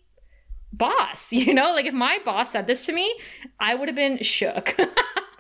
boss 0.72 1.32
you 1.40 1.52
know 1.52 1.72
like 1.72 1.86
if 1.86 1.94
my 1.94 2.18
boss 2.24 2.50
said 2.52 2.66
this 2.66 2.86
to 2.86 2.92
me 2.92 3.12
i 3.60 3.74
would 3.74 3.88
have 3.88 3.96
been 3.96 4.22
shook 4.22 4.76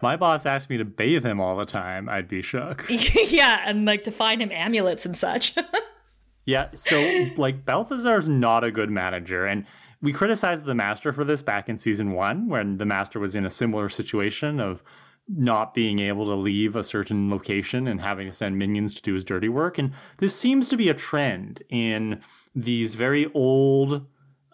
My 0.02 0.16
boss 0.16 0.46
asked 0.46 0.68
me 0.68 0.78
to 0.78 0.84
bathe 0.84 1.24
him 1.24 1.40
all 1.40 1.56
the 1.56 1.64
time. 1.64 2.08
I'd 2.08 2.26
be 2.26 2.42
shook. 2.42 2.86
yeah 2.88 3.60
and 3.64 3.84
like 3.86 4.02
to 4.02 4.10
find 4.10 4.42
him 4.42 4.50
amulets 4.50 5.06
and 5.06 5.16
such 5.16 5.54
Yeah, 6.44 6.70
so 6.74 7.28
like 7.36 7.64
Balthazar's 7.64 8.26
not 8.28 8.64
a 8.64 8.72
good 8.72 8.90
manager, 8.90 9.46
and 9.46 9.64
we 10.02 10.12
criticized 10.12 10.64
the 10.64 10.74
Master 10.74 11.12
for 11.12 11.24
this 11.24 11.42
back 11.42 11.68
in 11.68 11.76
season 11.76 12.12
one, 12.12 12.48
when 12.48 12.76
the 12.78 12.84
Master 12.84 13.20
was 13.20 13.36
in 13.36 13.46
a 13.46 13.50
similar 13.50 13.88
situation 13.88 14.60
of 14.60 14.82
not 15.28 15.72
being 15.72 16.00
able 16.00 16.26
to 16.26 16.34
leave 16.34 16.74
a 16.74 16.82
certain 16.82 17.30
location 17.30 17.86
and 17.86 18.00
having 18.00 18.26
to 18.26 18.32
send 18.32 18.58
minions 18.58 18.92
to 18.94 19.02
do 19.02 19.14
his 19.14 19.24
dirty 19.24 19.48
work. 19.48 19.78
And 19.78 19.92
this 20.18 20.34
seems 20.34 20.68
to 20.68 20.76
be 20.76 20.88
a 20.88 20.94
trend 20.94 21.62
in 21.68 22.20
these 22.54 22.96
very 22.96 23.30
old 23.32 24.04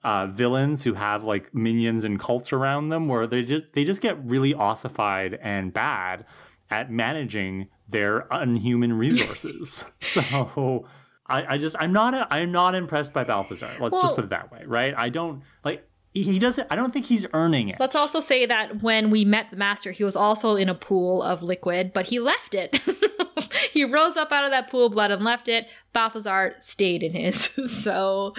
uh, 0.04 0.26
villains 0.26 0.84
who 0.84 0.94
have 0.94 1.24
like 1.24 1.54
minions 1.54 2.04
and 2.04 2.20
cults 2.20 2.52
around 2.52 2.90
them, 2.90 3.08
where 3.08 3.26
they 3.26 3.42
just 3.42 3.72
they 3.72 3.84
just 3.84 4.02
get 4.02 4.22
really 4.22 4.54
ossified 4.54 5.38
and 5.42 5.72
bad 5.72 6.26
at 6.70 6.90
managing 6.90 7.68
their 7.88 8.26
unhuman 8.30 8.92
resources. 8.92 9.86
so 10.00 10.86
I, 11.28 11.54
I 11.54 11.58
just 11.58 11.76
I'm 11.78 11.92
not 11.92 12.26
I'm 12.32 12.50
not 12.52 12.74
impressed 12.74 13.12
by 13.12 13.24
Balthazar. 13.24 13.70
Let's 13.80 13.92
Well- 13.92 14.02
just 14.02 14.14
put 14.16 14.24
it 14.24 14.30
that 14.30 14.50
way, 14.50 14.62
right? 14.66 14.94
I 14.96 15.08
don't 15.08 15.42
like 15.64 15.84
he, 16.14 16.22
he 16.24 16.38
doesn't. 16.38 16.66
I 16.70 16.74
don't 16.74 16.92
think 16.92 17.04
he's 17.06 17.26
earning 17.34 17.68
it. 17.68 17.76
let's 17.78 17.94
also 17.94 18.18
say 18.18 18.46
that 18.46 18.82
when 18.82 19.10
we 19.10 19.24
met 19.26 19.50
the 19.50 19.56
master 19.56 19.92
he 19.92 20.02
was 20.04 20.16
also 20.16 20.56
in 20.56 20.68
a 20.70 20.74
pool 20.74 21.22
of 21.22 21.42
liquid 21.42 21.92
but 21.92 22.06
he 22.06 22.18
left 22.18 22.54
it 22.54 22.80
he 23.72 23.84
rose 23.84 24.16
up 24.16 24.32
out 24.32 24.44
of 24.44 24.50
that 24.50 24.70
pool 24.70 24.86
of 24.86 24.92
blood 24.92 25.10
and 25.10 25.22
left 25.22 25.48
it 25.48 25.68
balthazar 25.92 26.56
stayed 26.60 27.02
in 27.02 27.12
his 27.12 27.36
so 27.84 28.34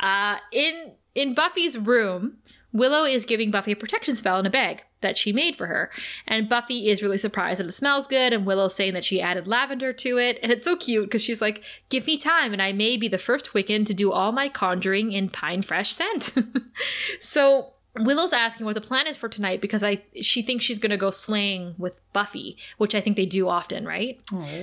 uh 0.00 0.36
in 0.52 0.92
in 1.14 1.34
buffy's 1.34 1.78
room 1.78 2.36
willow 2.72 3.04
is 3.04 3.24
giving 3.24 3.50
buffy 3.50 3.72
a 3.72 3.76
protection 3.76 4.16
spell 4.16 4.38
in 4.38 4.46
a 4.46 4.50
bag 4.50 4.82
that 5.00 5.16
she 5.16 5.32
made 5.32 5.56
for 5.56 5.66
her 5.66 5.90
and 6.26 6.48
buffy 6.48 6.88
is 6.88 7.02
really 7.02 7.18
surprised 7.18 7.60
that 7.60 7.66
it 7.66 7.72
smells 7.72 8.06
good 8.06 8.32
and 8.32 8.44
willow's 8.44 8.74
saying 8.74 8.94
that 8.94 9.04
she 9.04 9.20
added 9.20 9.46
lavender 9.46 9.92
to 9.92 10.18
it 10.18 10.38
and 10.42 10.52
it's 10.52 10.64
so 10.64 10.76
cute 10.76 11.06
because 11.06 11.22
she's 11.22 11.40
like 11.40 11.62
give 11.88 12.06
me 12.06 12.16
time 12.16 12.52
and 12.52 12.60
i 12.60 12.72
may 12.72 12.96
be 12.96 13.08
the 13.08 13.18
first 13.18 13.52
wiccan 13.52 13.86
to 13.86 13.94
do 13.94 14.12
all 14.12 14.32
my 14.32 14.48
conjuring 14.48 15.12
in 15.12 15.28
pine 15.28 15.62
fresh 15.62 15.92
scent 15.92 16.34
so 17.20 17.72
Willow's 17.98 18.32
asking 18.32 18.66
what 18.66 18.74
the 18.74 18.80
plan 18.80 19.06
is 19.06 19.16
for 19.16 19.28
tonight 19.28 19.60
because 19.60 19.82
I 19.82 20.02
she 20.20 20.42
thinks 20.42 20.64
she's 20.64 20.78
gonna 20.78 20.96
go 20.96 21.10
slaying 21.10 21.74
with 21.78 22.00
Buffy, 22.12 22.56
which 22.76 22.94
I 22.94 23.00
think 23.00 23.16
they 23.16 23.26
do 23.26 23.48
often, 23.48 23.86
right? 23.86 24.20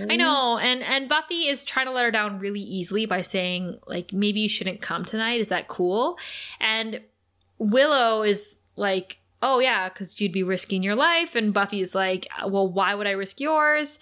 I 0.09 0.15
know, 0.15 0.57
and 0.57 0.81
and 0.83 1.09
Buffy 1.09 1.47
is 1.47 1.63
trying 1.63 1.87
to 1.87 1.91
let 1.91 2.05
her 2.05 2.11
down 2.11 2.39
really 2.39 2.61
easily 2.61 3.05
by 3.05 3.21
saying 3.21 3.79
like 3.87 4.13
maybe 4.13 4.39
you 4.41 4.49
shouldn't 4.49 4.81
come 4.81 5.05
tonight. 5.05 5.41
Is 5.41 5.49
that 5.49 5.67
cool? 5.67 6.17
And 6.59 7.01
Willow 7.57 8.23
is 8.23 8.55
like, 8.75 9.17
oh 9.41 9.59
yeah, 9.59 9.89
because 9.89 10.19
you'd 10.19 10.31
be 10.31 10.43
risking 10.43 10.83
your 10.83 10.95
life, 10.95 11.35
and 11.35 11.53
Buffy's 11.53 11.95
like, 11.95 12.27
well, 12.45 12.67
why 12.67 12.95
would 12.95 13.07
I 13.07 13.11
risk 13.11 13.39
yours? 13.39 13.99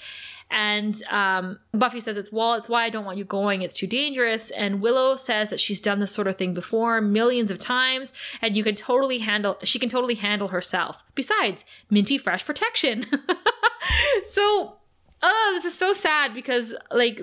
And 0.53 1.01
um, 1.05 1.59
Buffy 1.71 1.99
says 1.99 2.15
it's 2.15 2.31
well, 2.31 2.53
it's 2.53 2.69
why 2.69 2.83
I 2.83 2.89
don't 2.89 3.05
want 3.05 3.17
you 3.17 3.25
going. 3.25 3.63
It's 3.63 3.73
too 3.73 3.87
dangerous. 3.87 4.51
And 4.51 4.81
Willow 4.81 5.15
says 5.15 5.49
that 5.49 5.59
she's 5.59 5.81
done 5.81 5.99
this 5.99 6.11
sort 6.11 6.27
of 6.27 6.37
thing 6.37 6.53
before 6.53 7.01
millions 7.01 7.49
of 7.49 7.57
times, 7.57 8.13
and 8.39 8.55
you 8.55 8.63
can 8.63 8.75
totally 8.75 9.17
handle. 9.17 9.57
She 9.63 9.79
can 9.79 9.89
totally 9.89 10.15
handle 10.15 10.49
herself. 10.49 11.03
Besides, 11.15 11.65
minty 11.89 12.19
fresh 12.19 12.45
protection. 12.45 13.07
so, 14.25 14.77
oh, 15.23 15.51
this 15.55 15.65
is 15.65 15.77
so 15.77 15.91
sad 15.91 16.35
because 16.35 16.75
like 16.91 17.21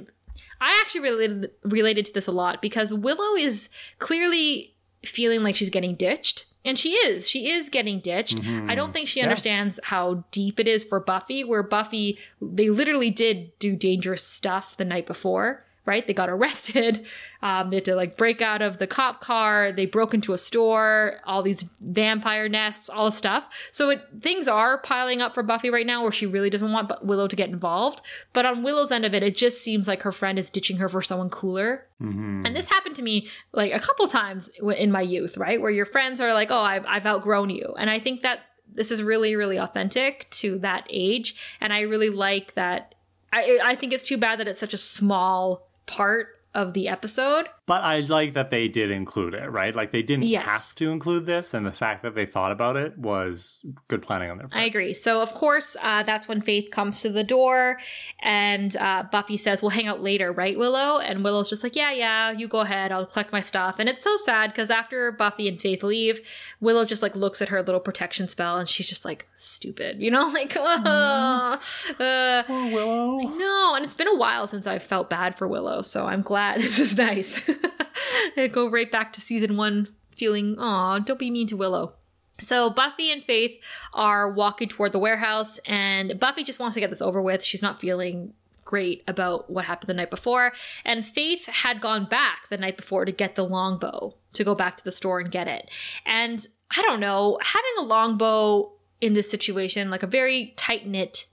I 0.60 0.80
actually 0.84 1.02
related 1.02 1.50
related 1.62 2.06
to 2.06 2.12
this 2.12 2.26
a 2.26 2.32
lot 2.32 2.60
because 2.60 2.92
Willow 2.92 3.36
is 3.36 3.68
clearly 4.00 4.74
feeling 5.04 5.42
like 5.42 5.56
she's 5.56 5.70
getting 5.70 5.94
ditched. 5.94 6.46
And 6.64 6.78
she 6.78 6.92
is. 6.92 7.28
She 7.28 7.50
is 7.50 7.70
getting 7.70 8.00
ditched. 8.00 8.36
I 8.36 8.74
don't 8.74 8.88
mm-hmm. 8.88 8.92
think 8.92 9.08
she 9.08 9.22
understands 9.22 9.80
how 9.82 10.24
deep 10.30 10.60
it 10.60 10.68
is 10.68 10.84
for 10.84 11.00
Buffy, 11.00 11.42
where 11.42 11.62
Buffy, 11.62 12.18
they 12.42 12.68
literally 12.68 13.08
did 13.08 13.58
do 13.58 13.74
dangerous 13.74 14.22
stuff 14.22 14.76
the 14.76 14.84
night 14.84 15.06
before, 15.06 15.64
right? 15.86 16.06
They 16.06 16.14
got 16.14 16.30
arrested. 16.30 17.06
Um, 17.42 17.70
they 17.70 17.76
had 17.76 17.86
to 17.86 17.94
like 17.94 18.18
break 18.18 18.42
out 18.42 18.60
of 18.60 18.76
the 18.76 18.86
cop 18.86 19.22
car. 19.22 19.72
They 19.72 19.86
broke 19.86 20.12
into 20.12 20.34
a 20.34 20.38
store, 20.38 21.20
all 21.24 21.42
these 21.42 21.64
vampire 21.80 22.50
nests, 22.50 22.90
all 22.90 23.06
this 23.06 23.16
stuff. 23.16 23.48
So 23.70 23.88
it, 23.88 24.02
things 24.20 24.46
are 24.46 24.76
piling 24.76 25.22
up 25.22 25.32
for 25.32 25.42
Buffy 25.42 25.70
right 25.70 25.86
now 25.86 26.02
where 26.02 26.12
she 26.12 26.26
really 26.26 26.50
doesn't 26.50 26.70
want 26.70 26.92
Willow 27.02 27.28
to 27.28 27.36
get 27.36 27.48
involved. 27.48 28.02
But 28.34 28.44
on 28.44 28.62
Willow's 28.62 28.90
end 28.90 29.06
of 29.06 29.14
it, 29.14 29.22
it 29.22 29.34
just 29.34 29.64
seems 29.64 29.88
like 29.88 30.02
her 30.02 30.12
friend 30.12 30.38
is 30.38 30.50
ditching 30.50 30.76
her 30.76 30.88
for 30.90 31.00
someone 31.00 31.30
cooler. 31.30 31.86
Mm-hmm. 32.02 32.44
And 32.44 32.54
this 32.54 32.68
happened 32.68 32.96
to 32.96 33.02
me 33.02 33.28
like 33.52 33.72
a 33.72 33.80
couple 33.80 34.06
times 34.06 34.50
in 34.76 34.92
my 34.92 35.00
youth, 35.00 35.38
right? 35.38 35.62
Where 35.62 35.70
your 35.70 35.86
friends 35.86 36.20
are 36.20 36.34
like, 36.34 36.50
oh, 36.50 36.60
I've, 36.60 36.84
I've 36.86 37.06
outgrown 37.06 37.48
you. 37.48 37.74
And 37.78 37.88
I 37.88 38.00
think 38.00 38.20
that 38.20 38.40
this 38.70 38.90
is 38.90 39.02
really, 39.02 39.34
really 39.34 39.58
authentic 39.58 40.28
to 40.32 40.58
that 40.58 40.86
age. 40.90 41.36
And 41.58 41.72
I 41.72 41.80
really 41.80 42.10
like 42.10 42.52
that. 42.54 42.94
I, 43.32 43.60
I 43.64 43.74
think 43.76 43.94
it's 43.94 44.02
too 44.02 44.18
bad 44.18 44.40
that 44.40 44.48
it's 44.48 44.60
such 44.60 44.74
a 44.74 44.78
small 44.78 45.69
part 45.90 46.28
of 46.54 46.72
the 46.72 46.88
episode. 46.88 47.46
But 47.70 47.84
I 47.84 48.00
like 48.00 48.32
that 48.32 48.50
they 48.50 48.66
did 48.66 48.90
include 48.90 49.32
it, 49.32 49.48
right? 49.48 49.72
Like 49.76 49.92
they 49.92 50.02
didn't 50.02 50.24
Yes. 50.24 50.44
have 50.44 50.74
to 50.74 50.90
include 50.90 51.24
this, 51.26 51.54
and 51.54 51.64
the 51.64 51.70
fact 51.70 52.02
that 52.02 52.16
they 52.16 52.26
thought 52.26 52.50
about 52.50 52.76
it 52.76 52.98
was 52.98 53.64
good 53.86 54.02
planning 54.02 54.28
on 54.28 54.38
their 54.38 54.48
part. 54.48 54.60
I 54.60 54.64
agree. 54.66 54.92
So, 54.92 55.22
of 55.22 55.34
course, 55.34 55.76
uh, 55.80 56.02
that's 56.02 56.26
when 56.26 56.40
Faith 56.40 56.72
comes 56.72 57.00
to 57.02 57.10
the 57.10 57.22
door 57.22 57.78
and 58.18 58.76
uh, 58.76 59.04
Buffy 59.12 59.36
says, 59.36 59.62
We'll 59.62 59.70
hang 59.70 59.86
out 59.86 60.02
later, 60.02 60.32
right, 60.32 60.58
Willow? 60.58 60.98
And 60.98 61.22
Willow's 61.22 61.48
just 61.48 61.62
like, 61.62 61.76
Yeah, 61.76 61.92
yeah, 61.92 62.32
you 62.32 62.48
go 62.48 62.58
ahead. 62.60 62.90
I'll 62.90 63.06
collect 63.06 63.30
my 63.30 63.40
stuff. 63.40 63.76
And 63.78 63.88
it's 63.88 64.02
so 64.02 64.16
sad 64.16 64.50
because 64.50 64.68
after 64.70 65.12
Buffy 65.12 65.46
and 65.46 65.60
Faith 65.60 65.84
leave, 65.84 66.20
Willow 66.60 66.84
just 66.84 67.02
like 67.02 67.14
looks 67.14 67.40
at 67.40 67.50
her 67.50 67.62
little 67.62 67.80
protection 67.80 68.26
spell 68.26 68.58
and 68.58 68.68
she's 68.68 68.88
just 68.88 69.04
like, 69.04 69.28
Stupid, 69.36 70.02
you 70.02 70.10
know? 70.10 70.28
Like, 70.40 70.56
oh, 70.58 71.60
uh, 72.00 72.42
Poor 72.44 72.64
Willow. 72.72 73.18
no, 73.20 73.74
and 73.76 73.84
it's 73.84 73.94
been 73.94 74.08
a 74.08 74.16
while 74.16 74.46
since 74.48 74.66
I've 74.66 74.82
felt 74.82 75.08
bad 75.08 75.38
for 75.38 75.46
Willow, 75.46 75.82
so 75.82 76.06
I'm 76.06 76.22
glad 76.22 76.60
this 76.62 76.78
is 76.80 76.96
nice. 76.96 77.40
Go 78.52 78.68
right 78.68 78.90
back 78.90 79.12
to 79.14 79.20
season 79.20 79.56
one 79.56 79.88
feeling, 80.16 80.56
aw, 80.58 80.98
don't 80.98 81.18
be 81.18 81.30
mean 81.30 81.46
to 81.48 81.56
Willow. 81.56 81.94
So 82.38 82.70
Buffy 82.70 83.10
and 83.10 83.22
Faith 83.22 83.60
are 83.92 84.32
walking 84.32 84.68
toward 84.68 84.92
the 84.92 84.98
warehouse, 84.98 85.58
and 85.66 86.18
Buffy 86.18 86.42
just 86.42 86.58
wants 86.58 86.74
to 86.74 86.80
get 86.80 86.90
this 86.90 87.02
over 87.02 87.20
with. 87.20 87.44
She's 87.44 87.62
not 87.62 87.80
feeling 87.80 88.34
great 88.64 89.02
about 89.08 89.50
what 89.50 89.64
happened 89.64 89.88
the 89.88 89.94
night 89.94 90.10
before. 90.10 90.52
And 90.84 91.04
Faith 91.04 91.46
had 91.46 91.80
gone 91.80 92.06
back 92.06 92.48
the 92.48 92.56
night 92.56 92.76
before 92.76 93.04
to 93.04 93.12
get 93.12 93.34
the 93.34 93.44
longbow 93.44 94.14
to 94.32 94.44
go 94.44 94.54
back 94.54 94.76
to 94.76 94.84
the 94.84 94.92
store 94.92 95.18
and 95.18 95.30
get 95.30 95.48
it. 95.48 95.70
And 96.06 96.46
I 96.76 96.82
don't 96.82 97.00
know, 97.00 97.38
having 97.42 97.72
a 97.80 97.82
longbow 97.82 98.72
in 99.00 99.14
this 99.14 99.30
situation, 99.30 99.90
like 99.90 100.02
a 100.02 100.06
very 100.06 100.54
tight 100.56 100.86
knit 100.86 101.26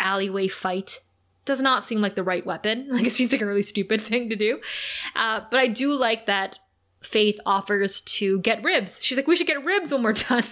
alleyway 0.00 0.48
fight, 0.48 1.00
does 1.44 1.60
not 1.60 1.84
seem 1.84 2.00
like 2.00 2.14
the 2.14 2.22
right 2.22 2.44
weapon. 2.46 2.88
Like 2.92 3.06
it 3.06 3.12
seems 3.12 3.32
like 3.32 3.40
a 3.40 3.46
really 3.46 3.62
stupid 3.62 4.00
thing 4.00 4.28
to 4.30 4.36
do. 4.36 4.60
Uh, 5.16 5.40
but 5.50 5.58
I 5.58 5.66
do 5.66 5.94
like 5.94 6.26
that 6.26 6.58
Faith 7.00 7.40
offers 7.44 8.00
to 8.02 8.38
get 8.40 8.62
ribs. 8.62 8.98
She's 9.00 9.16
like, 9.16 9.26
we 9.26 9.34
should 9.34 9.46
get 9.48 9.64
ribs 9.64 9.90
when 9.90 10.02
we're 10.02 10.12
done. 10.12 10.44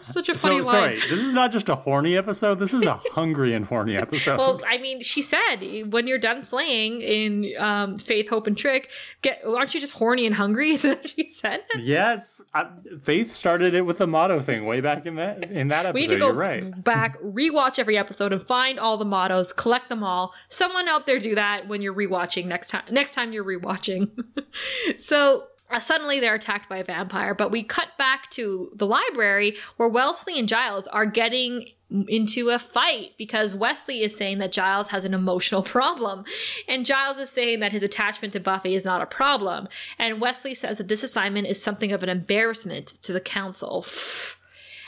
Such 0.00 0.28
a 0.28 0.38
funny 0.38 0.62
So 0.62 0.70
line. 0.70 0.98
sorry, 0.98 1.00
this 1.00 1.20
is 1.20 1.32
not 1.32 1.52
just 1.52 1.68
a 1.68 1.74
horny 1.74 2.16
episode. 2.16 2.58
This 2.58 2.74
is 2.74 2.84
a 2.84 3.00
hungry 3.12 3.54
and 3.54 3.64
horny 3.64 3.96
episode. 3.96 4.38
Well, 4.38 4.60
I 4.66 4.78
mean, 4.78 5.02
she 5.02 5.22
said 5.22 5.56
when 5.90 6.06
you're 6.06 6.18
done 6.18 6.44
slaying 6.44 7.00
in 7.00 7.52
um, 7.58 7.98
Faith, 7.98 8.28
Hope, 8.28 8.46
and 8.46 8.56
Trick, 8.56 8.90
get 9.22 9.40
aren't 9.46 9.74
you 9.74 9.80
just 9.80 9.94
horny 9.94 10.26
and 10.26 10.34
hungry? 10.34 10.70
Is 10.72 10.82
that 10.82 10.98
what 10.98 11.10
she 11.10 11.30
said? 11.30 11.62
yes, 11.78 12.42
I, 12.54 12.68
Faith 13.02 13.32
started 13.32 13.74
it 13.74 13.82
with 13.82 13.98
the 13.98 14.06
motto 14.06 14.40
thing 14.40 14.66
way 14.66 14.80
back 14.80 15.06
in 15.06 15.16
that 15.16 15.44
in 15.44 15.68
that 15.68 15.86
episode. 15.86 15.94
We 15.94 16.00
need 16.06 16.14
to 16.14 16.18
go 16.18 16.32
right. 16.32 16.84
back, 16.84 17.20
rewatch 17.22 17.78
every 17.78 17.96
episode, 17.96 18.32
and 18.32 18.46
find 18.46 18.78
all 18.78 18.96
the 18.96 19.04
mottos, 19.04 19.52
collect 19.52 19.88
them 19.88 20.02
all. 20.04 20.34
Someone 20.48 20.88
out 20.88 21.06
there 21.06 21.18
do 21.18 21.34
that 21.36 21.68
when 21.68 21.82
you're 21.82 21.94
rewatching 21.94 22.46
next 22.46 22.68
time. 22.68 22.84
Next 22.90 23.12
time 23.12 23.32
you're 23.32 23.44
rewatching. 23.44 24.10
so. 24.98 25.44
Uh, 25.70 25.80
suddenly 25.80 26.20
they're 26.20 26.34
attacked 26.34 26.68
by 26.68 26.78
a 26.78 26.84
vampire, 26.84 27.34
but 27.34 27.50
we 27.50 27.62
cut 27.62 27.88
back 27.98 28.30
to 28.30 28.70
the 28.74 28.86
library 28.86 29.56
where 29.76 29.88
Wesley 29.88 30.38
and 30.38 30.48
Giles 30.48 30.86
are 30.88 31.06
getting 31.06 31.66
into 32.08 32.50
a 32.50 32.58
fight 32.58 33.12
because 33.16 33.54
Wesley 33.54 34.02
is 34.02 34.16
saying 34.16 34.38
that 34.38 34.52
Giles 34.52 34.88
has 34.88 35.04
an 35.04 35.14
emotional 35.14 35.62
problem. 35.76 36.24
And 36.68 36.86
Giles 36.86 37.18
is 37.18 37.30
saying 37.30 37.60
that 37.60 37.72
his 37.72 37.82
attachment 37.82 38.32
to 38.32 38.40
Buffy 38.40 38.74
is 38.74 38.84
not 38.84 39.02
a 39.02 39.06
problem. 39.06 39.68
And 39.98 40.20
Wesley 40.20 40.54
says 40.54 40.78
that 40.78 40.88
this 40.88 41.02
assignment 41.02 41.46
is 41.46 41.62
something 41.62 41.92
of 41.92 42.02
an 42.02 42.08
embarrassment 42.08 42.86
to 43.02 43.12
the 43.12 43.20
council. 43.20 43.86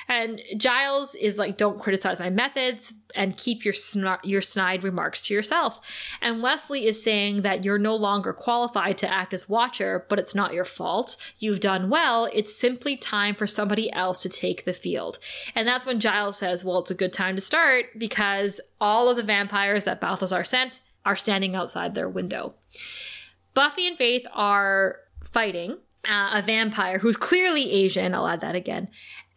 And 0.09 0.41
Giles 0.57 1.15
is 1.15 1.37
like, 1.37 1.57
don't 1.59 1.79
criticize 1.79 2.19
my 2.19 2.31
methods 2.31 2.95
and 3.15 3.37
keep 3.37 3.65
your 3.65 3.75
snar- 3.75 4.21
your 4.25 4.41
snide 4.41 4.83
remarks 4.83 5.23
to 5.23 5.35
yourself. 5.35 5.81
And 6.21 6.43
Wesley 6.43 6.87
is 6.87 7.03
saying 7.03 7.43
that 7.43 7.65
you're 7.65 7.79
no 7.79 7.95
longer 7.95 8.33
qualified 8.33 8.99
to 8.99 9.11
act 9.11 9.35
as 9.35 9.49
watcher, 9.49 10.07
but 10.09 10.19
it's 10.19 10.35
not 10.35 10.55
your 10.55 10.65
fault. 10.65 11.17
You've 11.39 11.61
done 11.61 11.91
well. 11.91 12.29
It's 12.33 12.55
simply 12.55 12.97
time 12.97 13.35
for 13.35 13.47
somebody 13.47 13.93
else 13.93 14.23
to 14.23 14.29
take 14.29 14.65
the 14.65 14.75
field. 14.75 15.19
And 15.55 15.69
that's 15.69 15.87
when 15.87 16.01
Giles 16.01 16.39
says, 16.39 16.65
well, 16.65 16.79
it's 16.79 16.91
a 16.91 16.95
good 16.95 17.13
time 17.13 17.37
to 17.37 17.43
start 17.43 17.87
because 17.99 18.61
all 18.81 19.09
of 19.09 19.17
the 19.17 19.23
vampires 19.23 19.85
that 19.85 20.01
Balthazar 20.01 20.45
sent 20.45 20.81
are 21.05 21.17
standing 21.17 21.55
outside 21.55 21.95
their 21.95 22.09
window. 22.09 22.55
Buffy 23.55 23.87
and 23.87 23.97
Faith 23.97 24.27
are 24.33 25.01
fighting 25.23 25.79
uh, 26.09 26.31
a 26.35 26.43
vampire 26.43 26.99
who's 26.99 27.17
clearly 27.17 27.71
Asian. 27.71 28.15
I'll 28.15 28.29
add 28.29 28.41
that 28.41 28.55
again. 28.55 28.89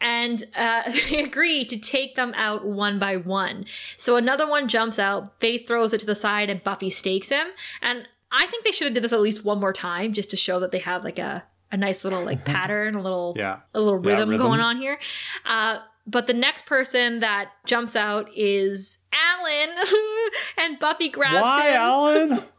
And 0.01 0.43
uh, 0.55 0.91
they 1.09 1.23
agree 1.23 1.63
to 1.65 1.77
take 1.79 2.15
them 2.15 2.33
out 2.35 2.65
one 2.65 2.99
by 2.99 3.15
one. 3.17 3.65
So 3.97 4.17
another 4.17 4.47
one 4.49 4.67
jumps 4.67 4.99
out. 4.99 5.39
Faith 5.39 5.67
throws 5.67 5.93
it 5.93 5.99
to 5.99 6.05
the 6.05 6.15
side, 6.15 6.49
and 6.49 6.61
Buffy 6.63 6.89
stakes 6.89 7.29
him. 7.29 7.47
And 7.81 8.07
I 8.31 8.47
think 8.47 8.65
they 8.65 8.71
should 8.71 8.85
have 8.87 8.93
did 8.95 9.03
this 9.03 9.13
at 9.13 9.19
least 9.21 9.45
one 9.45 9.59
more 9.59 9.73
time, 9.73 10.11
just 10.13 10.31
to 10.31 10.37
show 10.37 10.59
that 10.59 10.71
they 10.71 10.79
have 10.79 11.03
like 11.03 11.19
a 11.19 11.43
a 11.73 11.77
nice 11.77 12.03
little 12.03 12.25
like 12.25 12.43
pattern, 12.43 12.95
a 12.95 13.01
little 13.01 13.33
Yeah. 13.37 13.59
a 13.73 13.79
little 13.79 14.03
Yeah, 14.05 14.15
rhythm, 14.15 14.29
rhythm. 14.31 14.45
going 14.45 14.59
on 14.59 14.75
here. 14.77 14.99
Uh, 15.45 15.79
but 16.05 16.27
the 16.27 16.33
next 16.33 16.65
person 16.65 17.19
that 17.21 17.51
jumps 17.65 17.95
out 17.95 18.27
is 18.35 18.97
Alan, 19.13 19.69
and 20.57 20.79
Buffy 20.79 21.07
grabs 21.09 21.35
him. 21.37 21.41
Why, 21.43 21.69
him. 21.69 21.75
Alan? 21.81 22.43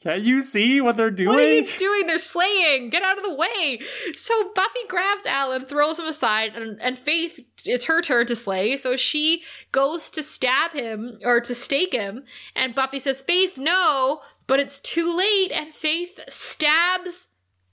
Can't 0.00 0.22
you 0.22 0.42
see 0.42 0.80
what 0.80 0.96
they're 0.96 1.10
doing? 1.10 1.28
What 1.28 1.40
are 1.40 1.54
you 1.54 1.66
doing? 1.76 2.06
They're 2.06 2.20
slaying. 2.20 2.90
Get 2.90 3.02
out 3.02 3.18
of 3.18 3.24
the 3.24 3.34
way. 3.34 3.80
So 4.14 4.52
Buffy 4.54 4.86
grabs 4.88 5.26
Alan, 5.26 5.64
throws 5.64 5.98
him 5.98 6.06
aside, 6.06 6.52
and, 6.54 6.80
and 6.80 6.96
Faith, 6.96 7.40
it's 7.64 7.86
her 7.86 8.00
turn 8.00 8.26
to 8.26 8.36
slay. 8.36 8.76
So 8.76 8.96
she 8.96 9.42
goes 9.72 10.08
to 10.10 10.22
stab 10.22 10.72
him 10.72 11.18
or 11.24 11.40
to 11.40 11.54
stake 11.54 11.92
him. 11.92 12.24
And 12.54 12.76
Buffy 12.76 13.00
says, 13.00 13.22
Faith, 13.22 13.58
no. 13.58 14.20
But 14.46 14.60
it's 14.60 14.78
too 14.78 15.14
late. 15.14 15.50
And 15.50 15.74
Faith 15.74 16.20
stabs 16.28 17.26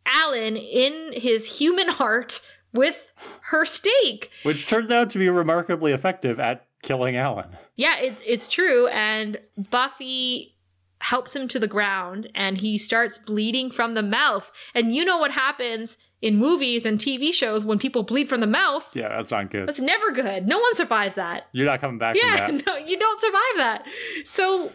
Alan 0.06 0.58
in 0.58 1.14
his 1.14 1.60
human 1.60 1.90
heart 1.90 2.42
with 2.74 3.12
her 3.42 3.66
stake. 3.66 4.32
Which 4.42 4.66
turns 4.66 4.90
out 4.90 5.12
to 5.12 5.20
be 5.20 5.30
remarkably 5.30 5.92
effective 5.92 6.40
at 6.40 6.66
killing 6.82 7.16
Alan. 7.16 7.56
Yeah, 7.76 7.98
it, 7.98 8.16
it's 8.26 8.50
true. 8.50 8.88
And 8.88 9.38
Buffy 9.58 10.55
helps 11.02 11.36
him 11.36 11.48
to 11.50 11.60
the 11.60 11.68
ground 11.68 12.28
and 12.34 12.58
he 12.60 12.78
starts 12.78 13.18
bleeding 13.18 13.70
from 13.70 13.94
the 13.94 14.02
mouth. 14.04 14.52
And 14.74 14.96
you 14.96 15.04
know 15.06 15.18
what 15.18 15.32
happens 15.32 15.98
in 16.22 16.38
movies 16.38 16.86
and 16.86 16.98
TV 17.00 17.34
shows 17.34 17.64
when 17.66 17.78
people 17.78 18.04
bleed 18.04 18.30
from 18.30 18.40
the 18.42 18.48
mouth? 18.48 18.90
Yeah, 18.96 19.10
that's 19.10 19.30
not 19.32 19.52
good. 19.52 19.68
That's 19.68 19.82
never 19.82 20.12
good. 20.12 20.48
No 20.48 20.58
one 20.60 20.74
survives 20.76 21.16
that. 21.16 21.48
You're 21.52 21.66
not 21.68 21.82
coming 21.82 21.98
back 22.00 22.16
Yeah, 22.16 22.48
from 22.48 22.58
that. 22.58 22.66
no, 22.68 22.78
you 22.78 22.98
don't 22.98 23.20
survive 23.20 23.58
that. 23.58 23.86
So 24.24 24.72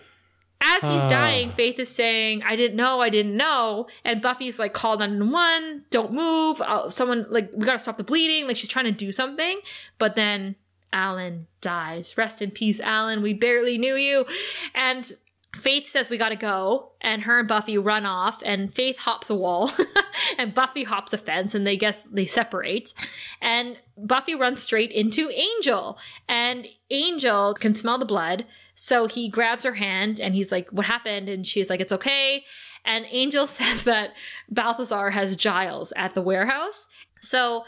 as 0.62 0.82
he's 0.82 0.90
Ah. 1.05 1.09
dying, 1.09 1.51
Faith 1.52 1.78
is 1.78 1.88
saying, 1.88 2.42
I 2.42 2.55
didn't 2.55 2.76
know, 2.76 3.01
I 3.01 3.09
didn't 3.09 3.34
know. 3.36 3.86
And 4.05 4.20
Buffy's 4.20 4.59
like, 4.59 4.74
call 4.74 4.98
911, 4.98 5.86
don't 5.90 6.12
move. 6.12 6.60
Uh, 6.60 6.90
someone, 6.90 7.26
like, 7.30 7.51
we 7.55 7.64
gotta 7.64 7.78
stop 7.78 7.97
the 7.97 8.05
bleeding. 8.05 8.47
Like, 8.47 8.59
she's 8.59 8.68
trying 8.68 8.84
to 8.84 8.92
do 8.92 9.10
something. 9.10 9.59
But 9.98 10.16
then 10.16 10.56
Alan 10.92 11.47
dies. 11.62 12.14
Rest 12.18 12.42
in 12.42 12.51
peace, 12.51 12.78
Alan. 12.78 13.22
We 13.22 13.32
barely 13.32 13.78
knew 13.78 13.94
you. 13.97 14.26
And 14.74 15.10
Faith 15.55 15.89
says 15.89 16.10
we 16.10 16.16
gotta 16.16 16.36
go, 16.36 16.93
and 17.01 17.22
her 17.22 17.40
and 17.40 17.48
Buffy 17.48 17.77
run 17.77 18.06
off, 18.06 18.40
and 18.44 18.72
Faith 18.72 18.98
hops 18.98 19.28
a 19.28 19.35
wall, 19.35 19.72
and 20.39 20.55
Buffy 20.55 20.85
hops 20.85 21.12
a 21.12 21.18
fence, 21.18 21.55
and 21.55 21.66
they 21.66 21.77
guess 21.77 22.05
they 22.05 22.24
separate. 22.24 22.94
And 23.40 23.81
Buffy 23.97 24.35
runs 24.35 24.62
straight 24.62 24.93
into 24.93 25.28
Angel, 25.31 25.98
and 26.28 26.68
Angel 26.90 27.55
can 27.55 27.74
smell 27.74 27.98
the 27.98 28.05
blood, 28.05 28.47
so 28.81 29.06
he 29.06 29.28
grabs 29.28 29.62
her 29.64 29.74
hand 29.74 30.20
and 30.20 30.35
he's 30.35 30.51
like, 30.51 30.70
What 30.70 30.86
happened? 30.86 31.28
And 31.28 31.47
she's 31.47 31.68
like, 31.68 31.81
It's 31.81 31.93
okay. 31.93 32.44
And 32.85 33.05
Angel 33.10 33.47
says 33.48 33.82
that 33.82 34.14
Balthazar 34.48 35.10
has 35.10 35.36
Giles 35.36 35.93
at 35.97 36.14
the 36.14 36.22
warehouse. 36.22 36.86
So 37.20 37.64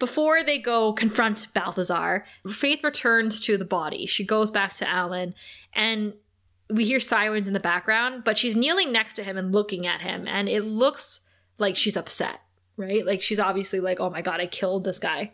before 0.00 0.42
they 0.42 0.58
go 0.58 0.92
confront 0.92 1.52
Balthazar, 1.54 2.24
Faith 2.48 2.82
returns 2.82 3.38
to 3.40 3.56
the 3.56 3.64
body. 3.64 4.06
She 4.06 4.24
goes 4.24 4.50
back 4.50 4.74
to 4.74 4.88
Alan, 4.88 5.34
and 5.72 6.14
we 6.72 6.84
hear 6.84 7.00
sirens 7.00 7.46
in 7.46 7.54
the 7.54 7.60
background, 7.60 8.24
but 8.24 8.38
she's 8.38 8.56
kneeling 8.56 8.92
next 8.92 9.14
to 9.14 9.22
him 9.22 9.36
and 9.36 9.52
looking 9.52 9.86
at 9.86 10.02
him, 10.02 10.26
and 10.26 10.48
it 10.48 10.62
looks 10.62 11.20
like 11.58 11.76
she's 11.76 11.96
upset, 11.96 12.40
right? 12.76 13.04
Like 13.04 13.22
she's 13.22 13.40
obviously 13.40 13.80
like, 13.80 14.00
oh 14.00 14.10
my 14.10 14.22
god, 14.22 14.40
I 14.40 14.46
killed 14.46 14.84
this 14.84 14.98
guy. 14.98 15.32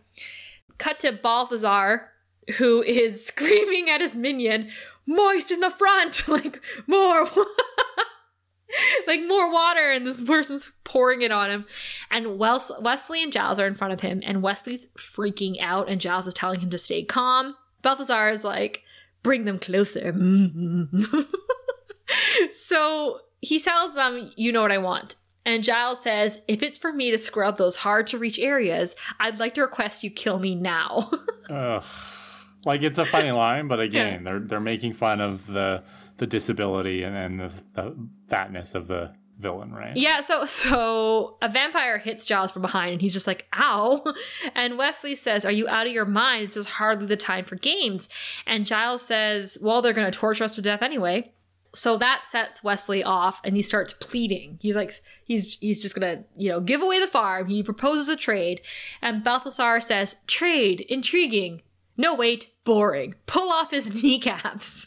Cut 0.79 0.99
to 1.01 1.13
Balthazar, 1.13 2.11
who 2.57 2.83
is 2.83 3.25
screaming 3.27 3.89
at 3.89 4.01
his 4.01 4.15
minion, 4.15 4.71
moist 5.07 5.51
in 5.51 5.61
the 5.61 5.71
front, 5.71 6.29
like 6.29 6.61
more. 6.87 7.29
like 9.07 9.25
more 9.27 9.51
water 9.51 9.91
and 9.91 10.05
this 10.05 10.21
person's 10.21 10.73
pouring 10.83 11.23
it 11.23 11.31
on 11.31 11.51
him 11.51 11.65
and 12.11 12.37
Wes- 12.37 12.73
wesley 12.81 13.23
and 13.23 13.33
giles 13.33 13.61
are 13.61 13.67
in 13.67 13.77
front 13.77 13.93
of 13.93 14.01
him 14.01 14.21
and 14.25 14.43
wesley's 14.43 14.89
freaking 14.99 15.57
out 15.61 15.89
and 15.89 16.01
giles 16.01 16.27
is 16.27 16.35
telling 16.35 16.59
him 16.59 16.69
to 16.69 16.77
stay 16.77 17.05
calm 17.05 17.55
balthazar 17.83 18.29
is 18.29 18.43
like 18.43 18.83
bring 19.27 19.45
them 19.45 19.59
closer. 19.59 20.15
So 22.53 23.21
he 23.41 23.59
tells 23.59 23.95
them 23.95 24.31
you 24.37 24.53
know 24.53 24.63
what 24.63 24.73
i 24.73 24.79
want. 24.79 25.17
And 25.45 25.65
giles 25.65 26.03
says 26.03 26.41
if 26.49 26.63
it's 26.63 26.79
for 26.79 26.93
me 26.93 27.11
to 27.11 27.19
scrub 27.19 27.57
those 27.59 27.77
hard 27.77 28.07
to 28.09 28.19
reach 28.19 28.39
areas 28.39 28.95
i'd 29.21 29.41
like 29.41 29.55
to 29.55 29.63
request 29.63 30.05
you 30.05 30.11
kill 30.11 30.39
me 30.39 30.55
now. 30.55 31.11
Like 32.65 32.83
it's 32.83 32.99
a 32.99 33.05
funny 33.05 33.31
line, 33.31 33.69
but 33.69 33.79
again, 33.79 34.25
they're 34.25 34.41
they're 34.41 34.61
making 34.61 34.95
fun 34.95 35.21
of 35.21 35.47
the 35.47 35.85
the 36.17 36.27
disability 36.27 37.05
and, 37.05 37.17
and 37.17 37.41
the, 37.41 37.53
the 37.75 38.09
fatness 38.29 38.75
of 38.75 38.89
the 38.89 39.15
villain, 39.39 39.73
right? 39.73 39.97
Yeah, 39.97 40.23
so 40.23 40.45
so 40.47 41.37
a 41.43 41.49
vampire 41.49 41.99
hits 41.99 42.25
Giles 42.25 42.53
from 42.53 42.63
behind 42.63 42.93
and 42.93 43.01
he's 43.01 43.13
just 43.13 43.27
like, 43.27 43.47
ow. 43.55 44.05
And 44.55 44.79
Wesley 44.79 45.15
says, 45.15 45.45
Are 45.45 45.53
you 45.53 45.69
out 45.69 45.87
of 45.87 45.93
your 45.93 46.05
mind? 46.05 46.49
This 46.49 46.57
is 46.57 46.67
hardly 46.67 47.07
the 47.07 47.17
time 47.17 47.45
for 47.45 47.57
games. 47.57 48.09
And 48.47 48.65
Giles 48.67 49.03
says, 49.03 49.59
Well, 49.61 49.83
they're 49.83 49.93
gonna 49.93 50.11
torture 50.11 50.45
us 50.45 50.57
to 50.57 50.63
death 50.63 50.83
anyway. 50.83 51.33
So 51.75 51.99
that 51.99 52.25
sets 52.27 52.65
Wesley 52.65 53.05
off 53.05 53.41
and 53.45 53.55
he 53.55 53.63
starts 53.63 53.93
pleading. 53.93 54.59
He's 54.63 54.75
like 54.75 54.93
he's 55.25 55.59
he's 55.59 55.81
just 55.81 55.95
gonna, 55.95 56.25
you 56.37 56.49
know, 56.49 56.61
give 56.61 56.81
away 56.81 56.99
the 57.01 57.07
farm. 57.07 57.49
He 57.49 57.63
proposes 57.63 58.09
a 58.09 58.17
trade. 58.17 58.63
And 59.03 59.23
Balthazar 59.23 59.81
says, 59.81 60.17
Trade, 60.27 60.81
intriguing. 60.83 61.63
No 61.99 62.15
wait, 62.15 62.49
boring. 62.65 63.15
Pull 63.27 63.51
off 63.51 63.71
his 63.71 63.91
kneecaps. 64.03 64.87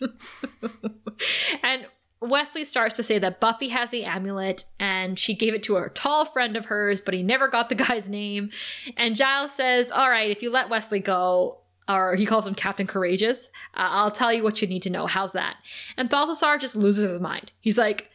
and 1.63 1.85
Wesley 2.21 2.65
starts 2.65 2.95
to 2.95 3.03
say 3.03 3.17
that 3.19 3.39
Buffy 3.39 3.69
has 3.69 3.89
the 3.91 4.03
amulet 4.03 4.65
and 4.79 5.17
she 5.17 5.33
gave 5.33 5.53
it 5.53 5.63
to 5.63 5.77
a 5.77 5.89
tall 5.89 6.25
friend 6.25 6.57
of 6.57 6.65
hers, 6.65 6.99
but 6.99 7.13
he 7.13 7.23
never 7.23 7.47
got 7.47 7.69
the 7.69 7.75
guy's 7.75 8.09
name. 8.09 8.49
And 8.97 9.15
Giles 9.15 9.53
says, 9.53 9.91
All 9.91 10.09
right, 10.09 10.29
if 10.29 10.41
you 10.41 10.51
let 10.51 10.69
Wesley 10.69 10.99
go, 10.99 11.59
or 11.87 12.15
he 12.15 12.25
calls 12.25 12.45
him 12.45 12.55
Captain 12.55 12.85
Courageous, 12.85 13.47
uh, 13.73 13.87
I'll 13.91 14.11
tell 14.11 14.31
you 14.31 14.43
what 14.43 14.61
you 14.61 14.67
need 14.67 14.83
to 14.83 14.89
know. 14.89 15.07
How's 15.07 15.31
that? 15.31 15.57
And 15.97 16.09
Balthazar 16.09 16.57
just 16.57 16.75
loses 16.75 17.09
his 17.09 17.21
mind. 17.21 17.51
He's 17.61 17.77
like, 17.77 18.11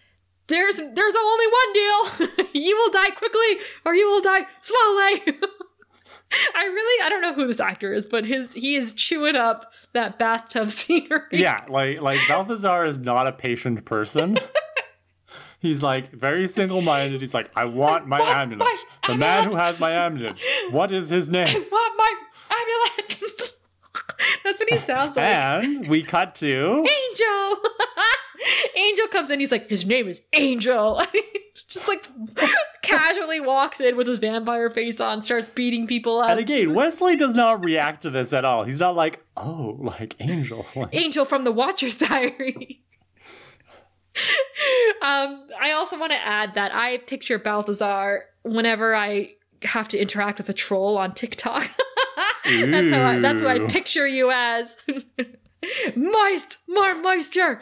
there's 0.47 0.77
there's 0.77 1.15
only 1.17 1.47
one 1.47 1.73
deal. 1.73 2.47
you 2.53 2.77
will 2.77 2.91
die 2.91 3.11
quickly 3.11 3.65
or 3.85 3.95
you 3.95 4.07
will 4.09 4.21
die 4.21 4.47
slowly. 4.61 5.39
I 6.55 6.65
really 6.65 6.84
don't 7.15 7.23
know 7.23 7.35
who 7.35 7.47
this 7.47 7.61
actor 7.61 7.93
is, 7.93 8.07
but 8.07 8.25
his 8.25 8.53
he 8.55 8.77
is 8.77 8.93
chewing 8.95 9.37
up 9.37 9.73
that 9.93 10.19
bathtub 10.19 10.71
scenery. 10.79 11.23
Yeah, 11.33 11.65
like 11.69 12.01
like 12.01 12.21
Balthazar 12.29 12.85
is 12.85 12.99
not 12.99 13.27
a 13.27 13.33
patient 13.33 13.85
person. 13.85 14.39
He's 15.61 15.83
like 15.83 16.11
very 16.13 16.47
single 16.47 16.83
minded. 16.83 17.23
He's 17.23 17.33
like, 17.33 17.51
I 17.57 17.65
want 17.65 18.07
my 18.07 18.19
want 18.21 18.37
amulet. 18.37 18.59
my 18.61 18.77
the 19.07 19.15
man 19.17 19.51
who 19.51 19.57
has 19.57 19.81
my 19.81 19.93
amulet. 19.93 20.37
What 20.71 20.93
is 20.93 21.09
his 21.09 21.31
name? 21.31 21.49
I 21.49 21.59
want 21.59 21.97
my 21.97 22.15
amulet. 22.99 23.53
That's 24.45 24.61
what 24.61 24.69
he 24.69 24.77
sounds 24.79 25.17
like. 25.17 25.25
And 25.25 25.89
we 25.89 26.03
cut 26.03 26.35
to 26.37 26.87
Angel. 26.87 27.57
Angel 28.77 29.07
comes 29.09 29.31
in. 29.31 29.41
He's 29.41 29.51
like, 29.51 29.71
his 29.71 29.87
name 29.87 30.07
is 30.07 30.21
Angel. 30.35 31.03
Just 31.67 31.89
like 31.89 32.07
casually 32.85 33.41
walks 33.41 33.81
in 33.81 33.97
with 33.97 34.07
his 34.07 34.19
vampire 34.19 34.71
face 34.71 35.01
on, 35.01 35.21
starts 35.21 35.49
beating 35.51 35.87
people 35.87 36.21
up. 36.21 36.31
and 36.31 36.41
again, 36.41 36.75
Wesley 36.75 37.17
does 37.17 37.35
not 37.35 37.65
react 37.65 38.03
to 38.03 38.11
this 38.11 38.33
at 38.33 38.45
all. 38.45 38.65
He's 38.65 38.79
not 38.79 38.95
like, 38.95 39.25
oh, 39.37 39.77
like 39.81 40.17
Angel. 40.21 40.67
Like, 40.77 40.89
Angel 40.93 41.25
from 41.25 41.45
the 41.45 41.53
Watcher's 41.53 41.97
Diary. 41.99 42.83
um, 45.03 45.49
I 45.61 45.73
also 45.73 45.99
want 45.99 46.13
to 46.13 46.19
add 46.19 46.55
that 46.55 46.75
I 46.75 46.99
picture 46.99 47.39
Balthazar 47.39 48.25
whenever 48.43 48.95
I 48.95 49.35
have 49.63 49.89
to 49.89 49.99
interact 49.99 50.39
with 50.39 50.49
a 50.49 50.53
troll 50.53 50.99
on 50.99 51.15
TikTok. 51.15 51.71
that's 52.45 52.93
how 52.93 53.03
I, 53.05 53.19
that's 53.21 53.41
what 53.41 53.51
I 53.51 53.67
picture 53.67 54.07
you 54.07 54.31
as. 54.33 54.77
Moist, 55.97 56.59
more 56.69 56.95
moisture. 56.95 57.61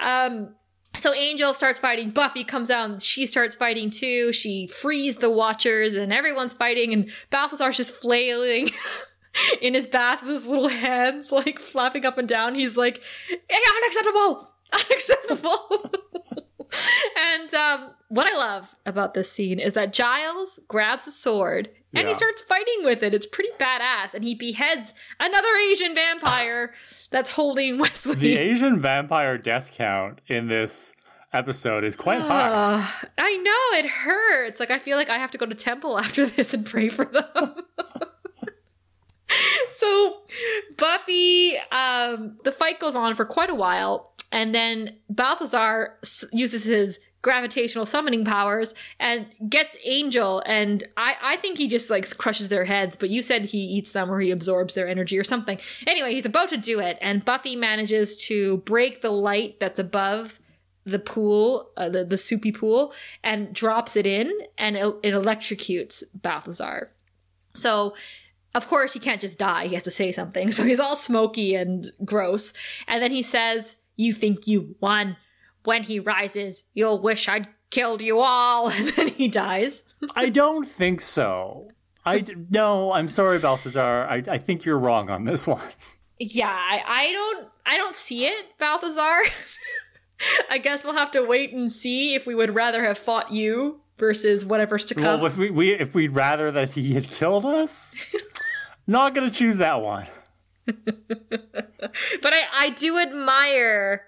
Um, 0.00 0.54
so 0.94 1.14
Angel 1.14 1.54
starts 1.54 1.80
fighting. 1.80 2.10
Buffy 2.10 2.44
comes 2.44 2.70
out 2.70 3.00
she 3.02 3.26
starts 3.26 3.56
fighting 3.56 3.90
too. 3.90 4.32
She 4.32 4.66
frees 4.66 5.16
the 5.16 5.30
Watchers 5.30 5.94
and 5.94 6.12
everyone's 6.12 6.54
fighting 6.54 6.92
and 6.92 7.10
Balthazar's 7.30 7.76
just 7.76 7.94
flailing 7.94 8.70
in 9.62 9.74
his 9.74 9.86
bath 9.86 10.22
with 10.22 10.30
his 10.32 10.46
little 10.46 10.68
hands 10.68 11.32
like 11.32 11.58
flapping 11.58 12.04
up 12.04 12.18
and 12.18 12.28
down. 12.28 12.54
He's 12.54 12.76
like, 12.76 13.02
"Eh, 13.30 13.58
unacceptable! 13.82 14.50
Unacceptable! 14.72 15.92
and 17.18 17.52
um, 17.54 17.90
what 18.08 18.30
I 18.30 18.36
love 18.36 18.74
about 18.86 19.14
this 19.14 19.30
scene 19.30 19.58
is 19.58 19.72
that 19.74 19.92
Giles 19.92 20.60
grabs 20.68 21.06
a 21.06 21.12
sword 21.12 21.70
and 21.94 22.08
he 22.08 22.14
starts 22.14 22.40
fighting 22.42 22.84
with 22.84 23.02
it. 23.02 23.12
It's 23.12 23.26
pretty 23.26 23.50
badass. 23.58 24.14
And 24.14 24.24
he 24.24 24.34
beheads 24.34 24.94
another 25.20 25.48
Asian 25.70 25.94
vampire 25.94 26.72
that's 27.10 27.30
holding 27.30 27.78
Wesley. 27.78 28.14
the 28.14 28.36
Asian 28.38 28.80
vampire 28.80 29.36
death 29.36 29.72
count 29.74 30.20
in 30.26 30.48
this 30.48 30.94
episode 31.32 31.84
is 31.84 31.96
quite 31.96 32.20
high. 32.20 32.48
Uh, 32.48 32.86
I 33.18 33.36
know 33.36 33.78
it 33.78 33.86
hurts. 33.86 34.60
Like 34.60 34.70
I 34.70 34.78
feel 34.78 34.96
like 34.96 35.10
I 35.10 35.18
have 35.18 35.30
to 35.32 35.38
go 35.38 35.46
to 35.46 35.54
temple 35.54 35.98
after 35.98 36.24
this 36.26 36.54
and 36.54 36.64
pray 36.64 36.88
for 36.88 37.04
them. 37.04 37.54
so 39.70 40.20
Buffy, 40.76 41.56
um, 41.70 42.36
the 42.44 42.52
fight 42.52 42.80
goes 42.80 42.94
on 42.94 43.14
for 43.14 43.24
quite 43.24 43.50
a 43.50 43.54
while, 43.54 44.11
and 44.32 44.54
then 44.54 44.96
Balthazar 45.08 45.98
uses 46.32 46.64
his 46.64 46.98
gravitational 47.22 47.86
summoning 47.86 48.24
powers 48.24 48.74
and 48.98 49.26
gets 49.48 49.76
Angel, 49.84 50.42
and 50.44 50.86
I, 50.96 51.14
I 51.22 51.36
think 51.36 51.56
he 51.56 51.68
just 51.68 51.88
like 51.88 52.16
crushes 52.18 52.48
their 52.48 52.64
heads, 52.64 52.96
but 52.96 53.10
you 53.10 53.22
said 53.22 53.44
he 53.44 53.58
eats 53.58 53.92
them 53.92 54.10
or 54.10 54.18
he 54.18 54.32
absorbs 54.32 54.74
their 54.74 54.88
energy 54.88 55.16
or 55.16 55.24
something. 55.24 55.60
Anyway, 55.86 56.14
he's 56.14 56.26
about 56.26 56.48
to 56.48 56.56
do 56.56 56.80
it, 56.80 56.98
and 57.00 57.24
Buffy 57.24 57.54
manages 57.54 58.16
to 58.24 58.58
break 58.58 59.02
the 59.02 59.12
light 59.12 59.60
that's 59.60 59.78
above 59.78 60.40
the 60.84 60.98
pool, 60.98 61.70
uh, 61.76 61.88
the, 61.88 62.04
the 62.04 62.18
soupy 62.18 62.50
pool, 62.50 62.92
and 63.22 63.52
drops 63.54 63.94
it 63.94 64.06
in, 64.06 64.32
and 64.58 64.76
it, 64.76 64.86
it 65.04 65.14
electrocutes 65.14 66.02
Balthazar. 66.12 66.90
So, 67.54 67.94
of 68.54 68.68
course, 68.68 68.92
he 68.92 68.98
can't 68.98 69.20
just 69.20 69.38
die. 69.38 69.68
He 69.68 69.74
has 69.74 69.84
to 69.84 69.90
say 69.90 70.10
something. 70.12 70.50
So 70.50 70.64
he's 70.64 70.80
all 70.80 70.96
smoky 70.96 71.54
and 71.54 71.86
gross. 72.04 72.52
And 72.88 73.02
then 73.02 73.12
he 73.12 73.22
says, 73.22 73.76
You 73.96 74.12
think 74.12 74.46
you 74.46 74.76
won. 74.80 75.16
When 75.64 75.84
he 75.84 76.00
rises, 76.00 76.64
you'll 76.74 77.00
wish 77.00 77.28
I'd 77.28 77.48
killed 77.70 78.02
you 78.02 78.20
all. 78.20 78.68
And 78.72 78.88
then 78.88 79.08
he 79.08 79.28
dies. 79.28 79.84
I 80.14 80.28
don't 80.42 80.66
think 80.66 81.00
so. 81.00 81.68
I 82.04 82.24
no. 82.50 82.92
I'm 82.92 83.08
sorry, 83.08 83.38
Balthazar. 83.38 84.06
I, 84.10 84.22
I 84.28 84.38
think 84.38 84.64
you're 84.64 84.78
wrong 84.78 85.08
on 85.08 85.24
this 85.24 85.46
one. 85.46 85.62
Yeah, 86.18 86.50
I, 86.50 86.82
I 86.86 87.12
don't 87.12 87.48
I 87.66 87.76
don't 87.76 87.94
see 87.94 88.26
it, 88.26 88.58
Balthazar. 88.58 89.22
I 90.50 90.58
guess 90.58 90.84
we'll 90.84 90.94
have 90.94 91.10
to 91.12 91.22
wait 91.22 91.52
and 91.52 91.72
see 91.72 92.14
if 92.14 92.26
we 92.26 92.34
would 92.34 92.54
rather 92.54 92.84
have 92.84 92.98
fought 92.98 93.32
you 93.32 93.80
versus 93.98 94.44
whatever's 94.44 94.84
to 94.86 94.94
come. 94.94 95.20
Well, 95.20 95.26
if 95.26 95.36
we, 95.36 95.50
we 95.50 95.72
if 95.72 95.94
we'd 95.94 96.12
rather 96.12 96.50
that 96.50 96.74
he 96.74 96.94
had 96.94 97.08
killed 97.08 97.46
us, 97.46 97.94
not 98.86 99.14
gonna 99.14 99.30
choose 99.30 99.58
that 99.58 99.80
one. 99.80 100.06
But 102.22 102.32
I, 102.32 102.40
I 102.54 102.70
do 102.70 102.98
admire 102.98 104.06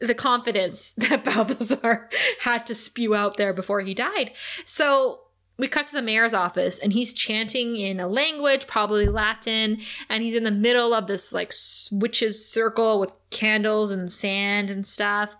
the 0.00 0.14
confidence 0.14 0.92
that 0.96 1.24
Balthazar 1.24 2.08
had 2.40 2.66
to 2.66 2.74
spew 2.74 3.14
out 3.14 3.36
there 3.36 3.52
before 3.52 3.80
he 3.80 3.94
died. 3.94 4.32
So 4.64 5.20
we 5.56 5.68
cut 5.68 5.86
to 5.88 5.94
the 5.94 6.02
mayor's 6.02 6.34
office 6.34 6.78
and 6.78 6.92
he's 6.92 7.12
chanting 7.12 7.76
in 7.76 8.00
a 8.00 8.08
language, 8.08 8.66
probably 8.66 9.06
Latin, 9.06 9.78
and 10.08 10.22
he's 10.22 10.34
in 10.34 10.44
the 10.44 10.50
middle 10.50 10.92
of 10.92 11.06
this 11.06 11.32
like 11.32 11.52
witch's 11.92 12.44
circle 12.44 12.98
with 12.98 13.12
candles 13.30 13.90
and 13.90 14.10
sand 14.10 14.70
and 14.70 14.84
stuff. 14.84 15.36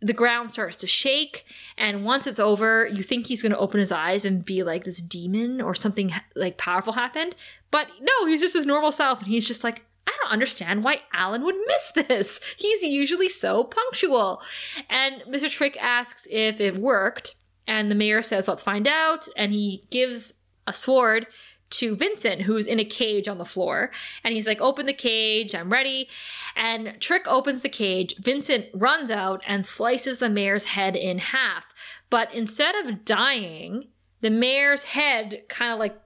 The 0.00 0.12
ground 0.12 0.50
starts 0.50 0.76
to 0.78 0.86
shake, 0.86 1.46
and 1.78 2.04
once 2.04 2.26
it's 2.26 2.40
over, 2.40 2.86
you 2.86 3.02
think 3.02 3.26
he's 3.26 3.40
going 3.40 3.52
to 3.52 3.58
open 3.58 3.80
his 3.80 3.90
eyes 3.90 4.26
and 4.26 4.44
be 4.44 4.62
like 4.62 4.84
this 4.84 5.00
demon 5.00 5.62
or 5.62 5.74
something 5.74 6.12
like 6.36 6.58
powerful 6.58 6.92
happened. 6.92 7.34
But 7.74 7.88
no, 8.00 8.26
he's 8.28 8.40
just 8.40 8.54
his 8.54 8.66
normal 8.66 8.92
self, 8.92 9.18
and 9.18 9.26
he's 9.26 9.48
just 9.48 9.64
like, 9.64 9.84
I 10.06 10.12
don't 10.22 10.30
understand 10.30 10.84
why 10.84 11.00
Alan 11.12 11.42
would 11.42 11.56
miss 11.66 11.90
this. 11.90 12.38
He's 12.56 12.84
usually 12.84 13.28
so 13.28 13.64
punctual. 13.64 14.40
And 14.88 15.22
Mr. 15.22 15.50
Trick 15.50 15.76
asks 15.82 16.28
if 16.30 16.60
it 16.60 16.76
worked, 16.76 17.34
and 17.66 17.90
the 17.90 17.96
mayor 17.96 18.22
says, 18.22 18.46
Let's 18.46 18.62
find 18.62 18.86
out. 18.86 19.26
And 19.36 19.50
he 19.52 19.88
gives 19.90 20.34
a 20.68 20.72
sword 20.72 21.26
to 21.70 21.96
Vincent, 21.96 22.42
who's 22.42 22.68
in 22.68 22.78
a 22.78 22.84
cage 22.84 23.26
on 23.26 23.38
the 23.38 23.44
floor. 23.44 23.90
And 24.22 24.34
he's 24.34 24.46
like, 24.46 24.60
Open 24.60 24.86
the 24.86 24.92
cage, 24.92 25.52
I'm 25.52 25.72
ready. 25.72 26.08
And 26.54 27.00
Trick 27.00 27.26
opens 27.26 27.62
the 27.62 27.68
cage. 27.68 28.14
Vincent 28.20 28.66
runs 28.72 29.10
out 29.10 29.42
and 29.48 29.66
slices 29.66 30.18
the 30.18 30.30
mayor's 30.30 30.66
head 30.66 30.94
in 30.94 31.18
half. 31.18 31.74
But 32.08 32.32
instead 32.32 32.76
of 32.76 33.04
dying, 33.04 33.88
the 34.20 34.30
mayor's 34.30 34.84
head 34.84 35.42
kind 35.48 35.72
of 35.72 35.80
like 35.80 35.98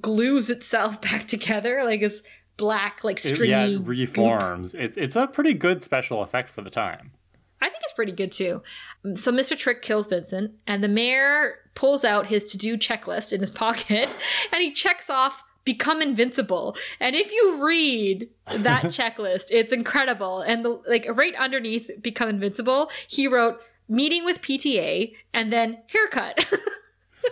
glues 0.00 0.50
itself 0.50 1.00
back 1.00 1.26
together, 1.28 1.82
like 1.84 2.02
it's 2.02 2.22
black, 2.56 3.02
like 3.04 3.24
It- 3.24 3.34
stringy. 3.34 3.50
yeah, 3.50 3.66
it 3.66 3.80
reforms. 3.82 4.74
It's 4.74 4.96
it's 4.96 5.16
a 5.16 5.26
pretty 5.26 5.54
good 5.54 5.82
special 5.82 6.22
effect 6.22 6.50
for 6.50 6.62
the 6.62 6.70
time. 6.70 7.12
I 7.60 7.68
think 7.70 7.82
it's 7.82 7.92
pretty 7.94 8.12
good 8.12 8.30
too. 8.30 8.62
So 9.14 9.32
Mr. 9.32 9.56
Trick 9.56 9.80
kills 9.80 10.06
Vincent, 10.06 10.52
and 10.66 10.84
the 10.84 10.88
mayor 10.88 11.54
pulls 11.74 12.04
out 12.04 12.26
his 12.26 12.44
to 12.46 12.58
do 12.58 12.76
checklist 12.76 13.32
in 13.32 13.40
his 13.40 13.50
pocket, 13.64 14.08
and 14.52 14.62
he 14.62 14.70
checks 14.72 15.08
off 15.08 15.42
become 15.64 16.02
invincible. 16.02 16.76
And 17.00 17.16
if 17.16 17.32
you 17.32 17.64
read 17.66 18.28
that 18.48 18.82
checklist, 18.98 19.44
it's 19.50 19.72
incredible. 19.72 20.40
And 20.42 20.62
the 20.62 20.82
like 20.86 21.06
right 21.14 21.34
underneath 21.36 21.90
become 22.02 22.28
invincible, 22.28 22.90
he 23.08 23.26
wrote 23.26 23.62
meeting 23.88 24.26
with 24.26 24.42
PTA 24.42 25.14
and 25.32 25.50
then 25.50 25.78
haircut. 25.86 26.46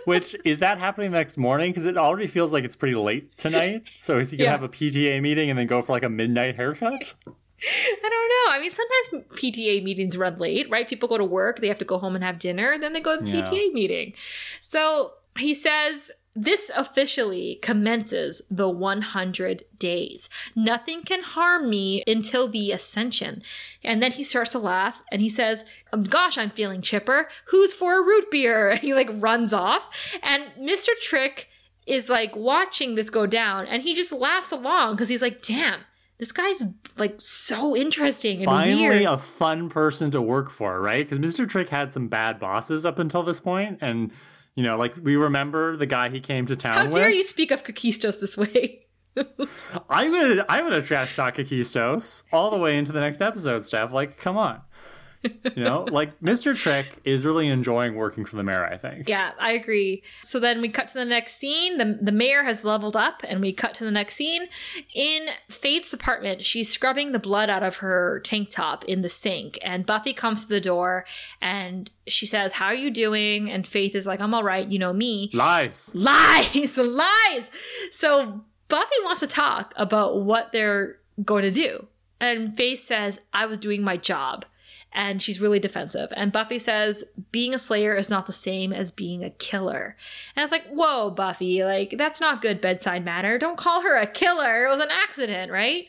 Which 0.05 0.35
is 0.43 0.59
that 0.59 0.79
happening 0.79 1.11
the 1.11 1.17
next 1.17 1.37
morning? 1.37 1.71
Because 1.71 1.85
it 1.85 1.97
already 1.97 2.27
feels 2.27 2.51
like 2.51 2.63
it's 2.63 2.75
pretty 2.75 2.95
late 2.95 3.37
tonight. 3.37 3.83
So 3.95 4.17
is 4.19 4.31
he 4.31 4.37
gonna 4.37 4.45
Yeah. 4.47 4.51
have 4.51 4.63
a 4.63 4.69
PTA 4.69 5.21
meeting 5.21 5.49
and 5.49 5.57
then 5.57 5.67
go 5.67 5.81
for 5.81 5.91
like 5.93 6.03
a 6.03 6.09
midnight 6.09 6.55
haircut? 6.55 7.13
I 7.25 8.09
don't 8.09 8.29
know. 8.51 8.57
I 8.57 8.59
mean, 8.59 8.71
sometimes 8.71 9.25
PTA 9.39 9.81
meetings 9.83 10.17
run 10.17 10.37
late, 10.37 10.69
right? 10.69 10.87
People 10.87 11.07
go 11.07 11.17
to 11.17 11.23
work, 11.23 11.61
they 11.61 11.67
have 11.69 11.77
to 11.79 11.85
go 11.85 11.97
home 11.97 12.15
and 12.15 12.23
have 12.23 12.37
dinner, 12.39 12.77
then 12.77 12.91
they 12.93 12.99
go 12.99 13.17
to 13.17 13.23
the 13.23 13.29
Yeah. 13.29 13.41
PTA 13.49 13.71
meeting. 13.73 14.13
So 14.59 15.13
he 15.37 15.53
says 15.53 16.11
this 16.35 16.71
officially 16.75 17.59
commences 17.61 18.41
the 18.49 18.67
100 18.69 19.65
days. 19.77 20.29
Nothing 20.55 21.03
can 21.03 21.21
harm 21.23 21.69
me 21.69 22.03
until 22.07 22.47
the 22.47 22.71
ascension. 22.71 23.43
And 23.83 24.01
then 24.01 24.13
he 24.13 24.23
starts 24.23 24.51
to 24.53 24.59
laugh 24.59 25.03
and 25.11 25.21
he 25.21 25.29
says, 25.29 25.63
"Um, 25.91 26.03
Gosh, 26.03 26.37
I'm 26.37 26.49
feeling 26.49 26.81
chipper. 26.81 27.29
Who's 27.47 27.73
for 27.73 27.99
a 27.99 28.03
root 28.03 28.31
beer? 28.31 28.69
And 28.73 28.79
he 28.79 28.93
like 28.93 29.09
runs 29.13 29.53
off. 29.53 29.89
And 30.23 30.45
Mr. 30.59 30.89
Trick 31.01 31.49
is 31.85 32.09
like 32.09 32.35
watching 32.35 32.95
this 32.95 33.09
go 33.09 33.25
down 33.27 33.67
and 33.67 33.83
he 33.83 33.93
just 33.93 34.11
laughs 34.11 34.51
along 34.51 34.95
because 34.95 35.09
he's 35.09 35.21
like, 35.21 35.41
Damn, 35.43 35.81
this 36.17 36.31
guy's 36.31 36.63
like 36.97 37.15
so 37.19 37.75
interesting 37.75 38.37
and 38.37 38.45
Finally, 38.45 38.87
weird. 38.87 39.03
a 39.03 39.17
fun 39.17 39.69
person 39.69 40.09
to 40.11 40.21
work 40.21 40.49
for, 40.49 40.79
right? 40.81 41.07
Because 41.07 41.19
Mr. 41.19 41.47
Trick 41.47 41.69
had 41.69 41.91
some 41.91 42.07
bad 42.07 42.39
bosses 42.39 42.85
up 42.85 42.97
until 42.99 43.21
this 43.23 43.39
point, 43.39 43.79
and 43.81 44.11
you 44.55 44.63
know, 44.63 44.77
like 44.77 44.93
we 45.01 45.15
remember 45.15 45.77
the 45.77 45.85
guy 45.85 46.09
he 46.09 46.19
came 46.19 46.45
to 46.47 46.55
town 46.55 46.73
How 46.73 46.85
with. 46.85 46.95
dare 46.95 47.09
you 47.09 47.23
speak 47.23 47.51
of 47.51 47.63
Kakistos 47.63 48.19
this 48.19 48.37
way? 48.37 48.85
I'm 49.89 50.11
gonna, 50.11 50.45
I'm 50.49 50.65
gonna 50.65 50.81
trash 50.81 51.15
talk 51.15 51.35
Kakistos 51.35 52.23
all 52.31 52.49
the 52.51 52.57
way 52.57 52.77
into 52.77 52.91
the 52.91 52.99
next 52.99 53.21
episode, 53.21 53.63
Steph. 53.65 53.91
Like, 53.91 54.17
come 54.17 54.37
on. 54.37 54.61
You 55.55 55.63
know, 55.63 55.83
like 55.91 56.19
Mr. 56.19 56.55
Trick 56.55 56.99
is 57.03 57.25
really 57.25 57.47
enjoying 57.47 57.95
working 57.95 58.25
for 58.25 58.35
the 58.35 58.43
mayor. 58.43 58.65
I 58.65 58.77
think. 58.77 59.07
Yeah, 59.07 59.31
I 59.39 59.51
agree. 59.51 60.03
So 60.21 60.39
then 60.39 60.61
we 60.61 60.69
cut 60.69 60.87
to 60.89 60.93
the 60.95 61.05
next 61.05 61.37
scene. 61.37 61.77
The, 61.77 61.97
the 62.01 62.11
mayor 62.11 62.43
has 62.43 62.63
leveled 62.63 62.95
up, 62.95 63.23
and 63.27 63.41
we 63.41 63.53
cut 63.53 63.73
to 63.75 63.83
the 63.83 63.91
next 63.91 64.15
scene. 64.15 64.47
In 64.93 65.27
Faith's 65.49 65.93
apartment, 65.93 66.43
she's 66.43 66.69
scrubbing 66.69 67.11
the 67.11 67.19
blood 67.19 67.49
out 67.49 67.63
of 67.63 67.77
her 67.77 68.21
tank 68.21 68.49
top 68.49 68.83
in 68.85 69.01
the 69.01 69.09
sink, 69.09 69.59
and 69.61 69.85
Buffy 69.85 70.13
comes 70.13 70.43
to 70.43 70.49
the 70.49 70.61
door 70.61 71.05
and 71.41 71.89
she 72.07 72.25
says, 72.25 72.53
How 72.53 72.67
are 72.67 72.73
you 72.73 72.91
doing? 72.91 73.49
And 73.49 73.65
Faith 73.65 73.95
is 73.95 74.07
like, 74.07 74.19
I'm 74.19 74.33
all 74.33 74.43
right, 74.43 74.67
you 74.67 74.79
know 74.79 74.93
me. 74.93 75.29
Lies. 75.33 75.93
Lies, 75.95 76.77
lies. 76.77 77.51
So 77.91 78.41
Buffy 78.67 78.95
wants 79.03 79.21
to 79.21 79.27
talk 79.27 79.73
about 79.75 80.21
what 80.21 80.51
they're 80.51 80.95
going 81.23 81.43
to 81.43 81.51
do. 81.51 81.87
And 82.19 82.55
Faith 82.55 82.81
says, 82.81 83.19
I 83.33 83.45
was 83.45 83.57
doing 83.57 83.83
my 83.83 83.97
job. 83.97 84.45
And 84.93 85.21
she's 85.21 85.41
really 85.41 85.59
defensive. 85.59 86.13
And 86.15 86.31
Buffy 86.31 86.59
says, 86.59 87.03
being 87.31 87.53
a 87.53 87.59
slayer 87.59 87.95
is 87.95 88.09
not 88.09 88.27
the 88.27 88.33
same 88.33 88.71
as 88.71 88.91
being 88.91 89.23
a 89.23 89.31
killer. 89.31 89.95
And 90.35 90.43
it's 90.43 90.51
like, 90.51 90.67
whoa, 90.67 91.09
Buffy, 91.09 91.63
like, 91.63 91.95
that's 91.97 92.21
not 92.21 92.41
good 92.41 92.61
bedside 92.61 93.03
manner. 93.03 93.37
Don't 93.37 93.57
call 93.57 93.81
her 93.81 93.95
a 93.97 94.05
killer. 94.05 94.65
It 94.65 94.69
was 94.69 94.81
an 94.81 94.91
accident, 94.91 95.51
right? 95.51 95.85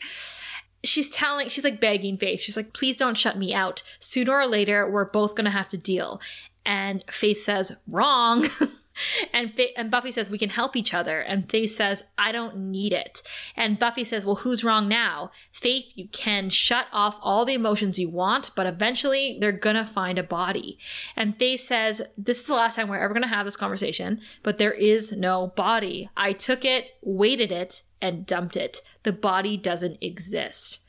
She's 0.83 1.09
telling, 1.09 1.49
she's 1.49 1.63
like 1.63 1.79
begging 1.79 2.17
Faith. 2.17 2.39
She's 2.41 2.57
like, 2.57 2.73
please 2.73 2.97
don't 2.97 3.17
shut 3.17 3.37
me 3.37 3.53
out. 3.53 3.83
Sooner 3.99 4.33
or 4.33 4.47
later, 4.47 4.89
we're 4.89 5.05
both 5.05 5.35
gonna 5.35 5.51
have 5.51 5.69
to 5.69 5.77
deal. 5.77 6.19
And 6.65 7.03
Faith 7.09 7.43
says, 7.43 7.75
wrong. 7.87 8.47
And, 9.33 9.59
and 9.75 9.91
Buffy 9.91 10.11
says, 10.11 10.29
We 10.29 10.37
can 10.37 10.49
help 10.49 10.75
each 10.75 10.93
other. 10.93 11.19
And 11.19 11.49
Faith 11.49 11.71
says, 11.71 12.03
I 12.17 12.31
don't 12.31 12.55
need 12.57 12.93
it. 12.93 13.21
And 13.55 13.79
Buffy 13.79 14.03
says, 14.03 14.25
Well, 14.25 14.35
who's 14.35 14.63
wrong 14.63 14.87
now? 14.87 15.31
Faith, 15.51 15.91
you 15.95 16.07
can 16.09 16.49
shut 16.49 16.87
off 16.91 17.19
all 17.21 17.45
the 17.45 17.53
emotions 17.53 17.99
you 17.99 18.09
want, 18.09 18.51
but 18.55 18.67
eventually 18.67 19.37
they're 19.39 19.51
to 19.75 19.85
find 19.85 20.17
a 20.17 20.23
body. 20.23 20.77
And 21.15 21.37
Faith 21.37 21.61
says, 21.61 22.01
This 22.17 22.39
is 22.39 22.45
the 22.45 22.53
last 22.53 22.75
time 22.75 22.87
we're 22.87 22.99
ever 22.99 23.13
to 23.23 23.29
have 23.29 23.45
this 23.45 23.57
conversation, 23.57 24.21
but 24.43 24.57
there 24.57 24.73
is 24.73 25.11
no 25.11 25.47
body. 25.55 26.09
I 26.15 26.33
took 26.33 26.63
it, 26.65 26.91
weighted 27.01 27.51
it, 27.51 27.81
and 28.01 28.25
dumped 28.25 28.55
it. 28.55 28.81
The 29.03 29.13
body 29.13 29.57
doesn't 29.57 29.97
exist 30.01 30.79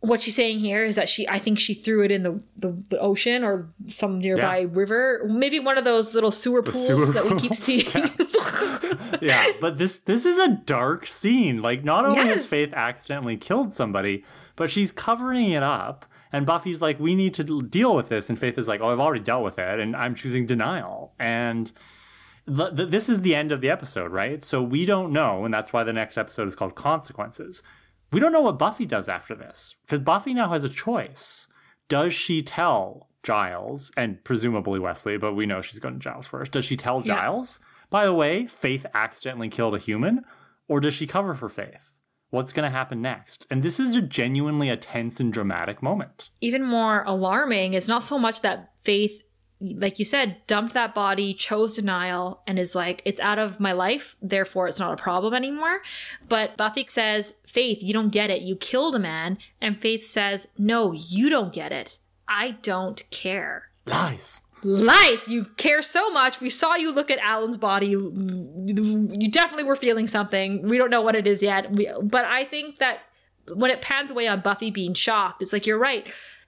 what 0.00 0.20
she's 0.20 0.34
saying 0.36 0.58
here 0.58 0.84
is 0.84 0.94
that 0.94 1.08
she 1.08 1.26
i 1.28 1.38
think 1.38 1.58
she 1.58 1.74
threw 1.74 2.04
it 2.04 2.10
in 2.10 2.22
the, 2.22 2.40
the, 2.56 2.76
the 2.90 2.98
ocean 3.00 3.42
or 3.42 3.68
some 3.88 4.18
nearby 4.18 4.58
Yeah. 4.58 4.68
river 4.70 5.22
maybe 5.28 5.58
one 5.58 5.78
of 5.78 5.84
those 5.84 6.14
little 6.14 6.30
sewer 6.30 6.62
pools 6.62 6.86
sewer 6.86 7.06
that 7.12 7.24
we 7.24 7.36
keep 7.36 7.54
seeing 7.66 8.10
yeah, 9.20 9.52
but 9.60 9.78
this 9.78 9.96
this 9.96 10.24
is 10.26 10.38
a 10.38 10.48
dark 10.48 11.06
scene. 11.06 11.62
Like, 11.62 11.84
not 11.84 12.04
only 12.04 12.18
has 12.26 12.44
Faith 12.46 12.72
accidentally 12.74 13.36
killed 13.36 13.72
somebody, 13.72 14.24
but 14.56 14.70
she's 14.70 14.92
covering 14.92 15.50
it 15.50 15.62
up. 15.62 16.06
And 16.32 16.44
Buffy's 16.44 16.82
like, 16.82 16.98
"We 17.00 17.14
need 17.14 17.32
to 17.34 17.62
deal 17.62 17.94
with 17.94 18.08
this," 18.08 18.28
and 18.28 18.38
Faith 18.38 18.58
is 18.58 18.68
like, 18.68 18.80
"Oh, 18.80 18.90
I've 18.90 19.00
already 19.00 19.22
dealt 19.22 19.44
with 19.44 19.58
it, 19.58 19.80
and 19.80 19.96
I'm 19.96 20.14
choosing 20.14 20.44
denial." 20.46 21.12
And 21.18 21.72
th- 22.46 22.76
th- 22.76 22.90
this 22.90 23.08
is 23.08 23.22
the 23.22 23.34
end 23.34 23.52
of 23.52 23.60
the 23.60 23.70
episode, 23.70 24.12
right? 24.12 24.42
So 24.42 24.62
we 24.62 24.84
don't 24.84 25.12
know, 25.12 25.44
and 25.44 25.52
that's 25.54 25.72
why 25.72 25.82
the 25.84 25.92
next 25.92 26.18
episode 26.18 26.48
is 26.48 26.56
called 26.56 26.74
Consequences. 26.74 27.62
We 28.12 28.20
don't 28.20 28.32
know 28.32 28.40
what 28.40 28.58
Buffy 28.58 28.86
does 28.86 29.08
after 29.08 29.34
this 29.34 29.74
because 29.82 30.00
Buffy 30.00 30.32
now 30.34 30.50
has 30.50 30.64
a 30.64 30.68
choice. 30.68 31.48
Does 31.88 32.14
she 32.14 32.42
tell 32.42 33.08
Giles 33.22 33.90
and 33.96 34.22
presumably 34.24 34.78
Wesley, 34.78 35.16
but 35.16 35.34
we 35.34 35.46
know 35.46 35.60
she's 35.60 35.78
going 35.78 35.94
to 35.94 36.00
Giles 36.00 36.26
first? 36.26 36.52
Does 36.52 36.64
she 36.64 36.76
tell 36.76 36.98
Yeah. 37.04 37.14
Giles? 37.16 37.60
By 37.90 38.04
the 38.04 38.14
way, 38.14 38.46
Faith 38.46 38.86
accidentally 38.94 39.48
killed 39.48 39.74
a 39.74 39.78
human, 39.78 40.24
or 40.68 40.80
does 40.80 40.94
she 40.94 41.06
cover 41.06 41.34
for 41.34 41.48
Faith? 41.48 41.92
What's 42.30 42.52
going 42.52 42.68
to 42.68 42.76
happen 42.76 43.00
next? 43.00 43.46
And 43.50 43.62
this 43.62 43.78
is 43.78 43.94
a 43.94 44.02
genuinely 44.02 44.68
a 44.68 44.76
tense 44.76 45.20
and 45.20 45.32
dramatic 45.32 45.80
moment. 45.82 46.30
even 46.40 46.64
more 46.64 47.04
alarming 47.06 47.74
is 47.74 47.86
not 47.86 48.02
so 48.02 48.18
much 48.18 48.40
that 48.42 48.70
faith 48.82 49.22
like 49.60 49.98
you 49.98 50.04
said 50.04 50.36
dumped 50.46 50.74
that 50.74 50.94
body 50.94 51.32
chose 51.32 51.74
denial 51.74 52.42
and 52.46 52.58
is 52.58 52.74
like 52.74 53.00
it's 53.04 53.20
out 53.20 53.38
of 53.38 53.58
my 53.58 53.72
life 53.72 54.16
therefore 54.20 54.68
it's 54.68 54.78
not 54.78 54.92
a 54.92 55.02
problem 55.02 55.34
anymore. 55.34 55.80
But 56.28 56.56
buffy 56.56 56.86
says 56.86 57.34
faith 57.46 57.82
you 57.82 57.92
don't 57.92 58.12
get 58.12 58.30
it. 58.30 58.42
You 58.42 58.56
killed 58.56 58.94
a 58.94 58.98
man. 58.98 59.38
And 59.60 59.80
faith 59.80 60.06
says 60.06 60.46
no 60.58 60.92
you 60.92 61.28
don't 61.28 61.52
get 61.52 61.72
it. 61.72 61.98
I 62.28 62.52
don't 62.62 63.02
care. 63.10 63.68
Lies. 63.86 64.42
lies! 64.62 65.28
You 65.28 65.44
care 65.56 65.80
so 65.80 66.10
much. 66.10 66.40
We 66.40 66.50
saw 66.50 66.74
you 66.74 66.92
look 66.92 67.10
at 67.10 67.18
alan's 67.20 67.56
body. 67.56 67.86
You, 67.86 68.10
definitely 69.30 69.64
were 69.64 69.76
feeling 69.76 70.08
something. 70.08 70.62
We 70.62 70.76
don't 70.76 70.90
know 70.90 71.02
what 71.02 71.14
it 71.14 71.26
is 71.26 71.42
yet. 71.42 71.70
We, 71.70 71.90
but 72.02 72.24
i 72.24 72.44
think 72.44 72.78
that 72.78 73.00
when 73.54 73.70
it 73.70 73.80
pans 73.80 74.10
away 74.10 74.26
on 74.26 74.40
buffy 74.40 74.70
being 74.70 74.94
shocked 74.94 75.42
it's 75.42 75.52
like 75.52 75.66
you're 75.66 75.78
right 75.78 76.06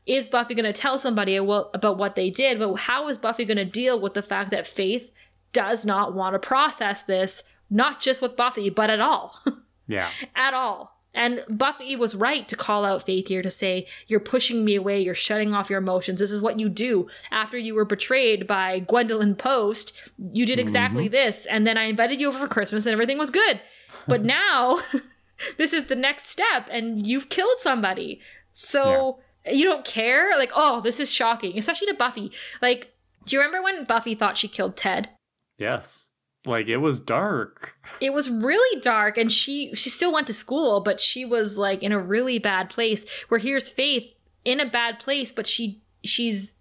is 0.08 0.28
buffy 0.28 0.54
going 0.54 0.64
to 0.64 0.72
tell 0.72 0.98
somebody 0.98 1.36
about 1.36 1.98
what 1.98 2.16
they 2.16 2.30
did 2.30 2.58
but 2.58 2.74
how 2.74 3.08
is 3.08 3.16
buffy 3.16 3.44
going 3.44 3.56
to 3.56 3.64
deal 3.64 4.00
with 4.00 4.14
the 4.14 4.22
fact 4.22 4.50
that 4.50 4.66
faith 4.66 5.12
does 5.52 5.86
not 5.86 6.14
want 6.14 6.34
to 6.34 6.38
process 6.38 7.02
this 7.02 7.42
not 7.70 8.00
just 8.00 8.20
with 8.20 8.36
buffy 8.36 8.70
but 8.70 8.90
at 8.90 9.00
all 9.00 9.38
Yeah. 9.88 10.10
at 10.36 10.54
all. 10.54 10.94
And 11.14 11.42
Buffy 11.48 11.96
was 11.96 12.14
right 12.14 12.46
to 12.48 12.54
call 12.54 12.84
out 12.84 13.04
Faith 13.04 13.26
here 13.26 13.42
to 13.42 13.50
say, 13.50 13.86
You're 14.06 14.20
pushing 14.20 14.64
me 14.64 14.76
away, 14.76 15.00
you're 15.00 15.14
shutting 15.14 15.54
off 15.54 15.70
your 15.70 15.80
emotions. 15.80 16.20
This 16.20 16.30
is 16.30 16.42
what 16.42 16.60
you 16.60 16.68
do. 16.68 17.08
After 17.32 17.58
you 17.58 17.74
were 17.74 17.86
betrayed 17.86 18.46
by 18.46 18.80
Gwendolyn 18.80 19.34
Post, 19.34 19.94
you 20.32 20.46
did 20.46 20.60
exactly 20.60 21.06
mm-hmm. 21.06 21.14
this. 21.14 21.46
And 21.46 21.66
then 21.66 21.78
I 21.78 21.84
invited 21.84 22.20
you 22.20 22.28
over 22.28 22.38
for 22.38 22.46
Christmas 22.46 22.86
and 22.86 22.92
everything 22.92 23.18
was 23.18 23.30
good. 23.30 23.60
But 24.06 24.22
now, 24.24 24.80
this 25.56 25.72
is 25.72 25.84
the 25.84 25.96
next 25.96 26.26
step, 26.26 26.68
and 26.70 27.04
you've 27.04 27.30
killed 27.30 27.58
somebody. 27.58 28.20
So 28.52 29.18
you 29.52 29.64
don't 29.64 29.84
care? 29.84 30.36
Like, 30.38 30.50
oh, 30.54 30.80
this 30.80 31.00
is 31.00 31.10
shocking, 31.10 31.58
especially 31.58 31.86
to 31.88 31.94
Buffy. 31.94 32.32
Like, 32.62 32.94
do 33.26 33.36
you 33.36 33.40
remember 33.42 33.62
when 33.62 33.84
Buffy 33.84 34.14
thought 34.14 34.38
she 34.38 34.48
killed 34.48 34.76
Ted? 34.76 35.10
Yes. 35.58 36.10
Like 36.46 36.68
it 36.68 36.78
was 36.78 37.00
dark. 37.00 37.74
it 38.00 38.12
was 38.12 38.30
really 38.30 38.80
dark 38.80 39.18
and 39.18 39.30
she 39.30 39.74
she 39.74 39.90
still 39.90 40.12
went 40.12 40.26
to 40.28 40.32
school 40.32 40.80
but 40.80 41.00
she 41.00 41.24
was 41.24 41.58
like 41.58 41.82
in 41.82 41.90
a 41.92 41.98
really 41.98 42.38
bad 42.38 42.70
place 42.70 43.04
where 43.26 43.40
here's 43.40 43.68
faith 43.68 44.04
in 44.44 44.60
a 44.60 44.64
bad 44.64 44.98
place 45.00 45.30
but 45.32 45.46
she 45.48 45.82
she's 46.04 46.54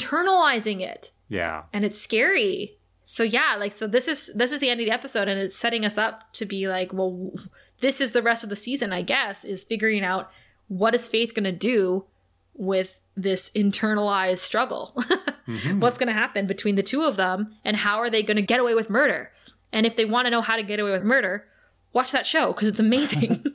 internalizing 0.00 0.80
it 0.80 1.12
Yeah. 1.28 1.64
and 1.72 1.84
it's 1.84 2.00
scary 2.00 2.78
so 3.04 3.22
yeah 3.22 3.56
like 3.58 3.76
so 3.76 3.86
this 3.86 4.08
is 4.08 4.30
this 4.34 4.52
is 4.52 4.58
the 4.58 4.70
end 4.70 4.80
of 4.80 4.86
the 4.86 4.92
episode 4.92 5.28
and 5.28 5.38
it's 5.38 5.56
setting 5.56 5.84
us 5.84 5.98
up 5.98 6.32
to 6.34 6.46
be 6.46 6.66
like 6.68 6.92
well 6.92 7.32
this 7.80 8.00
is 8.00 8.12
the 8.12 8.22
rest 8.22 8.42
of 8.42 8.50
the 8.50 8.56
season 8.56 8.92
i 8.92 9.02
guess 9.02 9.44
is 9.44 9.64
figuring 9.64 10.02
out 10.02 10.30
what 10.68 10.94
is 10.94 11.06
faith 11.08 11.34
going 11.34 11.44
to 11.44 11.52
do 11.52 12.04
with 12.60 13.00
this 13.16 13.50
internalized 13.50 14.38
struggle. 14.38 14.94
What's 15.78 15.98
going 15.98 16.06
to 16.06 16.12
happen 16.12 16.46
between 16.46 16.76
the 16.76 16.82
two 16.82 17.02
of 17.02 17.16
them 17.16 17.56
and 17.64 17.76
how 17.76 17.98
are 17.98 18.08
they 18.08 18.22
going 18.22 18.36
to 18.36 18.42
get 18.42 18.60
away 18.60 18.74
with 18.74 18.88
murder? 18.88 19.32
And 19.72 19.86
if 19.86 19.96
they 19.96 20.04
want 20.04 20.26
to 20.26 20.30
know 20.30 20.42
how 20.42 20.56
to 20.56 20.62
get 20.62 20.78
away 20.78 20.92
with 20.92 21.02
murder 21.02 21.46
watch 21.92 22.12
that 22.12 22.24
show 22.24 22.52
because 22.52 22.68
it's 22.68 22.80
amazing. 22.80 23.44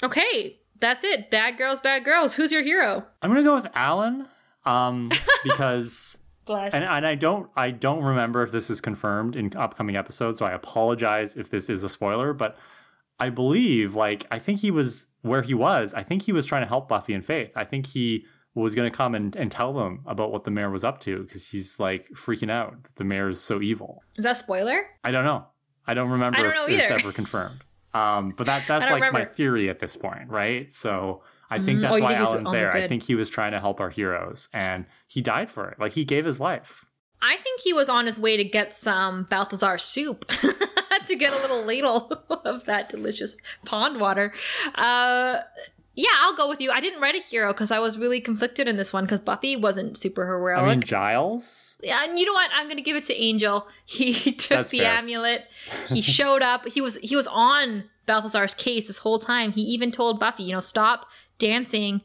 Okay 0.00 0.58
that's 0.80 1.04
it. 1.04 1.30
Bad 1.30 1.58
girls 1.58 1.80
bad 1.80 2.04
girls. 2.04 2.34
Who's 2.34 2.52
your 2.52 2.62
hero? 2.62 3.04
I'm 3.22 3.30
gonna 3.30 3.42
go 3.42 3.54
with 3.54 3.66
Alan. 3.74 4.28
Um, 4.64 5.10
because 5.44 6.18
bless. 6.44 6.74
and, 6.74 6.84
and 6.84 7.06
I 7.06 7.14
don't 7.14 7.50
I 7.56 7.70
don't 7.70 8.02
remember 8.02 8.42
if 8.42 8.52
this 8.52 8.70
is 8.70 8.80
confirmed 8.80 9.36
in 9.36 9.52
upcoming 9.56 9.96
episodes, 9.96 10.38
so 10.38 10.46
I 10.46 10.52
apologize 10.52 11.36
if 11.36 11.50
this 11.50 11.68
is 11.68 11.84
a 11.84 11.88
spoiler, 11.88 12.32
but 12.32 12.56
I 13.20 13.30
believe 13.30 13.94
like 13.94 14.26
I 14.30 14.38
think 14.38 14.60
he 14.60 14.70
was 14.70 15.08
where 15.22 15.42
he 15.42 15.54
was, 15.54 15.94
I 15.94 16.02
think 16.02 16.22
he 16.22 16.32
was 16.32 16.46
trying 16.46 16.62
to 16.62 16.68
help 16.68 16.88
Buffy 16.88 17.14
and 17.14 17.24
Faith. 17.24 17.52
I 17.56 17.64
think 17.64 17.86
he 17.86 18.26
was 18.54 18.74
gonna 18.74 18.90
come 18.90 19.14
and, 19.14 19.34
and 19.36 19.50
tell 19.50 19.72
them 19.72 20.02
about 20.06 20.32
what 20.32 20.44
the 20.44 20.50
mayor 20.50 20.70
was 20.70 20.84
up 20.84 21.00
to 21.00 21.22
because 21.22 21.48
he's 21.48 21.78
like 21.78 22.08
freaking 22.10 22.50
out 22.50 22.82
that 22.82 22.96
the 22.96 23.04
mayor 23.04 23.28
is 23.28 23.40
so 23.40 23.60
evil. 23.60 24.02
is 24.16 24.24
that 24.24 24.36
a 24.36 24.38
spoiler 24.38 24.86
I 25.04 25.10
don't 25.10 25.24
know. 25.24 25.46
I 25.86 25.94
don't 25.94 26.10
remember 26.10 26.38
I 26.38 26.42
don't 26.42 26.70
if 26.70 26.78
know 26.78 26.84
it's 26.84 26.90
ever 26.90 27.12
confirmed. 27.12 27.60
Um, 27.94 28.34
but 28.36 28.46
that 28.46 28.64
that's 28.66 28.90
like 28.90 29.12
my 29.12 29.24
theory 29.24 29.68
at 29.68 29.78
this 29.78 29.96
point, 29.96 30.28
right? 30.28 30.72
So 30.72 31.22
I 31.50 31.58
think 31.58 31.80
that's 31.80 31.98
oh, 31.98 32.02
why 32.02 32.14
Alan's 32.14 32.50
there. 32.50 32.74
I 32.74 32.86
think 32.86 33.04
he 33.04 33.14
was 33.14 33.28
trying 33.28 33.52
to 33.52 33.60
help 33.60 33.80
our 33.80 33.90
heroes, 33.90 34.48
and 34.52 34.84
he 35.06 35.22
died 35.22 35.50
for 35.50 35.70
it. 35.70 35.78
Like 35.80 35.92
he 35.92 36.04
gave 36.04 36.24
his 36.24 36.40
life. 36.40 36.84
I 37.20 37.36
think 37.36 37.60
he 37.62 37.72
was 37.72 37.88
on 37.88 38.06
his 38.06 38.18
way 38.18 38.36
to 38.36 38.44
get 38.44 38.74
some 38.74 39.24
Balthazar 39.24 39.78
soup 39.78 40.30
to 41.08 41.16
get 41.16 41.32
a 41.32 41.36
little 41.36 41.62
ladle 41.64 42.22
of 42.44 42.64
that 42.66 42.88
delicious 42.88 43.36
pond 43.64 44.00
water. 44.00 44.32
Uh, 44.74 45.38
yeah, 45.94 46.10
I'll 46.20 46.36
go 46.36 46.48
with 46.48 46.60
you. 46.60 46.70
I 46.70 46.80
didn't 46.80 47.00
write 47.00 47.16
a 47.16 47.20
hero 47.20 47.52
because 47.52 47.72
I 47.72 47.80
was 47.80 47.98
really 47.98 48.20
conflicted 48.20 48.68
in 48.68 48.76
this 48.76 48.92
one 48.92 49.04
because 49.04 49.18
Buffy 49.18 49.56
wasn't 49.56 49.96
super 49.96 50.24
heroic. 50.26 50.62
I 50.62 50.68
mean, 50.68 50.80
Giles. 50.80 51.76
Yeah, 51.82 52.04
and 52.04 52.16
you 52.16 52.24
know 52.24 52.32
what? 52.34 52.48
I'm 52.54 52.66
going 52.66 52.76
to 52.76 52.82
give 52.82 52.96
it 52.96 53.02
to 53.06 53.14
Angel. 53.20 53.66
He 53.84 54.12
took 54.32 54.58
That's 54.58 54.70
the 54.70 54.78
fair. 54.80 54.92
amulet. 54.92 55.46
He 55.88 56.00
showed 56.00 56.40
up. 56.42 56.68
He 56.68 56.80
was 56.80 56.96
he 57.02 57.16
was 57.16 57.26
on 57.26 57.84
Balthazar's 58.06 58.54
case 58.54 58.86
this 58.86 58.98
whole 58.98 59.18
time. 59.18 59.50
He 59.52 59.62
even 59.62 59.90
told 59.90 60.20
Buffy, 60.20 60.44
you 60.44 60.52
know, 60.52 60.60
stop 60.60 61.06
dancing 61.38 62.00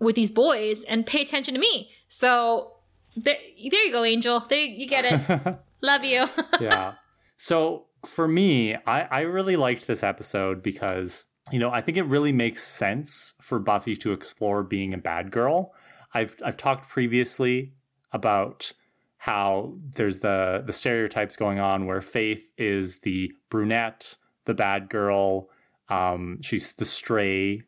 with 0.00 0.16
these 0.16 0.30
boys 0.30 0.82
and 0.84 1.06
pay 1.06 1.22
attention 1.22 1.54
to 1.54 1.60
me. 1.60 1.90
So 2.08 2.72
there, 3.16 3.36
there 3.70 3.86
you 3.86 3.92
go, 3.92 4.02
Angel. 4.04 4.40
There 4.40 4.58
you 4.58 4.88
get 4.88 5.04
it. 5.04 5.56
Love 5.82 6.02
you. 6.04 6.26
yeah. 6.60 6.94
So 7.36 7.85
for 8.06 8.28
me, 8.28 8.74
I, 8.86 9.02
I 9.02 9.20
really 9.20 9.56
liked 9.56 9.86
this 9.86 10.02
episode 10.02 10.62
because, 10.62 11.26
you 11.50 11.58
know, 11.58 11.70
I 11.70 11.80
think 11.80 11.96
it 11.96 12.04
really 12.04 12.32
makes 12.32 12.62
sense 12.62 13.34
for 13.40 13.58
Buffy 13.58 13.96
to 13.96 14.12
explore 14.12 14.62
being 14.62 14.94
a 14.94 14.98
bad 14.98 15.30
girl. 15.30 15.72
I've 16.14 16.36
I've 16.44 16.56
talked 16.56 16.88
previously 16.88 17.74
about 18.12 18.72
how 19.18 19.76
there's 19.94 20.20
the 20.20 20.62
the 20.64 20.72
stereotypes 20.72 21.36
going 21.36 21.58
on 21.58 21.86
where 21.86 22.00
Faith 22.00 22.50
is 22.56 23.00
the 23.00 23.32
brunette, 23.50 24.16
the 24.44 24.54
bad 24.54 24.88
girl, 24.88 25.48
um, 25.88 26.38
she's 26.42 26.72
the 26.72 26.84
stray, 26.84 27.62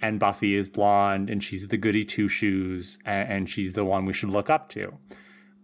and 0.00 0.20
Buffy 0.20 0.54
is 0.54 0.68
blonde 0.68 1.30
and 1.30 1.42
she's 1.42 1.66
the 1.68 1.76
goody 1.76 2.04
two 2.04 2.28
shoes 2.28 2.98
and, 3.04 3.32
and 3.32 3.48
she's 3.48 3.72
the 3.72 3.84
one 3.84 4.04
we 4.04 4.12
should 4.12 4.30
look 4.30 4.50
up 4.50 4.68
to 4.70 4.98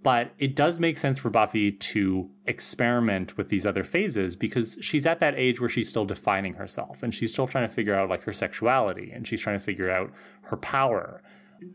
but 0.02 0.32
it 0.38 0.56
does 0.56 0.80
make 0.80 0.96
sense 0.96 1.18
for 1.18 1.28
Buffy 1.28 1.70
to 1.70 2.30
experiment 2.46 3.36
with 3.36 3.48
these 3.48 3.66
other 3.66 3.84
phases 3.84 4.34
because 4.34 4.78
she's 4.80 5.04
at 5.04 5.20
that 5.20 5.34
age 5.36 5.60
where 5.60 5.68
she's 5.68 5.88
still 5.88 6.06
defining 6.06 6.54
herself 6.54 7.02
and 7.02 7.14
she's 7.14 7.32
still 7.32 7.46
trying 7.46 7.68
to 7.68 7.74
figure 7.74 7.94
out 7.94 8.08
like 8.08 8.22
her 8.22 8.32
sexuality 8.32 9.10
and 9.12 9.26
she's 9.26 9.40
trying 9.40 9.58
to 9.58 9.64
figure 9.64 9.90
out 9.90 10.10
her 10.42 10.56
power, 10.56 11.22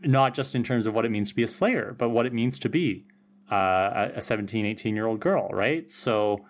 not 0.02 0.34
just 0.34 0.54
in 0.54 0.64
terms 0.64 0.86
of 0.86 0.94
what 0.94 1.04
it 1.04 1.10
means 1.10 1.28
to 1.28 1.36
be 1.36 1.44
a 1.44 1.48
slayer, 1.48 1.94
but 1.96 2.08
what 2.08 2.26
it 2.26 2.32
means 2.32 2.58
to 2.58 2.68
be 2.68 3.06
uh, 3.50 4.08
a 4.14 4.20
17, 4.20 4.66
18 4.66 4.96
year 4.96 5.06
old 5.06 5.20
girl, 5.20 5.48
right? 5.52 5.88
So 5.88 6.44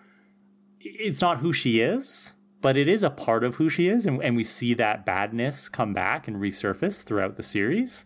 it's 0.79 1.21
not 1.21 1.39
who 1.39 1.53
she 1.53 1.79
is, 1.79 2.35
but 2.61 2.75
it 2.75 2.87
is 2.87 3.03
a 3.03 3.11
part 3.11 3.43
of 3.43 3.55
who 3.55 3.69
she 3.69 3.87
is. 3.87 4.07
And, 4.07 4.21
and 4.23 4.35
we 4.35 4.43
see 4.43 4.73
that 4.73 5.05
badness 5.05 5.69
come 5.69 5.93
back 5.93 6.27
and 6.27 6.37
resurface 6.37 7.03
throughout 7.03 7.35
the 7.35 7.43
series. 7.43 8.03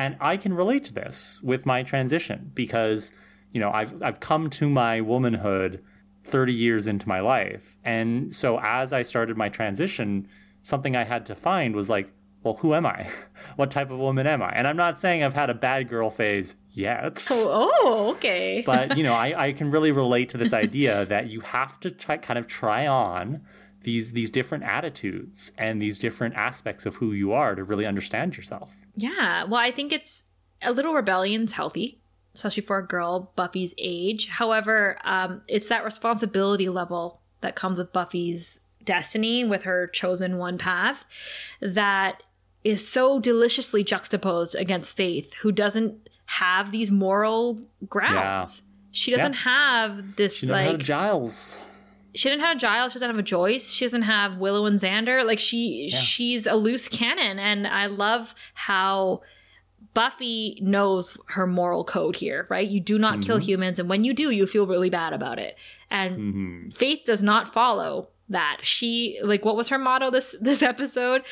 And 0.00 0.16
I 0.18 0.38
can 0.38 0.54
relate 0.54 0.84
to 0.84 0.94
this 0.94 1.38
with 1.42 1.66
my 1.66 1.82
transition 1.82 2.52
because, 2.54 3.12
you 3.52 3.60
know, 3.60 3.70
I've, 3.70 4.02
I've 4.02 4.18
come 4.18 4.48
to 4.50 4.66
my 4.66 5.02
womanhood 5.02 5.84
30 6.24 6.54
years 6.54 6.88
into 6.88 7.06
my 7.06 7.20
life. 7.20 7.76
And 7.84 8.34
so 8.34 8.58
as 8.60 8.94
I 8.94 9.02
started 9.02 9.36
my 9.36 9.50
transition, 9.50 10.26
something 10.62 10.96
I 10.96 11.04
had 11.04 11.26
to 11.26 11.34
find 11.34 11.76
was 11.76 11.90
like, 11.90 12.14
well, 12.42 12.54
who 12.54 12.72
am 12.72 12.86
I? 12.86 13.10
what 13.56 13.70
type 13.70 13.90
of 13.90 13.98
woman 13.98 14.26
am 14.26 14.42
I? 14.42 14.48
And 14.52 14.66
I'm 14.66 14.76
not 14.78 14.98
saying 14.98 15.22
I've 15.22 15.34
had 15.34 15.50
a 15.50 15.54
bad 15.54 15.90
girl 15.90 16.08
phase 16.08 16.56
yet. 16.70 17.26
oh, 17.30 17.74
oh 17.82 18.10
okay. 18.12 18.62
but 18.66 18.96
you 18.96 19.02
know, 19.02 19.12
I, 19.12 19.48
I 19.48 19.52
can 19.52 19.70
really 19.70 19.92
relate 19.92 20.30
to 20.30 20.38
this 20.38 20.52
idea 20.64 21.04
that 21.04 21.28
you 21.28 21.40
have 21.40 21.78
to 21.80 21.90
try 21.90 22.16
kind 22.16 22.38
of 22.38 22.46
try 22.46 22.86
on 22.86 23.42
these 23.82 24.12
these 24.12 24.30
different 24.30 24.64
attitudes 24.64 25.52
and 25.58 25.80
these 25.80 25.98
different 25.98 26.36
aspects 26.36 26.86
of 26.86 26.96
who 26.96 27.12
you 27.12 27.32
are 27.32 27.54
to 27.54 27.62
really 27.62 27.84
understand 27.84 28.38
yourself. 28.38 28.79
Yeah, 28.94 29.44
well, 29.44 29.60
I 29.60 29.70
think 29.70 29.92
it's 29.92 30.24
a 30.62 30.72
little 30.72 30.92
rebellion's 30.92 31.52
healthy, 31.52 32.00
especially 32.34 32.62
for 32.62 32.78
a 32.78 32.86
girl 32.86 33.32
Buffy's 33.36 33.74
age. 33.78 34.28
However, 34.28 34.98
um, 35.04 35.42
it's 35.48 35.68
that 35.68 35.84
responsibility 35.84 36.68
level 36.68 37.20
that 37.40 37.56
comes 37.56 37.78
with 37.78 37.92
Buffy's 37.92 38.60
destiny, 38.84 39.44
with 39.44 39.62
her 39.62 39.86
chosen 39.86 40.36
one 40.36 40.58
path, 40.58 41.04
that 41.60 42.22
is 42.64 42.86
so 42.86 43.18
deliciously 43.18 43.82
juxtaposed 43.82 44.54
against 44.54 44.96
Faith, 44.96 45.32
who 45.34 45.50
doesn't 45.52 46.08
have 46.26 46.70
these 46.72 46.90
moral 46.90 47.60
grounds. 47.88 48.62
She 48.92 49.10
doesn't 49.10 49.32
have 49.34 50.16
this 50.16 50.42
like 50.42 50.78
Giles. 50.78 51.60
She 52.14 52.28
didn't 52.28 52.42
have 52.42 52.58
Giles, 52.58 52.92
she 52.92 52.96
doesn't 52.96 53.10
have 53.10 53.18
a 53.18 53.22
Joyce, 53.22 53.72
she 53.72 53.84
doesn't 53.84 54.02
have 54.02 54.38
Willow 54.38 54.66
and 54.66 54.78
Xander. 54.78 55.24
Like 55.24 55.38
she 55.38 55.90
she's 55.90 56.46
a 56.46 56.54
loose 56.54 56.88
cannon 56.88 57.38
and 57.38 57.66
I 57.66 57.86
love 57.86 58.34
how 58.54 59.22
Buffy 59.94 60.58
knows 60.62 61.16
her 61.28 61.46
moral 61.46 61.84
code 61.84 62.16
here, 62.16 62.46
right? 62.48 62.68
You 62.68 62.80
do 62.80 62.98
not 62.98 63.22
kill 63.22 63.36
mm-hmm. 63.36 63.44
humans 63.44 63.78
and 63.78 63.88
when 63.88 64.04
you 64.04 64.12
do, 64.12 64.30
you 64.30 64.46
feel 64.46 64.66
really 64.66 64.90
bad 64.90 65.12
about 65.12 65.38
it. 65.38 65.56
And 65.90 66.16
mm-hmm. 66.18 66.68
Faith 66.70 67.02
does 67.06 67.22
not 67.22 67.52
follow 67.52 68.08
that. 68.28 68.58
She 68.62 69.18
like 69.22 69.44
what 69.44 69.56
was 69.56 69.68
her 69.68 69.78
motto 69.78 70.10
this 70.10 70.34
this 70.40 70.62
episode? 70.62 71.22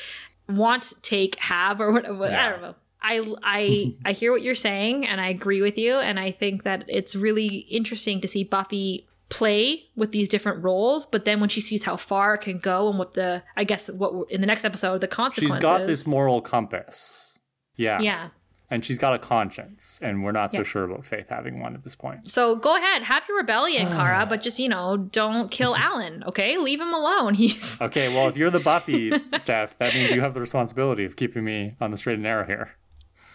Want, 0.48 0.94
take, 1.02 1.38
have 1.40 1.80
or 1.80 1.92
what, 1.92 2.16
what 2.16 2.32
I 2.32 2.50
don't 2.50 2.62
know. 2.62 2.74
I 3.02 3.34
I 3.42 3.94
I 4.04 4.12
hear 4.12 4.32
what 4.32 4.42
you're 4.42 4.54
saying 4.54 5.06
and 5.06 5.20
I 5.20 5.28
agree 5.28 5.60
with 5.60 5.76
you 5.76 5.96
and 5.96 6.20
I 6.20 6.30
think 6.30 6.62
that 6.62 6.84
it's 6.88 7.16
really 7.16 7.58
interesting 7.70 8.20
to 8.20 8.28
see 8.28 8.44
Buffy 8.44 9.07
play 9.28 9.84
with 9.94 10.12
these 10.12 10.28
different 10.28 10.62
roles 10.64 11.04
but 11.04 11.24
then 11.24 11.38
when 11.40 11.48
she 11.48 11.60
sees 11.60 11.82
how 11.82 11.96
far 11.96 12.34
it 12.34 12.38
can 12.38 12.58
go 12.58 12.88
and 12.88 12.98
what 12.98 13.14
the 13.14 13.42
I 13.56 13.64
guess 13.64 13.88
what 13.90 14.30
in 14.30 14.40
the 14.40 14.46
next 14.46 14.64
episode 14.64 15.00
the 15.00 15.08
consequences. 15.08 15.56
She's 15.56 15.62
got 15.62 15.86
this 15.86 16.06
moral 16.06 16.40
compass. 16.40 17.38
Yeah. 17.76 18.00
yeah 18.00 18.30
And 18.70 18.84
she's 18.84 18.98
got 18.98 19.14
a 19.14 19.18
conscience. 19.18 20.00
And 20.02 20.24
we're 20.24 20.32
not 20.32 20.52
so 20.52 20.62
sure 20.62 20.84
about 20.84 21.04
Faith 21.04 21.26
having 21.28 21.60
one 21.60 21.74
at 21.74 21.84
this 21.84 21.94
point. 21.94 22.28
so 22.28 22.56
go 22.56 22.76
ahead 22.76 23.02
have 23.02 23.22
your 23.28 23.36
rebellion 23.36 23.86
Kara 23.96 24.24
but 24.26 24.42
just 24.42 24.58
you 24.58 24.68
know 24.68 24.96
don't 24.96 25.50
kill 25.50 25.76
Alan 25.88 26.24
okay 26.24 26.56
leave 26.56 26.80
him 26.80 26.94
alone 26.94 27.34
he's 27.42 27.80
Okay, 27.80 28.08
well, 28.12 28.28
if 28.28 28.36
you're 28.36 28.50
the 28.50 28.60
Buffy 28.60 29.12
staff, 29.38 29.76
that 29.78 29.94
means 29.94 30.10
you 30.10 30.22
have 30.22 30.32
the 30.34 30.40
responsibility 30.40 31.04
of 31.04 31.16
keeping 31.16 31.44
me 31.44 31.74
on 31.80 31.90
the 31.90 31.96
straight 31.98 32.14
and 32.14 32.22
narrow 32.22 32.46
here. 32.46 32.70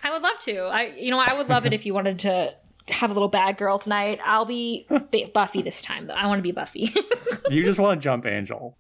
I 0.03 0.11
would 0.11 0.23
love 0.23 0.39
to 0.41 0.57
I 0.65 0.93
you 0.97 1.11
know 1.11 1.19
I 1.19 1.33
would 1.37 1.49
love 1.49 1.65
it 1.67 1.73
if 1.73 1.85
you 1.85 1.93
wanted 1.93 2.19
to 2.19 2.53
have 2.89 3.09
a 3.09 3.13
little 3.13 3.29
bad 3.29 3.57
girl 3.57 3.79
tonight 3.79 4.19
I'll 4.25 4.45
be 4.45 4.87
Buffy 5.33 5.61
this 5.61 5.81
time 5.81 6.07
though 6.07 6.13
I 6.13 6.27
want 6.27 6.39
to 6.39 6.43
be 6.43 6.51
Buffy 6.51 6.93
You 7.49 7.63
just 7.63 7.79
want 7.79 7.99
to 7.99 8.03
jump 8.03 8.25
Angel. 8.25 8.77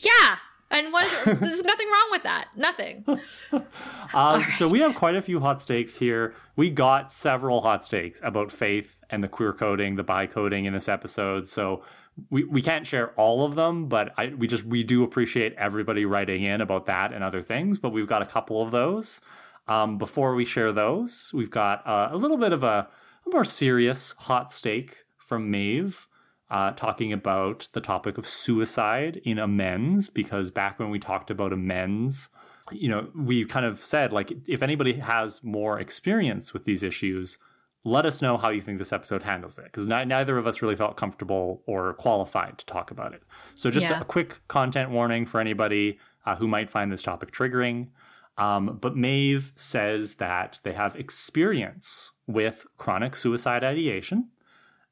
Yeah. 0.00 0.36
And 0.70 0.92
what 0.92 1.04
is, 1.04 1.12
there's 1.24 1.64
nothing 1.64 1.88
wrong 1.88 2.08
with 2.10 2.22
that. 2.22 2.48
Nothing. 2.56 3.04
Um, 4.14 4.44
so 4.58 4.68
we 4.68 4.80
have 4.80 4.94
quite 4.94 5.14
a 5.14 5.22
few 5.22 5.40
hot 5.40 5.64
takes 5.64 5.96
here. 5.96 6.34
We 6.54 6.68
got 6.68 7.10
several 7.10 7.62
hot 7.62 7.82
takes 7.82 8.20
about 8.22 8.52
faith 8.52 9.02
and 9.08 9.24
the 9.24 9.28
queer 9.28 9.54
coding, 9.54 9.96
the 9.96 10.02
bi 10.02 10.26
coding 10.26 10.66
in 10.66 10.74
this 10.74 10.86
episode. 10.86 11.48
So 11.48 11.82
we, 12.28 12.44
we 12.44 12.60
can't 12.60 12.86
share 12.86 13.12
all 13.12 13.42
of 13.46 13.54
them, 13.54 13.86
but 13.86 14.12
I, 14.18 14.34
we 14.36 14.46
just 14.46 14.64
we 14.64 14.84
do 14.84 15.02
appreciate 15.02 15.54
everybody 15.54 16.04
writing 16.04 16.42
in 16.42 16.60
about 16.60 16.84
that 16.86 17.14
and 17.14 17.24
other 17.24 17.40
things. 17.40 17.78
But 17.78 17.90
we've 17.90 18.06
got 18.06 18.20
a 18.20 18.26
couple 18.26 18.60
of 18.60 18.70
those. 18.70 19.22
Um, 19.66 19.96
before 19.96 20.34
we 20.34 20.44
share 20.44 20.70
those, 20.72 21.30
we've 21.32 21.50
got 21.50 21.86
uh, 21.86 22.10
a 22.10 22.16
little 22.18 22.36
bit 22.36 22.52
of 22.52 22.62
a, 22.62 22.88
a 23.26 23.30
more 23.30 23.44
serious 23.44 24.12
hot 24.18 24.52
stake 24.52 25.04
from 25.18 25.50
Maeve. 25.50 26.06
Uh, 26.50 26.70
talking 26.72 27.14
about 27.14 27.66
the 27.72 27.80
topic 27.80 28.18
of 28.18 28.28
suicide 28.28 29.16
in 29.24 29.38
amends, 29.38 30.10
because 30.10 30.50
back 30.50 30.78
when 30.78 30.90
we 30.90 30.98
talked 30.98 31.30
about 31.30 31.50
amends, 31.50 32.28
you 32.70 32.90
know, 32.90 33.08
we 33.16 33.46
kind 33.46 33.64
of 33.64 33.82
said, 33.82 34.12
like, 34.12 34.30
if 34.46 34.62
anybody 34.62 34.92
has 34.94 35.42
more 35.42 35.80
experience 35.80 36.52
with 36.52 36.64
these 36.64 36.82
issues, 36.82 37.38
let 37.84 38.04
us 38.04 38.20
know 38.20 38.36
how 38.36 38.50
you 38.50 38.60
think 38.60 38.76
this 38.76 38.92
episode 38.92 39.22
handles 39.22 39.58
it. 39.58 39.64
Because 39.64 39.86
neither 39.86 40.36
of 40.36 40.46
us 40.46 40.60
really 40.60 40.76
felt 40.76 40.98
comfortable 40.98 41.62
or 41.66 41.94
qualified 41.94 42.58
to 42.58 42.66
talk 42.66 42.90
about 42.90 43.14
it. 43.14 43.22
So, 43.54 43.70
just 43.70 43.88
Yeah. 43.88 44.02
a, 44.02 44.04
quick 44.04 44.40
content 44.48 44.90
warning 44.90 45.24
for 45.24 45.40
anybody 45.40 45.98
uh, 46.26 46.36
who 46.36 46.46
might 46.46 46.68
find 46.68 46.92
this 46.92 47.02
topic 47.02 47.32
triggering. 47.32 47.88
Um, 48.36 48.78
but 48.80 48.94
Maeve 48.94 49.52
says 49.56 50.16
that 50.16 50.60
they 50.64 50.72
have 50.74 50.96
experience 50.96 52.12
with 52.32 52.66
chronic 52.76 53.16
suicide 53.16 53.64
ideation 53.64 54.28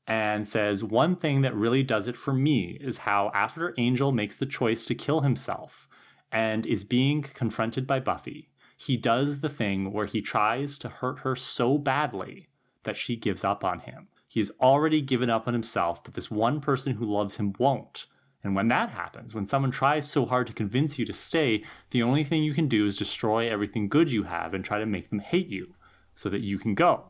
and 0.06 0.46
says 0.46 0.82
one 0.82 1.14
thing 1.14 1.42
that 1.42 1.54
really 1.54 1.82
does 1.82 2.08
it 2.08 2.16
for 2.16 2.32
me 2.32 2.78
is 2.80 2.98
how 2.98 3.30
after 3.34 3.74
Angel 3.78 4.12
makes 4.12 4.36
the 4.36 4.46
choice 4.46 4.84
to 4.84 4.94
kill 4.94 5.20
himself 5.20 5.88
and 6.32 6.66
is 6.66 6.84
being 6.84 7.22
confronted 7.22 7.86
by 7.86 8.00
Buffy, 8.00 8.50
he 8.76 8.96
does 8.96 9.40
the 9.40 9.48
thing 9.48 9.92
where 9.92 10.06
he 10.06 10.22
tries 10.22 10.78
to 10.78 10.88
hurt 10.88 11.20
her 11.20 11.36
so 11.36 11.76
badly 11.76 12.48
that 12.84 12.96
she 12.96 13.14
gives 13.14 13.44
up 13.44 13.62
on 13.62 13.80
him. 13.80 14.08
He's 14.26 14.50
already 14.60 15.00
given 15.00 15.28
up 15.28 15.46
on 15.46 15.54
himself, 15.54 16.02
but 16.02 16.14
this 16.14 16.30
one 16.30 16.60
person 16.60 16.94
who 16.94 17.04
loves 17.04 17.36
him 17.36 17.54
won't. 17.58 18.06
And 18.42 18.56
when 18.56 18.68
that 18.68 18.90
happens, 18.90 19.34
when 19.34 19.44
someone 19.44 19.70
tries 19.70 20.10
so 20.10 20.24
hard 20.24 20.46
to 20.46 20.52
convince 20.52 20.98
you 20.98 21.04
to 21.04 21.12
stay, 21.12 21.62
the 21.90 22.02
only 22.02 22.24
thing 22.24 22.42
you 22.42 22.54
can 22.54 22.68
do 22.68 22.86
is 22.86 22.96
destroy 22.96 23.50
everything 23.50 23.88
good 23.88 24.10
you 24.10 24.22
have 24.22 24.54
and 24.54 24.64
try 24.64 24.78
to 24.78 24.86
make 24.86 25.10
them 25.10 25.18
hate 25.18 25.48
you 25.48 25.74
so 26.14 26.28
that 26.30 26.40
you 26.40 26.58
can 26.58 26.74
go. 26.74 27.09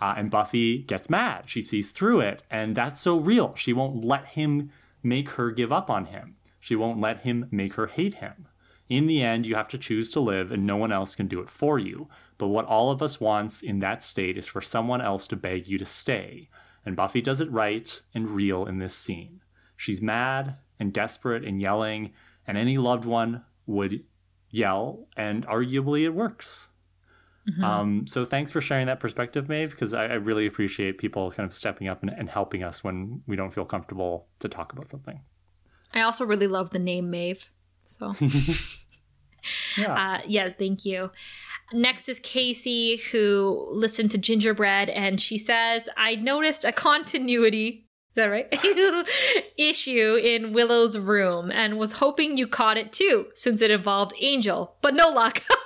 Uh, 0.00 0.14
and 0.16 0.30
Buffy 0.30 0.78
gets 0.78 1.08
mad. 1.08 1.44
She 1.46 1.62
sees 1.62 1.90
through 1.90 2.20
it, 2.20 2.42
and 2.50 2.74
that's 2.74 3.00
so 3.00 3.16
real. 3.16 3.54
She 3.54 3.72
won't 3.72 4.04
let 4.04 4.26
him 4.26 4.70
make 5.02 5.30
her 5.30 5.50
give 5.50 5.72
up 5.72 5.88
on 5.88 6.06
him. 6.06 6.36
She 6.60 6.76
won't 6.76 7.00
let 7.00 7.20
him 7.22 7.46
make 7.50 7.74
her 7.74 7.86
hate 7.86 8.14
him. 8.14 8.48
In 8.88 9.06
the 9.06 9.22
end, 9.22 9.46
you 9.46 9.56
have 9.56 9.68
to 9.68 9.78
choose 9.78 10.10
to 10.10 10.20
live, 10.20 10.52
and 10.52 10.66
no 10.66 10.76
one 10.76 10.92
else 10.92 11.14
can 11.14 11.26
do 11.26 11.40
it 11.40 11.50
for 11.50 11.78
you. 11.78 12.08
But 12.38 12.48
what 12.48 12.66
all 12.66 12.90
of 12.90 13.02
us 13.02 13.20
wants 13.20 13.62
in 13.62 13.80
that 13.80 14.02
state 14.02 14.36
is 14.36 14.46
for 14.46 14.60
someone 14.60 15.00
else 15.00 15.26
to 15.28 15.36
beg 15.36 15.66
you 15.66 15.78
to 15.78 15.84
stay. 15.84 16.48
And 16.84 16.94
Buffy 16.94 17.20
does 17.20 17.40
it 17.40 17.50
right 17.50 18.00
and 18.14 18.30
real 18.30 18.66
in 18.66 18.78
this 18.78 18.94
scene. 18.94 19.40
She's 19.76 20.00
mad 20.00 20.58
and 20.78 20.92
desperate 20.92 21.44
and 21.44 21.60
yelling, 21.60 22.12
and 22.46 22.56
any 22.56 22.78
loved 22.78 23.04
one 23.04 23.44
would 23.66 24.04
yell, 24.50 25.08
and 25.16 25.46
arguably 25.46 26.04
it 26.04 26.10
works. 26.10 26.68
Mm-hmm. 27.48 27.64
Um, 27.64 28.06
so 28.06 28.24
thanks 28.24 28.50
for 28.50 28.60
sharing 28.60 28.86
that 28.86 28.98
perspective, 28.98 29.48
Maeve, 29.48 29.70
because 29.70 29.94
I, 29.94 30.06
I, 30.06 30.14
really 30.14 30.46
appreciate 30.46 30.98
people 30.98 31.30
kind 31.30 31.48
of 31.48 31.54
stepping 31.54 31.86
up 31.86 32.02
and, 32.02 32.10
and, 32.10 32.28
helping 32.28 32.64
us 32.64 32.82
when 32.82 33.22
we 33.28 33.36
don't 33.36 33.54
feel 33.54 33.64
comfortable 33.64 34.26
to 34.40 34.48
talk 34.48 34.72
about 34.72 34.88
something. 34.88 35.20
I 35.94 36.00
also 36.00 36.24
really 36.24 36.48
love 36.48 36.70
the 36.70 36.80
name 36.80 37.08
Maeve. 37.08 37.48
So, 37.84 38.16
yeah. 39.78 40.18
Uh, 40.18 40.22
yeah, 40.26 40.48
thank 40.58 40.84
you. 40.84 41.12
Next 41.72 42.08
is 42.08 42.18
Casey, 42.18 42.96
who 43.12 43.68
listened 43.70 44.10
to 44.12 44.18
Gingerbread, 44.18 44.88
and 44.88 45.20
she 45.20 45.38
says, 45.38 45.88
I 45.96 46.16
noticed 46.16 46.64
a 46.64 46.72
continuity 46.72 47.86
is 48.16 48.22
that 48.22 48.26
right? 48.28 49.06
issue 49.58 50.14
in 50.14 50.54
Willow's 50.54 50.96
room 50.96 51.52
and 51.52 51.76
was 51.76 51.92
hoping 51.92 52.38
you 52.38 52.46
caught 52.46 52.78
it 52.78 52.90
too, 52.90 53.26
since 53.34 53.60
it 53.60 53.70
involved 53.70 54.14
Angel, 54.18 54.74
but 54.80 54.94
no 54.94 55.10
luck. 55.10 55.42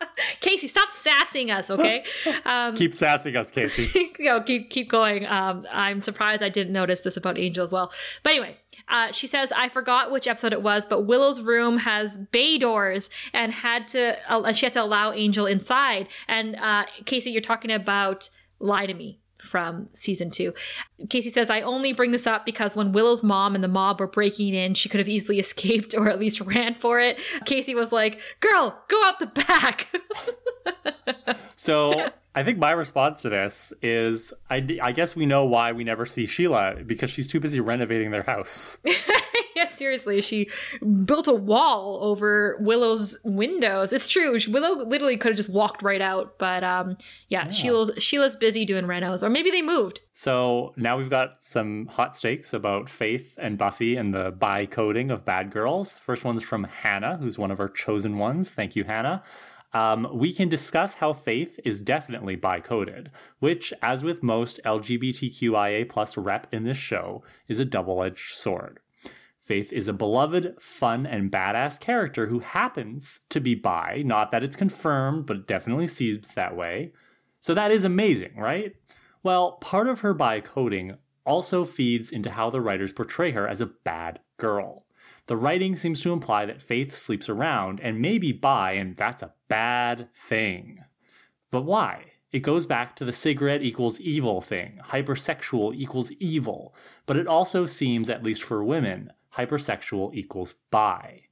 Casey, 0.40 0.68
stop 0.68 0.90
sassing 0.90 1.50
us, 1.50 1.70
okay? 1.70 2.04
Um, 2.44 2.76
keep 2.76 2.94
sassing 2.94 3.36
us, 3.36 3.50
Casey. 3.50 4.12
no, 4.20 4.40
keep 4.40 4.70
keep 4.70 4.88
going. 4.88 5.26
Um, 5.26 5.66
I'm 5.70 6.00
surprised 6.02 6.42
I 6.42 6.48
didn't 6.48 6.72
notice 6.72 7.00
this 7.00 7.16
about 7.16 7.38
Angel 7.38 7.64
as 7.64 7.72
well. 7.72 7.92
But 8.22 8.30
anyway, 8.30 8.56
uh, 8.88 9.12
she 9.12 9.26
says 9.26 9.52
I 9.52 9.68
forgot 9.68 10.10
which 10.10 10.26
episode 10.26 10.52
it 10.52 10.62
was, 10.62 10.86
but 10.86 11.02
Willow's 11.02 11.40
room 11.40 11.78
has 11.78 12.16
bay 12.16 12.56
doors 12.58 13.10
and 13.34 13.52
had 13.52 13.88
to 13.88 14.16
uh, 14.30 14.52
she 14.52 14.66
had 14.66 14.72
to 14.74 14.82
allow 14.82 15.12
Angel 15.12 15.46
inside. 15.46 16.08
And 16.26 16.56
uh, 16.56 16.86
Casey, 17.04 17.30
you're 17.30 17.42
talking 17.42 17.72
about 17.72 18.30
lie 18.60 18.86
to 18.86 18.94
me 18.94 19.20
from 19.42 19.88
season 19.92 20.30
two. 20.30 20.52
Casey 21.08 21.30
says, 21.30 21.50
I 21.50 21.60
only 21.60 21.92
bring 21.92 22.10
this 22.10 22.26
up 22.26 22.44
because 22.44 22.74
when 22.74 22.92
Willow's 22.92 23.22
mom 23.22 23.54
and 23.54 23.62
the 23.62 23.68
mob 23.68 24.00
were 24.00 24.06
breaking 24.06 24.54
in, 24.54 24.74
she 24.74 24.88
could 24.88 25.00
have 25.00 25.08
easily 25.08 25.38
escaped 25.40 25.94
or 25.94 26.08
at 26.08 26.18
least 26.18 26.40
ran 26.40 26.74
for 26.74 27.00
it. 27.00 27.20
Casey 27.44 27.74
was 27.74 27.92
like, 27.92 28.20
Girl, 28.40 28.82
go 28.88 29.02
out 29.04 29.18
the 29.18 29.26
back. 29.26 29.88
so 31.54 32.10
I 32.34 32.44
think 32.44 32.58
my 32.58 32.70
response 32.70 33.22
to 33.22 33.28
this 33.28 33.72
is 33.82 34.32
I, 34.50 34.78
I 34.82 34.92
guess 34.92 35.16
we 35.16 35.26
know 35.26 35.44
why 35.44 35.72
we 35.72 35.84
never 35.84 36.06
see 36.06 36.26
Sheila 36.26 36.76
because 36.86 37.10
she's 37.10 37.28
too 37.28 37.40
busy 37.40 37.60
renovating 37.60 38.10
their 38.10 38.22
house. 38.22 38.78
seriously, 39.78 40.20
she 40.20 40.48
built 41.04 41.28
a 41.28 41.32
wall 41.32 41.98
over 42.02 42.56
Willow's 42.60 43.16
windows. 43.24 43.92
It's 43.92 44.08
true. 44.08 44.38
Willow 44.48 44.84
literally 44.84 45.16
could 45.16 45.30
have 45.30 45.36
just 45.36 45.48
walked 45.48 45.82
right 45.82 46.00
out, 46.00 46.38
but 46.38 46.64
um, 46.64 46.96
yeah, 47.28 47.46
yeah, 47.46 47.50
Sheila's 47.50 47.90
Sheila's 47.98 48.36
busy 48.36 48.64
doing 48.64 48.84
renos, 48.84 49.22
or 49.22 49.30
maybe 49.30 49.50
they 49.50 49.62
moved. 49.62 50.00
So 50.12 50.74
now 50.76 50.98
we've 50.98 51.10
got 51.10 51.42
some 51.42 51.86
hot 51.86 52.16
stakes 52.16 52.52
about 52.52 52.90
Faith 52.90 53.38
and 53.40 53.56
Buffy 53.56 53.96
and 53.96 54.12
the 54.12 54.32
bi 54.32 54.66
coding 54.66 55.10
of 55.10 55.24
bad 55.24 55.50
girls. 55.50 55.96
First 55.96 56.24
one's 56.24 56.42
from 56.42 56.64
Hannah, 56.64 57.18
who's 57.18 57.38
one 57.38 57.50
of 57.50 57.60
our 57.60 57.68
chosen 57.68 58.18
ones. 58.18 58.50
Thank 58.50 58.74
you, 58.76 58.84
Hannah. 58.84 59.22
Um, 59.72 60.08
we 60.12 60.32
can 60.32 60.48
discuss 60.48 60.94
how 60.94 61.12
faith 61.12 61.60
is 61.64 61.82
definitely 61.82 62.36
bi-coded, 62.36 63.10
which, 63.38 63.72
as 63.82 64.02
with 64.02 64.22
most 64.22 64.60
LGBTQIA 64.64 65.88
plus 65.88 66.16
rep 66.16 66.46
in 66.52 66.64
this 66.64 66.78
show, 66.78 67.22
is 67.48 67.60
a 67.60 67.64
double-edged 67.64 68.34
sword. 68.34 68.80
Faith 69.48 69.72
is 69.72 69.88
a 69.88 69.94
beloved, 69.94 70.56
fun, 70.60 71.06
and 71.06 71.32
badass 71.32 71.80
character 71.80 72.26
who 72.26 72.40
happens 72.40 73.20
to 73.30 73.40
be 73.40 73.54
bi. 73.54 74.02
Not 74.04 74.30
that 74.30 74.44
it's 74.44 74.56
confirmed, 74.56 75.24
but 75.24 75.38
it 75.38 75.46
definitely 75.46 75.86
seems 75.86 76.34
that 76.34 76.54
way. 76.54 76.92
So 77.40 77.54
that 77.54 77.70
is 77.70 77.82
amazing, 77.82 78.36
right? 78.36 78.74
Well, 79.22 79.52
part 79.52 79.88
of 79.88 80.00
her 80.00 80.12
bi 80.12 80.40
coding 80.40 80.96
also 81.24 81.64
feeds 81.64 82.12
into 82.12 82.32
how 82.32 82.50
the 82.50 82.60
writers 82.60 82.92
portray 82.92 83.30
her 83.30 83.48
as 83.48 83.62
a 83.62 83.70
bad 83.84 84.20
girl. 84.36 84.84
The 85.28 85.36
writing 85.38 85.76
seems 85.76 86.02
to 86.02 86.12
imply 86.12 86.44
that 86.44 86.60
Faith 86.60 86.94
sleeps 86.94 87.30
around 87.30 87.80
and 87.80 88.02
may 88.02 88.18
be 88.18 88.32
bi, 88.32 88.72
and 88.72 88.98
that's 88.98 89.22
a 89.22 89.32
bad 89.48 90.10
thing. 90.14 90.80
But 91.50 91.62
why? 91.62 92.12
It 92.32 92.40
goes 92.40 92.66
back 92.66 92.94
to 92.96 93.06
the 93.06 93.14
cigarette 93.14 93.62
equals 93.62 93.98
evil 93.98 94.42
thing. 94.42 94.80
Hypersexual 94.88 95.74
equals 95.74 96.12
evil. 96.12 96.74
But 97.06 97.16
it 97.16 97.26
also 97.26 97.64
seems, 97.64 98.10
at 98.10 98.22
least 98.22 98.42
for 98.42 98.62
women, 98.62 99.10
hypersexual 99.38 100.14
equals 100.14 100.54
bi. 100.70 101.22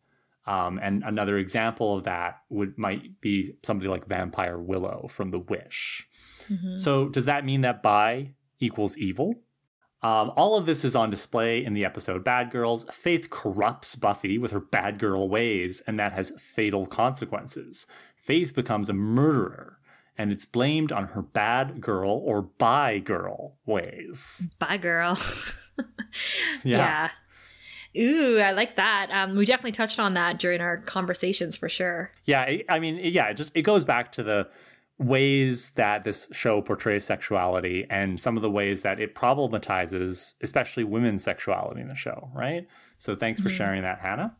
Um, 0.47 0.79
and 0.81 1.03
another 1.05 1.39
example 1.39 1.97
of 1.97 2.05
that 2.05 2.43
would 2.49 2.79
might 2.79 3.21
be 3.21 3.55
somebody 3.65 3.89
like 3.89 4.07
Vampire 4.07 4.59
Willow 4.59 5.09
from 5.11 5.31
The 5.31 5.41
Wish. 5.41 6.09
Mm-hmm. 6.49 6.77
So 6.77 7.09
does 7.09 7.25
that 7.25 7.45
mean 7.45 7.63
that 7.63 7.83
bi 7.83 8.35
equals 8.61 8.97
evil? 8.97 9.35
Um, 10.03 10.31
all 10.37 10.57
of 10.57 10.67
this 10.67 10.85
is 10.85 10.95
on 10.95 11.11
display 11.11 11.65
in 11.65 11.75
the 11.75 11.85
episode 11.85 12.23
Bad 12.23 12.51
Girls. 12.53 12.87
Faith 12.93 13.29
corrupts 13.29 13.97
Buffy 13.97 14.39
with 14.39 14.53
her 14.53 14.61
bad 14.61 15.01
girl 15.01 15.29
ways, 15.29 15.83
and 15.87 15.99
that 15.99 16.13
has 16.13 16.33
fatal 16.39 16.87
consequences. 16.87 17.87
Faith 18.17 18.55
becomes 18.55 18.89
a 18.89 18.93
murderer, 18.93 19.81
and 20.17 20.33
it's 20.33 20.45
blamed 20.45 20.93
on 20.93 21.09
her 21.09 21.23
bad 21.23 21.81
girl 21.81 22.11
or 22.25 22.43
bi 22.43 22.99
girl 22.99 23.57
ways. 23.65 24.47
Bi 24.61 24.77
girl. 24.77 25.19
yeah. 26.63 26.79
yeah. 26.79 27.11
Ooh, 27.99 28.39
I 28.39 28.53
like 28.53 28.77
that. 28.77 29.09
Um, 29.11 29.37
we 29.37 29.45
definitely 29.45 29.73
touched 29.73 29.99
on 29.99 30.15
that 30.15 30.39
during 30.39 30.61
our 30.61 30.79
conversations 30.79 31.57
for 31.57 31.69
sure. 31.69 32.11
Yeah, 32.25 32.59
I 32.69 32.79
mean, 32.79 32.99
yeah, 33.03 33.29
it 33.29 33.35
just 33.35 33.53
it 33.55 33.63
goes 33.63 33.85
back 33.85 34.13
to 34.13 34.23
the 34.23 34.49
ways 34.99 35.73
that 35.73 36.05
this 36.05 36.29
show 36.33 36.63
portrays 36.63 37.05
sexuality 37.05 37.87
and 37.91 38.19
some 38.19 38.37
of 38.37 38.43
the 38.43 38.51
ways 38.51 38.83
that 38.83 38.99
it 38.99 39.15
problematizes, 39.15 40.35
especially 40.41 40.85
women's 40.85 41.23
sexuality 41.23 41.81
in 41.81 41.89
the 41.89 41.95
show, 41.95 42.31
right? 42.35 42.67
So 42.99 43.15
thanks 43.15 43.41
for 43.41 43.49
mm-hmm. 43.49 43.57
sharing 43.57 43.83
that, 43.83 44.01
Hannah. 44.01 44.35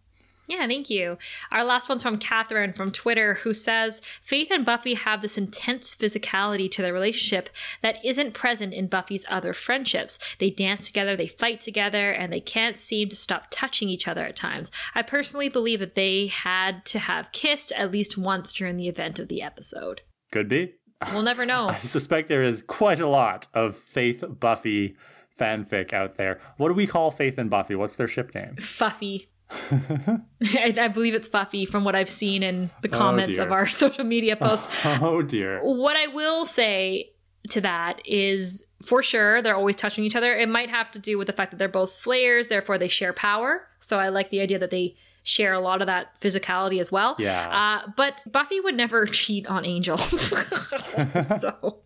Yeah, 0.49 0.67
thank 0.67 0.89
you. 0.91 1.19
Our 1.51 1.65
last 1.65 1.89
one's 1.89 2.03
from 2.03 2.19
Catherine 2.19 2.73
from 2.73 2.93
Twitter, 2.93 3.35
who 3.35 3.53
says 3.53 4.01
Faith 4.23 4.49
and 4.51 4.65
Buffy 4.65 4.95
have 4.95 5.23
this 5.23 5.37
intense 5.37 5.95
physicality 5.95 6.71
to 6.71 6.83
their 6.83 6.93
relationship 6.93 7.51
that 7.83 8.05
isn't 8.05 8.35
present 8.35 8.73
in 8.73 8.87
Buffy's 8.87 9.27
other 9.29 9.53
friendships. 9.53 10.19
They 10.39 10.51
dance 10.51 10.87
together, 10.87 11.17
they 11.17 11.27
fight 11.27 11.61
together, 11.61 12.11
and 12.11 12.33
they 12.33 12.41
can't 12.41 12.79
seem 12.79 13.09
to 13.09 13.17
stop 13.17 13.47
touching 13.51 13.89
each 13.89 14.07
other 14.07 14.25
at 14.25 14.37
times. 14.37 14.71
I 14.95 15.03
personally 15.03 15.49
believe 15.49 15.81
that 15.81 15.95
they 15.95 16.29
had 16.29 16.85
to 16.87 16.99
have 16.99 17.33
kissed 17.33 17.73
at 17.73 17.91
least 17.91 18.17
once 18.17 18.53
during 18.53 18.77
the 18.77 18.89
event 18.89 19.19
of 19.19 19.29
the 19.29 19.43
episode. 19.43 20.03
Could 20.31 20.49
be. 20.49 20.75
We'll 21.13 21.23
never 21.23 21.45
know. 21.45 21.69
I 21.71 21.81
suspect 21.81 22.29
there 22.29 22.43
is 22.43 22.63
quite 22.63 23.01
a 23.01 23.09
lot 23.09 23.49
of 23.53 23.77
Faith 23.77 24.25
Buffy 24.29 24.97
fanfic 25.39 25.93
out 25.93 26.17
there. 26.17 26.41
What 26.57 26.69
do 26.69 26.75
we 26.75 26.87
call 26.87 27.11
Faith 27.11 27.39
and 27.39 27.51
Buffy? 27.51 27.75
What's 27.75 27.97
their 27.97 28.09
ship 28.09 28.35
name? 28.35 28.57
Fuffy. 28.57 29.27
I, 29.51 30.75
I, 30.77 30.89
believe 30.89 31.15
it's 31.15 31.29
Fuffy 31.29 31.69
from 31.69 31.85
what 31.85 31.95
I've 31.95 32.11
seen 32.11 32.43
in 32.43 32.71
the 32.83 32.89
oh, 32.93 32.99
comments 32.99 33.39
oh 33.39 33.45
of 33.45 33.53
our 33.53 33.67
social 33.83 34.05
media 34.05 34.37
posts. 34.37 34.69
Oh 35.01 35.23
dear. 35.23 35.61
What 35.63 35.97
I 35.97 36.09
will 36.09 36.45
say 36.45 37.13
to 37.51 37.61
that 37.61 38.01
is 38.05 38.65
for 38.83 39.03
sure 39.03 39.41
they're 39.43 39.55
always 39.55 39.77
touching 39.77 40.05
each 40.05 40.17
other. 40.17 40.37
It 40.37 40.49
might 40.49 40.71
have 40.71 40.91
to 40.93 40.99
do 40.99 41.17
with 41.17 41.29
the 41.29 41.33
fact 41.33 41.53
that 41.53 41.59
they're 41.59 41.69
both 41.69 41.91
slayers, 41.91 42.49
therefore 42.49 42.79
they 42.79 42.89
share 42.89 43.13
power. 43.13 43.69
So 43.79 43.99
I 43.99 44.09
like 44.09 44.31
the 44.31 44.41
idea 44.41 44.59
that 44.59 44.71
they 44.71 44.97
share 45.23 45.53
a 45.53 45.61
lot 45.61 45.81
of 45.81 45.87
that 45.87 46.21
physicality 46.21 46.81
as 46.81 46.91
well. 46.91 47.17
Yeah. 47.19 47.83
Uh, 47.85 47.91
but 47.97 48.23
Buffy 48.31 48.61
would 48.61 48.77
never 48.77 49.07
cheat 49.07 49.47
on 49.47 49.65
Angel. 49.65 49.99
so 49.99 51.79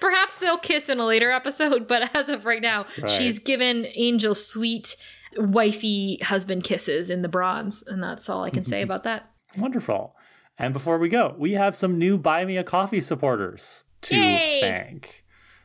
perhaps 0.00 0.36
they'll 0.36 0.58
kiss 0.58 0.88
in 0.88 0.98
a 0.98 1.06
later 1.06 1.30
episode, 1.30 1.86
but 1.86 2.14
as 2.16 2.28
of 2.28 2.44
right 2.44 2.62
now, 2.62 2.86
right. 3.00 3.10
she's 3.10 3.38
given 3.38 3.86
Angel 3.94 4.34
sweet 4.34 4.96
wifey 5.36 6.18
husband 6.22 6.64
kisses 6.64 7.10
in 7.10 7.22
the 7.22 7.28
Bronze, 7.28 7.82
and 7.82 8.02
that's 8.02 8.28
all 8.28 8.44
I 8.44 8.50
can 8.50 8.64
say 8.64 8.82
about 8.82 9.04
that. 9.04 9.30
Wonderful. 9.56 10.14
And 10.58 10.72
before 10.72 10.98
we 10.98 11.08
go, 11.08 11.34
we 11.38 11.52
have 11.52 11.76
some 11.76 11.98
new 11.98 12.18
Buy 12.18 12.44
Me 12.44 12.56
a 12.56 12.64
Coffee 12.64 13.00
supporters 13.00 13.84
to 14.02 14.16
Yay! 14.16 14.60
thank. 14.60 15.24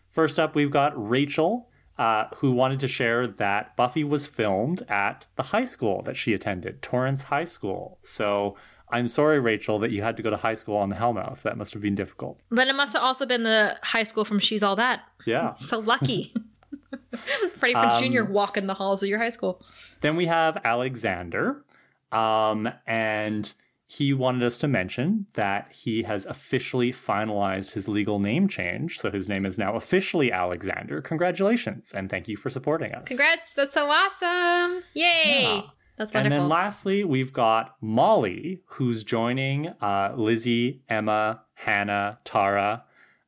First 0.09 0.39
up, 0.39 0.53
we've 0.53 0.69
got 0.69 0.93
Rachel, 0.95 1.69
uh, 1.97 2.25
who 2.37 2.51
wanted 2.51 2.79
to 2.81 2.87
share 2.87 3.25
that 3.25 3.75
Buffy 3.75 4.03
was 4.03 4.25
filmed 4.27 4.83
at 4.87 5.25
the 5.35 5.43
high 5.43 5.63
school 5.63 6.01
that 6.03 6.15
she 6.15 6.33
attended, 6.33 6.81
Torrance 6.81 7.23
High 7.23 7.43
School. 7.43 7.97
So 8.03 8.55
I'm 8.91 9.07
sorry, 9.07 9.39
Rachel, 9.39 9.79
that 9.79 9.89
you 9.89 10.03
had 10.03 10.15
to 10.17 10.23
go 10.23 10.29
to 10.29 10.37
high 10.37 10.53
school 10.53 10.77
on 10.77 10.89
the 10.89 10.95
Hellmouth. 10.95 11.41
That 11.41 11.57
must 11.57 11.73
have 11.73 11.81
been 11.81 11.95
difficult. 11.95 12.39
Then 12.51 12.69
it 12.69 12.75
must 12.75 12.93
have 12.93 13.01
also 13.01 13.25
been 13.25 13.41
the 13.43 13.77
high 13.81 14.03
school 14.03 14.25
from 14.25 14.37
She's 14.37 14.61
All 14.61 14.75
That. 14.75 15.01
Yeah. 15.25 15.53
so 15.55 15.79
lucky. 15.79 16.33
Freddie 17.55 17.75
Prinze 17.75 17.93
um, 17.93 18.13
Jr. 18.13 18.23
walking 18.31 18.67
the 18.67 18.73
halls 18.73 19.03
of 19.03 19.09
your 19.09 19.19
high 19.19 19.29
school. 19.29 19.61
Then 20.01 20.15
we 20.15 20.25
have 20.25 20.57
Alexander. 20.63 21.63
Um, 22.11 22.69
and 22.85 23.53
he 23.87 24.13
wanted 24.13 24.43
us 24.43 24.57
to 24.59 24.67
mention 24.67 25.27
that 25.33 25.71
he 25.71 26.03
has 26.03 26.25
officially 26.25 26.91
finalized 26.91 27.73
his 27.73 27.87
legal 27.87 28.19
name 28.19 28.47
change. 28.47 28.99
So 28.99 29.11
his 29.11 29.27
name 29.27 29.45
is 29.45 29.57
now 29.57 29.75
officially 29.75 30.31
Alexander. 30.31 31.01
Congratulations 31.01 31.91
and 31.93 32.09
thank 32.09 32.27
you 32.27 32.37
for 32.37 32.49
supporting 32.49 32.91
us. 32.93 33.07
Congrats. 33.07 33.53
That's 33.53 33.73
so 33.73 33.89
awesome. 33.89 34.83
Yay. 34.93 35.43
Yeah. 35.43 35.61
That's 35.97 36.11
wonderful. 36.11 36.17
And 36.17 36.31
then 36.31 36.49
lastly, 36.49 37.03
we've 37.03 37.31
got 37.31 37.75
Molly, 37.81 38.61
who's 38.65 39.03
joining 39.03 39.67
uh, 39.79 40.13
Lizzie, 40.15 40.81
Emma, 40.89 41.41
Hannah, 41.53 42.19
Tara 42.23 42.85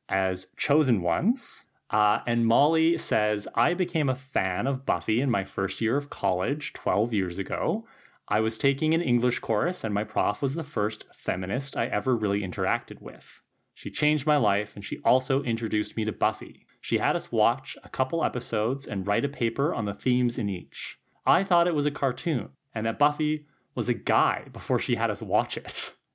as 0.08 0.48
chosen 0.56 1.00
ones. 1.00 1.65
Uh, 1.90 2.20
and 2.26 2.46
Molly 2.46 2.98
says, 2.98 3.46
I 3.54 3.74
became 3.74 4.08
a 4.08 4.16
fan 4.16 4.66
of 4.66 4.84
Buffy 4.84 5.20
in 5.20 5.30
my 5.30 5.44
first 5.44 5.80
year 5.80 5.96
of 5.96 6.10
college 6.10 6.72
12 6.72 7.12
years 7.12 7.38
ago. 7.38 7.86
I 8.28 8.40
was 8.40 8.58
taking 8.58 8.92
an 8.92 9.00
English 9.00 9.38
course, 9.38 9.84
and 9.84 9.94
my 9.94 10.02
prof 10.02 10.42
was 10.42 10.56
the 10.56 10.64
first 10.64 11.04
feminist 11.14 11.76
I 11.76 11.86
ever 11.86 12.16
really 12.16 12.40
interacted 12.40 13.00
with. 13.00 13.40
She 13.72 13.90
changed 13.90 14.26
my 14.26 14.36
life, 14.36 14.74
and 14.74 14.84
she 14.84 14.98
also 15.04 15.42
introduced 15.42 15.96
me 15.96 16.04
to 16.04 16.12
Buffy. 16.12 16.66
She 16.80 16.98
had 16.98 17.14
us 17.14 17.30
watch 17.30 17.76
a 17.84 17.88
couple 17.88 18.24
episodes 18.24 18.86
and 18.86 19.06
write 19.06 19.24
a 19.24 19.28
paper 19.28 19.72
on 19.72 19.84
the 19.84 19.94
themes 19.94 20.38
in 20.38 20.48
each. 20.48 20.98
I 21.24 21.44
thought 21.44 21.68
it 21.68 21.74
was 21.74 21.86
a 21.86 21.90
cartoon, 21.90 22.50
and 22.74 22.86
that 22.86 22.98
Buffy 22.98 23.46
was 23.76 23.88
a 23.88 23.94
guy 23.94 24.46
before 24.52 24.78
she 24.78 24.96
had 24.96 25.10
us 25.10 25.22
watch 25.22 25.56
it. 25.56 25.92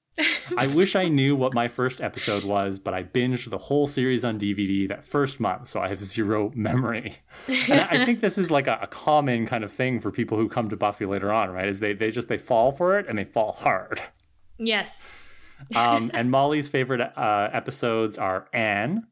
I 0.57 0.67
wish 0.67 0.95
I 0.95 1.07
knew 1.07 1.35
what 1.35 1.53
my 1.53 1.67
first 1.67 2.01
episode 2.01 2.43
was, 2.43 2.79
but 2.79 2.93
I 2.93 3.03
binged 3.03 3.49
the 3.49 3.57
whole 3.57 3.87
series 3.87 4.25
on 4.25 4.37
DVD 4.37 4.87
that 4.89 5.05
first 5.05 5.39
month, 5.39 5.67
so 5.67 5.79
I 5.79 5.87
have 5.87 6.03
zero 6.03 6.51
memory. 6.53 7.17
And 7.47 7.81
I 7.81 8.05
think 8.05 8.21
this 8.21 8.37
is 8.37 8.51
like 8.51 8.67
a, 8.67 8.79
a 8.81 8.87
common 8.87 9.47
kind 9.47 9.63
of 9.63 9.71
thing 9.71 9.99
for 9.99 10.11
people 10.11 10.37
who 10.37 10.49
come 10.49 10.69
to 10.69 10.75
Buffy 10.75 11.05
later 11.05 11.31
on, 11.31 11.49
right? 11.51 11.67
Is 11.67 11.79
they, 11.79 11.93
they 11.93 12.11
just 12.11 12.27
they 12.27 12.37
fall 12.37 12.71
for 12.71 12.99
it 12.99 13.07
and 13.07 13.17
they 13.17 13.23
fall 13.23 13.53
hard. 13.53 14.01
yes. 14.57 15.07
Um, 15.75 16.11
and 16.13 16.31
Molly's 16.31 16.67
favorite 16.67 17.01
uh, 17.01 17.49
episodes 17.53 18.17
are 18.17 18.47
Anne, 18.51 19.07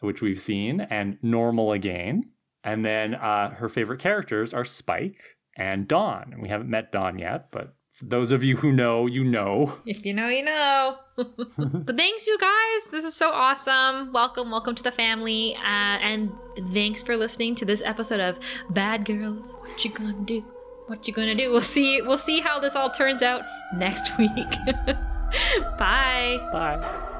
which 0.00 0.20
we've 0.20 0.40
seen, 0.40 0.80
and 0.82 1.18
Normal 1.22 1.72
Again. 1.72 2.30
And 2.62 2.84
then 2.84 3.14
uh, 3.14 3.50
her 3.54 3.68
favorite 3.68 4.00
characters 4.00 4.52
are 4.52 4.64
Spike 4.64 5.36
and 5.56 5.86
Dawn. 5.86 6.30
And 6.32 6.42
we 6.42 6.48
haven't 6.48 6.68
met 6.68 6.90
Dawn 6.92 7.18
yet, 7.18 7.50
but 7.50 7.74
for 7.94 8.06
those 8.06 8.32
of 8.32 8.42
you 8.42 8.56
who 8.56 8.72
know, 8.72 9.06
you 9.06 9.22
know. 9.22 9.78
If 9.86 10.04
you 10.04 10.12
know, 10.12 10.28
you 10.28 10.44
know. 10.44 10.96
but 11.16 11.96
thanks, 11.96 12.26
you 12.26 12.36
guys. 12.38 12.90
This 12.90 13.04
is 13.04 13.14
so 13.14 13.30
awesome. 13.32 14.12
Welcome, 14.12 14.50
welcome 14.50 14.74
to 14.74 14.82
the 14.82 14.90
family. 14.90 15.54
Uh, 15.54 15.98
and 16.02 16.32
thanks 16.72 17.04
for 17.04 17.16
listening 17.16 17.54
to 17.54 17.64
this 17.64 17.82
episode 17.82 18.18
of 18.18 18.40
Bad 18.70 19.04
Girls. 19.04 19.52
What 19.52 19.84
you 19.84 19.92
gonna 19.92 20.12
do? 20.24 20.40
What 20.88 21.06
you 21.06 21.14
gonna 21.14 21.36
do? 21.36 21.52
We'll 21.52 21.62
see. 21.62 22.02
We'll 22.02 22.18
see 22.18 22.40
how 22.40 22.58
this 22.58 22.74
all 22.74 22.90
turns 22.90 23.22
out 23.22 23.42
next 23.76 24.18
week. 24.18 24.30
Bye. 25.78 26.40
Bye. 26.52 27.12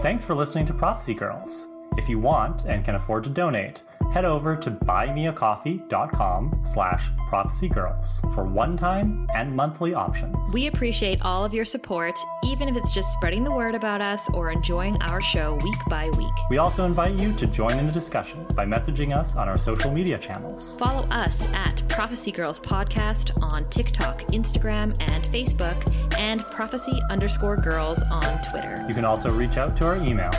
Thanks 0.00 0.24
for 0.24 0.34
listening 0.34 0.64
to 0.66 0.72
Prophecy 0.72 1.12
Girls. 1.12 1.68
If 1.98 2.08
you 2.08 2.18
want 2.18 2.64
and 2.64 2.82
can 2.82 2.94
afford 2.94 3.24
to 3.24 3.30
donate, 3.30 3.82
head 4.10 4.24
over 4.24 4.56
to 4.56 4.70
buymeacoffee.com 4.70 6.60
slash 6.64 7.10
prophecygirls 7.30 8.34
for 8.34 8.44
one-time 8.44 9.28
and 9.34 9.54
monthly 9.54 9.94
options. 9.94 10.52
We 10.52 10.66
appreciate 10.66 11.22
all 11.22 11.44
of 11.44 11.54
your 11.54 11.64
support, 11.64 12.18
even 12.44 12.68
if 12.68 12.76
it's 12.76 12.92
just 12.92 13.12
spreading 13.12 13.44
the 13.44 13.52
word 13.52 13.74
about 13.74 14.00
us 14.00 14.28
or 14.34 14.50
enjoying 14.50 15.00
our 15.02 15.20
show 15.20 15.54
week 15.62 15.78
by 15.88 16.10
week. 16.10 16.34
We 16.50 16.58
also 16.58 16.84
invite 16.86 17.18
you 17.18 17.32
to 17.34 17.46
join 17.46 17.78
in 17.78 17.86
the 17.86 17.92
discussion 17.92 18.44
by 18.54 18.66
messaging 18.66 19.16
us 19.16 19.36
on 19.36 19.48
our 19.48 19.58
social 19.58 19.90
media 19.90 20.18
channels. 20.18 20.76
Follow 20.78 21.06
us 21.10 21.46
at 21.52 21.82
Prophecy 21.88 22.32
Girls 22.32 22.58
Podcast 22.58 23.40
on 23.42 23.68
TikTok, 23.70 24.22
Instagram, 24.32 24.96
and 25.00 25.24
Facebook, 25.26 25.76
and 26.18 26.40
Prophecy 26.48 27.00
underscore 27.10 27.56
girls 27.56 28.02
on 28.10 28.42
Twitter. 28.42 28.84
You 28.88 28.94
can 28.94 29.04
also 29.04 29.30
reach 29.30 29.56
out 29.56 29.76
to 29.78 29.86
our 29.86 29.96
email 29.96 30.30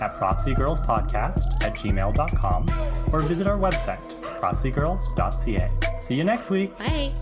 at 0.00 0.18
prophecygirlspodcast 0.18 1.64
at 1.64 1.74
gmail.com 1.74 2.68
or 3.12 3.20
visit 3.22 3.46
our 3.46 3.58
website, 3.58 4.00
prophecygirls.ca. 4.40 5.98
See 5.98 6.14
you 6.14 6.24
next 6.24 6.50
week. 6.50 6.76
Bye. 6.78 7.14